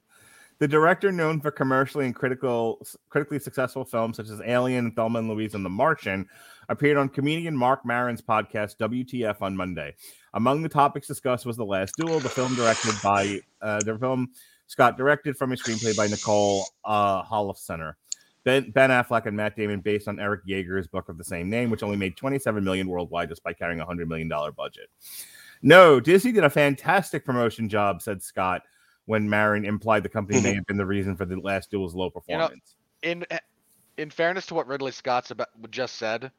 The 0.59 0.67
director, 0.67 1.11
known 1.11 1.41
for 1.41 1.49
commercially 1.49 2.05
and 2.05 2.13
critical, 2.13 2.85
critically 3.09 3.39
successful 3.39 3.83
films 3.83 4.17
such 4.17 4.29
as 4.29 4.39
Alien, 4.45 4.91
Thelma 4.91 5.17
and 5.19 5.27
Louise, 5.27 5.55
and 5.55 5.65
The 5.65 5.69
Martian, 5.69 6.27
appeared 6.69 6.97
on 6.97 7.09
comedian 7.09 7.57
Marc 7.57 7.83
Maron's 7.83 8.21
podcast 8.21 8.77
WTF 8.77 9.41
on 9.41 9.57
Monday. 9.57 9.95
Among 10.35 10.61
the 10.61 10.69
topics 10.69 11.07
discussed 11.07 11.47
was 11.47 11.57
The 11.57 11.65
Last 11.65 11.95
Duel, 11.97 12.19
the 12.19 12.29
film 12.29 12.53
directed 12.53 12.93
by 13.03 13.39
uh, 13.59 13.79
the 13.83 13.97
film 13.97 14.29
Scott 14.67 14.97
directed 14.97 15.35
from 15.35 15.51
a 15.51 15.55
screenplay 15.55 15.97
by 15.97 16.05
Nicole 16.07 16.63
uh, 16.85 17.23
Holofcener. 17.23 17.93
Ben, 18.43 18.71
ben 18.71 18.89
Affleck 18.89 19.25
and 19.25 19.37
Matt 19.37 19.55
Damon, 19.55 19.79
based 19.79 20.07
on 20.07 20.19
Eric 20.19 20.45
Jager's 20.45 20.87
book 20.87 21.07
of 21.09 21.17
the 21.17 21.23
same 21.23 21.49
name, 21.49 21.69
which 21.69 21.81
only 21.83 21.95
made 21.97 22.17
27 22.17 22.63
million 22.63 22.87
worldwide 22.87 23.29
despite 23.29 23.57
carrying 23.57 23.79
a 23.79 23.85
hundred 23.85 24.09
million 24.09 24.27
dollar 24.27 24.51
budget. 24.51 24.89
No, 25.61 25.99
Disney 25.99 26.31
did 26.33 26.43
a 26.43 26.49
fantastic 26.49 27.23
promotion 27.23 27.69
job, 27.69 28.01
said 28.01 28.21
Scott 28.21 28.63
when 29.05 29.29
Maron 29.29 29.65
implied 29.65 30.03
the 30.03 30.09
company 30.09 30.41
may 30.41 30.53
have 30.55 30.65
been 30.65 30.77
the 30.77 30.85
reason 30.85 31.15
for 31.15 31.25
the 31.25 31.37
last 31.39 31.71
duel's 31.71 31.93
low 31.95 32.05
You 32.05 32.37
know, 32.37 32.47
performance. 32.47 32.75
In 33.01 33.25
in 33.97 34.09
fairness 34.09 34.45
to 34.47 34.55
what 34.55 34.67
Ridley 34.67 34.91
Scott's 34.91 35.31
about 35.31 35.49
just 35.71 35.95
said, 35.95 36.31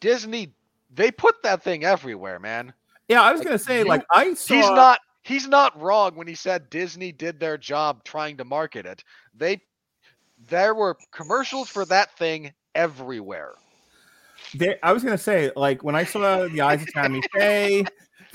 Disney 0.00 0.52
they 0.94 1.10
put 1.10 1.42
that 1.42 1.62
thing 1.62 1.84
everywhere, 1.84 2.38
man. 2.38 2.72
yeah, 3.08 3.22
I 3.22 3.32
was 3.32 3.40
like, 3.40 3.46
gonna 3.48 3.58
say, 3.58 3.80
you- 3.80 3.84
like, 3.86 4.04
I 4.12 4.34
saw. 4.34 4.54
He's 4.54 4.70
not 4.70 5.00
he's 5.22 5.48
not 5.48 5.80
wrong 5.80 6.14
when 6.16 6.26
he 6.26 6.34
said 6.34 6.70
Disney 6.70 7.12
did 7.12 7.40
their 7.40 7.58
job 7.58 8.04
trying 8.04 8.36
to 8.36 8.44
market 8.44 8.86
it. 8.86 9.02
They 9.34 9.60
there 10.38 10.74
were 10.74 10.96
commercials 11.12 11.68
for 11.68 11.84
that 11.86 12.16
thing 12.18 12.52
everywhere. 12.74 13.52
there- 14.54 14.78
I 14.82 14.92
was 14.92 15.02
gonna 15.02 15.18
say, 15.18 15.50
like, 15.56 15.82
when 15.82 15.94
I 15.96 16.04
saw 16.04 16.46
the 16.48 16.60
eyes 16.60 16.82
of 16.82 16.92
Tammy 16.92 17.20
Faye. 17.34 17.84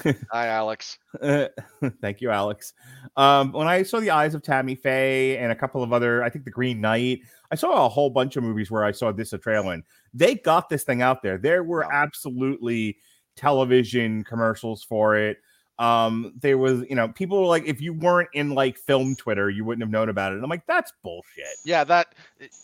Hi, 0.32 0.48
Alex. 0.48 0.98
Uh, 1.22 1.48
thank 2.02 2.22
you, 2.22 2.32
Alex. 2.32 2.74
Um, 3.18 3.52
when 3.52 3.68
I 3.68 3.84
saw 3.84 4.00
the 4.00 4.10
eyes 4.10 4.34
of 4.34 4.42
Tammy 4.42 4.74
Faye 4.74 5.38
and 5.38 5.52
a 5.52 5.56
couple 5.56 5.84
of 5.84 5.94
other, 5.94 6.24
I 6.24 6.30
think 6.30 6.44
the 6.44 6.50
Green 6.52 6.82
Knight, 6.82 7.20
I 7.52 7.56
saw 7.56 7.86
a 7.86 7.90
whole 7.90 8.10
bunch 8.10 8.36
of 8.36 8.44
movies 8.44 8.72
where 8.72 8.84
I 8.84 8.92
saw 8.94 9.12
this 9.12 9.34
a 9.34 9.38
trailer 9.38 9.74
in. 9.76 9.84
They 10.14 10.36
got 10.36 10.70
this 10.70 10.84
thing 10.84 11.02
out 11.04 11.22
there. 11.22 11.38
There 11.38 11.64
were 11.64 11.92
absolutely 11.94 12.98
television 13.36 14.24
commercials 14.24 14.84
for 14.84 15.16
it. 15.16 15.38
Um, 15.80 16.34
there 16.40 16.58
was, 16.60 16.84
you 16.90 16.96
know, 16.96 17.08
people 17.08 17.40
were 17.42 17.48
like, 17.48 17.66
if 17.66 17.82
you 17.82 17.94
weren't 17.94 18.30
in 18.34 18.52
like 18.52 18.78
film 18.78 19.16
Twitter, 19.16 19.50
you 19.50 19.66
wouldn't 19.66 19.82
have 19.82 19.90
known 19.90 20.10
about 20.10 20.32
it. 20.32 20.36
And 20.36 20.44
I'm 20.44 20.50
like, 20.50 20.68
that's 20.68 20.94
bullshit. 21.04 21.46
Yeah, 21.66 21.84
that 21.86 22.14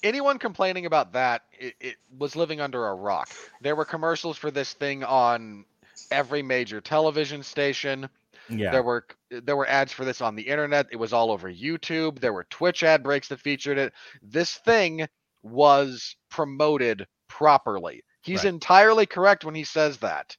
anyone 0.03 0.37
complaining 0.37 0.85
about 0.85 1.13
that 1.13 1.43
it, 1.59 1.73
it 1.79 1.95
was 2.19 2.35
living 2.35 2.61
under 2.61 2.87
a 2.87 2.93
rock. 2.93 3.29
There 3.61 3.75
were 3.75 3.85
commercials 3.85 4.37
for 4.37 4.51
this 4.51 4.73
thing 4.73 5.03
on 5.03 5.65
every 6.11 6.43
major 6.43 6.79
television 6.79 7.41
station. 7.41 8.07
Yeah. 8.49 8.71
There 8.71 8.83
were 8.83 9.05
there 9.29 9.57
were 9.57 9.67
ads 9.67 9.91
for 9.91 10.05
this 10.05 10.21
on 10.21 10.35
the 10.35 10.43
internet. 10.43 10.85
It 10.91 10.97
was 10.97 11.11
all 11.11 11.31
over 11.31 11.51
YouTube. 11.51 12.19
There 12.19 12.33
were 12.33 12.45
Twitch 12.49 12.83
ad 12.83 13.03
breaks 13.03 13.27
that 13.29 13.39
featured 13.41 13.77
it. 13.77 13.93
This 14.21 14.55
thing 14.55 15.07
was 15.43 16.15
promoted 16.29 17.07
properly. 17.27 18.03
He's 18.21 18.43
Right. 18.43 18.49
entirely 18.53 19.05
correct 19.05 19.43
when 19.43 19.55
he 19.55 19.63
says 19.63 19.97
that. 19.97 20.37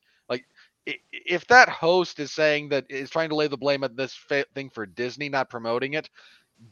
If 1.13 1.47
that 1.49 1.69
host 1.69 2.19
is 2.21 2.33
saying 2.33 2.71
that 2.71 2.87
is 2.89 3.11
trying 3.11 3.29
to 3.29 3.35
lay 3.35 3.49
the 3.49 3.57
blame 3.57 3.85
at 3.85 3.97
this 3.97 4.15
fa- 4.15 4.47
thing 4.55 4.71
for 4.71 4.87
Disney 4.87 5.29
not 5.29 5.51
promoting 5.51 5.95
it, 5.95 6.09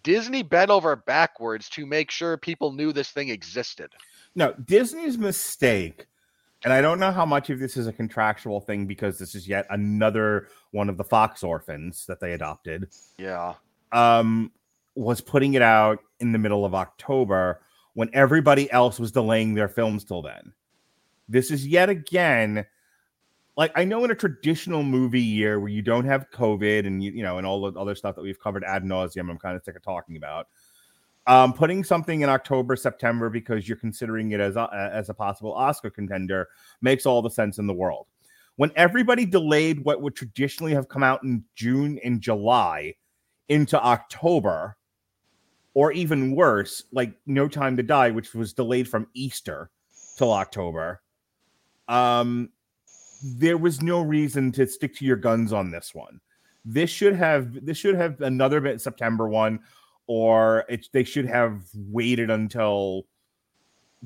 Disney 0.02 0.42
bent 0.42 0.70
over 0.70 0.96
backwards 0.96 1.68
to 1.70 1.86
make 1.86 2.10
sure 2.10 2.36
people 2.36 2.72
knew 2.72 2.92
this 2.92 3.10
thing 3.10 3.28
existed. 3.28 3.90
No, 4.34 4.52
Disney's 4.64 5.16
mistake, 5.16 6.06
and 6.64 6.72
I 6.72 6.80
don't 6.80 6.98
know 6.98 7.12
how 7.12 7.24
much 7.24 7.50
of 7.50 7.58
this 7.58 7.76
is 7.76 7.86
a 7.86 7.92
contractual 7.92 8.60
thing 8.60 8.86
because 8.86 9.18
this 9.18 9.34
is 9.34 9.46
yet 9.46 9.66
another 9.70 10.48
one 10.72 10.88
of 10.88 10.96
the 10.96 11.04
Fox 11.04 11.42
orphans 11.42 12.06
that 12.06 12.20
they 12.20 12.32
adopted. 12.32 12.88
Yeah. 13.18 13.54
Um, 13.92 14.50
was 14.94 15.20
putting 15.20 15.54
it 15.54 15.62
out 15.62 16.00
in 16.20 16.32
the 16.32 16.38
middle 16.38 16.64
of 16.64 16.74
October 16.74 17.60
when 17.94 18.10
everybody 18.12 18.70
else 18.72 18.98
was 18.98 19.12
delaying 19.12 19.54
their 19.54 19.68
films 19.68 20.04
till 20.04 20.22
then. 20.22 20.52
This 21.28 21.50
is 21.50 21.66
yet 21.66 21.88
again 21.88 22.66
like 23.56 23.72
I 23.74 23.84
know 23.84 24.04
in 24.04 24.10
a 24.10 24.14
traditional 24.14 24.82
movie 24.82 25.20
year 25.20 25.58
where 25.58 25.70
you 25.70 25.82
don't 25.82 26.04
have 26.04 26.30
COVID 26.30 26.86
and 26.86 27.02
you, 27.02 27.12
you 27.12 27.22
know 27.22 27.38
and 27.38 27.46
all 27.46 27.70
the 27.70 27.78
other 27.78 27.94
stuff 27.94 28.14
that 28.16 28.22
we've 28.22 28.40
covered 28.40 28.64
ad 28.64 28.84
nauseum, 28.84 29.30
I'm 29.30 29.38
kind 29.38 29.56
of 29.56 29.64
sick 29.64 29.76
of 29.76 29.82
talking 29.82 30.16
about. 30.16 30.48
Um, 31.28 31.52
putting 31.52 31.82
something 31.82 32.20
in 32.20 32.28
October, 32.28 32.76
September 32.76 33.28
because 33.28 33.66
you're 33.66 33.78
considering 33.78 34.30
it 34.30 34.38
as 34.38 34.54
a, 34.54 34.68
as 34.72 35.08
a 35.08 35.14
possible 35.14 35.52
Oscar 35.52 35.90
contender 35.90 36.48
makes 36.82 37.04
all 37.04 37.20
the 37.20 37.30
sense 37.30 37.58
in 37.58 37.66
the 37.66 37.74
world. 37.74 38.06
When 38.54 38.70
everybody 38.76 39.26
delayed 39.26 39.84
what 39.84 40.00
would 40.00 40.14
traditionally 40.14 40.72
have 40.72 40.88
come 40.88 41.02
out 41.02 41.24
in 41.24 41.44
June 41.56 41.98
and 42.04 42.20
July 42.20 42.94
into 43.48 43.82
October, 43.82 44.76
or 45.74 45.92
even 45.92 46.34
worse, 46.34 46.84
like 46.92 47.12
No 47.26 47.48
Time 47.48 47.76
to 47.76 47.82
Die, 47.82 48.10
which 48.10 48.32
was 48.32 48.52
delayed 48.52 48.88
from 48.88 49.08
Easter 49.12 49.70
till 50.16 50.32
October. 50.32 51.02
Um, 51.88 52.50
there 53.22 53.56
was 53.56 53.82
no 53.82 54.02
reason 54.02 54.52
to 54.52 54.66
stick 54.66 54.94
to 54.96 55.04
your 55.04 55.16
guns 55.16 55.52
on 55.52 55.70
this 55.70 55.94
one. 55.94 56.20
This 56.64 56.90
should 56.90 57.14
have 57.14 57.64
this 57.64 57.78
should 57.78 57.94
have 57.94 58.20
another 58.20 58.60
bit 58.60 58.80
September 58.80 59.28
one, 59.28 59.60
or 60.06 60.64
it, 60.68 60.88
they 60.92 61.04
should 61.04 61.26
have 61.26 61.62
waited 61.74 62.30
until 62.30 63.06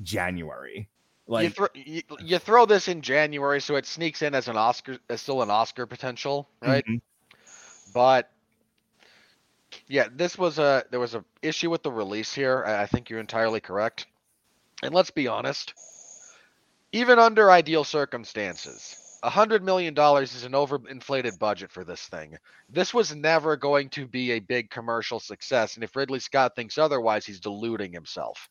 January. 0.03 0.89
you, 1.27 1.33
Like 1.33 1.57
you, 1.73 2.01
you 2.19 2.39
throw 2.39 2.65
this 2.65 2.87
in 2.87 3.01
January 3.01 3.61
so 3.61 3.75
it 3.75 3.85
sneaks 3.85 4.21
in 4.21 4.35
as 4.35 4.47
an 4.47 4.57
Oscar 4.57 4.97
as 5.09 5.21
still 5.21 5.41
an 5.41 5.49
Oscar 5.49 5.85
potential, 5.85 6.49
right? 6.61 6.85
mhm. 6.85 7.01
But 7.93 8.31
yeah, 9.87 10.07
this 10.13 10.37
was 10.37 10.59
a 10.59 10.83
there 10.91 10.99
was 10.99 11.15
a 11.15 11.23
issue 11.41 11.69
with 11.69 11.83
the 11.83 11.91
release 11.91 12.33
here. 12.33 12.63
I, 12.65 12.83
I 12.83 12.85
think 12.85 13.09
you're 13.09 13.19
entirely 13.19 13.59
correct. 13.59 14.07
And 14.83 14.93
let's 14.93 15.11
be 15.11 15.27
honest, 15.27 15.73
even 16.91 17.19
under 17.19 17.51
ideal 17.51 17.83
circumstances, 17.83 18.95
hundred 19.23 19.63
million 19.63 19.93
dollars 19.93 20.33
is 20.33 20.43
an 20.43 20.53
overinflated 20.53 21.37
budget 21.37 21.71
for 21.71 21.83
this 21.83 22.01
thing. 22.07 22.37
This 22.69 22.93
was 22.93 23.15
never 23.15 23.55
going 23.55 23.89
to 23.89 24.07
be 24.07 24.31
a 24.31 24.39
big 24.39 24.69
commercial 24.69 25.19
success, 25.19 25.75
and 25.75 25.83
if 25.83 25.95
Ridley 25.95 26.19
Scott 26.19 26.55
thinks 26.55 26.77
otherwise, 26.77 27.25
he's 27.25 27.39
deluding 27.39 27.93
himself. 27.93 28.49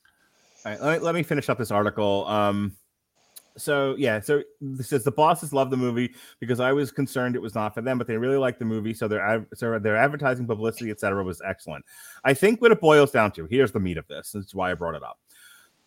All 0.65 0.73
right, 0.73 0.81
let, 0.81 0.99
me, 0.99 1.05
let 1.05 1.15
me 1.15 1.23
finish 1.23 1.49
up 1.49 1.59
this 1.59 1.71
article. 1.71 2.27
Um, 2.27 2.77
so 3.57 3.95
yeah, 3.99 4.21
so 4.21 4.43
this 4.61 4.89
says 4.89 5.05
the 5.05 5.11
bosses 5.11 5.53
love 5.53 5.71
the 5.71 5.77
movie 5.77 6.15
because 6.39 6.61
I 6.61 6.73
was 6.73 6.91
concerned 6.91 7.35
it 7.35 7.43
was 7.43 7.55
not 7.55 7.75
for 7.75 7.83
them, 7.83 7.99
but 7.99 8.07
they 8.07 8.17
really 8.17 8.37
liked 8.37 8.59
the 8.59 8.65
movie, 8.65 8.95
so 8.95 9.09
their 9.09 9.47
so 9.55 9.79
their 9.79 9.97
advertising, 9.97 10.47
publicity, 10.47 10.91
etc., 10.91 11.23
was 11.25 11.43
excellent. 11.45 11.85
I 12.25 12.35
think 12.35 12.61
what 12.61 12.73
it 12.73 12.81
boils 12.81 13.11
down 13.11 13.33
to 13.33 13.47
here's 13.47 13.73
the 13.73 13.81
meat 13.81 13.97
of 13.97 14.07
this. 14.07 14.33
That's 14.33 14.55
why 14.55 14.71
I 14.71 14.75
brought 14.75 14.95
it 14.95 15.03
up. 15.03 15.19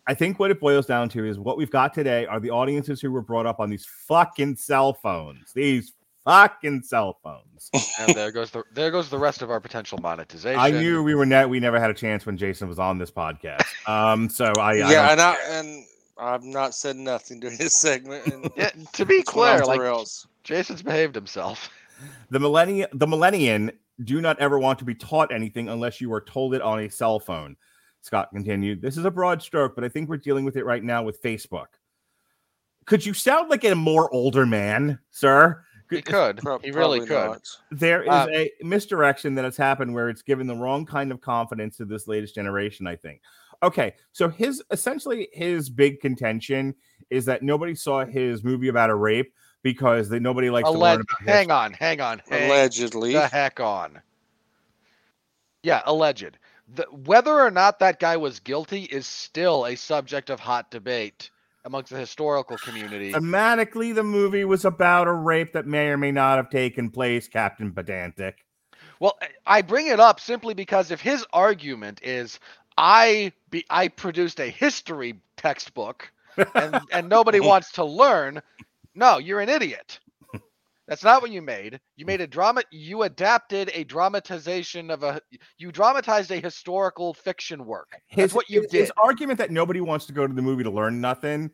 I 0.06 0.14
think 0.14 0.38
what 0.38 0.50
it 0.50 0.60
boils 0.60 0.86
down 0.86 1.08
to 1.10 1.24
is 1.24 1.38
what 1.38 1.56
we've 1.56 1.70
got 1.70 1.94
today 1.94 2.26
are 2.26 2.38
the 2.40 2.50
audiences 2.50 3.00
who 3.00 3.10
were 3.10 3.22
brought 3.22 3.46
up 3.46 3.58
on 3.60 3.70
these 3.70 3.86
fucking 3.86 4.56
cell 4.56 4.92
phones. 4.92 5.52
These 5.54 5.92
fucking 6.24 6.82
cell 6.82 7.18
phones. 7.22 7.70
And 8.00 8.14
there 8.14 8.30
goes 8.30 8.50
the 8.50 8.64
there 8.72 8.90
goes 8.90 9.08
the 9.10 9.18
rest 9.18 9.40
of 9.42 9.50
our 9.50 9.60
potential 9.60 9.98
monetization. 9.98 10.60
I 10.60 10.70
knew 10.70 11.02
we 11.02 11.14
were 11.14 11.26
net 11.26 11.48
we 11.48 11.60
never 11.60 11.80
had 11.80 11.90
a 11.90 11.94
chance 11.94 12.26
when 12.26 12.36
Jason 12.36 12.68
was 12.68 12.78
on 12.78 12.98
this 12.98 13.10
podcast. 13.10 13.62
Um, 13.88 14.28
so 14.28 14.46
I, 14.58 14.70
I 14.70 14.74
yeah, 14.74 14.86
don't- 14.86 15.10
and 15.12 15.20
I 15.20 15.36
and 15.58 15.84
I've 16.16 16.44
not 16.44 16.74
said 16.74 16.96
nothing 16.96 17.40
during 17.40 17.56
this 17.58 17.74
segment. 17.74 18.26
And 18.26 18.50
Yeah, 18.56 18.70
to 18.92 19.04
be 19.04 19.22
clear, 19.22 19.60
off 19.62 19.66
like 19.66 19.78
the 19.80 19.84
rails. 19.84 20.26
Jason's 20.44 20.82
behaved 20.82 21.14
himself. 21.14 21.70
the 22.30 22.38
millennium 22.40 22.88
the 22.92 23.06
millennium 23.06 23.70
do 24.04 24.20
not 24.20 24.38
ever 24.40 24.58
want 24.58 24.78
to 24.80 24.84
be 24.84 24.94
taught 24.94 25.32
anything 25.32 25.68
unless 25.68 26.00
you 26.00 26.12
are 26.12 26.20
told 26.20 26.54
it 26.54 26.60
on 26.62 26.80
a 26.80 26.90
cell 26.90 27.18
phone 27.20 27.56
scott 28.04 28.28
continued 28.32 28.82
this 28.82 28.98
is 28.98 29.04
a 29.06 29.10
broad 29.10 29.40
stroke 29.40 29.74
but 29.74 29.82
i 29.82 29.88
think 29.88 30.08
we're 30.10 30.16
dealing 30.18 30.44
with 30.44 30.56
it 30.56 30.64
right 30.66 30.84
now 30.84 31.02
with 31.02 31.22
facebook 31.22 31.68
could 32.84 33.04
you 33.04 33.14
sound 33.14 33.48
like 33.48 33.64
a 33.64 33.74
more 33.74 34.12
older 34.12 34.44
man 34.44 34.98
sir 35.10 35.64
He 35.88 36.02
could. 36.02 36.36
Pro- 36.38 36.58
he 36.58 36.70
really 36.70 37.00
could. 37.00 37.08
not. 37.30 37.48
there 37.70 38.02
is 38.02 38.08
Uh, 38.10 38.26
a 38.30 38.50
misdirection 38.62 39.34
that 39.36 39.44
has 39.46 39.56
happened 39.56 39.94
where 39.94 40.10
it's 40.10 40.20
given 40.22 40.46
the 40.46 40.54
wrong 40.54 40.84
kind 40.84 41.10
of 41.10 41.20
confidence 41.22 41.78
to 41.78 41.86
this 41.86 42.06
latest 42.06 42.34
generation 42.34 42.86
i 42.86 42.94
think 42.94 43.22
okay 43.62 43.94
so 44.12 44.28
his 44.28 44.62
essentially 44.70 45.28
his 45.32 45.70
big 45.70 45.98
contention 46.00 46.74
is 47.08 47.24
that 47.24 47.42
nobody 47.42 47.74
saw 47.74 48.04
his 48.04 48.44
movie 48.44 48.68
about 48.68 48.90
a 48.90 48.94
rape 48.94 49.32
because 49.62 50.10
they, 50.10 50.18
nobody 50.18 50.50
likes 50.50 50.68
to 50.70 50.76
learn 50.78 50.98
Alleg- 50.98 51.04
about 51.22 51.34
hang 51.34 51.50
on, 51.50 51.72
hang 51.72 52.00
on, 52.02 52.20
hang 52.28 52.50
Allegedly. 52.50 53.14
the 53.14 53.26
heck 53.28 53.60
on. 53.60 53.98
Yeah, 55.62 55.80
alleged. 55.86 56.36
The, 56.72 56.86
whether 56.90 57.32
or 57.32 57.50
not 57.50 57.78
that 57.80 58.00
guy 58.00 58.16
was 58.16 58.40
guilty 58.40 58.84
is 58.84 59.06
still 59.06 59.66
a 59.66 59.76
subject 59.76 60.30
of 60.30 60.40
hot 60.40 60.70
debate 60.70 61.30
amongst 61.64 61.90
the 61.90 61.98
historical 61.98 62.56
community. 62.56 63.12
Thematically, 63.12 63.94
the 63.94 64.02
movie 64.02 64.44
was 64.44 64.64
about 64.64 65.06
a 65.06 65.12
rape 65.12 65.52
that 65.52 65.66
may 65.66 65.88
or 65.88 65.96
may 65.96 66.10
not 66.12 66.36
have 66.36 66.50
taken 66.50 66.90
place, 66.90 67.28
Captain 67.28 67.72
Pedantic. 67.72 68.44
Well, 69.00 69.16
I- 69.20 69.58
I 69.58 69.62
bring 69.62 69.88
it 69.88 70.00
up 70.00 70.20
simply 70.20 70.54
because 70.54 70.90
if 70.90 71.00
his 71.00 71.26
argument 71.32 72.00
is 72.02 72.38
I 72.76 73.32
be 73.50 73.64
I 73.70 73.88
produced 73.88 74.40
a 74.40 74.46
history 74.48 75.20
textbook 75.36 76.10
and 76.54 76.80
and 76.90 77.08
nobody 77.08 77.40
wants 77.40 77.72
to 77.72 77.84
learn, 77.84 78.42
no, 78.94 79.18
you're 79.18 79.40
an 79.40 79.48
idiot. 79.48 80.00
That's 80.86 81.02
not 81.02 81.22
what 81.22 81.30
you 81.30 81.40
made. 81.40 81.80
You 81.96 82.04
mm. 82.04 82.08
made 82.08 82.20
a 82.20 82.26
drama. 82.26 82.62
You 82.70 83.02
adapted 83.02 83.70
a 83.74 83.84
dramatization 83.84 84.90
of 84.90 85.02
a. 85.02 85.20
You 85.58 85.72
dramatized 85.72 86.30
a 86.30 86.40
historical 86.40 87.14
fiction 87.14 87.64
work. 87.64 87.96
That's 88.14 88.34
what 88.34 88.50
you 88.50 88.62
his, 88.62 88.70
did. 88.70 88.80
His 88.80 88.92
argument 89.02 89.38
that 89.38 89.50
nobody 89.50 89.80
wants 89.80 90.06
to 90.06 90.12
go 90.12 90.26
to 90.26 90.32
the 90.32 90.42
movie 90.42 90.64
to 90.64 90.70
learn 90.70 91.00
nothing 91.00 91.50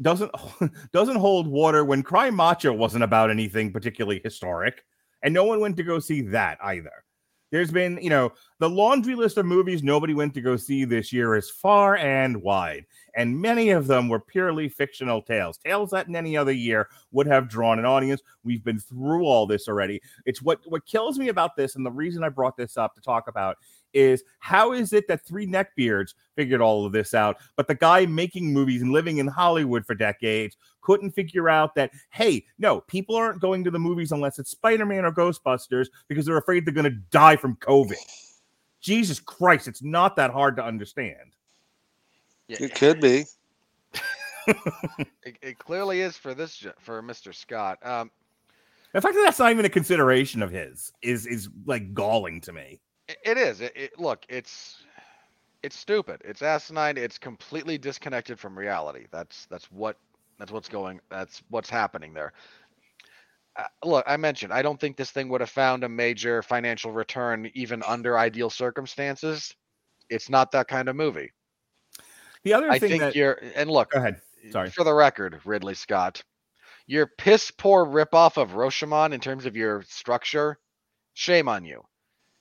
doesn't 0.00 0.30
doesn't 0.92 1.16
hold 1.16 1.46
water 1.46 1.84
when 1.84 2.02
Cry 2.02 2.30
Macho 2.30 2.72
wasn't 2.72 3.04
about 3.04 3.30
anything 3.30 3.72
particularly 3.72 4.20
historic, 4.22 4.84
and 5.22 5.32
no 5.32 5.44
one 5.44 5.60
went 5.60 5.76
to 5.78 5.82
go 5.82 5.98
see 5.98 6.20
that 6.22 6.58
either. 6.62 7.04
There's 7.52 7.70
been, 7.70 7.98
you 8.00 8.08
know, 8.08 8.32
the 8.60 8.70
laundry 8.70 9.14
list 9.14 9.36
of 9.36 9.44
movies 9.44 9.82
nobody 9.82 10.14
went 10.14 10.32
to 10.34 10.40
go 10.40 10.56
see 10.56 10.86
this 10.86 11.12
year 11.12 11.36
is 11.36 11.50
far 11.50 11.96
and 11.98 12.42
wide, 12.42 12.86
and 13.14 13.38
many 13.38 13.70
of 13.70 13.86
them 13.86 14.08
were 14.08 14.18
purely 14.18 14.70
fictional 14.70 15.20
tales, 15.20 15.58
tales 15.58 15.90
that 15.90 16.08
in 16.08 16.16
any 16.16 16.34
other 16.34 16.50
year 16.50 16.88
would 17.10 17.26
have 17.26 17.50
drawn 17.50 17.78
an 17.78 17.84
audience. 17.84 18.22
We've 18.42 18.64
been 18.64 18.80
through 18.80 19.24
all 19.24 19.46
this 19.46 19.68
already. 19.68 20.00
It's 20.24 20.40
what 20.40 20.60
what 20.64 20.86
kills 20.86 21.18
me 21.18 21.28
about 21.28 21.54
this, 21.54 21.76
and 21.76 21.84
the 21.84 21.90
reason 21.90 22.24
I 22.24 22.30
brought 22.30 22.56
this 22.56 22.78
up 22.78 22.94
to 22.94 23.02
talk 23.02 23.28
about 23.28 23.58
is 23.92 24.22
how 24.38 24.72
is 24.72 24.92
it 24.92 25.08
that 25.08 25.24
three 25.24 25.46
neckbeards 25.46 26.14
figured 26.34 26.60
all 26.60 26.86
of 26.86 26.92
this 26.92 27.14
out, 27.14 27.36
but 27.56 27.68
the 27.68 27.74
guy 27.74 28.06
making 28.06 28.52
movies 28.52 28.82
and 28.82 28.92
living 28.92 29.18
in 29.18 29.26
Hollywood 29.26 29.84
for 29.84 29.94
decades 29.94 30.56
couldn't 30.80 31.12
figure 31.12 31.48
out 31.48 31.74
that 31.74 31.90
hey, 32.10 32.44
no, 32.58 32.80
people 32.82 33.16
aren't 33.16 33.40
going 33.40 33.64
to 33.64 33.70
the 33.70 33.78
movies 33.78 34.12
unless 34.12 34.38
it's 34.38 34.50
Spider-Man 34.50 35.04
or 35.04 35.12
Ghostbusters 35.12 35.88
because 36.08 36.26
they're 36.26 36.38
afraid 36.38 36.66
they're 36.66 36.74
going 36.74 36.84
to 36.84 36.98
die 37.10 37.36
from 37.36 37.56
COVID. 37.56 37.96
Jesus 38.80 39.20
Christ, 39.20 39.68
it's 39.68 39.82
not 39.82 40.16
that 40.16 40.30
hard 40.30 40.56
to 40.56 40.64
understand. 40.64 41.36
Yeah, 42.48 42.56
It 42.60 42.74
could 42.74 43.00
be. 43.00 43.24
it, 44.46 45.36
it 45.40 45.58
clearly 45.58 46.00
is 46.00 46.16
for 46.16 46.34
this 46.34 46.66
for 46.80 47.02
Mr. 47.02 47.34
Scott. 47.34 47.78
Um, 47.82 48.10
The 48.92 49.00
fact 49.00 49.14
that 49.14 49.22
that's 49.24 49.38
not 49.38 49.52
even 49.52 49.64
a 49.64 49.70
consideration 49.70 50.42
of 50.42 50.50
his 50.50 50.92
is 51.00 51.26
is 51.26 51.48
like 51.64 51.94
galling 51.94 52.40
to 52.42 52.52
me. 52.52 52.80
It- 53.24 53.38
is. 53.38 53.60
It, 53.60 53.72
it, 53.76 53.98
look, 53.98 54.24
it's 54.28 54.82
it's 55.62 55.76
stupid. 55.76 56.20
It's 56.24 56.42
asinine. 56.42 56.96
It's 56.96 57.18
completely 57.18 57.78
disconnected 57.78 58.38
from 58.38 58.58
reality. 58.58 59.06
That's 59.10 59.46
that's 59.46 59.70
what 59.70 59.96
that's 60.38 60.52
what's 60.52 60.68
going. 60.68 61.00
That's 61.10 61.42
what's 61.50 61.70
happening 61.70 62.14
there. 62.14 62.32
uh, 63.56 63.64
look, 63.84 64.04
I 64.06 64.16
mentioned 64.16 64.52
I 64.52 64.62
don't 64.62 64.80
think 64.80 64.96
this 64.96 65.10
thing 65.10 65.28
would 65.28 65.40
have 65.40 65.50
found 65.50 65.84
a 65.84 65.88
major 65.88 66.42
financial 66.42 66.90
return 66.92 67.50
even 67.54 67.82
under 67.84 68.18
ideal 68.18 68.50
circumstances. 68.50 69.54
It's 70.10 70.28
not 70.28 70.52
that 70.52 70.68
kind 70.68 70.88
of 70.88 70.96
movie. 70.96 71.30
The 72.44 72.54
other 72.54 72.70
I 72.70 72.78
thing 72.78 72.90
think 72.90 73.00
that 73.02 73.16
you're 73.16 73.38
and 73.54 73.70
look, 73.70 73.90
go 73.90 73.98
ahead. 73.98 74.20
Sorry. 74.50 74.70
for 74.70 74.84
the 74.84 74.94
record, 74.94 75.40
Ridley 75.44 75.74
Scott, 75.74 76.22
your 76.86 77.06
piss 77.06 77.50
poor 77.52 77.86
ripoff 77.86 78.36
of 78.36 78.50
Rashomon 78.50 79.12
in 79.12 79.20
terms 79.20 79.46
of 79.46 79.56
your 79.56 79.84
structure, 79.88 80.58
shame 81.14 81.48
on 81.48 81.64
you. 81.64 81.84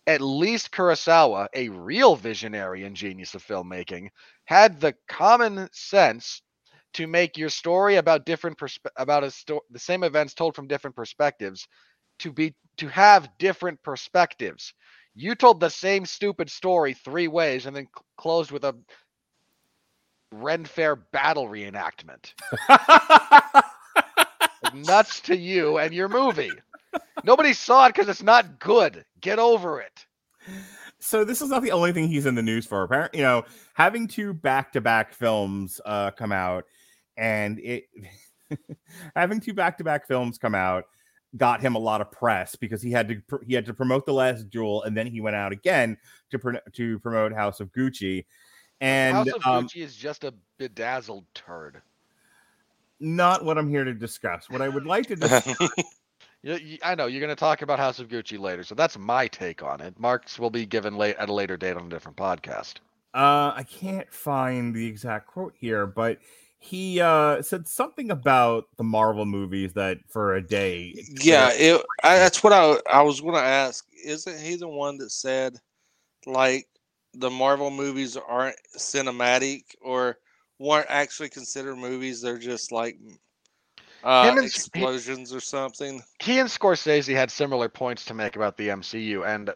At 0.07 0.21
least 0.21 0.71
Kurosawa, 0.71 1.47
a 1.53 1.69
real 1.69 2.15
visionary 2.15 2.83
and 2.85 2.95
genius 2.95 3.35
of 3.35 3.45
filmmaking, 3.45 4.09
had 4.45 4.79
the 4.79 4.95
common 5.07 5.69
sense 5.73 6.41
to 6.93 7.07
make 7.07 7.37
your 7.37 7.49
story 7.49 7.95
about 7.97 8.25
different 8.25 8.57
perspe- 8.57 8.91
about 8.97 9.23
a 9.23 9.31
sto- 9.31 9.61
the 9.69 9.79
same 9.79 10.03
events 10.03 10.33
told 10.33 10.55
from 10.55 10.67
different 10.67 10.95
perspectives 10.95 11.67
to 12.19 12.31
be 12.31 12.55
to 12.77 12.87
have 12.89 13.29
different 13.37 13.81
perspectives. 13.83 14.73
You 15.15 15.35
told 15.35 15.59
the 15.59 15.69
same 15.69 16.05
stupid 16.05 16.49
story 16.49 16.93
three 16.93 17.27
ways 17.27 17.65
and 17.65 17.75
then 17.75 17.87
cl- 17.87 18.05
closed 18.17 18.51
with 18.51 18.65
a 18.65 18.75
Ren 20.31 20.65
Fair 20.65 20.95
battle 20.95 21.47
reenactment. 21.47 22.33
Nuts 24.73 25.21
to 25.21 25.37
you 25.37 25.77
and 25.77 25.93
your 25.93 26.09
movie. 26.09 26.61
Nobody 27.23 27.53
saw 27.53 27.85
it 27.85 27.93
because 27.95 28.09
it's 28.09 28.23
not 28.23 28.59
good. 28.59 29.05
Get 29.19 29.39
over 29.39 29.79
it. 29.81 30.05
so 30.99 31.23
this 31.23 31.41
is 31.41 31.49
not 31.49 31.61
the 31.61 31.71
only 31.71 31.91
thing 31.93 32.07
he's 32.07 32.25
in 32.25 32.35
the 32.35 32.41
news 32.41 32.65
for. 32.65 32.83
Apparently, 32.83 33.19
you 33.19 33.25
know, 33.25 33.43
having 33.73 34.07
two 34.07 34.33
back-to-back 34.33 35.13
films 35.13 35.79
uh, 35.85 36.11
come 36.11 36.31
out, 36.31 36.65
and 37.17 37.59
it 37.59 37.85
having 39.15 39.39
two 39.39 39.53
back-to-back 39.53 40.07
films 40.07 40.37
come 40.37 40.55
out 40.55 40.85
got 41.37 41.61
him 41.61 41.75
a 41.75 41.79
lot 41.79 42.01
of 42.01 42.11
press 42.11 42.55
because 42.57 42.81
he 42.81 42.91
had 42.91 43.07
to 43.07 43.15
pr- 43.27 43.43
he 43.45 43.53
had 43.53 43.65
to 43.65 43.73
promote 43.73 44.05
the 44.05 44.13
last 44.13 44.49
duel, 44.49 44.83
and 44.83 44.95
then 44.97 45.07
he 45.07 45.21
went 45.21 45.35
out 45.35 45.51
again 45.51 45.97
to 46.29 46.39
pr- 46.39 46.57
to 46.73 46.99
promote 46.99 47.33
House 47.33 47.59
of 47.59 47.71
Gucci, 47.71 48.25
and 48.81 49.15
House 49.15 49.27
of 49.27 49.45
um, 49.45 49.65
Gucci 49.65 49.83
is 49.83 49.95
just 49.95 50.23
a 50.23 50.33
bedazzled 50.57 51.25
turd. 51.33 51.81
not 52.99 53.45
what 53.45 53.57
I'm 53.57 53.69
here 53.69 53.83
to 53.83 53.93
discuss. 53.93 54.49
What 54.49 54.61
I 54.61 54.69
would 54.69 54.85
like 54.85 55.07
to 55.07 55.15
discuss. 55.15 55.71
You, 56.43 56.55
you- 56.55 56.77
I 56.83 56.95
know 56.95 57.05
you're 57.07 57.19
going 57.21 57.29
to 57.29 57.35
talk 57.35 57.61
about 57.61 57.79
House 57.79 57.99
of 57.99 58.07
Gucci 58.07 58.39
later, 58.39 58.63
so 58.63 58.75
that's 58.75 58.97
my 58.97 59.27
take 59.27 59.63
on 59.63 59.81
it. 59.81 59.99
Mark's 59.99 60.39
will 60.39 60.49
be 60.49 60.65
given 60.65 60.95
late 60.97 61.15
at 61.17 61.29
a 61.29 61.33
later 61.33 61.57
date 61.57 61.77
on 61.77 61.85
a 61.85 61.89
different 61.89 62.17
podcast. 62.17 62.75
Uh, 63.13 63.51
I 63.55 63.65
can't 63.69 64.11
find 64.13 64.73
the 64.73 64.85
exact 64.87 65.27
quote 65.27 65.53
here, 65.57 65.85
but 65.85 66.19
he 66.63 67.01
uh 67.01 67.41
said 67.41 67.67
something 67.67 68.11
about 68.11 68.65
the 68.77 68.83
Marvel 68.83 69.25
movies 69.25 69.73
that 69.73 69.97
for 70.07 70.35
a 70.35 70.41
day. 70.41 70.93
yeah, 71.21 71.49
it, 71.53 71.81
I, 72.03 72.19
that's 72.19 72.43
what 72.43 72.53
I 72.53 72.77
I 72.89 73.01
was 73.01 73.19
going 73.19 73.33
to 73.33 73.41
ask. 73.41 73.85
Isn't 74.05 74.39
he 74.39 74.55
the 74.55 74.67
one 74.69 74.97
that 74.99 75.09
said 75.09 75.57
like 76.25 76.67
the 77.15 77.29
Marvel 77.31 77.71
movies 77.71 78.15
aren't 78.15 78.55
cinematic 78.77 79.63
or 79.81 80.19
weren't 80.59 80.85
actually 80.87 81.29
considered 81.29 81.75
movies? 81.77 82.21
They're 82.21 82.37
just 82.37 82.71
like 82.71 82.97
uh, 84.03 84.23
Him 84.29 84.37
and- 84.37 84.45
explosions 84.47 85.33
or 85.33 85.39
something. 85.39 86.01
he 86.21 86.39
and 86.39 86.49
Scorsese 86.49 87.13
had 87.15 87.31
similar 87.31 87.69
points 87.69 88.05
to 88.05 88.13
make 88.13 88.35
about 88.35 88.57
the 88.57 88.69
MCU, 88.69 89.25
and 89.25 89.53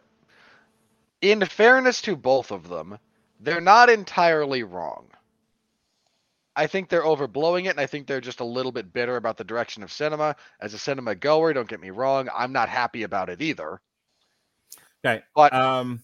in 1.22 1.44
fairness 1.44 2.00
to 2.02 2.16
both 2.16 2.50
of 2.50 2.68
them, 2.68 2.98
they're 3.40 3.60
not 3.60 3.88
entirely 3.90 4.62
wrong. 4.62 5.06
I 6.58 6.66
think 6.66 6.88
they're 6.88 7.02
overblowing 7.02 7.66
it, 7.66 7.70
and 7.70 7.80
I 7.80 7.86
think 7.86 8.06
they're 8.06 8.20
just 8.20 8.40
a 8.40 8.44
little 8.44 8.72
bit 8.72 8.92
bitter 8.92 9.16
about 9.16 9.36
the 9.36 9.44
direction 9.44 9.82
of 9.82 9.92
cinema. 9.92 10.36
As 10.60 10.72
a 10.72 10.78
cinema 10.78 11.14
goer, 11.14 11.52
don't 11.52 11.68
get 11.68 11.80
me 11.80 11.90
wrong, 11.90 12.28
I'm 12.34 12.52
not 12.52 12.68
happy 12.70 13.02
about 13.02 13.28
it 13.28 13.42
either. 13.42 13.80
Okay, 15.04 15.22
But- 15.34 15.52
um, 15.52 16.02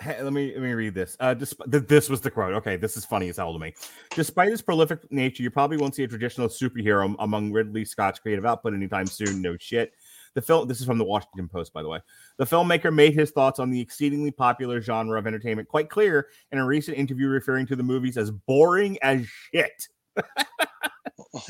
hey, 0.00 0.22
let 0.22 0.32
me 0.32 0.52
let 0.52 0.62
me 0.62 0.72
read 0.72 0.94
this. 0.94 1.16
Uh, 1.20 1.34
despite 1.34 1.70
th- 1.70 1.86
this 1.86 2.08
was 2.08 2.20
the 2.20 2.30
quote. 2.30 2.54
Okay, 2.54 2.76
this 2.76 2.96
is 2.96 3.04
funny 3.04 3.28
as 3.28 3.36
hell 3.36 3.52
to 3.52 3.58
me. 3.58 3.74
Despite 4.10 4.50
its 4.52 4.62
prolific 4.62 5.10
nature, 5.12 5.42
you 5.42 5.50
probably 5.50 5.76
won't 5.76 5.94
see 5.94 6.04
a 6.04 6.08
traditional 6.08 6.48
superhero 6.48 7.14
among 7.18 7.52
Ridley 7.52 7.84
Scott's 7.84 8.18
creative 8.18 8.46
output 8.46 8.74
anytime 8.74 9.06
soon. 9.06 9.42
No 9.42 9.56
shit. 9.58 9.92
The 10.34 10.42
film. 10.42 10.68
This 10.68 10.80
is 10.80 10.86
from 10.86 10.98
the 10.98 11.04
Washington 11.04 11.48
Post, 11.48 11.72
by 11.72 11.82
the 11.82 11.88
way. 11.88 11.98
The 12.36 12.44
filmmaker 12.46 12.94
made 12.94 13.14
his 13.14 13.30
thoughts 13.30 13.58
on 13.58 13.70
the 13.70 13.80
exceedingly 13.80 14.30
popular 14.30 14.80
genre 14.80 15.18
of 15.18 15.26
entertainment 15.26 15.68
quite 15.68 15.90
clear 15.90 16.28
in 16.52 16.58
a 16.58 16.66
recent 16.66 16.96
interview, 16.96 17.28
referring 17.28 17.66
to 17.66 17.76
the 17.76 17.82
movies 17.82 18.16
as 18.16 18.30
boring 18.30 18.98
as 19.02 19.26
shit. 19.52 19.88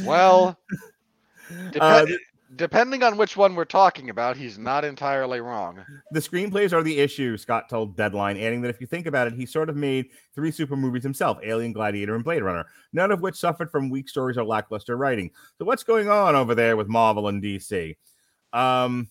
Well, 0.05 0.59
Uh, 1.81 2.07
depending 2.57 3.03
on 3.03 3.17
which 3.17 3.37
one 3.37 3.55
we're 3.55 3.65
talking 3.65 4.11
about, 4.11 4.37
he's 4.37 4.59
not 4.59 4.85
entirely 4.85 5.41
wrong. 5.41 5.85
The 6.13 6.21
screenplays 6.21 6.73
are 6.73 6.83
the 6.83 6.99
issue, 6.99 7.37
Scott 7.37 7.69
told 7.69 7.97
Deadline, 7.97 8.37
adding 8.37 8.61
that 8.63 8.71
if 8.71 8.81
you 8.81 8.87
think 8.87 9.07
about 9.07 9.27
it, 9.27 9.35
he 9.35 9.47
sort 9.47 9.69
of 9.69 9.77
made 9.77 10.11
three 10.35 10.51
super 10.51 10.77
movies 10.77 11.03
himself 11.03 11.39
Alien, 11.45 11.73
Gladiator, 11.73 12.15
and 12.15 12.25
Blade 12.25 12.43
Runner, 12.43 12.67
none 12.93 13.13
of 13.13 13.21
which 13.21 13.37
suffered 13.37 13.71
from 13.71 13.91
weak 13.91 14.09
stories 14.09 14.37
or 14.37 14.45
lackluster 14.45 14.97
writing. 14.97 15.31
So, 15.59 15.65
what's 15.65 15.85
going 15.85 16.09
on 16.09 16.35
over 16.35 16.55
there 16.55 16.77
with 16.77 16.89
Marvel 16.89 17.29
and 17.29 17.43
DC? 17.43 17.97
Um, 18.53 19.09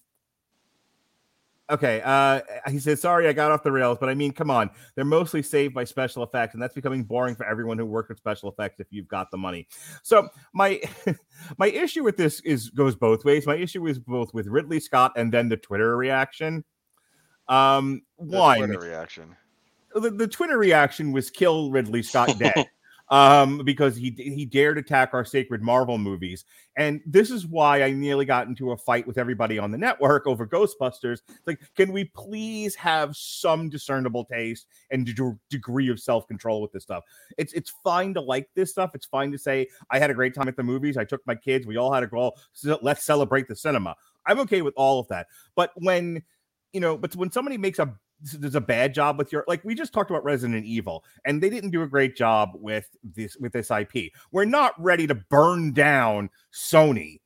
okay, 1.69 2.01
uh, 2.03 2.41
he 2.69 2.79
said, 2.79 2.99
Sorry, 2.99 3.27
I 3.27 3.33
got 3.33 3.51
off 3.51 3.63
the 3.63 3.71
rails, 3.71 3.97
but 3.99 4.09
I 4.09 4.13
mean, 4.13 4.31
come 4.31 4.49
on. 4.49 4.69
They're 4.95 5.05
mostly 5.05 5.41
saved 5.41 5.73
by 5.73 5.83
special 5.83 6.23
effects, 6.23 6.53
and 6.53 6.61
that's 6.61 6.73
becoming 6.75 7.03
boring 7.03 7.35
for 7.35 7.45
everyone 7.45 7.77
who 7.77 7.85
works 7.85 8.09
with 8.09 8.17
special 8.17 8.49
effects 8.49 8.79
if 8.79 8.87
you've 8.91 9.07
got 9.07 9.31
the 9.31 9.37
money. 9.37 9.67
So, 10.03 10.29
my. 10.53 10.81
my 11.57 11.67
issue 11.67 12.03
with 12.03 12.17
this 12.17 12.41
is 12.41 12.69
goes 12.69 12.95
both 12.95 13.23
ways. 13.25 13.45
My 13.47 13.55
issue 13.55 13.87
is 13.87 13.99
both 13.99 14.33
with 14.33 14.47
Ridley 14.47 14.79
Scott 14.79 15.13
and 15.15 15.31
then 15.31 15.49
the 15.49 15.57
Twitter 15.57 15.95
reaction. 15.95 16.63
Um, 17.47 18.01
The 18.19 18.37
one, 18.37 18.57
Twitter 18.57 18.79
reaction. 18.79 19.35
the, 19.95 20.09
the 20.11 20.27
Twitter 20.27 20.57
reaction 20.57 21.11
was 21.11 21.29
kill 21.29 21.71
Ridley 21.71 22.03
Scott 22.03 22.37
dead. 22.37 22.67
um, 23.09 23.59
because 23.65 23.95
he 23.95 24.11
he 24.17 24.45
dared 24.45 24.77
attack 24.77 25.11
our 25.13 25.25
sacred 25.25 25.61
Marvel 25.61 25.97
movies, 25.97 26.45
and 26.75 27.01
this 27.05 27.31
is 27.31 27.47
why 27.47 27.83
I 27.83 27.91
nearly 27.91 28.25
got 28.25 28.47
into 28.47 28.71
a 28.71 28.77
fight 28.77 29.07
with 29.07 29.17
everybody 29.17 29.57
on 29.57 29.71
the 29.71 29.77
network 29.77 30.27
over 30.27 30.45
Ghostbusters. 30.45 31.19
Like, 31.47 31.59
can 31.75 31.91
we 31.91 32.05
please 32.05 32.75
have 32.75 33.15
some 33.15 33.69
discernible 33.69 34.25
taste 34.25 34.67
and 34.91 35.05
de- 35.05 35.39
degree 35.49 35.89
of 35.89 35.99
self 35.99 36.27
control 36.27 36.61
with 36.61 36.71
this 36.71 36.83
stuff? 36.83 37.03
It's 37.37 37.53
it's 37.53 37.73
fine 37.83 38.13
to 38.13 38.21
like 38.21 38.47
this 38.55 38.71
stuff. 38.71 38.91
It's 38.93 39.07
fine 39.07 39.31
to 39.31 39.37
say 39.37 39.67
I 39.89 39.99
had 39.99 40.11
a 40.11 40.15
great 40.15 40.35
time 40.35 40.47
at 40.47 40.55
the 40.55 40.63
movies. 40.63 40.97
I 40.97 41.05
took 41.05 41.25
my 41.25 41.35
kids. 41.35 41.65
We 41.65 41.77
all 41.77 41.91
had 41.91 42.03
a 42.03 42.07
goal. 42.07 42.37
So 42.53 42.77
let's 42.81 43.03
celebrate 43.03 43.47
the 43.47 43.55
cinema. 43.55 43.95
I'm 44.25 44.39
okay 44.41 44.61
with 44.61 44.73
all 44.77 44.99
of 44.99 45.07
that. 45.07 45.27
But 45.55 45.71
when 45.75 46.21
you 46.73 46.79
know, 46.79 46.97
but 46.97 47.15
when 47.15 47.31
somebody 47.31 47.57
makes 47.57 47.79
a 47.79 47.93
does 48.39 48.55
a 48.55 48.61
bad 48.61 48.93
job 48.93 49.17
with 49.17 49.31
your 49.31 49.43
like 49.47 49.63
we 49.63 49.73
just 49.75 49.93
talked 49.93 50.09
about 50.09 50.23
Resident 50.23 50.65
Evil 50.65 51.03
and 51.25 51.41
they 51.41 51.49
didn't 51.49 51.71
do 51.71 51.83
a 51.83 51.87
great 51.87 52.15
job 52.15 52.51
with 52.53 52.89
this 53.03 53.37
with 53.37 53.53
this 53.53 53.71
IP. 53.71 54.11
We're 54.31 54.45
not 54.45 54.73
ready 54.81 55.07
to 55.07 55.15
burn 55.15 55.71
down 55.73 56.29
Sony, 56.53 57.19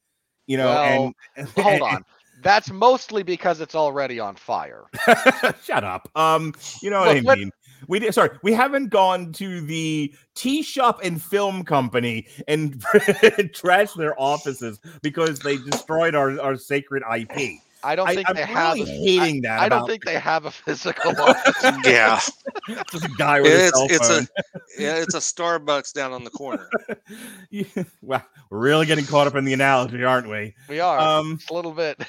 you 0.48 0.58
know, 0.58 1.14
and 1.38 1.48
Hold 1.58 1.82
on. 1.82 2.06
That's 2.42 2.70
mostly 2.72 3.24
because 3.24 3.62
it's 3.62 3.76
already 3.76 4.20
on 4.20 4.36
fire. 4.36 4.84
Shut 5.64 5.84
up. 5.84 6.10
Um, 6.16 6.54
you 6.82 6.90
know 6.90 7.00
what 7.00 7.16
Look, 7.16 7.18
I 7.18 7.28
let- 7.28 7.38
mean. 7.40 7.52
We 7.90 8.00
did 8.00 8.14
sorry, 8.14 8.30
we 8.44 8.54
haven't 8.54 8.90
gone 8.90 9.34
to 9.34 9.60
the 9.60 10.14
tea 10.36 10.62
shop 10.62 11.02
and 11.04 11.22
film 11.22 11.64
company 11.66 12.28
and 12.48 12.80
trashed 13.54 13.98
their 13.98 14.18
offices 14.18 14.80
because 15.02 15.40
they 15.40 15.58
destroyed 15.58 16.16
our, 16.16 16.40
our 16.40 16.56
sacred 16.56 17.04
IP. 17.14 17.60
I 17.84 17.96
don't 17.96 18.08
I, 18.08 18.16
think 18.16 18.30
am 18.30 18.36
they 18.36 18.44
have. 18.46 18.76
really 18.76 18.86
hating 18.86 19.42
that. 19.42 19.60
I 19.60 19.68
don't 19.70 19.80
about 19.80 19.90
think 19.90 20.06
they 20.06 20.18
have 20.20 20.46
a 20.46 20.52
physical 20.66 21.12
office. 21.20 21.64
Yeah, 21.86 22.20
just 22.92 23.06
a 23.06 23.10
guy 23.18 23.42
with 23.42 23.52
a 23.52 23.68
it's 23.68 23.78
cell 23.78 23.88
it's 23.90 24.08
phone. 24.08 24.28
a 24.78 24.82
yeah, 24.82 24.96
it's 24.96 25.14
a 25.16 25.20
Starbucks 25.20 25.94
down 25.94 26.14
on 26.14 26.24
the 26.24 26.30
corner. 26.32 26.70
Yeah, 27.50 27.66
well, 28.02 28.24
we're 28.50 28.60
really 28.60 28.86
getting 28.86 29.06
caught 29.06 29.28
up 29.28 29.36
in 29.36 29.46
the 29.46 29.54
analogy, 29.54 30.04
aren't 30.04 30.30
we? 30.30 30.56
We 30.70 30.80
are 30.80 31.00
Um, 31.00 31.40
a 31.50 31.54
little 31.54 31.72
bit. 31.74 32.02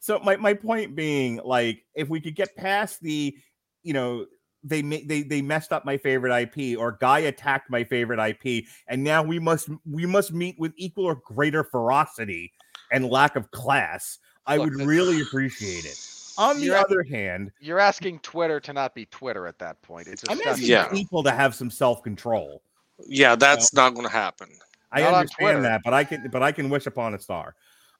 so 0.00 0.18
my, 0.20 0.36
my 0.36 0.54
point 0.54 0.94
being, 0.94 1.40
like, 1.44 1.84
if 1.94 2.08
we 2.08 2.20
could 2.20 2.34
get 2.36 2.56
past 2.56 3.00
the, 3.02 3.36
you 3.82 3.92
know, 3.92 4.26
they 4.64 4.82
ma- 4.82 4.96
they 5.06 5.22
they 5.22 5.40
messed 5.42 5.72
up 5.72 5.84
my 5.84 5.96
favorite 5.96 6.34
IP, 6.56 6.78
or 6.78 6.92
guy 7.00 7.20
attacked 7.20 7.70
my 7.70 7.84
favorite 7.84 8.18
IP, 8.20 8.64
and 8.88 9.04
now 9.04 9.22
we 9.22 9.38
must 9.38 9.68
we 9.88 10.04
must 10.06 10.32
meet 10.32 10.58
with 10.58 10.72
equal 10.76 11.04
or 11.04 11.14
greater 11.16 11.62
ferocity 11.64 12.52
and 12.90 13.08
lack 13.08 13.36
of 13.36 13.50
class. 13.52 14.18
I 14.48 14.56
Look, 14.56 14.70
would 14.70 14.86
really 14.86 15.20
appreciate 15.20 15.84
it. 15.84 16.04
On 16.38 16.58
the 16.58 16.66
You're 16.66 16.76
other 16.76 17.02
hand, 17.02 17.52
You're 17.60 17.78
asking 17.78 18.20
Twitter 18.20 18.58
to 18.60 18.72
not 18.72 18.94
be 18.94 19.06
Twitter 19.06 19.46
at 19.46 19.58
that 19.58 19.80
point. 19.82 20.08
It's 20.08 20.24
a 20.24 20.30
I'm 20.30 20.38
step 20.38 20.52
asking 20.52 20.68
Yeah. 20.68 20.88
people 20.88 21.22
to 21.22 21.30
have 21.30 21.54
some 21.54 21.70
self 21.70 22.02
control. 22.02 22.62
Yeah, 23.06 23.36
that's 23.36 23.72
not 23.74 23.94
going 23.94 24.06
to 24.06 24.12
happen. 24.12 24.48
I 24.90 25.02
Not 25.02 25.14
understand 25.14 25.64
that, 25.64 25.82
but 25.84 25.92
I 25.94 26.02
can 26.02 26.28
but 26.30 26.42
I 26.42 26.50
can 26.50 26.70
wish 26.70 26.86
upon 26.86 27.14
a 27.14 27.18
star. 27.18 27.54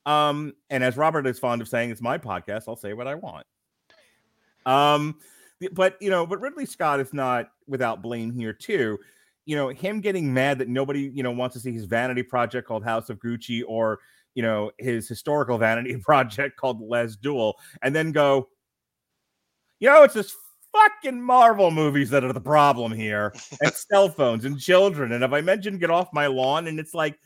Um, 0.07 0.55
and 0.70 0.83
as 0.83 0.97
Robert 0.97 1.27
is 1.27 1.39
fond 1.39 1.61
of 1.61 1.69
saying, 1.69 1.91
it's 1.91 2.01
my 2.01 2.16
podcast. 2.16 2.65
I'll 2.66 2.77
say 2.77 2.95
what 2.95 3.07
I 3.07 3.15
want. 3.15 3.47
Um, 4.65 5.16
but 5.73 6.01
you 6.01 6.11
know, 6.11 6.27
but 6.27 6.41
Ridley 6.41 6.65
Scott 6.66 7.01
is 7.01 7.12
not 7.12 7.51
without 7.66 8.01
blame 8.03 8.33
here 8.33 8.53
too. 8.53 8.99
You 9.45 9.57
know, 9.57 9.69
him 9.69 10.01
getting 10.01 10.33
mad 10.33 10.59
that 10.59 10.69
nobody 10.69 11.11
you 11.12 11.23
know 11.23 11.33
wants 11.33 11.55
to 11.55 11.61
see 11.61 11.73
his 11.73 11.85
vanity 11.85 12.23
project 12.23 12.66
called 12.69 12.85
House 12.85 13.11
of 13.11 13.19
Gucci, 13.19 13.62
or 13.66 13.99
you 14.39 14.43
know, 14.43 14.70
his 14.78 15.09
historical 15.09 15.59
vanity 15.59 15.97
project 16.01 16.56
called 16.56 16.81
Les 16.81 17.16
Duel, 17.16 17.59
and 17.82 17.93
then 17.93 18.12
go, 18.12 18.48
you 19.81 19.89
know, 19.89 20.05
it's 20.05 20.15
this 20.15 20.32
fucking 20.73 21.20
Marvel 21.20 21.73
movies 21.73 22.09
that 22.10 22.23
are 22.23 22.32
the 22.32 22.40
problem 22.40 22.93
here, 22.93 23.35
and 23.60 23.73
cell 23.90 24.09
phones 24.09 24.44
and 24.44 24.60
children. 24.60 25.10
And 25.10 25.24
if 25.24 25.32
I 25.32 25.40
mentioned 25.40 25.81
get 25.81 25.90
off 25.90 26.12
my 26.12 26.28
lawn, 26.28 26.69
and 26.69 26.78
it's 26.78 26.94
like, 26.94 27.19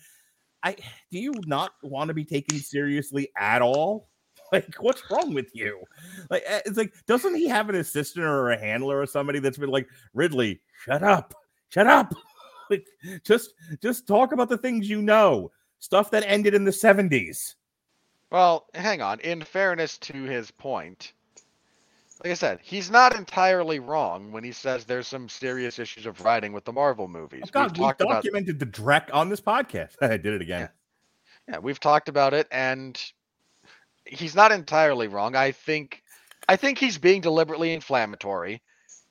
I 0.63 0.75
do 1.11 1.19
you 1.19 1.35
not 1.45 1.73
want 1.83 2.09
to 2.09 2.15
be 2.15 2.25
taken 2.25 2.59
seriously 2.59 3.29
at 3.37 3.61
all? 3.61 4.09
Like, 4.53 4.75
what's 4.81 5.03
wrong 5.11 5.33
with 5.33 5.49
you? 5.55 5.83
Like, 6.29 6.43
eh, 6.45 6.61
it's 6.67 6.77
like, 6.77 6.93
doesn't 7.07 7.37
he 7.37 7.49
have 7.49 7.71
an 7.71 7.75
assistant 7.75 8.27
or 8.27 8.51
a 8.51 8.61
handler 8.61 9.01
or 9.01 9.07
somebody 9.07 9.39
that's 9.39 9.57
been 9.57 9.71
like, 9.71 9.89
Ridley, 10.13 10.61
shut 10.85 11.03
up, 11.03 11.33
shut 11.71 11.87
up. 11.87 12.13
like, 12.69 12.87
just 13.25 13.55
just 13.83 14.07
talk 14.07 14.33
about 14.33 14.51
the 14.51 14.59
things 14.59 14.91
you 14.91 15.01
know, 15.01 15.51
stuff 15.83 16.13
that 16.13 16.23
ended 16.27 16.55
in 16.55 16.65
the 16.65 16.71
70s. 16.71 17.57
Well, 18.31 18.67
hang 18.73 19.03
on. 19.03 19.19
In 19.21 19.43
fairness 19.43 19.99
to 19.99 20.23
his 20.23 20.51
point, 20.51 21.13
like 22.23 22.31
I 22.31 22.35
said, 22.35 22.61
he's 22.63 22.89
not 22.89 23.17
entirely 23.17 23.81
wrong 23.81 24.31
when 24.31 24.45
he 24.45 24.53
says 24.53 24.85
there's 24.85 25.09
some 25.09 25.29
serious 25.29 25.81
issues 25.81 26.07
of 26.07 26.25
writing 26.25 26.53
with 26.53 26.65
the 26.65 26.73
Marvel 26.73 27.09
movies. 27.09 27.43
Oh, 27.47 27.51
God, 27.51 27.73
we've 27.73 27.79
we 27.79 27.85
talked 27.85 28.01
about 28.01 28.23
documented 28.23 28.61
the 28.61 28.67
Drek 28.67 29.09
on 29.13 29.29
this 29.29 29.41
podcast. 29.41 29.97
I 30.01 30.17
did 30.17 30.35
it 30.35 30.41
again. 30.41 30.69
yeah, 31.49 31.59
we've 31.59 31.81
talked 31.81 32.09
about 32.09 32.33
it, 32.33 32.47
and 32.53 33.03
he's 34.07 34.37
not 34.37 34.53
entirely 34.53 35.09
wrong. 35.09 35.35
I 35.35 35.51
think, 35.51 36.05
I 36.49 36.55
think 36.55 36.79
he's 36.79 36.97
being 36.97 37.21
deliberately 37.21 37.75
inflammatory, 37.75 38.63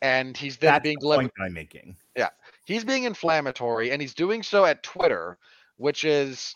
and 0.01 0.37
he's 0.37 0.55
then 0.55 0.71
That's 0.71 0.83
being 0.83 0.97
the 0.99 1.01
deliberately 1.01 1.45
I'm 1.45 1.53
making. 1.53 1.97
Yeah, 2.15 2.29
he's 2.65 2.85
being 2.85 3.03
inflammatory 3.03 3.91
and 3.91 4.01
he's 4.01 4.13
doing 4.13 4.41
so 4.41 4.65
at 4.65 4.83
Twitter, 4.83 5.37
which 5.77 6.05
is 6.05 6.53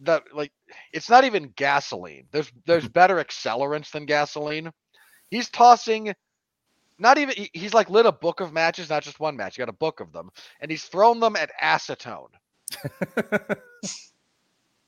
the 0.00 0.22
like 0.32 0.52
it's 0.92 1.08
not 1.10 1.24
even 1.24 1.52
gasoline. 1.56 2.26
There's 2.32 2.50
there's 2.66 2.88
better 2.88 3.16
accelerants 3.16 3.90
than 3.90 4.06
gasoline. 4.06 4.70
He's 5.30 5.50
tossing 5.50 6.14
not 6.98 7.18
even 7.18 7.34
he- 7.36 7.50
he's 7.52 7.74
like 7.74 7.90
lit 7.90 8.06
a 8.06 8.12
book 8.12 8.40
of 8.40 8.52
matches, 8.52 8.90
not 8.90 9.02
just 9.02 9.20
one 9.20 9.36
match. 9.36 9.56
He 9.56 9.60
got 9.60 9.68
a 9.68 9.72
book 9.72 10.00
of 10.00 10.12
them, 10.12 10.30
and 10.60 10.70
he's 10.70 10.84
thrown 10.84 11.20
them 11.20 11.36
at 11.36 11.50
acetone. 11.62 12.30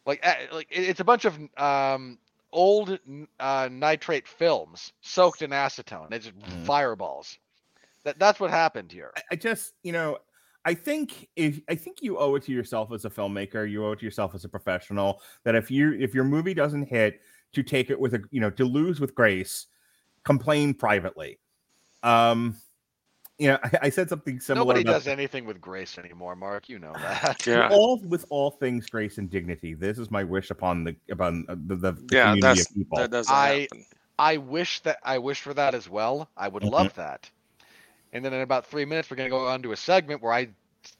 Like 0.06 0.24
like 0.52 0.68
it's 0.70 1.00
a 1.00 1.04
bunch 1.04 1.24
of 1.24 1.38
um 1.56 2.18
old 2.52 2.98
uh, 3.38 3.68
nitrate 3.70 4.26
films 4.28 4.92
soaked 5.00 5.42
in 5.42 5.50
acetone. 5.50 6.12
It's 6.12 6.26
just 6.26 6.38
Mm. 6.38 6.64
fireballs. 6.64 7.38
That 8.04 8.18
that's 8.18 8.40
what 8.40 8.50
happened 8.50 8.92
here. 8.92 9.12
I- 9.16 9.22
I 9.32 9.36
just, 9.36 9.74
you 9.82 9.92
know, 9.92 10.18
I 10.66 10.74
think 10.74 11.28
if 11.36 11.60
I 11.70 11.74
think 11.76 12.02
you 12.02 12.18
owe 12.18 12.34
it 12.34 12.42
to 12.42 12.52
yourself 12.52 12.92
as 12.92 13.04
a 13.06 13.10
filmmaker, 13.10 13.70
you 13.70 13.86
owe 13.86 13.92
it 13.92 14.00
to 14.00 14.04
yourself 14.04 14.34
as 14.34 14.44
a 14.44 14.48
professional 14.48 15.22
that 15.44 15.54
if 15.54 15.70
you 15.70 15.92
if 15.92 16.12
your 16.12 16.24
movie 16.24 16.52
doesn't 16.54 16.82
hit, 16.88 17.20
to 17.52 17.62
take 17.62 17.88
it 17.88 17.98
with 17.98 18.14
a 18.14 18.20
you 18.32 18.40
know 18.40 18.50
to 18.50 18.64
lose 18.64 18.98
with 19.00 19.14
grace, 19.14 19.66
complain 20.24 20.74
privately. 20.74 21.38
Um, 22.02 22.56
you 23.38 23.48
know, 23.48 23.58
I, 23.62 23.70
I 23.82 23.88
said 23.90 24.08
something 24.08 24.40
similar. 24.40 24.64
Nobody 24.66 24.80
about- 24.82 24.92
does 24.94 25.06
anything 25.06 25.44
with 25.46 25.60
grace 25.60 25.98
anymore, 25.98 26.34
Mark. 26.34 26.68
You 26.68 26.80
know 26.80 26.92
that. 26.96 27.46
Yeah. 27.46 27.68
all 27.70 28.02
with 28.02 28.24
all 28.30 28.50
things 28.50 28.86
grace 28.88 29.18
and 29.18 29.30
dignity. 29.30 29.74
This 29.74 29.98
is 29.98 30.10
my 30.10 30.24
wish 30.24 30.50
upon 30.50 30.82
the 30.84 30.96
upon 31.10 31.46
uh, 31.48 31.54
the, 31.66 31.76
the, 31.76 31.92
the 31.92 32.04
Yeah, 32.10 32.32
community 32.34 32.60
of 32.62 32.74
people. 32.74 32.98
that 32.98 33.10
doesn't 33.12 33.32
I- 33.34 33.60
happen. 33.60 33.84
I 34.18 34.38
wish 34.38 34.80
that 34.80 34.98
I 35.04 35.18
wish 35.18 35.42
for 35.42 35.52
that 35.54 35.74
as 35.74 35.88
well. 35.90 36.28
I 36.36 36.48
would 36.48 36.62
Mhm. 36.64 36.70
love 36.72 36.94
that. 36.94 37.30
And 38.16 38.24
then 38.24 38.32
in 38.32 38.40
about 38.40 38.66
three 38.66 38.86
minutes, 38.86 39.10
we're 39.10 39.16
gonna 39.18 39.28
go 39.28 39.46
on 39.46 39.62
to 39.62 39.72
a 39.72 39.76
segment 39.76 40.22
where 40.22 40.32
I 40.32 40.48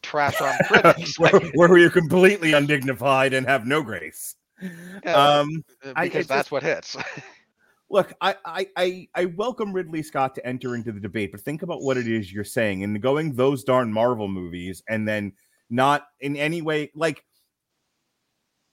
trash 0.03 0.39
on 0.41 0.55
critics 0.69 1.19
where, 1.19 1.33
like, 1.33 1.53
where 1.55 1.79
you're 1.79 1.89
completely 1.91 2.53
undignified 2.53 3.33
and 3.33 3.47
have 3.47 3.67
no 3.67 3.83
grace. 3.83 4.37
uh, 4.63 5.41
Um, 5.43 5.65
uh, 5.85 5.93
I- 5.97 6.05
because 6.05 6.27
that's 6.27 6.41
just- 6.41 6.53
what 6.53 6.63
hits. 6.63 6.95
look, 7.91 8.13
I, 8.21 8.35
I 8.45 8.67
I 8.77 9.09
I 9.15 9.25
welcome 9.27 9.73
Ridley 9.73 10.03
Scott 10.03 10.35
to 10.35 10.47
enter 10.47 10.75
into 10.75 10.93
the 10.93 11.01
debate, 11.01 11.33
but 11.33 11.41
think 11.41 11.63
about 11.63 11.81
what 11.83 11.97
it 11.97 12.07
is 12.07 12.31
you're 12.33 12.45
saying 12.45 12.83
and 12.85 13.01
going 13.01 13.33
those 13.35 13.65
darn 13.65 13.91
Marvel 13.93 14.29
movies 14.29 14.83
and 14.89 15.09
then 15.09 15.33
not 15.71 16.07
in 16.21 16.37
any 16.37 16.61
way 16.63 16.91
like 16.95 17.25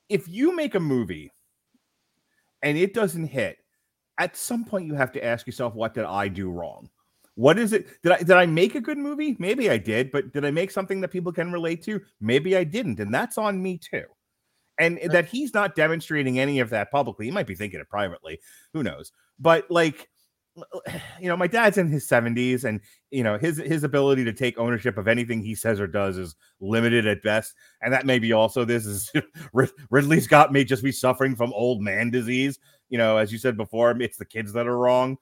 if 0.10 0.28
you 0.28 0.56
make 0.56 0.76
a 0.76 0.80
movie 0.80 1.32
and 2.61 2.78
it 2.78 2.94
doesn't 2.94 3.26
hit, 3.28 3.57
at 4.18 4.36
some 4.36 4.65
point 4.65 4.86
you 4.86 4.94
have 4.95 5.11
to 5.14 5.24
ask 5.24 5.48
yourself, 5.48 5.74
what 5.74 5.94
did 5.94 6.03
I 6.06 6.28
do 6.28 6.49
wrong? 6.52 6.90
What 7.35 7.57
is 7.57 7.73
it? 7.73 7.88
Did 8.03 8.11
I 8.11 8.18
did 8.19 8.31
I 8.31 8.45
make 8.45 8.76
a 8.76 8.81
good 8.81 8.97
movie? 8.97 9.35
Maybe 9.39 9.69
I 9.69 9.77
did, 9.77 10.11
but 10.11 10.31
did 10.34 10.45
I 10.45 10.51
make 10.51 10.69
something 10.69 11.01
that 11.01 11.10
people 11.10 11.31
can 11.31 11.51
relate 11.51 11.84
to? 11.84 11.99
Maybe 12.22 12.55
I 12.55 12.64
didn't, 12.64 12.99
and 12.99 13.14
that's 13.14 13.38
on 13.38 13.61
me 13.61 13.80
too. 13.80 14.03
And 14.80 14.99
that 15.11 15.26
he's 15.26 15.53
not 15.53 15.76
demonstrating 15.76 16.39
any 16.39 16.60
of 16.60 16.69
that 16.72 16.91
publicly. 16.91 17.26
He 17.26 17.31
might 17.31 17.45
be 17.47 17.55
thinking 17.55 17.80
it 17.80 17.89
privately. 17.89 18.39
Who 18.73 18.81
knows? 18.81 19.11
But 19.39 19.69
like, 19.69 20.10
you 21.19 21.27
know, 21.27 21.38
my 21.38 21.45
dad's 21.45 21.77
in 21.77 21.88
his 21.88 22.07
70s, 22.07 22.64
and 22.64 22.81
you 23.10 23.23
know, 23.23 23.38
his 23.38 23.57
his 23.57 23.84
ability 23.84 24.23
to 24.26 24.34
take 24.34 24.57
ownership 24.60 24.97
of 24.97 25.07
anything 25.07 25.41
he 25.41 25.55
says 25.55 25.80
or 25.80 25.88
does 25.88 26.18
is 26.18 26.35
limited 26.60 27.07
at 27.07 27.23
best. 27.23 27.53
And 27.81 27.93
that 27.93 28.05
may 28.05 28.19
be 28.19 28.34
also 28.34 28.64
this 28.64 28.85
is 28.85 29.11
Rid- 29.53 29.72
Ridley 29.89 30.19
Scott 30.19 30.53
may 30.53 30.64
just 30.64 30.84
be 30.84 30.91
suffering 30.91 31.35
from 31.35 31.53
old 31.53 31.81
man 31.81 32.11
disease. 32.11 32.60
You 32.89 32.99
know, 32.99 33.18
as 33.18 33.31
you 33.31 33.39
said 33.39 33.57
before, 33.57 33.91
it's 34.01 34.18
the 34.18 34.26
kids 34.26 34.53
that 34.53 34.68
are 34.68 34.77
wrong. 34.77 35.18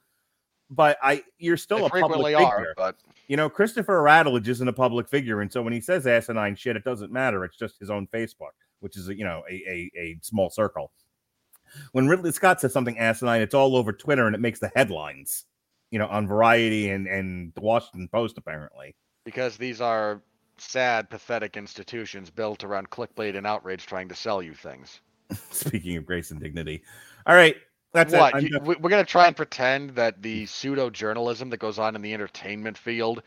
But 0.73 0.97
I, 1.03 1.23
you're 1.37 1.57
still 1.57 1.79
They 1.79 1.99
a 1.99 2.01
public 2.01 2.37
figure. 2.37 2.45
are, 2.45 2.73
but 2.77 2.95
You 3.27 3.35
know, 3.37 3.49
Christopher 3.49 4.01
Rattledge 4.01 4.47
isn't 4.47 4.67
a 4.67 4.73
public 4.73 5.07
figure, 5.09 5.41
and 5.41 5.51
so 5.51 5.61
when 5.61 5.73
he 5.73 5.81
says 5.81 6.07
asinine 6.07 6.55
shit, 6.55 6.77
it 6.77 6.85
doesn't 6.85 7.11
matter. 7.11 7.43
It's 7.43 7.57
just 7.57 7.77
his 7.77 7.89
own 7.89 8.07
Facebook, 8.07 8.55
which 8.79 8.95
is 8.97 9.09
you 9.09 9.25
know 9.25 9.43
a 9.49 9.53
a, 9.53 9.91
a 9.99 10.17
small 10.21 10.49
circle. 10.49 10.91
When 11.91 12.07
Ridley 12.07 12.31
Scott 12.31 12.61
says 12.61 12.73
something 12.73 12.97
asinine, 12.97 13.41
it's 13.41 13.53
all 13.53 13.75
over 13.75 13.91
Twitter 13.93 14.25
and 14.27 14.35
it 14.35 14.41
makes 14.41 14.59
the 14.59 14.71
headlines. 14.75 15.45
You 15.89 15.99
know, 15.99 16.07
on 16.07 16.25
Variety 16.25 16.89
and 16.89 17.05
and 17.07 17.53
the 17.53 17.61
Washington 17.61 18.07
Post 18.07 18.37
apparently. 18.37 18.95
because 19.25 19.57
these 19.57 19.81
are 19.81 20.21
sad, 20.57 21.09
pathetic 21.09 21.57
institutions 21.57 22.29
built 22.29 22.63
around 22.63 22.89
clickbait 22.91 23.35
and 23.35 23.45
outrage 23.45 23.85
trying 23.87 24.07
to 24.07 24.15
sell 24.15 24.41
you 24.41 24.53
things. 24.53 25.01
Speaking 25.51 25.97
of 25.97 26.05
grace 26.05 26.31
and 26.31 26.39
dignity, 26.39 26.83
all 27.25 27.35
right, 27.35 27.55
that's 27.93 28.13
what? 28.13 28.33
it. 28.33 28.37
I'm 28.37 28.45
you- 28.47 28.59
we- 28.61 28.75
we're 28.75 28.89
gonna 28.89 29.03
try 29.05 29.27
and 29.27 29.35
pretend 29.35 29.91
that 29.91 30.21
the 30.21 30.45
pseudo 30.45 30.89
journalism 30.89 31.49
that 31.49 31.57
goes 31.57 31.79
on 31.79 31.95
in 31.95 32.01
the 32.01 32.13
entertainment 32.13 32.77
field, 32.77 33.23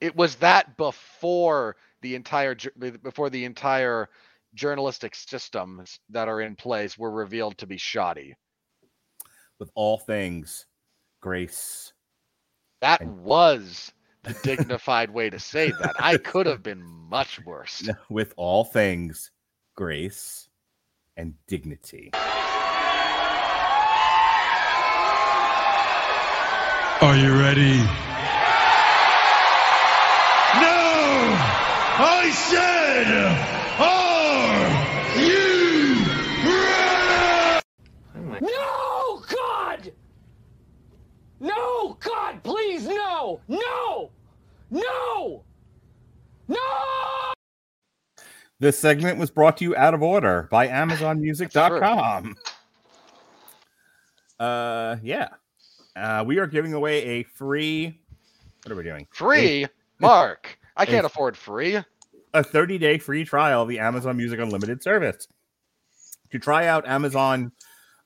it 0.00 0.14
was 0.16 0.36
that 0.36 0.76
before 0.76 1.76
the 2.02 2.14
entire 2.14 2.54
before 3.02 3.30
the 3.30 3.44
entire 3.44 4.08
journalistic 4.54 5.14
systems 5.14 5.98
that 6.10 6.28
are 6.28 6.40
in 6.40 6.56
place 6.56 6.96
were 6.96 7.10
revealed 7.10 7.58
to 7.58 7.66
be 7.66 7.76
shoddy. 7.76 8.34
With 9.58 9.70
all 9.74 9.98
things, 9.98 10.66
grace. 11.20 11.92
That 12.80 13.00
And- 13.00 13.18
was 13.22 13.92
the 14.22 14.34
dignified 14.42 15.10
way 15.10 15.30
to 15.30 15.38
say 15.38 15.70
that. 15.80 15.94
I 15.98 16.16
could 16.18 16.46
have 16.46 16.62
been 16.62 16.82
much 16.82 17.40
worse. 17.44 17.88
With 18.10 18.34
all 18.36 18.64
things, 18.64 19.30
grace 19.76 20.48
and 21.16 21.34
dignity. 21.46 22.10
Are 27.06 27.16
you 27.16 27.38
ready? 27.38 27.76
No! 30.58 31.36
I 32.02 32.30
said, 32.34 33.06
are 33.78 35.20
you 35.20 36.02
ready? 38.32 38.44
No, 38.44 39.22
God! 39.28 39.92
No, 41.38 41.96
God, 42.00 42.42
please, 42.42 42.88
no! 42.88 43.40
No! 43.46 44.10
No! 44.72 45.44
No! 46.48 46.58
This 48.58 48.76
segment 48.76 49.16
was 49.16 49.30
brought 49.30 49.58
to 49.58 49.64
you 49.64 49.76
out 49.76 49.94
of 49.94 50.02
order 50.02 50.48
by 50.50 50.66
AmazonMusic.com. 50.66 52.34
Uh, 54.40 54.96
yeah. 55.04 55.28
Uh, 55.96 56.22
we 56.26 56.38
are 56.38 56.46
giving 56.46 56.74
away 56.74 57.02
a 57.02 57.22
free. 57.22 57.98
What 58.62 58.72
are 58.72 58.76
we 58.76 58.84
doing? 58.84 59.06
Free, 59.10 59.66
Mark. 59.98 60.58
I 60.76 60.84
can't 60.84 61.06
afford 61.06 61.36
free. 61.36 61.78
A 62.34 62.44
30 62.44 62.78
day 62.78 62.98
free 62.98 63.24
trial 63.24 63.62
of 63.62 63.68
the 63.68 63.78
Amazon 63.78 64.16
Music 64.16 64.38
Unlimited 64.38 64.82
service. 64.82 65.26
To 66.32 66.38
try 66.38 66.66
out 66.66 66.86
Amazon 66.86 67.50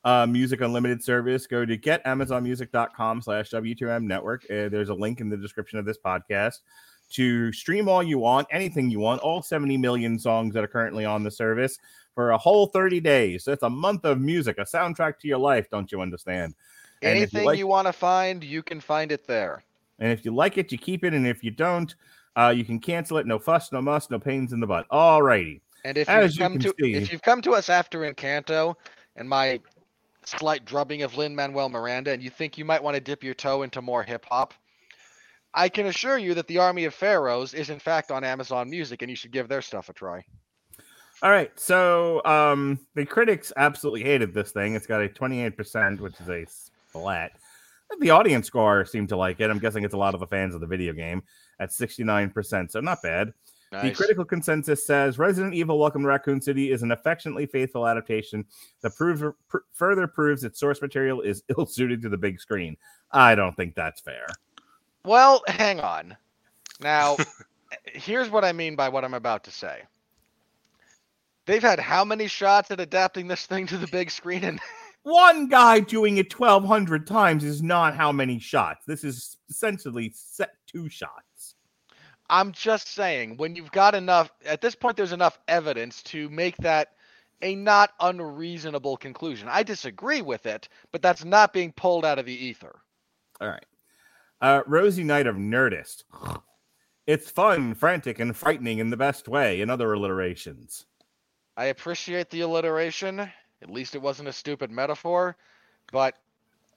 uh, 0.05 0.27
Music 0.27 0.61
Unlimited 0.61 1.03
service, 1.03 1.47
go 1.47 1.65
to 1.65 1.77
getamazonmusic.com 1.77 3.23
slash 3.23 3.51
W2M 3.51 4.05
network. 4.05 4.45
Uh, 4.45 4.69
there's 4.69 4.91
a 4.91 4.95
link 4.95 5.21
in 5.21 5.29
the 5.29 5.37
description 5.37 5.79
of 5.79 5.85
this 5.85 5.99
podcast 5.99 6.59
to 7.11 7.53
stream 7.53 7.89
all 7.89 8.03
you 8.03 8.19
want, 8.19 8.47
anything 8.53 8.89
you 8.89 9.01
want, 9.01 9.21
all 9.21 9.43
70 9.43 9.77
million 9.79 10.19
songs 10.19 10.55
that 10.55 10.63
are 10.63 10.69
currently 10.69 11.05
on 11.05 11.25
the 11.25 11.31
service 11.31 11.77
for 12.15 12.31
a 12.31 12.39
whole 12.39 12.67
30 12.67 13.01
days. 13.01 13.45
That's 13.45 13.65
a 13.65 13.71
month 13.71 14.05
of 14.05 14.21
music, 14.21 14.59
a 14.59 14.63
soundtrack 14.63 15.19
to 15.21 15.29
your 15.29 15.39
life. 15.39 15.69
Don't 15.71 15.91
you 15.91 16.01
understand? 16.01 16.55
And 17.03 17.19
if 17.19 17.33
you 17.33 17.39
Anything 17.39 17.45
like- 17.47 17.59
you 17.59 17.67
want 17.67 17.87
to 17.87 17.93
find, 17.93 18.45
you 18.45 18.63
can 18.63 18.81
find 18.81 19.11
it 19.13 19.27
there. 19.27 19.65
And 19.99 20.11
if 20.13 20.25
you 20.25 20.35
like 20.35 20.59
it, 20.59 20.73
you 20.73 20.79
keep 20.79 21.05
it. 21.05 21.13
And 21.15 21.27
if 21.27 21.43
you 21.45 21.51
don't, 21.51 21.95
uh, 22.37 22.53
you 22.57 22.65
can 22.65 22.79
cancel 22.79 23.19
it. 23.19 23.27
No 23.27 23.39
fuss, 23.39 23.73
no 23.73 23.83
muss, 23.83 24.11
no 24.11 24.19
pains 24.19 24.53
in 24.53 24.61
the 24.61 24.67
butt. 24.67 24.87
All 24.91 25.23
righty. 25.23 25.61
And 25.85 25.97
if 25.97 26.09
As 26.09 26.37
you've 26.37 26.43
come 26.43 26.53
can 26.55 26.63
to 26.63 26.75
see- 26.81 26.95
if 26.95 27.13
you've 27.13 27.23
come 27.23 27.41
to 27.43 27.53
us 27.53 27.69
after 27.69 28.01
Encanto 28.01 28.75
and 29.17 29.29
my 29.29 29.61
slight 30.25 30.65
drubbing 30.65 31.03
of 31.03 31.17
Lin 31.17 31.35
Manuel 31.35 31.69
Miranda, 31.71 32.13
and 32.13 32.23
you 32.23 32.31
think 32.31 32.59
you 32.59 32.65
might 32.65 32.83
want 32.83 32.95
to 32.95 33.01
dip 33.01 33.25
your 33.25 33.35
toe 33.35 33.63
into 33.63 33.81
more 33.81 34.03
hip 34.03 34.27
hop, 34.29 34.53
I 35.55 35.69
can 35.69 35.87
assure 35.87 36.19
you 36.19 36.35
that 36.35 36.47
the 36.47 36.59
Army 36.59 36.85
of 36.85 36.95
Pharaohs 36.95 37.55
is 37.55 37.71
in 37.71 37.79
fact 37.81 38.11
on 38.11 38.23
Amazon 38.25 38.69
Music, 38.71 39.03
and 39.03 39.11
you 39.11 39.17
should 39.17 39.33
give 39.33 39.49
their 39.49 39.63
stuff 39.63 39.89
a 39.89 39.93
try. 39.93 40.23
All 41.23 41.31
right, 41.31 41.51
so 41.59 42.25
um, 42.25 42.79
the 42.95 43.05
critics 43.05 43.53
absolutely 43.57 44.03
hated 44.05 44.33
this 44.33 44.53
thing. 44.53 44.75
It's 44.75 44.87
got 44.87 45.03
a 45.03 45.09
28%, 45.09 46.01
which 46.01 46.19
is 46.21 46.29
a 46.29 46.47
splat. 46.91 47.33
The 48.01 48.11
audience 48.11 48.47
score 48.47 48.85
seemed 48.85 49.09
to 49.09 49.17
like 49.17 49.41
it. 49.41 49.51
I'm 49.51 49.59
guessing 49.59 49.85
it's 49.85 49.95
a 49.95 49.99
lot 49.99 50.15
of 50.15 50.21
the 50.21 50.27
fans 50.27 50.55
of 50.55 50.61
the 50.61 50.67
video 50.67 50.93
game 50.93 51.23
at 51.59 51.71
69%, 51.71 52.71
so 52.71 52.81
not 52.81 53.03
bad. 53.03 53.33
The 53.73 53.93
critical 53.93 54.25
consensus 54.25 54.85
says 54.85 55.17
Resident 55.17 55.55
Evil 55.55 55.79
Welcome 55.79 56.03
to 56.03 56.09
Raccoon 56.09 56.41
City 56.41 56.73
is 56.73 56.83
an 56.83 56.91
affectionately 56.91 57.47
faithful 57.47 57.87
adaptation 57.87 58.45
that 58.83 58.97
proves 58.97 59.23
pr- 59.47 59.59
further 59.73 60.09
proves 60.09 60.43
its 60.43 60.59
source 60.59 60.83
material 60.83 61.21
is 61.21 61.45
ill 61.57 61.67
suited 61.67 62.03
to 62.03 62.09
the 62.09 62.17
big 62.17 62.41
screen. 62.41 62.77
I 63.13 63.37
don't 63.37 63.55
think 63.55 63.77
that's 63.77 64.01
fair. 64.01 64.27
Well, 65.05 65.45
hang 65.47 65.79
on. 65.79 66.17
Now, 66.81 67.17
here's 67.85 68.29
what 68.29 68.45
I 68.45 68.51
mean 68.51 68.75
by 68.75 68.89
what 68.89 69.05
I'm 69.05 69.15
about 69.15 69.45
to 69.45 69.53
say. 69.53 69.83
They've 71.47 71.63
had 71.63 71.79
how 71.79 72.05
many 72.05 72.27
shots 72.27 72.73
at 72.73 72.81
adapting 72.81 73.29
this 73.29 73.47
thing 73.47 73.69
to 73.69 73.79
the 73.79 73.89
big 73.89 74.11
screen? 74.11 74.43
And 74.43 74.61
One 75.03 75.49
guy 75.49 75.81
doing 75.81 76.19
it 76.19 76.39
1,200 76.39 77.07
times 77.07 77.45
is 77.45 77.63
not 77.63 77.97
how 77.97 78.13
many 78.13 78.39
shots. 78.39 78.85
This 78.87 79.03
is 79.03 79.39
essentially 79.49 80.13
set 80.15 80.51
two 80.67 80.89
shots. 80.89 81.55
I'm 82.29 82.53
just 82.53 82.89
saying, 82.89 83.39
when 83.39 83.57
you've 83.57 83.73
got 83.73 83.95
enough, 83.95 84.31
at 84.45 84.61
this 84.61 84.75
point, 84.75 84.97
there's 84.97 85.13
enough 85.13 85.39
evidence 85.49 86.03
to 86.05 86.29
make 86.29 86.57
that 86.59 86.89
a 87.43 87.55
not 87.55 87.91
unreasonable 88.01 88.97
conclusion. 88.97 89.49
I 89.51 89.63
disagree 89.63 90.23
with 90.23 90.47
it, 90.47 90.69
but 90.93 91.03
that's 91.03 91.25
not 91.25 91.53
being 91.53 91.73
pulled 91.73 92.05
out 92.05 92.19
of 92.19 92.27
the 92.27 92.47
ether. 92.47 92.81
All 93.41 93.49
right. 93.49 93.67
Uh, 94.41 94.63
Rosie 94.67 95.05
Knight 95.05 95.27
of 95.27 95.37
Nerdist. 95.37 96.05
It's 97.07 97.31
fun, 97.31 97.75
frantic, 97.75 98.21
and 98.21 98.37
frightening 98.37 98.79
in 98.79 98.91
the 98.91 98.97
best 98.97 99.27
way, 99.27 99.61
in 99.61 99.69
other 99.69 99.93
alliterations. 99.93 100.87
I 101.57 101.65
appreciate 101.65 102.31
the 102.31 102.43
alliteration. 102.43 103.29
At 103.63 103.71
least 103.71 103.95
it 103.95 104.03
wasn't 104.03 104.29
a 104.29 104.33
stupid 104.33 104.71
metaphor. 104.71 105.37
But 105.93 106.17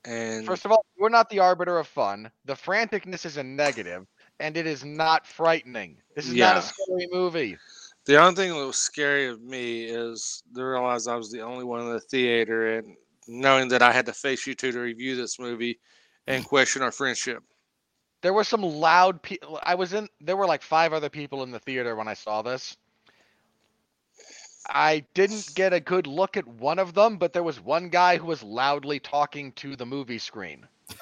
And 0.06 0.46
First 0.46 0.66
of 0.66 0.72
all, 0.72 0.86
we're 0.98 1.10
not 1.10 1.30
the 1.30 1.40
arbiter 1.40 1.78
of 1.78 1.88
fun. 1.88 2.32
The 2.46 2.56
franticness 2.56 3.26
is 3.26 3.38
a 3.38 3.44
negative, 3.44 4.06
and 4.40 4.58
it 4.58 4.68
is 4.68 4.84
not 4.84 5.26
frightening. 5.26 5.98
This 6.16 6.28
is 6.28 6.36
not 6.36 6.58
a 6.58 6.62
scary 6.62 7.08
movie. 7.12 7.58
the 8.06 8.20
only 8.20 8.36
thing 8.36 8.50
that 8.52 8.66
was 8.66 8.78
scary 8.78 9.28
of 9.28 9.42
me 9.42 9.86
is 9.86 10.44
to 10.56 10.64
realize 10.64 11.08
I 11.08 11.16
was 11.16 11.32
the 11.32 11.42
only 11.42 11.64
one 11.64 11.82
in 11.82 11.90
the 11.90 12.02
theater 12.02 12.78
and 12.78 12.96
knowing 13.28 13.70
that 13.70 13.82
I 13.82 13.92
had 13.92 14.06
to 14.08 14.14
face 14.14 14.46
you 14.46 14.54
two 14.54 14.72
to 14.72 14.80
review 14.80 15.16
this 15.16 15.40
movie 15.40 15.80
and 16.28 16.44
question 16.46 16.82
our 16.82 16.92
friendship. 16.92 17.44
There 18.22 18.34
were 18.34 18.44
some 18.44 18.62
loud 18.62 19.22
people. 19.22 19.60
I 19.64 19.76
was 19.76 19.94
in. 19.94 20.08
There 20.22 20.38
were 20.38 20.46
like 20.46 20.62
five 20.62 20.94
other 20.94 21.10
people 21.10 21.44
in 21.44 21.52
the 21.52 21.60
theater 21.60 21.96
when 21.96 22.08
I 22.08 22.14
saw 22.14 22.42
this. 22.42 22.78
I 24.70 25.06
didn't 25.14 25.54
get 25.56 25.74
a 25.74 25.80
good 25.80 26.08
look 26.08 26.38
at 26.38 26.48
one 26.48 26.80
of 26.80 26.94
them, 26.94 27.18
but 27.18 27.34
there 27.34 27.44
was 27.44 27.60
one 27.60 27.90
guy 27.90 28.18
who 28.18 28.28
was 28.28 28.44
loudly 28.44 29.00
talking 29.00 29.52
to 29.54 29.76
the 29.76 29.86
movie 29.86 30.18
screen. 30.18 30.68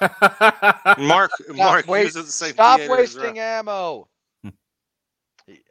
Mark, 0.98 1.30
Mark, 1.48 1.86
wait, 1.86 2.06
he 2.06 2.12
the 2.12 2.24
same 2.24 2.52
Stop 2.52 2.80
wasting 2.88 3.36
well. 3.36 3.58
ammo. 3.58 4.08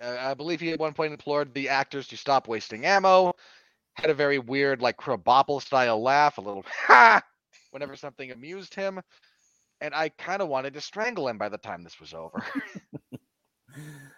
Uh, 0.04 0.18
I 0.20 0.34
believe 0.34 0.60
he 0.60 0.74
at 0.74 0.80
one 0.80 0.94
point 0.94 1.14
implored 1.14 1.54
the 1.54 1.70
actors 1.70 2.06
to 2.10 2.18
stop 2.18 2.50
wasting 2.50 2.86
ammo. 2.86 3.34
Had 3.94 4.10
a 4.10 4.14
very 4.14 4.38
weird, 4.38 4.82
like 4.82 4.98
Krabappel 4.98 5.62
style 5.62 6.02
laugh, 6.02 6.38
a 6.38 6.42
little 6.42 6.66
ha 6.68 7.22
whenever 7.72 7.96
something 7.96 8.32
amused 8.32 8.76
him. 8.76 9.00
And 9.80 9.96
I 9.96 10.10
kind 10.10 10.42
of 10.42 10.50
wanted 10.50 10.74
to 10.74 10.82
strangle 10.82 11.30
him 11.30 11.38
by 11.38 11.48
the 11.48 11.58
time 11.58 11.84
this 11.84 12.02
was 12.02 12.14
over. 12.14 12.44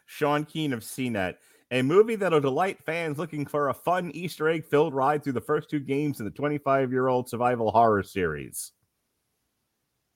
Sean 0.07 0.43
Keane 0.43 0.73
of 0.73 0.81
CNET. 0.81 1.35
A 1.73 1.81
movie 1.81 2.15
that'll 2.15 2.39
delight 2.39 2.79
fans 2.85 3.17
looking 3.17 3.47
for 3.47 3.69
a 3.69 3.73
fun 3.73 4.11
Easter 4.13 4.47
egg 4.47 4.63
filled 4.63 4.93
ride 4.93 5.23
through 5.23 5.33
the 5.33 5.41
first 5.41 5.71
two 5.71 5.79
games 5.79 6.19
in 6.19 6.25
the 6.25 6.31
25 6.31 6.91
year 6.91 7.07
old 7.07 7.27
survival 7.27 7.71
horror 7.71 8.03
series. 8.03 8.73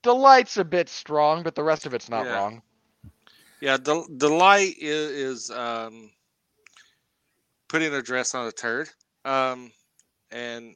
Delight's 0.04 0.58
a 0.58 0.64
bit 0.64 0.88
strong, 0.88 1.42
but 1.42 1.56
the 1.56 1.64
rest 1.64 1.88
of 1.88 1.96
it's 1.96 2.10
not 2.10 2.26
Yeah. 2.26 2.36
wrong. 2.36 2.62
Yeah, 3.60 3.78
the 3.78 4.06
delight 4.18 4.76
is, 4.78 5.10
is 5.10 5.50
um, 5.52 6.12
putting 7.70 7.92
a 7.92 8.04
dress 8.04 8.36
on 8.36 8.46
a 8.46 8.52
turd, 8.52 8.90
um, 9.26 9.72
and 10.30 10.76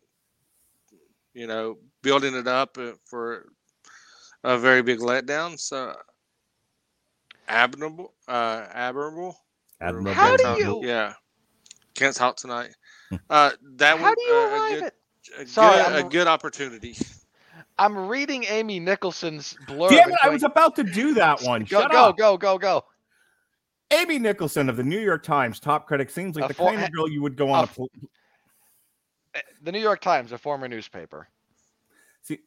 you 1.35 1.45
know, 1.45 1.77
building 2.01 2.33
it 2.33 2.47
up 2.47 2.75
uh, 2.79 2.93
for 3.05 3.45
a 4.43 4.57
very 4.57 4.81
big 4.81 4.97
letdown. 4.97 5.59
So 5.59 5.95
admirable, 7.47 8.15
uh, 8.27 8.65
admirable. 8.73 9.37
Or 9.81 9.87
Admirable. 9.87 10.13
How 10.13 10.37
do 10.37 10.43
Can't 10.43 10.59
you- 10.59 10.65
talk- 10.65 10.83
Yeah, 10.83 11.13
can't 11.95 12.15
talk 12.15 12.37
tonight. 12.37 12.75
Uh, 13.29 13.51
that 13.75 13.97
How 13.97 14.03
was 14.05 14.15
do 14.17 14.23
you 14.23 14.33
uh, 14.33 14.37
a 14.37 14.47
arrive 14.53 14.71
good, 14.79 14.83
at? 14.83 14.93
a, 15.41 15.47
Sorry, 15.47 15.83
good, 15.83 16.05
a 16.05 16.09
good 16.09 16.27
opportunity. 16.27 16.95
I'm 17.77 18.07
reading 18.07 18.43
Amy 18.45 18.79
Nicholson's 18.79 19.55
blurb. 19.67 19.89
Damn 19.89 20.11
it, 20.11 20.17
I 20.23 20.29
was 20.29 20.43
about 20.43 20.75
to 20.77 20.83
do 20.83 21.13
that 21.15 21.41
one. 21.41 21.61
go, 21.63 21.81
Shut 21.81 21.91
go, 21.91 22.05
up. 22.09 22.17
go, 22.17 22.37
go, 22.37 22.57
go. 22.57 22.85
Amy 23.91 24.19
Nicholson 24.19 24.69
of 24.69 24.77
the 24.77 24.83
New 24.83 24.99
York 24.99 25.23
Times, 25.23 25.59
top 25.59 25.87
critic, 25.87 26.09
seems 26.09 26.35
like 26.35 26.45
A 26.45 26.47
the 26.49 26.53
for- 26.53 26.69
kind 26.71 26.83
of 26.83 26.91
girl 26.91 27.09
you 27.09 27.21
would 27.21 27.35
go 27.35 27.49
on 27.49 27.61
a 27.61 27.63
a. 27.63 27.67
Pl- 27.67 27.89
Uh, 29.35 29.39
The 29.63 29.71
New 29.71 29.79
York 29.79 30.01
Times, 30.01 30.31
a 30.31 30.37
former 30.37 30.67
newspaper. 30.67 31.27
See, 32.21 32.39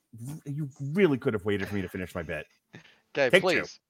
you 0.47 0.69
really 0.93 1.19
could 1.19 1.35
have 1.35 1.45
waited 1.45 1.69
for 1.69 1.75
me 1.75 1.83
to 1.83 1.89
finish 1.89 2.15
my 2.15 2.23
bit. 2.23 2.47
Okay, 3.17 3.31
Take 3.31 3.33
two. 3.33 3.41
please. 3.41 3.81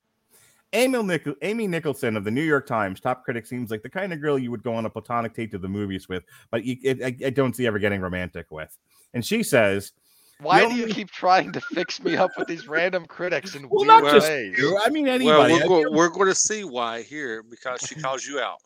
Amy, 0.74 1.02
Nic- 1.02 1.26
Amy 1.42 1.66
Nicholson 1.66 2.16
of 2.16 2.24
the 2.24 2.30
New 2.30 2.42
York 2.42 2.66
Times, 2.66 3.01
top 3.01 3.24
critic, 3.24 3.46
seems 3.46 3.70
like 3.70 3.82
the 3.82 3.88
kind 3.88 4.12
of 4.12 4.20
girl 4.20 4.38
you 4.38 4.51
would 4.51 4.62
go 4.62 4.74
on 4.74 4.84
a 4.86 4.90
platonic 4.90 5.34
date 5.34 5.51
to 5.52 5.59
the 5.59 5.68
movies 5.68 6.09
with, 6.09 6.24
but 6.51 6.64
you, 6.64 6.76
it, 6.82 7.02
I, 7.02 7.26
I 7.26 7.30
don't 7.30 7.55
see 7.56 7.66
ever 7.66 7.78
getting 7.78 8.01
romantic 8.01 8.51
with. 8.51 8.76
And 9.14 9.24
she 9.24 9.42
says, 9.42 9.92
Why 10.40 10.68
do 10.68 10.74
you 10.74 10.86
keep 10.88 11.10
trying 11.10 11.52
to 11.52 11.60
fix 11.60 12.02
me 12.02 12.16
up 12.16 12.32
with 12.36 12.48
these 12.48 12.66
random 12.68 13.06
critics 13.06 13.55
in 13.55 13.68
"Well, 13.68 13.84
weird 13.86 14.02
not 14.05 14.12
just 14.12 14.28
ways? 14.28 14.59
you. 14.59 14.78
I 14.84 14.90
mean 14.90 15.06
Well, 15.06 15.14
anybody." 15.14 15.55
we're, 15.55 15.84
go- 15.84 15.90
we're 15.92 16.09
going 16.09 16.28
to 16.28 16.34
see 16.34 16.64
why 16.64 17.02
here 17.02 17.42
because 17.42 17.80
she 17.80 17.94
calls 17.94 18.26
you 18.26 18.40
out. 18.40 18.59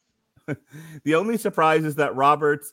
The 1.05 1.15
only 1.15 1.37
surprise 1.37 1.85
is 1.85 1.95
that 1.97 2.17
Roberts, 2.17 2.73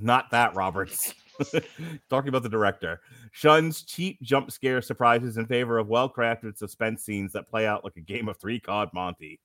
not 0.00 0.30
that 0.30 0.54
Roberts, 0.54 1.12
talking 2.10 2.28
about 2.28 2.42
the 2.42 2.48
director, 2.48 3.00
shuns 3.32 3.82
cheap 3.82 4.20
jump 4.22 4.50
scare 4.50 4.80
surprises 4.82 5.36
in 5.36 5.46
favor 5.46 5.78
of 5.78 5.88
well 5.88 6.08
crafted 6.08 6.56
suspense 6.56 7.02
scenes 7.04 7.32
that 7.32 7.48
play 7.48 7.66
out 7.66 7.84
like 7.84 7.96
a 7.96 8.00
game 8.00 8.28
of 8.28 8.36
three 8.38 8.60
card 8.60 8.88
Monte. 8.92 9.38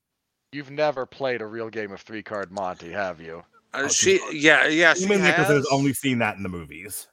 You've 0.51 0.71
never 0.71 1.05
played 1.05 1.41
a 1.41 1.45
real 1.47 1.69
game 1.69 1.91
of 1.91 2.01
three 2.01 2.23
card 2.23 2.51
Monte, 2.51 2.91
have 2.91 3.19
you? 3.19 3.43
Uh, 3.73 3.81
Oh, 3.83 3.87
she, 3.89 4.17
she's- 4.19 4.33
yeah, 4.33 4.67
yeah, 4.67 4.93
she 4.93 5.03
Amy 5.05 5.17
Nicholson 5.17 5.43
has 5.43 5.47
has. 5.47 5.67
only 5.71 5.91
seen 5.93 6.19
that 6.19 6.37
in 6.37 6.43
the 6.43 6.49
movies. 6.49 7.07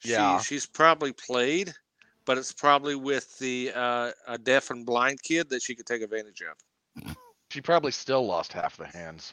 She, 0.00 0.10
Yeah. 0.10 0.40
she's 0.40 0.66
probably 0.66 1.12
played, 1.12 1.72
but 2.24 2.38
it's 2.38 2.52
probably 2.52 2.94
with 2.96 3.38
the 3.38 3.70
uh, 3.74 4.10
a 4.26 4.36
deaf 4.38 4.70
and 4.70 4.84
blind 4.84 5.22
kid 5.22 5.48
that 5.50 5.62
she 5.62 5.74
could 5.76 5.86
take 5.86 6.02
advantage 6.02 6.42
of. 6.42 7.16
She 7.50 7.60
probably 7.60 7.92
still 7.92 8.26
lost 8.26 8.52
half 8.52 8.76
the 8.76 8.86
hands. 8.86 9.32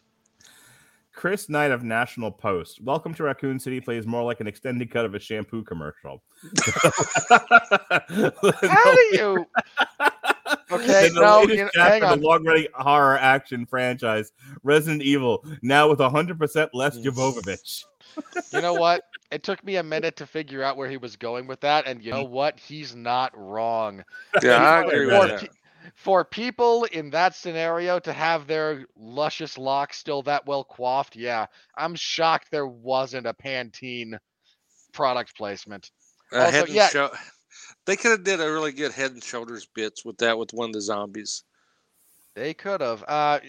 Chris 1.15 1.47
Knight 1.49 1.71
of 1.71 1.83
National 1.83 2.29
Post. 2.29 2.81
Welcome 2.81 3.13
to 3.15 3.23
Raccoon 3.23 3.57
City 3.57 3.79
plays 3.79 4.05
more 4.05 4.23
like 4.23 4.41
an 4.41 4.47
extended 4.47 4.91
cut 4.91 5.05
of 5.05 5.15
a 5.15 5.19
shampoo 5.19 5.63
commercial. 5.63 6.21
How 7.29 8.93
do 8.93 9.07
you? 9.13 9.45
Okay, 10.71 11.07
In 11.07 11.13
the 11.15 11.21
no, 11.21 11.43
you 11.43 11.63
know, 11.63 11.69
hang 11.73 12.03
on. 12.03 12.19
the 12.19 12.25
long-running 12.25 12.67
horror 12.73 13.17
action 13.17 13.65
franchise, 13.65 14.33
Resident 14.63 15.03
Evil, 15.03 15.43
now 15.61 15.89
with 15.89 15.99
100% 15.99 16.69
less 16.73 16.97
Jovovich. 16.97 17.85
You 18.51 18.61
know 18.61 18.73
what? 18.73 19.03
It 19.31 19.41
took 19.41 19.65
me 19.65 19.77
a 19.77 19.83
minute 19.83 20.15
to 20.17 20.27
figure 20.27 20.61
out 20.61 20.77
where 20.77 20.87
he 20.87 20.97
was 20.97 21.15
going 21.15 21.47
with 21.47 21.59
that, 21.61 21.87
and 21.87 22.01
you 22.01 22.11
know 22.11 22.23
what? 22.23 22.59
He's 22.59 22.95
not 22.95 23.35
wrong. 23.35 24.03
Yeah, 24.41 24.63
I 24.63 24.83
agree 24.83 25.07
with 25.07 25.15
For, 25.15 25.27
that. 25.27 25.49
Pe- 25.85 25.91
for 25.95 26.25
people 26.25 26.85
in 26.85 27.09
that 27.11 27.35
scenario 27.35 27.99
to 27.99 28.13
have 28.13 28.47
their 28.47 28.85
luscious 28.97 29.57
locks 29.57 29.97
still 29.97 30.21
that 30.23 30.45
well 30.45 30.63
coiffed, 30.63 31.15
yeah, 31.15 31.45
I'm 31.77 31.95
shocked 31.95 32.49
there 32.51 32.67
wasn't 32.67 33.27
a 33.27 33.33
Pantene 33.33 34.17
product 34.93 35.35
placement. 35.37 35.91
Uh, 36.31 36.39
Also, 36.39 36.51
head 36.51 36.65
and 36.65 36.73
yeah. 36.73 36.87
shou- 36.89 37.09
they 37.85 37.95
could 37.95 38.11
have 38.11 38.23
did 38.23 38.41
a 38.41 38.51
really 38.51 38.71
good 38.71 38.91
head 38.91 39.11
and 39.11 39.23
shoulders 39.23 39.65
bits 39.65 40.03
with 40.03 40.17
that 40.17 40.37
with 40.37 40.53
one 40.53 40.69
of 40.69 40.73
the 40.73 40.81
zombies. 40.81 41.43
They 42.33 42.53
could 42.53 42.81
have. 42.81 43.03
Uh, 43.07 43.39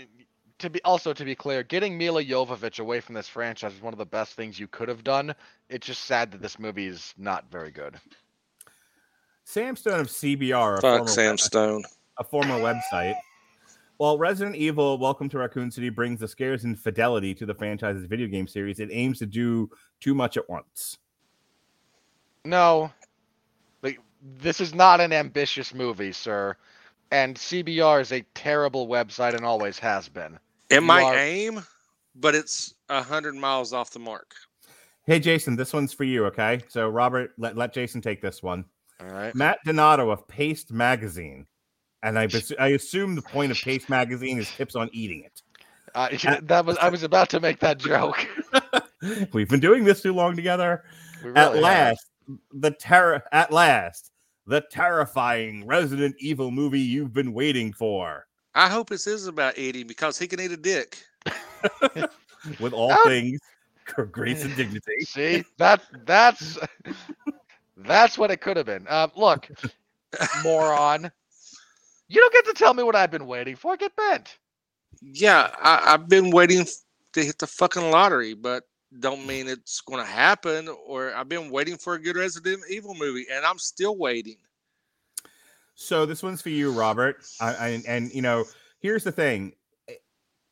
to 0.59 0.71
be 0.71 0.83
also 0.85 1.13
to 1.13 1.25
be 1.25 1.35
clear, 1.35 1.63
getting 1.63 1.99
Milla 1.99 2.25
Jovovich 2.25 2.79
away 2.81 3.01
from 3.01 3.15
this 3.15 3.29
franchise 3.29 3.75
is 3.75 3.83
one 3.83 3.93
of 3.93 3.99
the 3.99 4.07
best 4.07 4.35
things 4.35 4.59
you 4.59 4.69
could 4.69 4.89
have 4.89 5.05
done. 5.05 5.35
It's 5.69 5.87
just 5.87 6.05
sad 6.05 6.33
that 6.33 6.41
this 6.41 6.59
movie 6.59 6.87
is 6.87 7.13
not 7.19 7.51
very 7.51 7.71
good. 7.71 7.99
Sam 9.45 9.77
Stone 9.77 10.01
of 10.01 10.09
CBR, 10.09 10.79
a 10.79 10.81
Fuck 10.81 10.99
former, 10.99 11.09
Sam 11.09 11.39
Stone. 11.39 11.85
A 12.19 12.25
former 12.25 12.55
website. 12.55 13.15
While 13.99 14.19
Resident 14.19 14.57
Evil 14.57 14.99
Welcome 14.99 15.29
to 15.31 15.39
Raccoon 15.39 15.71
City 15.71 15.89
brings 15.89 16.21
the 16.21 16.29
scares 16.29 16.65
and 16.65 16.79
fidelity 16.79 17.35
to 17.35 17.47
the 17.47 17.55
franchise's 17.55 18.05
video 18.07 18.27
game 18.27 18.47
series, 18.47 18.79
it 18.81 18.91
aims 18.93 19.19
to 19.21 19.27
do 19.27 19.71
too 20.01 20.15
much 20.15 20.37
at 20.37 20.49
once. 20.49 20.99
No, 22.45 22.91
like, 23.83 23.99
this 24.39 24.61
is 24.61 24.75
not 24.75 25.01
an 25.01 25.13
ambitious 25.13 25.75
movie, 25.75 26.13
sir. 26.13 26.57
And 27.11 27.37
CBR 27.37 28.01
is 28.01 28.13
a 28.13 28.23
terrible 28.35 28.89
website 28.89 29.35
and 29.35 29.45
always 29.45 29.79
has 29.79 30.09
been. 30.09 30.39
It 30.71 30.77
You 30.77 30.81
might 30.83 31.05
are- 31.05 31.17
aim, 31.17 31.63
but 32.17 32.35
it's 32.35 32.75
a 32.89 33.03
hundred 33.03 33.35
miles 33.35 33.73
off 33.73 33.91
the 33.91 33.99
mark. 33.99 34.35
Hey, 35.07 35.21
Jason, 35.21 35.55
this 35.55 35.73
one's 35.73 35.93
for 35.93 36.05
you. 36.05 36.27
Okay, 36.27 36.61
so 36.69 36.89
Robert, 36.89 37.33
let 37.39 37.57
let 37.57 37.73
Jason 37.73 38.01
take 38.01 38.21
this 38.21 38.43
one. 38.43 38.65
All 39.01 39.07
right. 39.09 39.35
Matt 39.35 39.59
Donato 39.65 40.11
of 40.11 40.27
Paste 40.27 40.73
Magazine, 40.73 41.47
and 42.03 42.19
I 42.19 42.29
I 42.59 42.69
assume 42.69 43.15
the 43.15 43.23
point 43.23 43.53
of 43.53 43.59
Paste 43.59 43.89
Magazine 43.89 44.39
is 44.39 44.51
tips 44.51 44.77
on 44.77 44.89
eating 44.93 45.25
it. 45.25 45.43
Uh, 45.95 46.09
that 46.43 46.67
was 46.67 46.77
I 46.79 46.89
was 46.89 47.03
about 47.03 47.31
to 47.31 47.41
make 47.41 47.59
that 47.61 47.79
joke. 47.79 48.27
We've 49.33 49.49
been 49.49 49.61
doing 49.61 49.85
this 49.85 50.03
too 50.03 50.13
long 50.13 50.37
together. 50.37 50.85
We 51.25 51.31
at 51.31 51.53
really 51.53 51.55
have. 51.55 51.63
last, 51.63 52.07
the 52.53 52.71
terror. 52.71 53.23
At 53.33 53.51
last, 53.53 54.13
the 54.47 54.63
terrifying 54.71 55.67
Resident 55.67 56.15
Evil 56.19 56.51
movie 56.51 56.81
you've 56.81 57.13
been 57.13 57.33
waiting 57.33 57.73
for. 57.73 58.27
I 58.55 58.69
hope 58.69 58.89
this 58.89 59.07
is 59.07 59.27
about 59.27 59.59
eating 59.59 59.87
because 59.87 60.19
he 60.19 60.27
can 60.27 60.41
eat 60.41 60.53
a 60.53 60.57
dick. 60.57 60.99
With 62.61 62.73
all 62.73 62.91
How- 62.91 63.05
things, 63.05 63.41
grace 64.13 64.45
and 64.45 64.55
dignity. 64.55 65.01
See 65.01 65.45
that 65.59 65.83
that's 66.05 66.59
that's 67.79 68.19
what 68.19 68.31
it 68.31 68.41
could 68.41 68.57
have 68.57 68.67
been. 68.67 68.87
Uh, 68.89 69.09
look, 69.17 69.49
moron, 70.45 71.11
you 72.09 72.21
don't 72.21 72.33
get 72.33 72.45
to 72.47 72.53
tell 72.53 72.75
me 72.75 72.83
what 72.83 72.97
I've 72.97 73.11
been 73.11 73.27
waiting 73.27 73.57
for. 73.57 73.77
Get 73.77 73.95
bent. 73.97 74.39
Yeah, 75.03 75.51
I, 75.61 75.95
I've 75.95 76.09
been 76.09 76.31
waiting 76.31 76.67
to 77.13 77.25
hit 77.25 77.39
the 77.39 77.47
fucking 77.47 77.91
lottery, 77.91 78.35
but 78.35 78.65
don't 79.01 79.27
mean 79.27 79.49
it's 79.49 79.81
going 79.81 80.05
to 80.05 80.11
happen. 80.11 80.69
Or 80.87 81.15
I've 81.15 81.29
been 81.29 81.51
waiting 81.51 81.77
for 81.77 81.95
a 81.95 82.01
good 82.01 82.17
Resident 82.17 82.63
Evil 82.71 82.95
movie, 82.95 83.27
and 83.31 83.45
I'm 83.45 83.59
still 83.59 83.97
waiting. 83.97 84.37
So 85.75 86.07
this 86.07 86.23
one's 86.23 86.41
for 86.41 86.49
you, 86.49 86.73
Robert. 86.73 87.25
I, 87.41 87.55
I, 87.55 87.83
and 87.87 88.11
you 88.13 88.23
know, 88.23 88.45
here's 88.81 89.05
the 89.05 89.13
thing, 89.13 89.53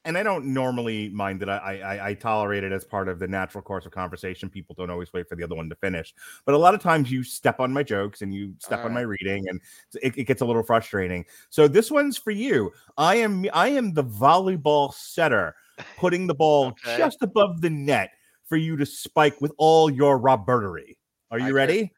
and 0.05 0.18
I 0.18 0.22
don't 0.22 0.47
normally 0.47 1.09
mind 1.10 1.40
that 1.40 1.48
I, 1.48 1.81
I 1.81 2.09
I 2.10 2.14
tolerate 2.14 2.64
it 2.64 2.72
as 2.72 2.85
part 2.85 3.09
of 3.09 3.18
the 3.18 3.26
natural 3.28 3.62
course 3.62 3.86
of 3.86 3.93
conversation. 3.93 4.48
People 4.51 4.74
don't 4.74 4.90
always 4.90 5.12
wait 5.12 5.28
for 5.28 5.36
the 5.36 5.44
other 5.44 5.55
one 5.55 5.68
to 5.68 5.76
finish, 5.76 6.14
but 6.44 6.55
a 6.55 6.59
lot 6.59 6.74
of 6.74 6.81
times 6.81 7.10
you 7.10 7.22
step 7.24 7.60
on 7.60 7.72
my 7.72 7.82
jokes 7.82 8.22
and 8.22 8.35
you 8.35 8.55
step 8.59 8.85
on 8.85 8.93
my 8.93 9.01
reading, 9.01 9.48
and 9.48 9.60
it, 10.02 10.16
it 10.18 10.24
gets 10.24 10.43
a 10.43 10.44
little 10.44 10.62
frustrating. 10.62 11.24
So 11.51 11.66
this 11.68 11.90
one's 11.90 12.16
for 12.18 12.31
you. 12.32 12.72
I 12.98 13.16
am 13.16 13.47
I 13.52 13.68
am 13.68 13.93
the 13.94 14.05
volleyball 14.05 14.93
setter, 14.93 15.55
putting 15.98 16.26
the 16.26 16.35
ball 16.35 16.66
Okay. 16.68 16.97
just 16.98 17.22
above 17.22 17.60
the 17.60 17.70
net 17.70 18.10
for 18.44 18.56
you 18.56 18.76
to 18.76 18.85
spike 18.86 19.40
with 19.40 19.52
all 19.59 19.90
your 19.90 20.18
Robertery. 20.18 20.97
Are 21.31 21.39
you 21.39 21.47
I 21.47 21.48
could- 21.48 21.55
ready? 21.55 21.93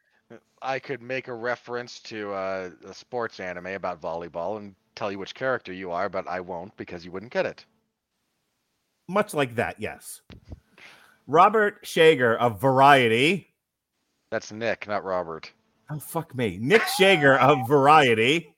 I 0.59 0.79
could 0.79 1.03
make 1.03 1.27
a 1.27 1.33
reference 1.35 1.99
to 1.99 2.33
uh, 2.33 2.71
a 2.87 2.93
sports 2.93 3.39
anime 3.39 3.67
about 3.67 4.01
volleyball 4.01 4.57
and 4.57 4.73
tell 4.95 5.11
you 5.11 5.19
which 5.19 5.35
character 5.35 5.71
you 5.71 5.91
are, 5.91 6.09
but 6.09 6.27
I 6.27 6.39
won't 6.39 6.75
because 6.77 7.05
you 7.05 7.11
wouldn't 7.11 7.31
get 7.31 7.45
it. 7.45 7.63
Much 9.07 9.33
like 9.33 9.55
that, 9.55 9.79
yes. 9.79 10.21
Robert 11.27 11.79
Schager 11.83 12.37
of 12.37 12.59
Variety. 12.61 13.53
That's 14.31 14.51
Nick, 14.51 14.87
not 14.87 15.03
Robert. 15.03 15.51
Oh 15.89 15.99
fuck 15.99 16.35
me. 16.35 16.57
Nick 16.59 16.83
Schager 16.97 17.35
of 17.35 17.67
Variety. 17.67 18.53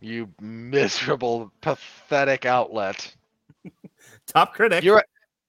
You 0.00 0.28
miserable, 0.40 1.52
pathetic 1.60 2.46
outlet. 2.46 3.14
Top 4.26 4.54
critic. 4.54 4.84
You're 4.84 5.04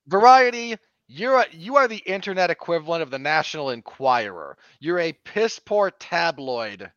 Variety. 0.07 0.75
You're 1.07 1.39
a, 1.39 1.45
you 1.51 1.75
are 1.75 1.87
the 1.87 2.03
internet 2.05 2.51
equivalent 2.51 3.01
of 3.01 3.09
the 3.09 3.19
National 3.19 3.71
Enquirer. 3.71 4.57
You're 4.79 4.99
a 4.99 5.13
piss 5.13 5.57
poor 5.57 5.89
tabloid, 5.89 6.91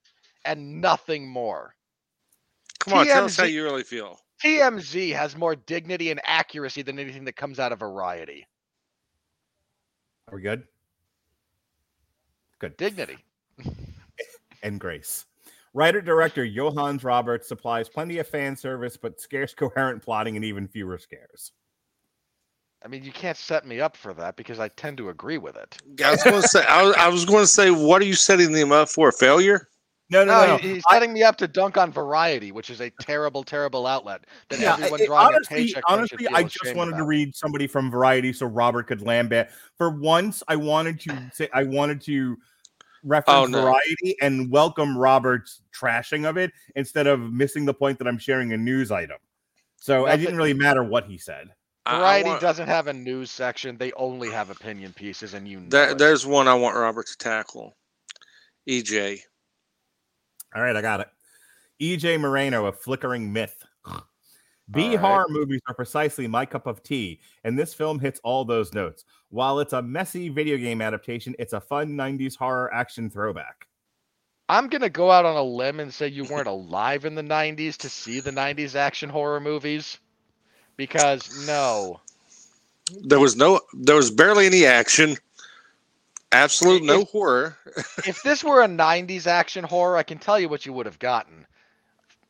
and 0.45 0.83
nothing 0.83 1.27
more. 1.29 1.75
Come 2.81 2.95
on, 2.95 3.07
tell 3.07 3.25
us 3.25 3.37
how 3.37 3.45
you 3.45 3.65
really 3.65 3.85
feel. 3.85 4.19
TMZ 4.43 5.15
has 5.15 5.37
more 5.37 5.55
dignity 5.55 6.11
and 6.11 6.21
accuracy 6.25 6.83
than 6.83 6.99
anything 6.99 7.25
that 7.25 7.37
comes 7.37 7.59
out 7.59 7.73
of 7.73 7.79
Variety. 7.79 8.47
Are 10.29 10.37
we 10.37 10.43
good? 10.43 10.65
Good. 12.59 12.77
Dignity. 12.77 13.19
And 14.65 14.79
grace. 14.79 15.27
Writer 15.75 16.01
director 16.01 16.47
Johannes 16.49 17.03
Roberts 17.03 17.49
supplies 17.49 17.89
plenty 17.89 18.19
of 18.19 18.29
fan 18.29 18.55
service, 18.55 18.97
but 18.97 19.21
scarce 19.21 19.53
coherent 19.57 20.01
plotting 20.01 20.37
and 20.37 20.45
even 20.45 20.69
fewer 20.69 20.99
scares. 20.99 21.51
I 22.85 22.89
mean, 22.89 23.03
you 23.03 23.11
can't 23.11 23.37
set 23.37 23.67
me 23.67 23.81
up 23.81 23.97
for 23.97 24.15
that 24.15 24.37
because 24.37 24.61
I 24.61 24.69
tend 24.69 24.99
to 24.99 25.09
agree 25.09 25.39
with 25.39 25.57
it. 25.57 25.77
I 26.05 26.13
was 26.13 26.23
going 26.23 26.43
to 26.43 26.47
say, 26.49 26.65
I 26.65 26.83
was, 26.83 26.95
I 26.97 27.09
was 27.09 27.25
going 27.25 27.43
to 27.43 27.49
say, 27.49 27.73
what 27.73 28.03
are 28.03 28.05
you 28.05 28.15
setting 28.15 28.53
them 28.53 28.71
up 28.71 28.89
for? 28.89 29.11
Failure? 29.11 29.69
No, 30.13 30.25
no, 30.25 30.33
No, 30.43 30.47
no. 30.47 30.57
he- 30.59 30.75
he's 30.75 30.83
I- 30.91 30.95
setting 30.95 31.13
me 31.15 31.23
up 31.23 31.37
to 31.39 31.49
dunk 31.49 31.79
on 31.79 31.91
Variety, 31.91 32.53
which 32.53 32.69
is 32.69 32.81
a 32.83 32.91
terrible, 33.01 33.43
terrible 33.43 33.87
outlet 33.87 34.25
that 34.51 34.61
Yeah, 34.61 34.75
everyone 34.75 35.01
it- 35.01 35.07
drawing 35.07 35.35
honestly, 35.35 35.57
a 35.57 35.59
paycheck 35.61 35.85
honestly, 35.89 36.29
I 36.29 36.43
just 36.43 36.63
ashamed 36.63 36.77
wanted 36.77 36.97
to 36.99 37.05
read 37.05 37.35
somebody 37.35 37.67
from 37.67 37.91
Variety 37.91 38.33
so 38.35 38.45
Robert 38.47 38.87
could 38.89 39.01
lambast. 39.01 39.51
For 39.79 39.89
once, 39.89 40.43
I 40.49 40.57
wanted 40.57 41.01
to 41.01 41.31
say 41.33 41.49
I 41.55 41.63
wanted 41.65 42.03
to 42.03 42.37
oh, 42.39 42.45
reference 43.05 43.39
Oh, 43.39 43.47
no. 43.47 43.63
Variety 43.63 44.17
and 44.21 44.51
welcome 44.51 44.99
Robert's 44.99 45.63
trashing 45.75 46.29
of 46.29 46.37
it 46.37 46.53
instead 46.77 47.07
of 47.07 47.19
missing 47.33 47.65
the 47.65 47.75
point 47.75 47.99
that 47.99 48.07
I'm 48.07 48.19
sharing 48.19 48.53
a 48.53 48.57
news 48.59 48.91
item. 48.91 49.19
So 49.77 50.07
it 50.07 50.19
didn't 50.19 50.37
really 50.37 50.53
matter 50.55 50.85
what 50.85 51.07
he 51.07 51.17
said. 51.17 51.49
I- 51.87 51.95
I 51.95 51.99
Variety 51.99 52.29
want- 52.29 52.41
doesn't 52.43 52.69
have 52.69 52.87
a 52.87 52.93
news 52.93 53.31
section; 53.31 53.79
they 53.79 53.93
only 53.95 54.31
have 54.31 54.51
opinion 54.51 54.93
pieces, 54.93 55.33
and 55.35 55.49
you 55.49 55.59
know 55.61 55.69
there, 55.71 55.95
there's 55.95 56.27
one 56.27 56.47
I 56.49 56.55
want 56.55 56.77
Robert 56.77 57.07
to 57.07 57.17
tackle. 57.17 57.77
EJ. 58.69 59.23
All 60.55 60.63
right, 60.63 60.77
I 60.77 60.83
got 60.83 61.01
it. 61.01 61.09
EJ 61.81 62.21
Moreno, 62.21 62.67
a 62.67 62.73
flickering 62.73 63.33
myth. 63.33 63.65
B 64.71 64.83
All 64.83 64.91
right. 64.91 64.99
horror 65.01 65.27
movies 65.29 65.61
are 65.69 65.75
precisely 65.75 66.27
my 66.27 66.47
cup 66.47 66.67
of 66.67 66.83
tea, 66.83 67.21
and 67.45 67.59
this 67.59 67.75
film 67.75 67.99
hits 67.99 68.21
all 68.23 68.45
those 68.45 68.73
notes. 68.73 69.05
While 69.31 69.61
it's 69.61 69.73
a 69.73 69.83
messy 69.83 70.29
video 70.29 70.57
game 70.57 70.81
adaptation, 70.81 71.35
it's 71.39 71.53
a 71.53 71.61
fun 71.61 71.97
90s 71.97 72.37
horror 72.37 72.73
action 72.73 73.11
throwback. 73.11 73.67
I'm 74.49 74.69
gonna 74.69 74.91
go 74.91 75.11
out 75.11 75.25
on 75.25 75.37
a 75.37 75.43
limb 75.43 75.81
and 75.81 75.93
say 75.93 76.09
you 76.09 76.25
weren't 76.25 76.47
alive 76.47 77.05
in 77.05 77.15
the 77.15 77.23
'90s 77.23 77.77
to 77.79 77.89
see 77.89 78.21
the 78.21 78.31
'90s 78.31 78.75
action 78.75 79.09
horror 79.09 79.41
movies, 79.41 79.99
because 80.77 81.47
no, 81.47 82.01
There 83.03 83.21
was 83.21 83.37
no, 83.37 83.61
there 83.73 83.97
was 83.97 84.11
barely 84.11 84.47
any 84.47 84.67
action. 84.67 85.17
Absolute 86.33 86.83
no 86.83 87.03
If- 87.03 87.11
horror. 87.11 87.57
if 88.07 88.23
this 88.23 88.43
were 88.43 88.63
a 88.63 88.67
90s 88.69 89.27
action 89.27 89.65
horror, 89.65 89.97
I 89.97 90.03
can 90.03 90.19
tell 90.19 90.39
you 90.41 90.49
what 90.49 90.65
you 90.67 90.73
would 90.73 90.87
have 90.87 90.99
gotten. 90.99 91.47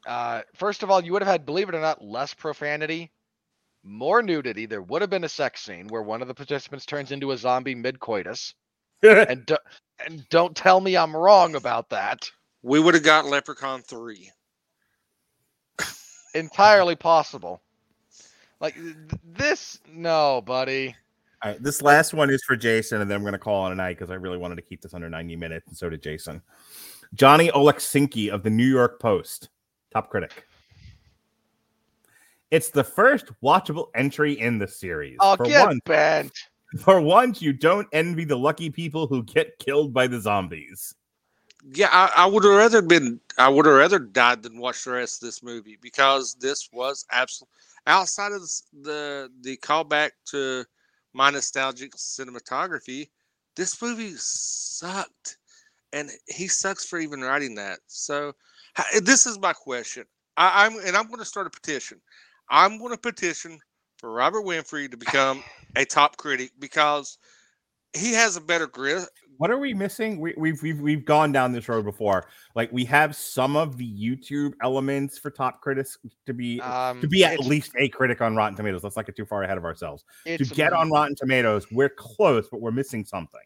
Uh, 0.06 0.42
first 0.54 0.82
of 0.82 0.90
all, 0.90 1.02
you 1.04 1.12
would 1.12 1.22
have 1.22 1.30
had, 1.30 1.46
believe 1.46 1.68
it 1.68 1.74
or 1.76 1.80
not, 1.80 2.02
less 2.02 2.34
profanity, 2.34 3.12
more 3.84 4.20
nudity. 4.22 4.66
There 4.66 4.82
would 4.82 5.00
have 5.02 5.10
been 5.10 5.24
a 5.24 5.28
sex 5.28 5.60
scene 5.62 5.86
where 5.86 6.02
one 6.02 6.22
of 6.22 6.28
the 6.28 6.34
participants 6.34 6.84
turns 6.86 7.12
into 7.12 7.30
a 7.30 7.36
zombie 7.38 7.74
mid 7.76 8.00
coitus. 8.00 8.54
and, 9.02 9.46
do- 9.46 9.56
and 10.04 10.28
don't 10.28 10.56
tell 10.56 10.80
me 10.80 10.96
I'm 10.96 11.14
wrong 11.16 11.54
about 11.54 11.90
that. 11.90 12.30
We 12.62 12.80
would 12.80 12.94
have 12.94 13.02
got 13.04 13.26
Leprechaun 13.26 13.82
3. 13.82 14.30
Entirely 16.34 16.96
possible. 16.96 17.60
Like 18.60 18.74
th- 18.74 18.94
this, 19.24 19.80
no, 19.88 20.40
buddy. 20.40 20.94
All 21.44 21.50
right, 21.50 21.62
this 21.62 21.82
last 21.82 22.14
one 22.14 22.30
is 22.30 22.44
for 22.44 22.54
Jason, 22.54 23.00
and 23.00 23.10
then 23.10 23.16
I'm 23.16 23.22
going 23.22 23.32
to 23.32 23.38
call 23.38 23.66
it 23.66 23.72
a 23.72 23.74
night 23.74 23.98
because 23.98 24.10
I 24.10 24.14
really 24.14 24.38
wanted 24.38 24.56
to 24.56 24.62
keep 24.62 24.80
this 24.80 24.94
under 24.94 25.10
90 25.10 25.34
minutes, 25.34 25.66
and 25.66 25.76
so 25.76 25.90
did 25.90 26.00
Jason. 26.00 26.40
Johnny 27.14 27.50
Oleksinski 27.50 28.30
of 28.30 28.44
the 28.44 28.50
New 28.50 28.66
York 28.66 29.00
Post, 29.00 29.48
top 29.92 30.08
critic. 30.08 30.46
It's 32.52 32.70
the 32.70 32.84
first 32.84 33.32
watchable 33.42 33.88
entry 33.96 34.38
in 34.38 34.58
the 34.58 34.68
series. 34.68 35.16
Oh, 35.20 35.36
for 35.36 35.46
get 35.46 35.66
one, 35.66 35.80
bent. 35.84 36.32
for 36.78 37.00
once, 37.00 37.42
you 37.42 37.52
don't 37.52 37.88
envy 37.92 38.24
the 38.24 38.38
lucky 38.38 38.70
people 38.70 39.08
who 39.08 39.24
get 39.24 39.58
killed 39.58 39.92
by 39.92 40.06
the 40.06 40.20
zombies. 40.20 40.94
Yeah, 41.74 41.88
I, 41.90 42.12
I 42.16 42.26
would 42.26 42.44
have 42.44 42.54
rather 42.54 42.82
been. 42.82 43.20
I 43.36 43.48
would 43.48 43.66
have 43.66 43.74
rather 43.74 43.98
died 43.98 44.42
than 44.42 44.60
watch 44.60 44.84
the 44.84 44.92
rest 44.92 45.22
of 45.22 45.26
this 45.26 45.42
movie 45.42 45.78
because 45.80 46.34
this 46.34 46.68
was 46.72 47.04
absolutely 47.10 47.52
outside 47.86 48.30
of 48.32 48.42
the 48.42 48.62
the 48.82 49.28
the 49.40 49.56
callback 49.56 50.10
to 50.26 50.64
my 51.14 51.30
nostalgic 51.30 51.92
cinematography. 51.96 53.08
This 53.56 53.80
movie 53.80 54.14
sucked, 54.16 55.38
and 55.92 56.10
he 56.28 56.48
sucks 56.48 56.86
for 56.86 56.98
even 56.98 57.20
writing 57.20 57.54
that. 57.56 57.80
So, 57.86 58.32
this 59.02 59.26
is 59.26 59.38
my 59.38 59.52
question. 59.52 60.04
I, 60.36 60.66
I'm 60.66 60.78
and 60.78 60.96
I'm 60.96 61.06
going 61.06 61.18
to 61.18 61.24
start 61.24 61.46
a 61.46 61.50
petition. 61.50 62.00
I'm 62.50 62.78
going 62.78 62.92
to 62.92 62.98
petition 62.98 63.58
for 63.98 64.10
Robert 64.10 64.44
Winfree 64.44 64.90
to 64.90 64.96
become 64.96 65.42
a 65.76 65.84
top 65.84 66.16
critic 66.16 66.52
because 66.58 67.18
he 67.94 68.12
has 68.12 68.36
a 68.36 68.40
better 68.40 68.66
grip. 68.66 69.04
What 69.38 69.50
are 69.50 69.58
we 69.58 69.74
missing? 69.74 70.20
We, 70.20 70.34
we've 70.36 70.62
we've 70.62 70.80
we've 70.80 71.04
gone 71.04 71.32
down 71.32 71.52
this 71.52 71.68
road 71.68 71.84
before. 71.84 72.26
Like 72.54 72.70
we 72.72 72.84
have 72.84 73.16
some 73.16 73.56
of 73.56 73.76
the 73.76 73.90
YouTube 73.92 74.52
elements 74.62 75.18
for 75.18 75.30
top 75.30 75.60
critics 75.60 75.98
to 76.26 76.34
be 76.34 76.60
Um, 76.60 77.00
to 77.00 77.08
be 77.08 77.24
at 77.24 77.40
least 77.40 77.72
a 77.78 77.88
critic 77.88 78.20
on 78.20 78.36
Rotten 78.36 78.56
Tomatoes. 78.56 78.84
Let's 78.84 78.96
not 78.96 79.06
get 79.06 79.16
too 79.16 79.24
far 79.24 79.42
ahead 79.42 79.58
of 79.58 79.64
ourselves. 79.64 80.04
To 80.26 80.44
get 80.44 80.72
on 80.72 80.90
Rotten 80.90 81.16
Tomatoes, 81.16 81.66
we're 81.72 81.88
close, 81.88 82.48
but 82.48 82.60
we're 82.60 82.70
missing 82.70 83.04
something. 83.04 83.40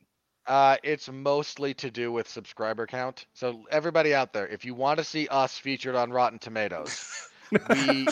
Uh, 0.47 0.77
it's 0.85 1.11
mostly 1.11 1.75
to 1.75 1.91
do 1.91 2.13
with 2.13 2.29
subscriber 2.29 2.87
count. 2.87 3.27
So 3.35 3.65
everybody 3.71 4.15
out 4.15 4.33
there, 4.33 4.47
if 4.47 4.65
you 4.65 4.75
want 4.75 4.99
to 4.99 5.05
see 5.05 5.27
us 5.29 5.59
featured 5.59 5.97
on 5.97 6.11
Rotten 6.11 6.39
Tomatoes, 6.39 7.29
we 7.51 8.07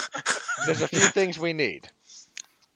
there's 0.67 0.83
a 0.83 0.89
few 0.89 0.99
things 1.11 1.39
we 1.39 1.53
need. 1.53 1.89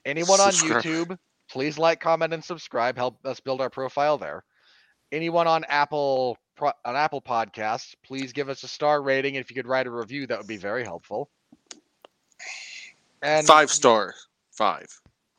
Anyone 0.04 0.40
on 0.40 0.52
Subscribe. 0.52 0.84
YouTube, 0.84 1.18
please 1.50 1.78
like, 1.78 2.00
comment, 2.00 2.32
and 2.34 2.42
subscribe. 2.44 2.96
Help 2.96 3.24
us 3.24 3.40
build 3.40 3.60
our 3.60 3.70
profile 3.70 4.18
there. 4.18 4.44
Anyone 5.12 5.46
on 5.46 5.64
Apple 5.64 6.38
on 6.60 6.96
Apple 6.96 7.22
Podcasts, 7.22 7.94
please 8.04 8.32
give 8.32 8.48
us 8.48 8.62
a 8.64 8.68
star 8.68 9.00
rating. 9.02 9.36
If 9.36 9.48
you 9.50 9.54
could 9.54 9.66
write 9.68 9.86
a 9.86 9.90
review, 9.90 10.26
that 10.26 10.38
would 10.38 10.48
be 10.48 10.56
very 10.56 10.84
helpful. 10.84 11.30
And 13.22 13.46
Five 13.46 13.70
star. 13.70 14.14
Five. 14.52 14.86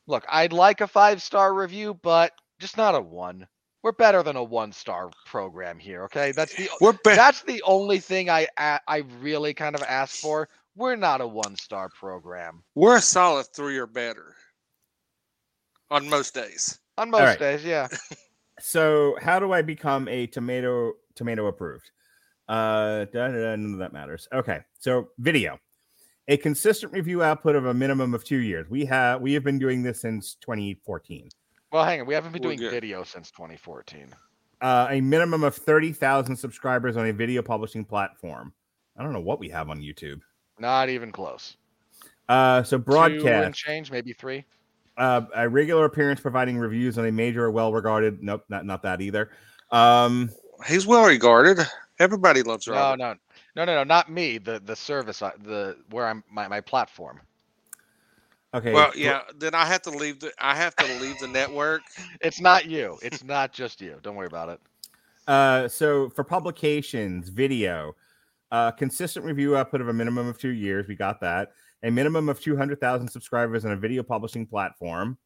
look, 0.07 0.25
I'd 0.29 0.53
like 0.53 0.81
a 0.81 0.87
five 0.87 1.21
star 1.21 1.53
review, 1.53 1.93
but 2.01 2.31
just 2.59 2.77
not 2.77 2.95
a 2.95 3.01
one. 3.01 3.47
We're 3.83 3.91
better 3.93 4.23
than 4.23 4.35
a 4.35 4.43
one 4.43 4.71
star 4.73 5.09
program 5.25 5.79
here. 5.79 6.03
Okay, 6.05 6.31
that's 6.33 6.53
the 6.55 6.69
We're 6.81 6.93
better. 6.93 7.15
that's 7.15 7.43
the 7.43 7.61
only 7.63 7.99
thing 7.99 8.29
I 8.29 8.47
I 8.57 9.03
really 9.21 9.53
kind 9.53 9.75
of 9.75 9.83
ask 9.83 10.15
for. 10.17 10.49
We're 10.75 10.95
not 10.95 11.19
a 11.21 11.27
one 11.27 11.55
star 11.57 11.89
program 11.89 12.63
We're 12.75 12.97
a 12.97 13.01
solid 13.01 13.47
three 13.53 13.77
or 13.77 13.87
better. 13.87 14.35
On 15.91 16.07
most 16.09 16.33
days. 16.33 16.79
on 16.97 17.09
most 17.09 17.21
right. 17.21 17.39
days. 17.39 17.63
Yeah, 17.63 17.87
So, 18.59 19.17
how 19.21 19.39
do 19.39 19.53
I 19.53 19.61
become 19.61 20.07
a 20.07 20.27
tomato 20.27 20.93
tomato 21.15 21.47
approved? 21.47 21.91
Uh, 22.47 23.05
da, 23.05 23.27
da, 23.27 23.33
da, 23.33 23.55
none 23.55 23.73
of 23.73 23.79
that 23.79 23.93
matters. 23.93 24.27
Okay, 24.33 24.59
so 24.79 25.09
video, 25.19 25.59
a 26.27 26.37
consistent 26.37 26.91
review 26.93 27.23
output 27.23 27.55
of 27.55 27.65
a 27.67 27.73
minimum 27.73 28.13
of 28.13 28.23
two 28.23 28.37
years. 28.39 28.69
We 28.69 28.85
have 28.85 29.21
we 29.21 29.33
have 29.33 29.43
been 29.43 29.59
doing 29.59 29.81
this 29.81 30.01
since 30.01 30.35
2014. 30.41 31.29
well, 31.71 31.85
hang 31.85 32.01
on, 32.01 32.07
we 32.07 32.13
haven't 32.13 32.33
been 32.33 32.41
We're 32.41 32.49
doing 32.49 32.59
good. 32.59 32.71
video 32.71 33.03
since 33.03 33.31
2014. 33.31 34.13
Uh, 34.61 34.87
a 34.89 34.99
minimum 34.99 35.43
of 35.45 35.55
30,000 35.55 36.35
subscribers 36.35 36.97
on 36.97 37.07
a 37.07 37.13
video 37.13 37.41
publishing 37.41 37.85
platform. 37.85 38.51
I 38.97 39.03
don't 39.03 39.13
know 39.13 39.21
what 39.21 39.39
we 39.39 39.47
have 39.49 39.69
on 39.69 39.79
YouTube. 39.79 40.19
Not 40.59 40.89
even 40.89 41.13
close. 41.13 41.55
Uh, 42.27 42.61
so 42.63 42.71
Two 42.71 42.75
and 42.75 42.85
broadcast, 42.85 43.57
change, 43.57 43.89
maybe 43.89 44.11
three. 44.11 44.43
Uh, 44.99 45.21
a 45.35 45.49
regular 45.49 45.85
appearance 45.85 46.19
providing 46.19 46.57
reviews 46.57 46.97
on 46.99 47.05
a 47.07 47.11
major 47.11 47.45
or 47.45 47.51
well-regarded. 47.51 48.21
Nope, 48.21 48.43
not 48.49 48.65
not 48.65 48.83
that 48.83 49.01
either. 49.01 49.31
Um, 49.71 50.29
He's 50.67 50.85
well 50.85 51.05
regarded. 51.05 51.59
Everybody 51.99 52.43
loves 52.43 52.67
No, 52.67 52.73
Robert. 52.73 52.97
no, 52.99 53.15
no, 53.55 53.65
no, 53.65 53.75
no, 53.75 53.83
not 53.83 54.11
me. 54.11 54.37
The 54.37 54.59
the 54.63 54.75
service, 54.75 55.19
the 55.19 55.77
where 55.89 56.05
I'm 56.05 56.23
my, 56.29 56.47
my 56.47 56.61
platform. 56.61 57.19
okay. 58.53 58.73
Well, 58.73 58.91
bro- 58.91 59.01
yeah. 59.01 59.21
Then 59.37 59.55
I 59.55 59.65
have 59.65 59.81
to 59.83 59.89
leave 59.89 60.19
the. 60.19 60.31
I 60.39 60.55
have 60.55 60.75
to 60.77 60.85
leave 60.99 61.17
the 61.19 61.27
network. 61.27 61.81
It's 62.21 62.41
not 62.41 62.65
you. 62.65 62.97
It's 63.01 63.23
not 63.23 63.53
just 63.53 63.79
you. 63.81 63.97
Don't 64.01 64.15
worry 64.15 64.27
about 64.27 64.49
it. 64.49 64.59
Uh, 65.27 65.67
so 65.67 66.09
for 66.09 66.23
publications, 66.23 67.29
video, 67.29 67.95
uh, 68.51 68.71
consistent 68.71 69.25
review 69.25 69.55
output 69.55 69.79
of 69.79 69.87
a 69.87 69.93
minimum 69.93 70.27
of 70.27 70.37
two 70.39 70.49
years. 70.49 70.87
We 70.87 70.95
got 70.95 71.21
that. 71.21 71.51
A 71.83 71.89
minimum 71.91 72.27
of 72.29 72.39
200,000 72.41 73.07
subscribers 73.07 73.63
on 73.65 73.71
a 73.71 73.75
video 73.77 74.03
publishing 74.03 74.45
platform. 74.45 75.17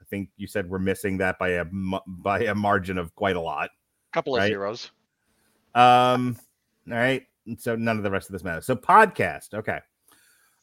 I 0.00 0.04
think 0.06 0.30
you 0.36 0.46
said 0.46 0.68
we're 0.68 0.78
missing 0.78 1.18
that 1.18 1.38
by 1.38 1.48
a 1.50 1.64
by 2.06 2.40
a 2.44 2.54
margin 2.54 2.98
of 2.98 3.14
quite 3.14 3.36
a 3.36 3.40
lot. 3.40 3.70
couple 4.12 4.36
of 4.36 4.42
zeros. 4.44 4.90
Um, 5.74 6.36
all 6.90 6.96
right. 6.96 7.24
and 7.46 7.60
So 7.60 7.76
none 7.76 7.96
of 7.98 8.02
the 8.02 8.10
rest 8.10 8.28
of 8.28 8.32
this 8.32 8.42
matters. 8.44 8.66
So 8.66 8.74
podcast, 8.76 9.54
okay. 9.54 9.80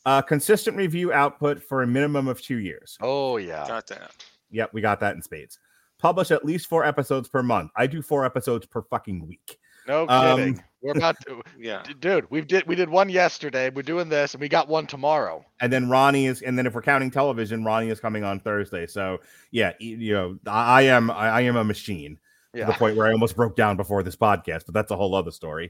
Uh, 0.06 0.22
consistent 0.22 0.78
review 0.78 1.12
output 1.14 1.62
for 1.62 1.84
a 1.84 1.88
minimum 1.88 2.28
of 2.28 2.42
two 2.42 2.58
years. 2.58 2.98
Oh 3.02 3.38
yeah. 3.38 3.68
Got 3.68 3.88
that. 3.88 4.12
Yep, 4.52 4.72
we 4.74 4.82
got 4.82 5.00
that 5.02 5.16
in 5.16 5.22
spades. 5.22 5.60
Publish 6.00 6.32
at 6.32 6.46
least 6.46 6.68
four 6.68 6.86
episodes 6.86 7.28
per 7.28 7.44
month. 7.44 7.72
I 7.76 7.86
do 7.86 8.02
four 8.02 8.26
episodes 8.26 8.66
per 8.66 8.82
fucking 8.84 9.28
week. 9.28 9.60
No 9.88 10.08
Um, 10.08 10.38
kidding. 10.38 10.64
We're 10.82 10.94
about 10.98 11.18
to, 11.28 11.42
Yeah. 11.60 11.84
Dude. 12.00 12.30
We 12.32 12.42
did 12.42 12.66
we 12.68 12.76
did 12.76 12.90
one 12.90 13.10
yesterday. 13.10 13.70
We're 13.70 13.82
doing 13.82 14.08
this, 14.10 14.34
and 14.34 14.42
we 14.42 14.48
got 14.50 14.68
one 14.68 14.88
tomorrow. 14.88 15.46
And 15.62 15.72
then 15.74 15.90
Ronnie 15.90 16.28
is, 16.28 16.42
and 16.42 16.58
then 16.58 16.66
if 16.66 16.74
we're 16.74 16.82
counting 16.82 17.12
television, 17.12 17.64
Ronnie 17.64 17.90
is 17.90 18.00
coming 18.00 18.24
on 18.24 18.40
Thursday. 18.40 18.88
So 18.88 19.20
yeah, 19.52 19.74
you 19.80 20.14
know, 20.14 20.38
I, 20.48 20.80
I 20.80 20.82
am, 20.84 21.12
I, 21.12 21.30
I 21.30 21.42
am 21.42 21.56
a 21.58 21.64
machine 21.64 22.18
to 22.56 22.66
the 22.66 22.74
point 22.74 22.98
where 22.98 23.08
I 23.08 23.12
almost 23.12 23.36
broke 23.36 23.56
down 23.56 23.78
before 23.78 24.02
this 24.04 24.16
podcast, 24.16 24.66
but 24.66 24.74
that's 24.74 24.92
a 24.92 24.96
whole 24.96 25.14
other 25.16 25.32
story. 25.32 25.70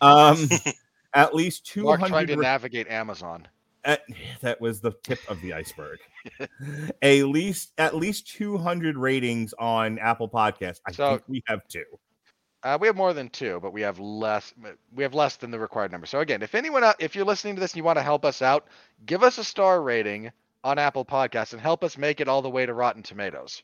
Um, 0.00 0.36
at 1.14 1.34
least 1.34 1.64
two 1.66 1.84
Mark 1.84 2.00
trying 2.00 2.12
hundred. 2.12 2.36
to 2.36 2.42
navigate 2.42 2.88
Amazon. 2.88 3.48
At, 3.84 4.02
that 4.42 4.60
was 4.60 4.80
the 4.82 4.92
tip 5.02 5.18
of 5.28 5.40
the 5.40 5.54
iceberg. 5.54 5.98
at 7.02 7.24
least 7.24 7.72
at 7.78 7.96
least 7.96 8.26
200 8.36 8.98
ratings 8.98 9.54
on 9.58 9.98
Apple 9.98 10.28
Podcasts. 10.28 10.80
I 10.86 10.92
So- 10.92 11.10
think 11.12 11.22
we 11.28 11.42
have 11.46 11.60
two. 11.68 11.84
Uh, 12.62 12.76
we 12.80 12.86
have 12.86 12.96
more 12.96 13.12
than 13.14 13.28
two, 13.30 13.58
but 13.62 13.72
we 13.72 13.80
have 13.80 13.98
less. 13.98 14.52
We 14.94 15.02
have 15.02 15.14
less 15.14 15.36
than 15.36 15.50
the 15.50 15.58
required 15.58 15.90
number. 15.92 16.06
So 16.06 16.20
again, 16.20 16.42
if 16.42 16.54
anyone, 16.54 16.84
out, 16.84 16.96
if 16.98 17.16
you're 17.16 17.24
listening 17.24 17.54
to 17.54 17.60
this 17.60 17.72
and 17.72 17.78
you 17.78 17.84
want 17.84 17.96
to 17.98 18.02
help 18.02 18.22
us 18.24 18.42
out, 18.42 18.66
give 19.06 19.22
us 19.22 19.38
a 19.38 19.44
star 19.44 19.82
rating 19.82 20.30
on 20.62 20.78
Apple 20.78 21.04
Podcasts 21.04 21.54
and 21.54 21.62
help 21.62 21.82
us 21.82 21.96
make 21.96 22.20
it 22.20 22.28
all 22.28 22.42
the 22.42 22.50
way 22.50 22.66
to 22.66 22.74
Rotten 22.74 23.02
Tomatoes. 23.02 23.62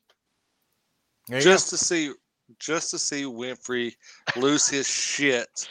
There 1.28 1.38
you 1.38 1.44
Just 1.44 1.68
to 1.70 1.76
see, 1.76 2.12
just 2.58 2.90
to 2.92 2.98
see 2.98 3.24
Winfree 3.24 3.94
lose 4.36 4.66
his 4.68 4.88
shit. 4.88 5.68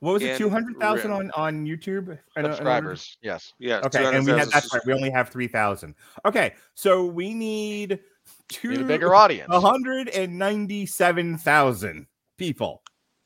what 0.00 0.12
was 0.12 0.22
it? 0.22 0.36
200,000 0.36 1.10
on 1.10 1.30
on 1.30 1.64
YouTube 1.64 2.08
In- 2.10 2.18
in 2.36 2.44
Subscribers, 2.44 3.16
yes. 3.22 3.54
Yeah. 3.58 3.80
Okay, 3.84 4.04
and 4.04 4.26
we 4.26 4.32
had 4.32 4.50
200,000 4.50 4.52
that's 4.52 4.74
right. 4.74 4.84
We 4.84 4.92
only 4.92 5.08
have 5.10 5.30
3,000. 5.30 5.94
Okay, 6.26 6.52
so 6.74 7.06
we 7.06 7.32
need 7.32 8.00
two 8.48 8.68
Need 8.70 8.82
a 8.82 8.84
bigger 8.84 9.14
audience. 9.14 9.48
197,000 9.48 12.06
people. 12.36 12.82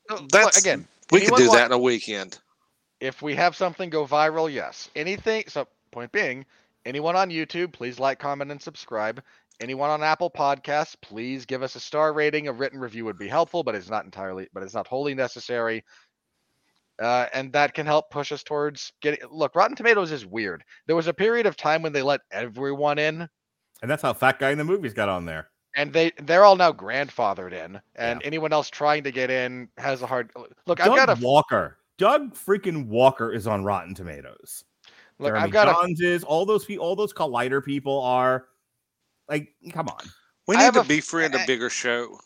So, 0.09 0.15
look, 0.15 0.29
That's 0.29 0.57
again. 0.59 0.87
We 1.11 1.21
could 1.21 1.35
do 1.35 1.47
want- 1.47 1.57
that 1.59 1.65
in 1.67 1.71
a 1.71 1.77
weekend. 1.77 2.39
if 2.99 3.21
we 3.21 3.35
have 3.35 3.55
something 3.55 3.89
go 3.89 4.05
viral, 4.05 4.51
yes. 4.51 4.89
Anything. 4.95 5.43
So, 5.47 5.67
point 5.91 6.11
being, 6.11 6.45
anyone 6.85 7.15
on 7.15 7.29
YouTube, 7.29 7.73
please 7.73 7.99
like, 7.99 8.19
comment, 8.19 8.51
and 8.51 8.61
subscribe. 8.61 9.21
Anyone 9.61 9.89
on 9.89 10.03
Apple 10.03 10.29
Podcasts, 10.31 10.95
please 11.01 11.45
give 11.45 11.63
us 11.63 11.75
a 11.75 11.79
star 11.79 12.13
rating. 12.13 12.47
A 12.47 12.53
written 12.53 12.79
review 12.79 13.03
would 13.05 13.17
be 13.17 13.27
helpful, 13.27 13.61
but 13.63 13.75
it's 13.75 13.89
not 13.89 14.05
entirely, 14.05 14.47
but 14.53 14.63
it's 14.63 14.73
not 14.73 14.87
wholly 14.87 15.13
necessary. 15.13 15.83
Uh, 17.01 17.27
and 17.33 17.51
that 17.53 17.73
can 17.73 17.85
help 17.85 18.09
push 18.09 18.31
us 18.31 18.43
towards 18.43 18.91
getting. 19.01 19.19
Look, 19.31 19.55
Rotten 19.55 19.75
Tomatoes 19.75 20.11
is 20.11 20.25
weird. 20.25 20.63
There 20.85 20.95
was 20.95 21.07
a 21.07 21.13
period 21.13 21.45
of 21.45 21.55
time 21.57 21.81
when 21.81 21.93
they 21.93 22.01
let 22.01 22.21
everyone 22.31 22.99
in, 22.99 23.27
And 23.81 23.89
that's 23.89 24.01
how 24.01 24.13
Fat 24.13 24.39
Guy 24.39 24.51
in 24.51 24.57
the 24.57 24.65
Movies 24.65 24.93
got 24.93 25.07
on 25.09 25.25
there. 25.25 25.48
And 25.75 25.93
they 25.93 26.11
they're 26.23 26.45
all 26.45 26.55
now 26.55 26.71
grandfathered 26.71 27.53
in, 27.53 27.81
and 27.95 28.21
anyone 28.23 28.53
else 28.53 28.69
trying 28.69 29.03
to 29.03 29.11
get 29.11 29.29
in 29.29 29.69
has 29.77 30.01
a 30.01 30.07
hard. 30.07 30.31
Look, 30.65 30.79
I've 30.79 30.95
got 30.95 31.09
a 31.09 31.21
Walker. 31.21 31.77
Doug 31.97 32.33
freaking 32.33 32.87
Walker 32.87 33.31
is 33.33 33.45
on 33.45 33.63
Rotten 33.63 33.93
Tomatoes. 33.93 34.63
look. 35.19 35.29
Jeremy 35.29 35.45
I've 35.47 35.51
got 35.51 35.67
a 35.67 35.95
is. 35.99 36.23
All 36.23 36.45
those 36.45 36.65
people, 36.65 36.85
all 36.85 36.95
those 36.95 37.13
Collider 37.13 37.63
people 37.63 38.01
are. 38.01 38.47
Like, 39.27 39.53
come 39.71 39.87
on. 39.89 39.99
We 40.47 40.57
need 40.57 40.73
to 40.73 40.79
a 40.79 40.81
f- 40.81 40.87
befriend 40.87 41.35
a 41.35 41.45
bigger 41.45 41.69
show. 41.69 42.19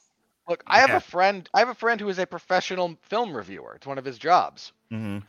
Look, 0.48 0.64
I 0.68 0.80
have 0.80 0.90
Yeah. 0.90 0.98
a 0.98 1.02
friend. 1.02 1.49
I 1.53 1.60
have 1.60 1.70
a 1.70 1.76
friend 1.76 1.99
who 1.99 2.10
is 2.10 2.20
a 2.20 2.26
professional 2.26 2.98
film 3.02 3.36
reviewer. 3.36 3.76
It's 3.76 3.88
one 3.88 3.98
of 3.98 4.06
his 4.06 4.18
jobs, 4.18 4.72
hmm 4.90 5.20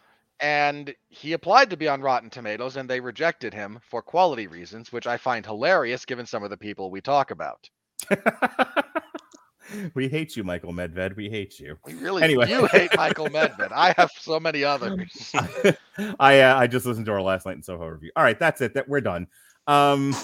and 0.40 0.94
he 1.08 1.32
applied 1.32 1.70
to 1.70 1.76
be 1.76 1.88
on 1.88 2.02
Rotten 2.02 2.28
Tomatoes, 2.28 2.76
and 2.76 2.90
they 2.90 3.00
rejected 3.00 3.54
him 3.54 3.80
for 3.88 4.02
quality 4.02 4.46
reasons, 4.46 4.92
which 4.92 5.06
I 5.06 5.16
find 5.16 5.46
hilarious 5.46 6.04
given 6.04 6.26
some 6.26 6.42
of 6.42 6.50
the 6.50 6.56
people 6.56 6.90
we 6.90 7.00
talk 7.00 7.30
about. 7.30 7.70
we 9.94 10.08
hate 10.08 10.36
you, 10.36 10.44
Michael 10.44 10.72
Medved. 10.72 11.16
We 11.16 11.28
hate 11.28 11.58
you. 11.58 11.76
We 11.86 11.94
really, 11.94 12.22
Anyway. 12.22 12.48
you 12.48 12.66
hate 12.66 12.90
Michael 12.96 13.26
Medved. 13.26 13.72
I 13.72 13.94
have 13.96 14.10
so 14.18 14.38
many 14.38 14.64
others. 14.64 15.32
I 16.20 16.40
uh, 16.40 16.56
I 16.58 16.66
just 16.66 16.86
listened 16.86 17.06
to 17.06 17.12
our 17.12 17.22
last 17.22 17.46
night 17.46 17.56
in 17.56 17.62
Soho 17.62 17.86
review. 17.86 18.10
All 18.16 18.22
right, 18.24 18.38
that's 18.38 18.60
it. 18.60 18.74
That 18.74 18.88
we're 18.88 19.00
done. 19.00 19.26
Um, 19.66 20.14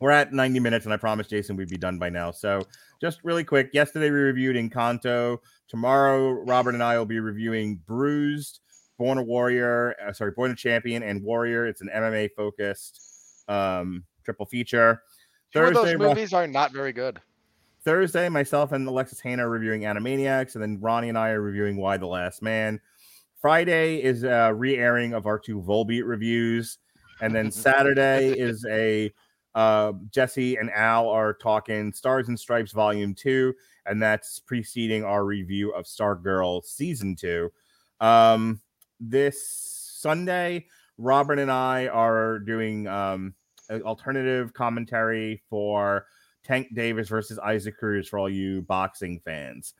we're 0.00 0.10
at 0.10 0.32
90 0.32 0.60
minutes, 0.60 0.86
and 0.86 0.94
I 0.94 0.96
promised 0.96 1.28
Jason 1.30 1.56
we'd 1.56 1.68
be 1.68 1.76
done 1.76 1.98
by 1.98 2.08
now. 2.08 2.30
So 2.30 2.62
just 3.00 3.20
really 3.22 3.44
quick. 3.44 3.70
Yesterday 3.74 4.10
we 4.10 4.18
reviewed 4.18 4.56
Encanto. 4.56 5.38
Tomorrow, 5.68 6.30
Robert 6.46 6.74
and 6.74 6.82
I 6.82 6.98
will 6.98 7.06
be 7.06 7.20
reviewing 7.20 7.76
Bruised, 7.86 8.60
Born 8.98 9.18
a 9.18 9.22
Warrior. 9.22 9.94
Uh, 10.04 10.12
sorry, 10.12 10.32
Born 10.32 10.50
a 10.50 10.56
Champion 10.56 11.02
and 11.02 11.22
Warrior. 11.22 11.66
It's 11.66 11.80
an 11.82 11.90
MMA 11.94 12.30
focused 12.36 13.02
um 13.48 14.04
triple 14.24 14.46
feature. 14.46 15.02
Two 15.52 15.60
of 15.60 15.74
those 15.74 15.96
movies 15.96 16.32
are 16.32 16.46
not 16.46 16.72
very 16.72 16.92
good. 16.92 17.20
Thursday, 17.82 18.28
myself 18.28 18.72
and 18.72 18.86
Alexis 18.86 19.20
Hannah 19.20 19.46
are 19.46 19.50
reviewing 19.50 19.82
Animaniacs, 19.82 20.54
and 20.54 20.62
then 20.62 20.78
Ronnie 20.80 21.08
and 21.08 21.18
I 21.18 21.30
are 21.30 21.40
reviewing 21.40 21.76
Y: 21.76 21.96
The 21.96 22.06
Last 22.06 22.42
Man. 22.42 22.80
Friday 23.40 24.02
is 24.02 24.22
a 24.22 24.52
re-airing 24.54 25.14
of 25.14 25.26
our 25.26 25.38
two 25.38 25.62
Volbeat 25.62 26.06
reviews, 26.06 26.78
and 27.22 27.34
then 27.34 27.50
Saturday 27.50 28.32
is 28.38 28.66
a 28.68 29.12
uh, 29.54 29.92
Jesse 30.10 30.56
and 30.56 30.70
Al 30.70 31.08
are 31.08 31.32
talking 31.32 31.92
Stars 31.92 32.28
and 32.28 32.38
Stripes 32.38 32.72
Volume 32.72 33.14
Two, 33.14 33.54
and 33.86 34.00
that's 34.00 34.38
preceding 34.38 35.02
our 35.04 35.24
review 35.24 35.72
of 35.72 35.86
Stargirl 35.86 36.64
Season 36.64 37.16
Two. 37.16 37.50
Um, 38.00 38.60
this 39.00 39.42
Sunday, 39.98 40.66
Robert 40.98 41.38
and 41.38 41.50
I 41.50 41.88
are 41.88 42.38
doing 42.38 42.86
um, 42.86 43.34
alternative 43.70 44.52
commentary 44.52 45.42
for 45.48 46.06
Tank 46.44 46.68
Davis 46.74 47.08
versus 47.08 47.38
Isaac 47.38 47.76
Cruz 47.78 48.08
for 48.08 48.18
all 48.18 48.28
you 48.28 48.62
boxing 48.62 49.20
fans. 49.24 49.74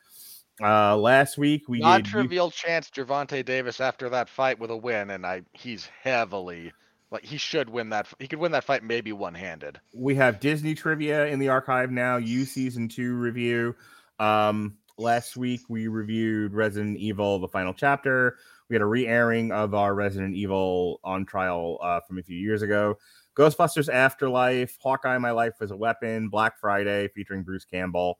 Uh, 0.63 0.95
last 0.97 1.39
week 1.39 1.69
we 1.69 1.79
did 1.79 1.85
Non-trivial 1.85 2.51
chance 2.51 2.91
Gervonta 2.91 3.43
Davis 3.45 3.81
after 3.81 4.11
that 4.11 4.29
fight 4.29 4.59
with 4.59 4.71
a 4.71 4.77
win, 4.77 5.11
and 5.11 5.25
I 5.25 5.43
he's 5.53 5.89
heavily 6.03 6.73
like 7.11 7.25
he 7.25 7.39
should 7.39 7.71
win 7.71 7.91
that. 7.91 8.07
He 8.19 8.29
could 8.29 8.39
win 8.39 8.53
that 8.53 8.65
fight 8.65 8.85
maybe 8.85 9.13
one-handed. 9.13 9.81
we 9.95 10.15
have 10.17 10.39
Disney 10.39 10.75
trivia 10.75 11.27
in 11.27 11.39
the 11.39 11.49
archive 11.49 11.91
now. 11.91 12.19
You 12.19 12.45
season 12.45 12.89
two 12.89 13.15
review. 13.15 13.75
Um, 14.19 14.77
last 14.99 15.37
week 15.37 15.63
we 15.69 15.89
reviewed 15.89 16.53
Resident 16.53 16.99
Evil: 16.99 17.39
The 17.39 17.49
Final 17.49 17.73
Chapter. 17.73 18.37
We 18.69 18.75
had 18.75 18.83
a 18.83 18.87
re-airing 18.87 19.51
of 19.51 19.75
our 19.75 19.95
Resident 19.95 20.37
Evil 20.37 21.01
on 21.03 21.27
trial 21.27 21.79
uh, 21.83 22.01
from 22.07 22.19
a 22.19 22.23
few 22.23 22.37
years 22.37 22.63
ago. 22.63 22.99
Ghostbusters 23.41 23.89
Afterlife, 23.91 24.77
Hawkeye: 24.83 25.17
My 25.17 25.31
Life 25.31 25.55
as 25.63 25.71
a 25.71 25.77
Weapon, 25.77 26.29
Black 26.29 26.59
Friday 26.59 27.09
featuring 27.15 27.43
Bruce 27.43 27.65
Campbell. 27.65 28.19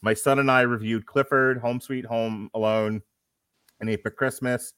My 0.00 0.14
son 0.14 0.38
and 0.38 0.50
I 0.50 0.62
reviewed 0.62 1.04
Clifford, 1.04 1.58
Home 1.58 1.82
Sweet 1.82 2.06
Home 2.06 2.48
Alone, 2.54 3.02
and 3.80 3.90
8-Bit 3.90 4.16
Christmas, 4.16 4.72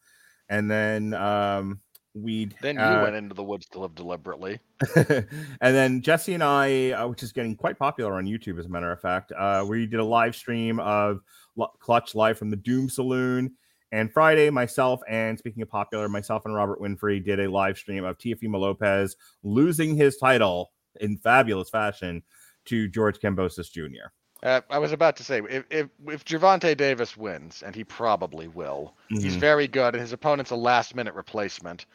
and 0.48 0.68
then 0.68 1.14
um, 1.14 1.78
we 2.14 2.48
Then 2.62 2.74
you 2.74 2.82
uh, 2.82 3.02
went 3.04 3.14
into 3.14 3.32
the 3.32 3.44
woods 3.44 3.66
to 3.66 3.78
live 3.78 3.94
deliberately. 3.94 4.58
and 4.96 5.24
then 5.60 6.02
Jesse 6.02 6.34
and 6.34 6.42
I, 6.42 6.90
uh, 6.90 7.06
which 7.06 7.22
is 7.22 7.30
getting 7.30 7.54
quite 7.54 7.78
popular 7.78 8.14
on 8.14 8.24
YouTube, 8.24 8.58
as 8.58 8.66
a 8.66 8.68
matter 8.68 8.90
of 8.90 9.00
fact, 9.00 9.30
uh, 9.38 9.64
we 9.64 9.86
did 9.86 10.00
a 10.00 10.04
live 10.04 10.34
stream 10.34 10.80
of 10.80 11.20
L- 11.56 11.72
Clutch 11.78 12.16
live 12.16 12.36
from 12.36 12.50
the 12.50 12.56
Doom 12.56 12.88
Saloon. 12.88 13.52
And 13.94 14.12
Friday, 14.12 14.50
myself 14.50 15.00
and 15.08 15.38
speaking 15.38 15.62
of 15.62 15.68
popular, 15.68 16.08
myself 16.08 16.46
and 16.46 16.52
Robert 16.52 16.80
Winfree 16.80 17.24
did 17.24 17.38
a 17.38 17.48
live 17.48 17.78
stream 17.78 18.02
of 18.04 18.18
Teofimo 18.18 18.58
Lopez 18.58 19.14
losing 19.44 19.94
his 19.94 20.16
title 20.16 20.72
in 21.00 21.16
fabulous 21.16 21.70
fashion 21.70 22.20
to 22.64 22.88
George 22.88 23.20
Kambosos 23.20 23.70
Jr. 23.70 24.08
Uh, 24.42 24.62
I 24.68 24.78
was 24.78 24.90
about 24.90 25.14
to 25.18 25.22
say 25.22 25.40
if 25.48 25.64
if 25.70 25.86
if 26.08 26.24
Gervonta 26.24 26.76
Davis 26.76 27.16
wins, 27.16 27.62
and 27.64 27.72
he 27.72 27.84
probably 27.84 28.48
will, 28.48 28.96
he's 29.10 29.36
Mhm. 29.36 29.40
very 29.40 29.68
good, 29.68 29.94
and 29.94 30.00
his 30.00 30.12
opponent's 30.12 30.50
a 30.50 30.56
last-minute 30.56 31.14
replacement. 31.14 31.86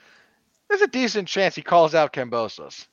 There's 0.70 0.82
a 0.82 0.88
decent 0.88 1.28
chance 1.28 1.54
he 1.54 1.62
calls 1.62 1.94
out 1.96 2.14
Kambosos. 2.14 2.88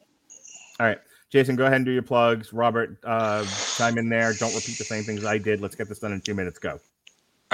All 0.80 0.86
right, 0.86 0.98
Jason, 1.30 1.54
go 1.54 1.66
ahead 1.66 1.76
and 1.76 1.84
do 1.86 1.92
your 1.92 2.02
plugs. 2.02 2.52
Robert, 2.52 2.98
uh, 3.04 3.46
chime 3.76 3.98
in 3.98 4.08
there. 4.08 4.32
Don't 4.32 4.52
repeat 4.52 4.78
the 4.78 4.84
same 4.84 5.04
things 5.04 5.24
I 5.24 5.38
did. 5.38 5.60
Let's 5.60 5.76
get 5.76 5.88
this 5.88 6.00
done 6.00 6.12
in 6.12 6.20
two 6.20 6.34
minutes. 6.34 6.58
Go. 6.58 6.80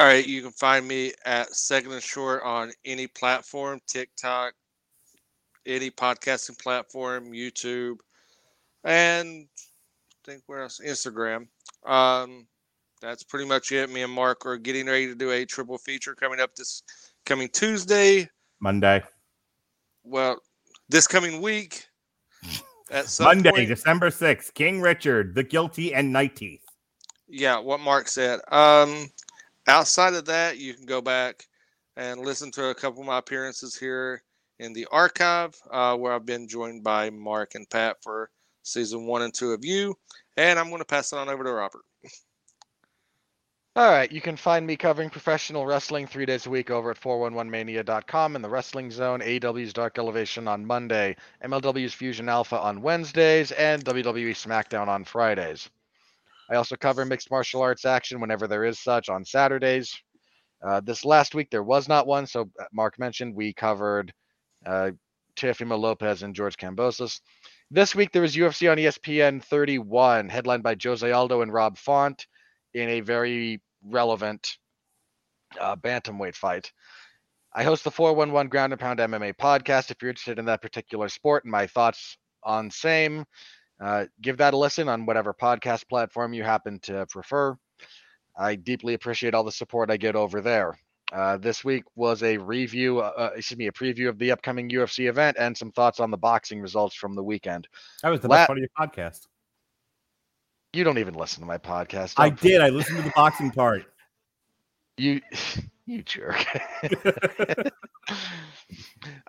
All 0.02 0.08
right, 0.08 0.26
you 0.26 0.42
can 0.42 0.50
find 0.50 0.88
me 0.88 1.12
at 1.24 1.54
Second 1.54 1.92
and 1.92 2.02
Short 2.02 2.42
on 2.42 2.72
any 2.84 3.06
platform, 3.06 3.78
TikTok, 3.86 4.52
any 5.64 5.92
podcasting 5.92 6.60
platform, 6.60 7.30
YouTube, 7.30 7.98
and 8.82 9.46
I 9.46 10.18
think 10.24 10.42
where 10.46 10.62
else? 10.62 10.80
Instagram. 10.84 11.46
Um, 11.86 12.48
that's 13.00 13.22
pretty 13.22 13.46
much 13.46 13.70
it. 13.70 13.90
Me 13.90 14.02
and 14.02 14.12
Mark 14.12 14.44
are 14.44 14.56
getting 14.56 14.86
ready 14.86 15.06
to 15.06 15.14
do 15.14 15.30
a 15.30 15.44
triple 15.46 15.78
feature 15.78 16.16
coming 16.16 16.40
up 16.40 16.56
this 16.56 16.82
coming 17.24 17.48
Tuesday. 17.52 18.28
Monday. 18.58 19.04
Well, 20.02 20.40
this 20.88 21.06
coming 21.06 21.40
week. 21.40 21.86
At 22.90 23.06
Monday, 23.20 23.50
point- 23.52 23.68
December 23.68 24.10
6th, 24.10 24.52
King 24.54 24.80
Richard, 24.80 25.36
The 25.36 25.44
Guilty, 25.44 25.94
and 25.94 26.12
Night 26.12 26.34
Teeth. 26.34 26.64
yeah, 27.28 27.56
what 27.60 27.78
Mark 27.78 28.08
said. 28.08 28.40
Um, 28.50 29.08
outside 29.66 30.14
of 30.14 30.26
that, 30.26 30.58
you 30.58 30.74
can 30.74 30.86
go 30.86 31.00
back 31.00 31.46
and 31.96 32.20
listen 32.20 32.50
to 32.52 32.66
a 32.66 32.74
couple 32.74 33.00
of 33.00 33.06
my 33.06 33.18
appearances 33.18 33.76
here 33.76 34.22
in 34.58 34.72
the 34.72 34.86
archive, 34.90 35.54
uh, 35.70 35.96
where 35.96 36.12
I've 36.12 36.26
been 36.26 36.48
joined 36.48 36.84
by 36.84 37.10
Mark 37.10 37.54
and 37.54 37.68
Pat 37.68 37.96
for 38.02 38.30
season 38.62 39.06
one 39.06 39.22
and 39.22 39.34
two 39.34 39.52
of 39.52 39.64
you. 39.64 39.96
And 40.36 40.58
I'm 40.58 40.68
going 40.68 40.80
to 40.80 40.84
pass 40.84 41.12
it 41.12 41.18
on 41.18 41.28
over 41.28 41.44
to 41.44 41.52
Robert. 41.52 41.82
All 43.74 43.90
right, 43.90 44.12
you 44.12 44.20
can 44.20 44.36
find 44.36 44.66
me 44.66 44.76
covering 44.76 45.08
professional 45.08 45.64
wrestling 45.64 46.06
three 46.06 46.26
days 46.26 46.44
a 46.44 46.50
week 46.50 46.70
over 46.70 46.90
at 46.90 47.00
411mania.com 47.00 48.36
in 48.36 48.42
the 48.42 48.48
Wrestling 48.50 48.90
Zone, 48.90 49.20
AEW's 49.20 49.72
Dark 49.72 49.98
Elevation 49.98 50.46
on 50.46 50.66
Monday, 50.66 51.16
MLW's 51.42 51.94
Fusion 51.94 52.28
Alpha 52.28 52.60
on 52.60 52.82
Wednesdays, 52.82 53.50
and 53.52 53.82
WWE 53.82 54.32
SmackDown 54.32 54.88
on 54.88 55.04
Fridays. 55.04 55.70
I 56.52 56.56
also 56.56 56.76
cover 56.76 57.06
mixed 57.06 57.30
martial 57.30 57.62
arts 57.62 57.86
action 57.86 58.20
whenever 58.20 58.46
there 58.46 58.64
is 58.64 58.78
such 58.78 59.08
on 59.08 59.24
Saturdays. 59.24 59.98
Uh, 60.62 60.80
this 60.80 61.02
last 61.02 61.34
week 61.34 61.48
there 61.50 61.62
was 61.62 61.88
not 61.88 62.06
one, 62.06 62.26
so 62.26 62.42
uh, 62.60 62.64
Mark 62.74 62.98
mentioned 62.98 63.34
we 63.34 63.54
covered 63.54 64.12
uh, 64.66 64.90
Teofimo 65.34 65.80
Lopez 65.80 66.22
and 66.22 66.36
George 66.36 66.58
Kambosos. 66.58 67.20
This 67.70 67.94
week 67.94 68.12
there 68.12 68.20
was 68.20 68.36
UFC 68.36 68.70
on 68.70 68.76
ESPN 68.76 69.42
31, 69.42 70.28
headlined 70.28 70.62
by 70.62 70.76
Jose 70.80 71.10
Aldo 71.10 71.40
and 71.40 71.50
Rob 71.50 71.78
Font 71.78 72.26
in 72.74 72.86
a 72.90 73.00
very 73.00 73.62
relevant 73.82 74.58
uh, 75.58 75.74
bantamweight 75.76 76.36
fight. 76.36 76.70
I 77.54 77.64
host 77.64 77.82
the 77.82 77.90
411 77.90 78.50
Ground 78.50 78.74
and 78.74 78.80
Pound 78.80 78.98
MMA 78.98 79.36
podcast. 79.36 79.90
If 79.90 80.02
you're 80.02 80.10
interested 80.10 80.38
in 80.38 80.44
that 80.44 80.60
particular 80.60 81.08
sport 81.08 81.44
and 81.44 81.50
my 81.50 81.66
thoughts 81.66 82.18
on 82.42 82.70
same, 82.70 83.24
uh, 83.82 84.06
give 84.20 84.36
that 84.36 84.54
a 84.54 84.56
listen 84.56 84.88
on 84.88 85.06
whatever 85.06 85.34
podcast 85.34 85.88
platform 85.88 86.32
you 86.32 86.44
happen 86.44 86.78
to 86.80 87.04
prefer. 87.06 87.56
I 88.36 88.54
deeply 88.54 88.94
appreciate 88.94 89.34
all 89.34 89.44
the 89.44 89.52
support 89.52 89.90
I 89.90 89.96
get 89.96 90.14
over 90.14 90.40
there. 90.40 90.78
Uh, 91.12 91.36
this 91.36 91.62
week 91.62 91.84
was 91.94 92.22
a 92.22 92.38
review, 92.38 93.00
uh, 93.00 93.30
excuse 93.36 93.58
me, 93.58 93.66
a 93.66 93.72
preview 93.72 94.08
of 94.08 94.18
the 94.18 94.30
upcoming 94.30 94.70
UFC 94.70 95.08
event 95.08 95.36
and 95.38 95.56
some 95.56 95.70
thoughts 95.72 96.00
on 96.00 96.10
the 96.10 96.16
boxing 96.16 96.60
results 96.60 96.94
from 96.94 97.14
the 97.14 97.22
weekend. 97.22 97.68
That 98.02 98.08
was 98.10 98.20
the 98.20 98.28
La- 98.28 98.36
best 98.36 98.46
part 98.46 98.58
of 98.58 98.62
your 98.62 98.88
podcast. 98.88 99.26
You 100.72 100.84
don't 100.84 100.98
even 100.98 101.14
listen 101.14 101.40
to 101.40 101.46
my 101.46 101.58
podcast. 101.58 102.14
I 102.16 102.30
did. 102.30 102.62
I 102.62 102.70
listened 102.70 102.96
to 102.98 103.02
the 103.02 103.12
boxing 103.14 103.50
part. 103.50 103.84
You, 104.98 105.22
you 105.86 106.02
jerk. 106.02 106.44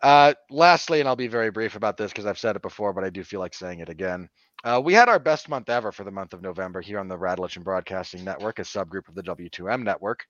uh, 0.04 0.34
lastly, 0.50 1.00
and 1.00 1.10
I'll 1.10 1.16
be 1.16 1.28
very 1.28 1.50
brief 1.52 1.76
about 1.76 1.98
this 1.98 2.12
because 2.12 2.26
I've 2.26 2.40
said 2.40 2.56
it 2.56 2.62
before, 2.62 2.94
but 2.94 3.04
I 3.04 3.10
do 3.10 3.24
feel 3.24 3.40
like 3.40 3.54
saying 3.54 3.80
it 3.80 3.90
again. 3.90 4.30
Uh, 4.64 4.82
we 4.84 4.94
had 4.94 5.10
our 5.10 5.20
best 5.20 5.50
month 5.50 5.70
ever 5.70 5.92
for 5.92 6.04
the 6.04 6.12
month 6.12 6.34
of 6.34 6.42
November 6.42 6.80
here 6.80 7.00
on 7.00 7.08
the 7.08 7.18
Radulich 7.18 7.56
and 7.56 7.66
Broadcasting 7.66 8.24
Network, 8.24 8.60
a 8.60 8.64
subgroup 8.64 9.08
of 9.10 9.16
the 9.16 9.24
W2M 9.24 9.84
network. 9.84 10.26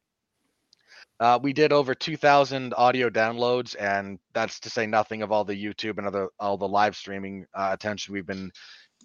Uh, 1.20 1.40
we 1.42 1.54
did 1.54 1.72
over 1.72 1.94
2,000 1.94 2.74
audio 2.76 3.10
downloads, 3.10 3.76
and 3.80 4.18
that's 4.34 4.60
to 4.60 4.70
say 4.70 4.88
nothing 4.88 5.22
of 5.22 5.32
all 5.32 5.46
the 5.46 5.64
YouTube 5.64 5.98
and 5.98 6.08
other 6.08 6.30
all 6.40 6.58
the 6.58 6.68
live 6.68 6.96
streaming 6.96 7.46
uh, 7.54 7.70
attention 7.72 8.14
we've 8.14 8.26
been 8.26 8.52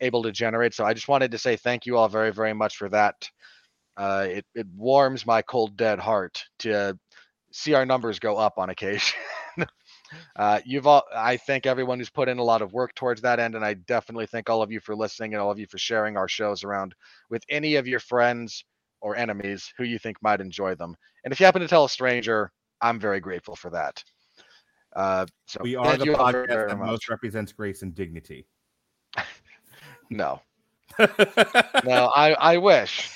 able 0.01 0.23
to 0.23 0.33
generate. 0.33 0.75
So 0.75 0.85
I 0.85 0.95
just 0.95 1.09
wanted 1.09 1.31
to 1.33 1.39
say 1.39 1.57
thank 1.57 1.85
you 1.87 1.97
all 1.97 2.09
very, 2.09 2.33
very 2.33 2.55
much 2.55 2.77
for 2.77 2.89
that. 2.89 3.15
Uh, 3.97 4.27
it 4.31 4.47
it 4.55 4.67
warms 4.77 5.27
my 5.27 5.43
cold 5.43 5.77
dead 5.77 5.99
heart 5.99 6.43
to 6.61 6.97
see 7.53 7.75
our 7.75 7.87
numbers 7.87 8.19
go 8.19 8.37
up 8.37 8.59
on 8.59 8.71
occasion. 8.71 9.19
uh, 10.37 10.61
you've 10.65 10.87
all 10.87 11.03
I 11.15 11.37
thank 11.37 11.67
everyone 11.67 11.99
who's 11.99 12.11
put 12.11 12.29
in 12.29 12.39
a 12.39 12.45
lot 12.45 12.63
of 12.63 12.73
work 12.73 12.95
towards 12.95 13.21
that 13.23 13.39
end, 13.39 13.55
and 13.55 13.65
I 13.65 13.75
definitely 13.75 14.27
thank 14.27 14.51
all 14.51 14.63
of 14.63 14.71
you 14.71 14.81
for 14.81 14.95
listening 14.95 15.35
and 15.35 15.43
all 15.43 15.51
of 15.51 15.59
you 15.59 15.67
for 15.67 15.79
sharing 15.79 16.17
our 16.17 16.29
shows 16.29 16.65
around 16.65 16.95
with 17.31 17.43
any 17.49 17.77
of 17.77 17.87
your 17.87 18.01
friends 18.01 18.65
or 19.01 19.17
enemies 19.17 19.73
who 19.77 19.85
you 19.85 19.99
think 19.99 20.17
might 20.23 20.41
enjoy 20.41 20.75
them. 20.75 20.95
And 21.25 21.33
if 21.33 21.41
you 21.41 21.47
happen 21.47 21.63
to 21.63 21.69
tell 21.69 21.85
a 21.85 21.89
stranger, 21.91 22.51
I'm 22.81 22.99
very 22.99 23.21
grateful 23.21 23.57
for 23.57 23.71
that. 23.71 24.03
Uh, 24.97 25.27
so 25.47 25.61
We 25.63 25.77
are 25.77 25.97
the 25.97 26.07
podcast 26.07 26.69
that 26.69 26.79
most 26.79 27.09
represents 27.09 27.53
grace 27.53 27.83
and 27.83 27.95
dignity. 27.95 28.47
No, 30.11 30.41
no, 31.85 32.11
I 32.15 32.35
I 32.39 32.57
wish. 32.57 33.11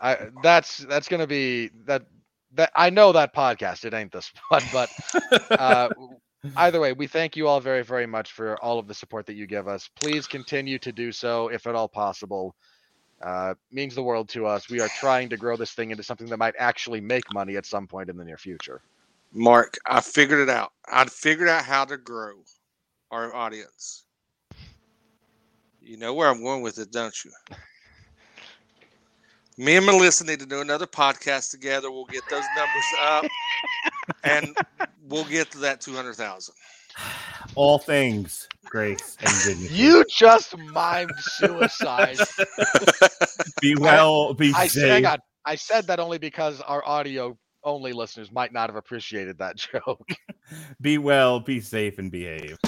I 0.00 0.28
that's 0.42 0.78
that's 0.78 1.08
gonna 1.08 1.26
be 1.26 1.70
that 1.84 2.06
that 2.54 2.70
I 2.74 2.90
know 2.90 3.12
that 3.12 3.34
podcast. 3.34 3.84
It 3.84 3.94
ain't 3.94 4.12
this 4.12 4.32
one, 4.48 4.62
but 4.72 4.90
uh, 5.50 5.88
either 6.56 6.80
way, 6.80 6.92
we 6.92 7.06
thank 7.06 7.36
you 7.36 7.48
all 7.48 7.60
very 7.60 7.82
very 7.82 8.06
much 8.06 8.32
for 8.32 8.56
all 8.62 8.78
of 8.78 8.86
the 8.88 8.94
support 8.94 9.26
that 9.26 9.34
you 9.34 9.46
give 9.46 9.68
us. 9.68 9.88
Please 9.96 10.26
continue 10.26 10.78
to 10.78 10.92
do 10.92 11.12
so 11.12 11.48
if 11.48 11.66
at 11.66 11.74
all 11.74 11.88
possible. 11.88 12.54
Uh, 13.20 13.52
means 13.72 13.96
the 13.96 14.02
world 14.02 14.28
to 14.28 14.46
us. 14.46 14.70
We 14.70 14.80
are 14.80 14.88
trying 15.00 15.28
to 15.30 15.36
grow 15.36 15.56
this 15.56 15.72
thing 15.72 15.90
into 15.90 16.04
something 16.04 16.28
that 16.28 16.36
might 16.36 16.54
actually 16.56 17.00
make 17.00 17.32
money 17.32 17.56
at 17.56 17.66
some 17.66 17.88
point 17.88 18.08
in 18.08 18.16
the 18.16 18.24
near 18.24 18.36
future. 18.36 18.80
Mark, 19.32 19.76
I 19.86 20.00
figured 20.00 20.40
it 20.40 20.48
out. 20.48 20.72
I 20.86 21.04
figured 21.06 21.48
out 21.48 21.64
how 21.64 21.84
to 21.84 21.96
grow 21.96 22.34
our 23.10 23.34
audience. 23.34 24.04
You 25.82 25.96
know 25.96 26.14
where 26.14 26.28
I'm 26.28 26.42
going 26.42 26.62
with 26.62 26.78
it, 26.78 26.92
don't 26.92 27.24
you? 27.24 27.32
Me 29.58 29.74
and 29.74 29.84
Melissa 29.84 30.24
need 30.24 30.38
to 30.38 30.46
do 30.46 30.60
another 30.60 30.86
podcast 30.86 31.50
together. 31.50 31.90
We'll 31.90 32.04
get 32.04 32.22
those 32.30 32.44
numbers 32.56 32.84
up, 33.02 33.24
and 34.22 34.56
we'll 35.08 35.24
get 35.24 35.50
to 35.50 35.58
that 35.58 35.80
two 35.80 35.94
hundred 35.94 36.14
thousand. 36.14 36.54
All 37.56 37.78
things 37.78 38.48
grace 38.64 39.16
and 39.20 39.34
dignity. 39.44 39.74
You 39.74 40.04
just 40.16 40.56
mimed 40.56 41.10
suicide. 41.18 42.18
be 43.60 43.74
well, 43.74 44.32
be 44.32 44.52
I, 44.54 44.68
safe. 44.68 44.88
hang 44.88 45.06
on. 45.06 45.18
I 45.44 45.56
said 45.56 45.88
that 45.88 45.98
only 45.98 46.18
because 46.18 46.60
our 46.60 46.86
audio 46.86 47.36
only 47.64 47.92
listeners 47.92 48.30
might 48.30 48.52
not 48.52 48.68
have 48.68 48.76
appreciated 48.76 49.38
that 49.38 49.56
joke. 49.72 50.08
Be 50.80 50.98
well, 50.98 51.40
be 51.40 51.58
safe, 51.58 51.98
and 51.98 52.12
behave. 52.12 52.58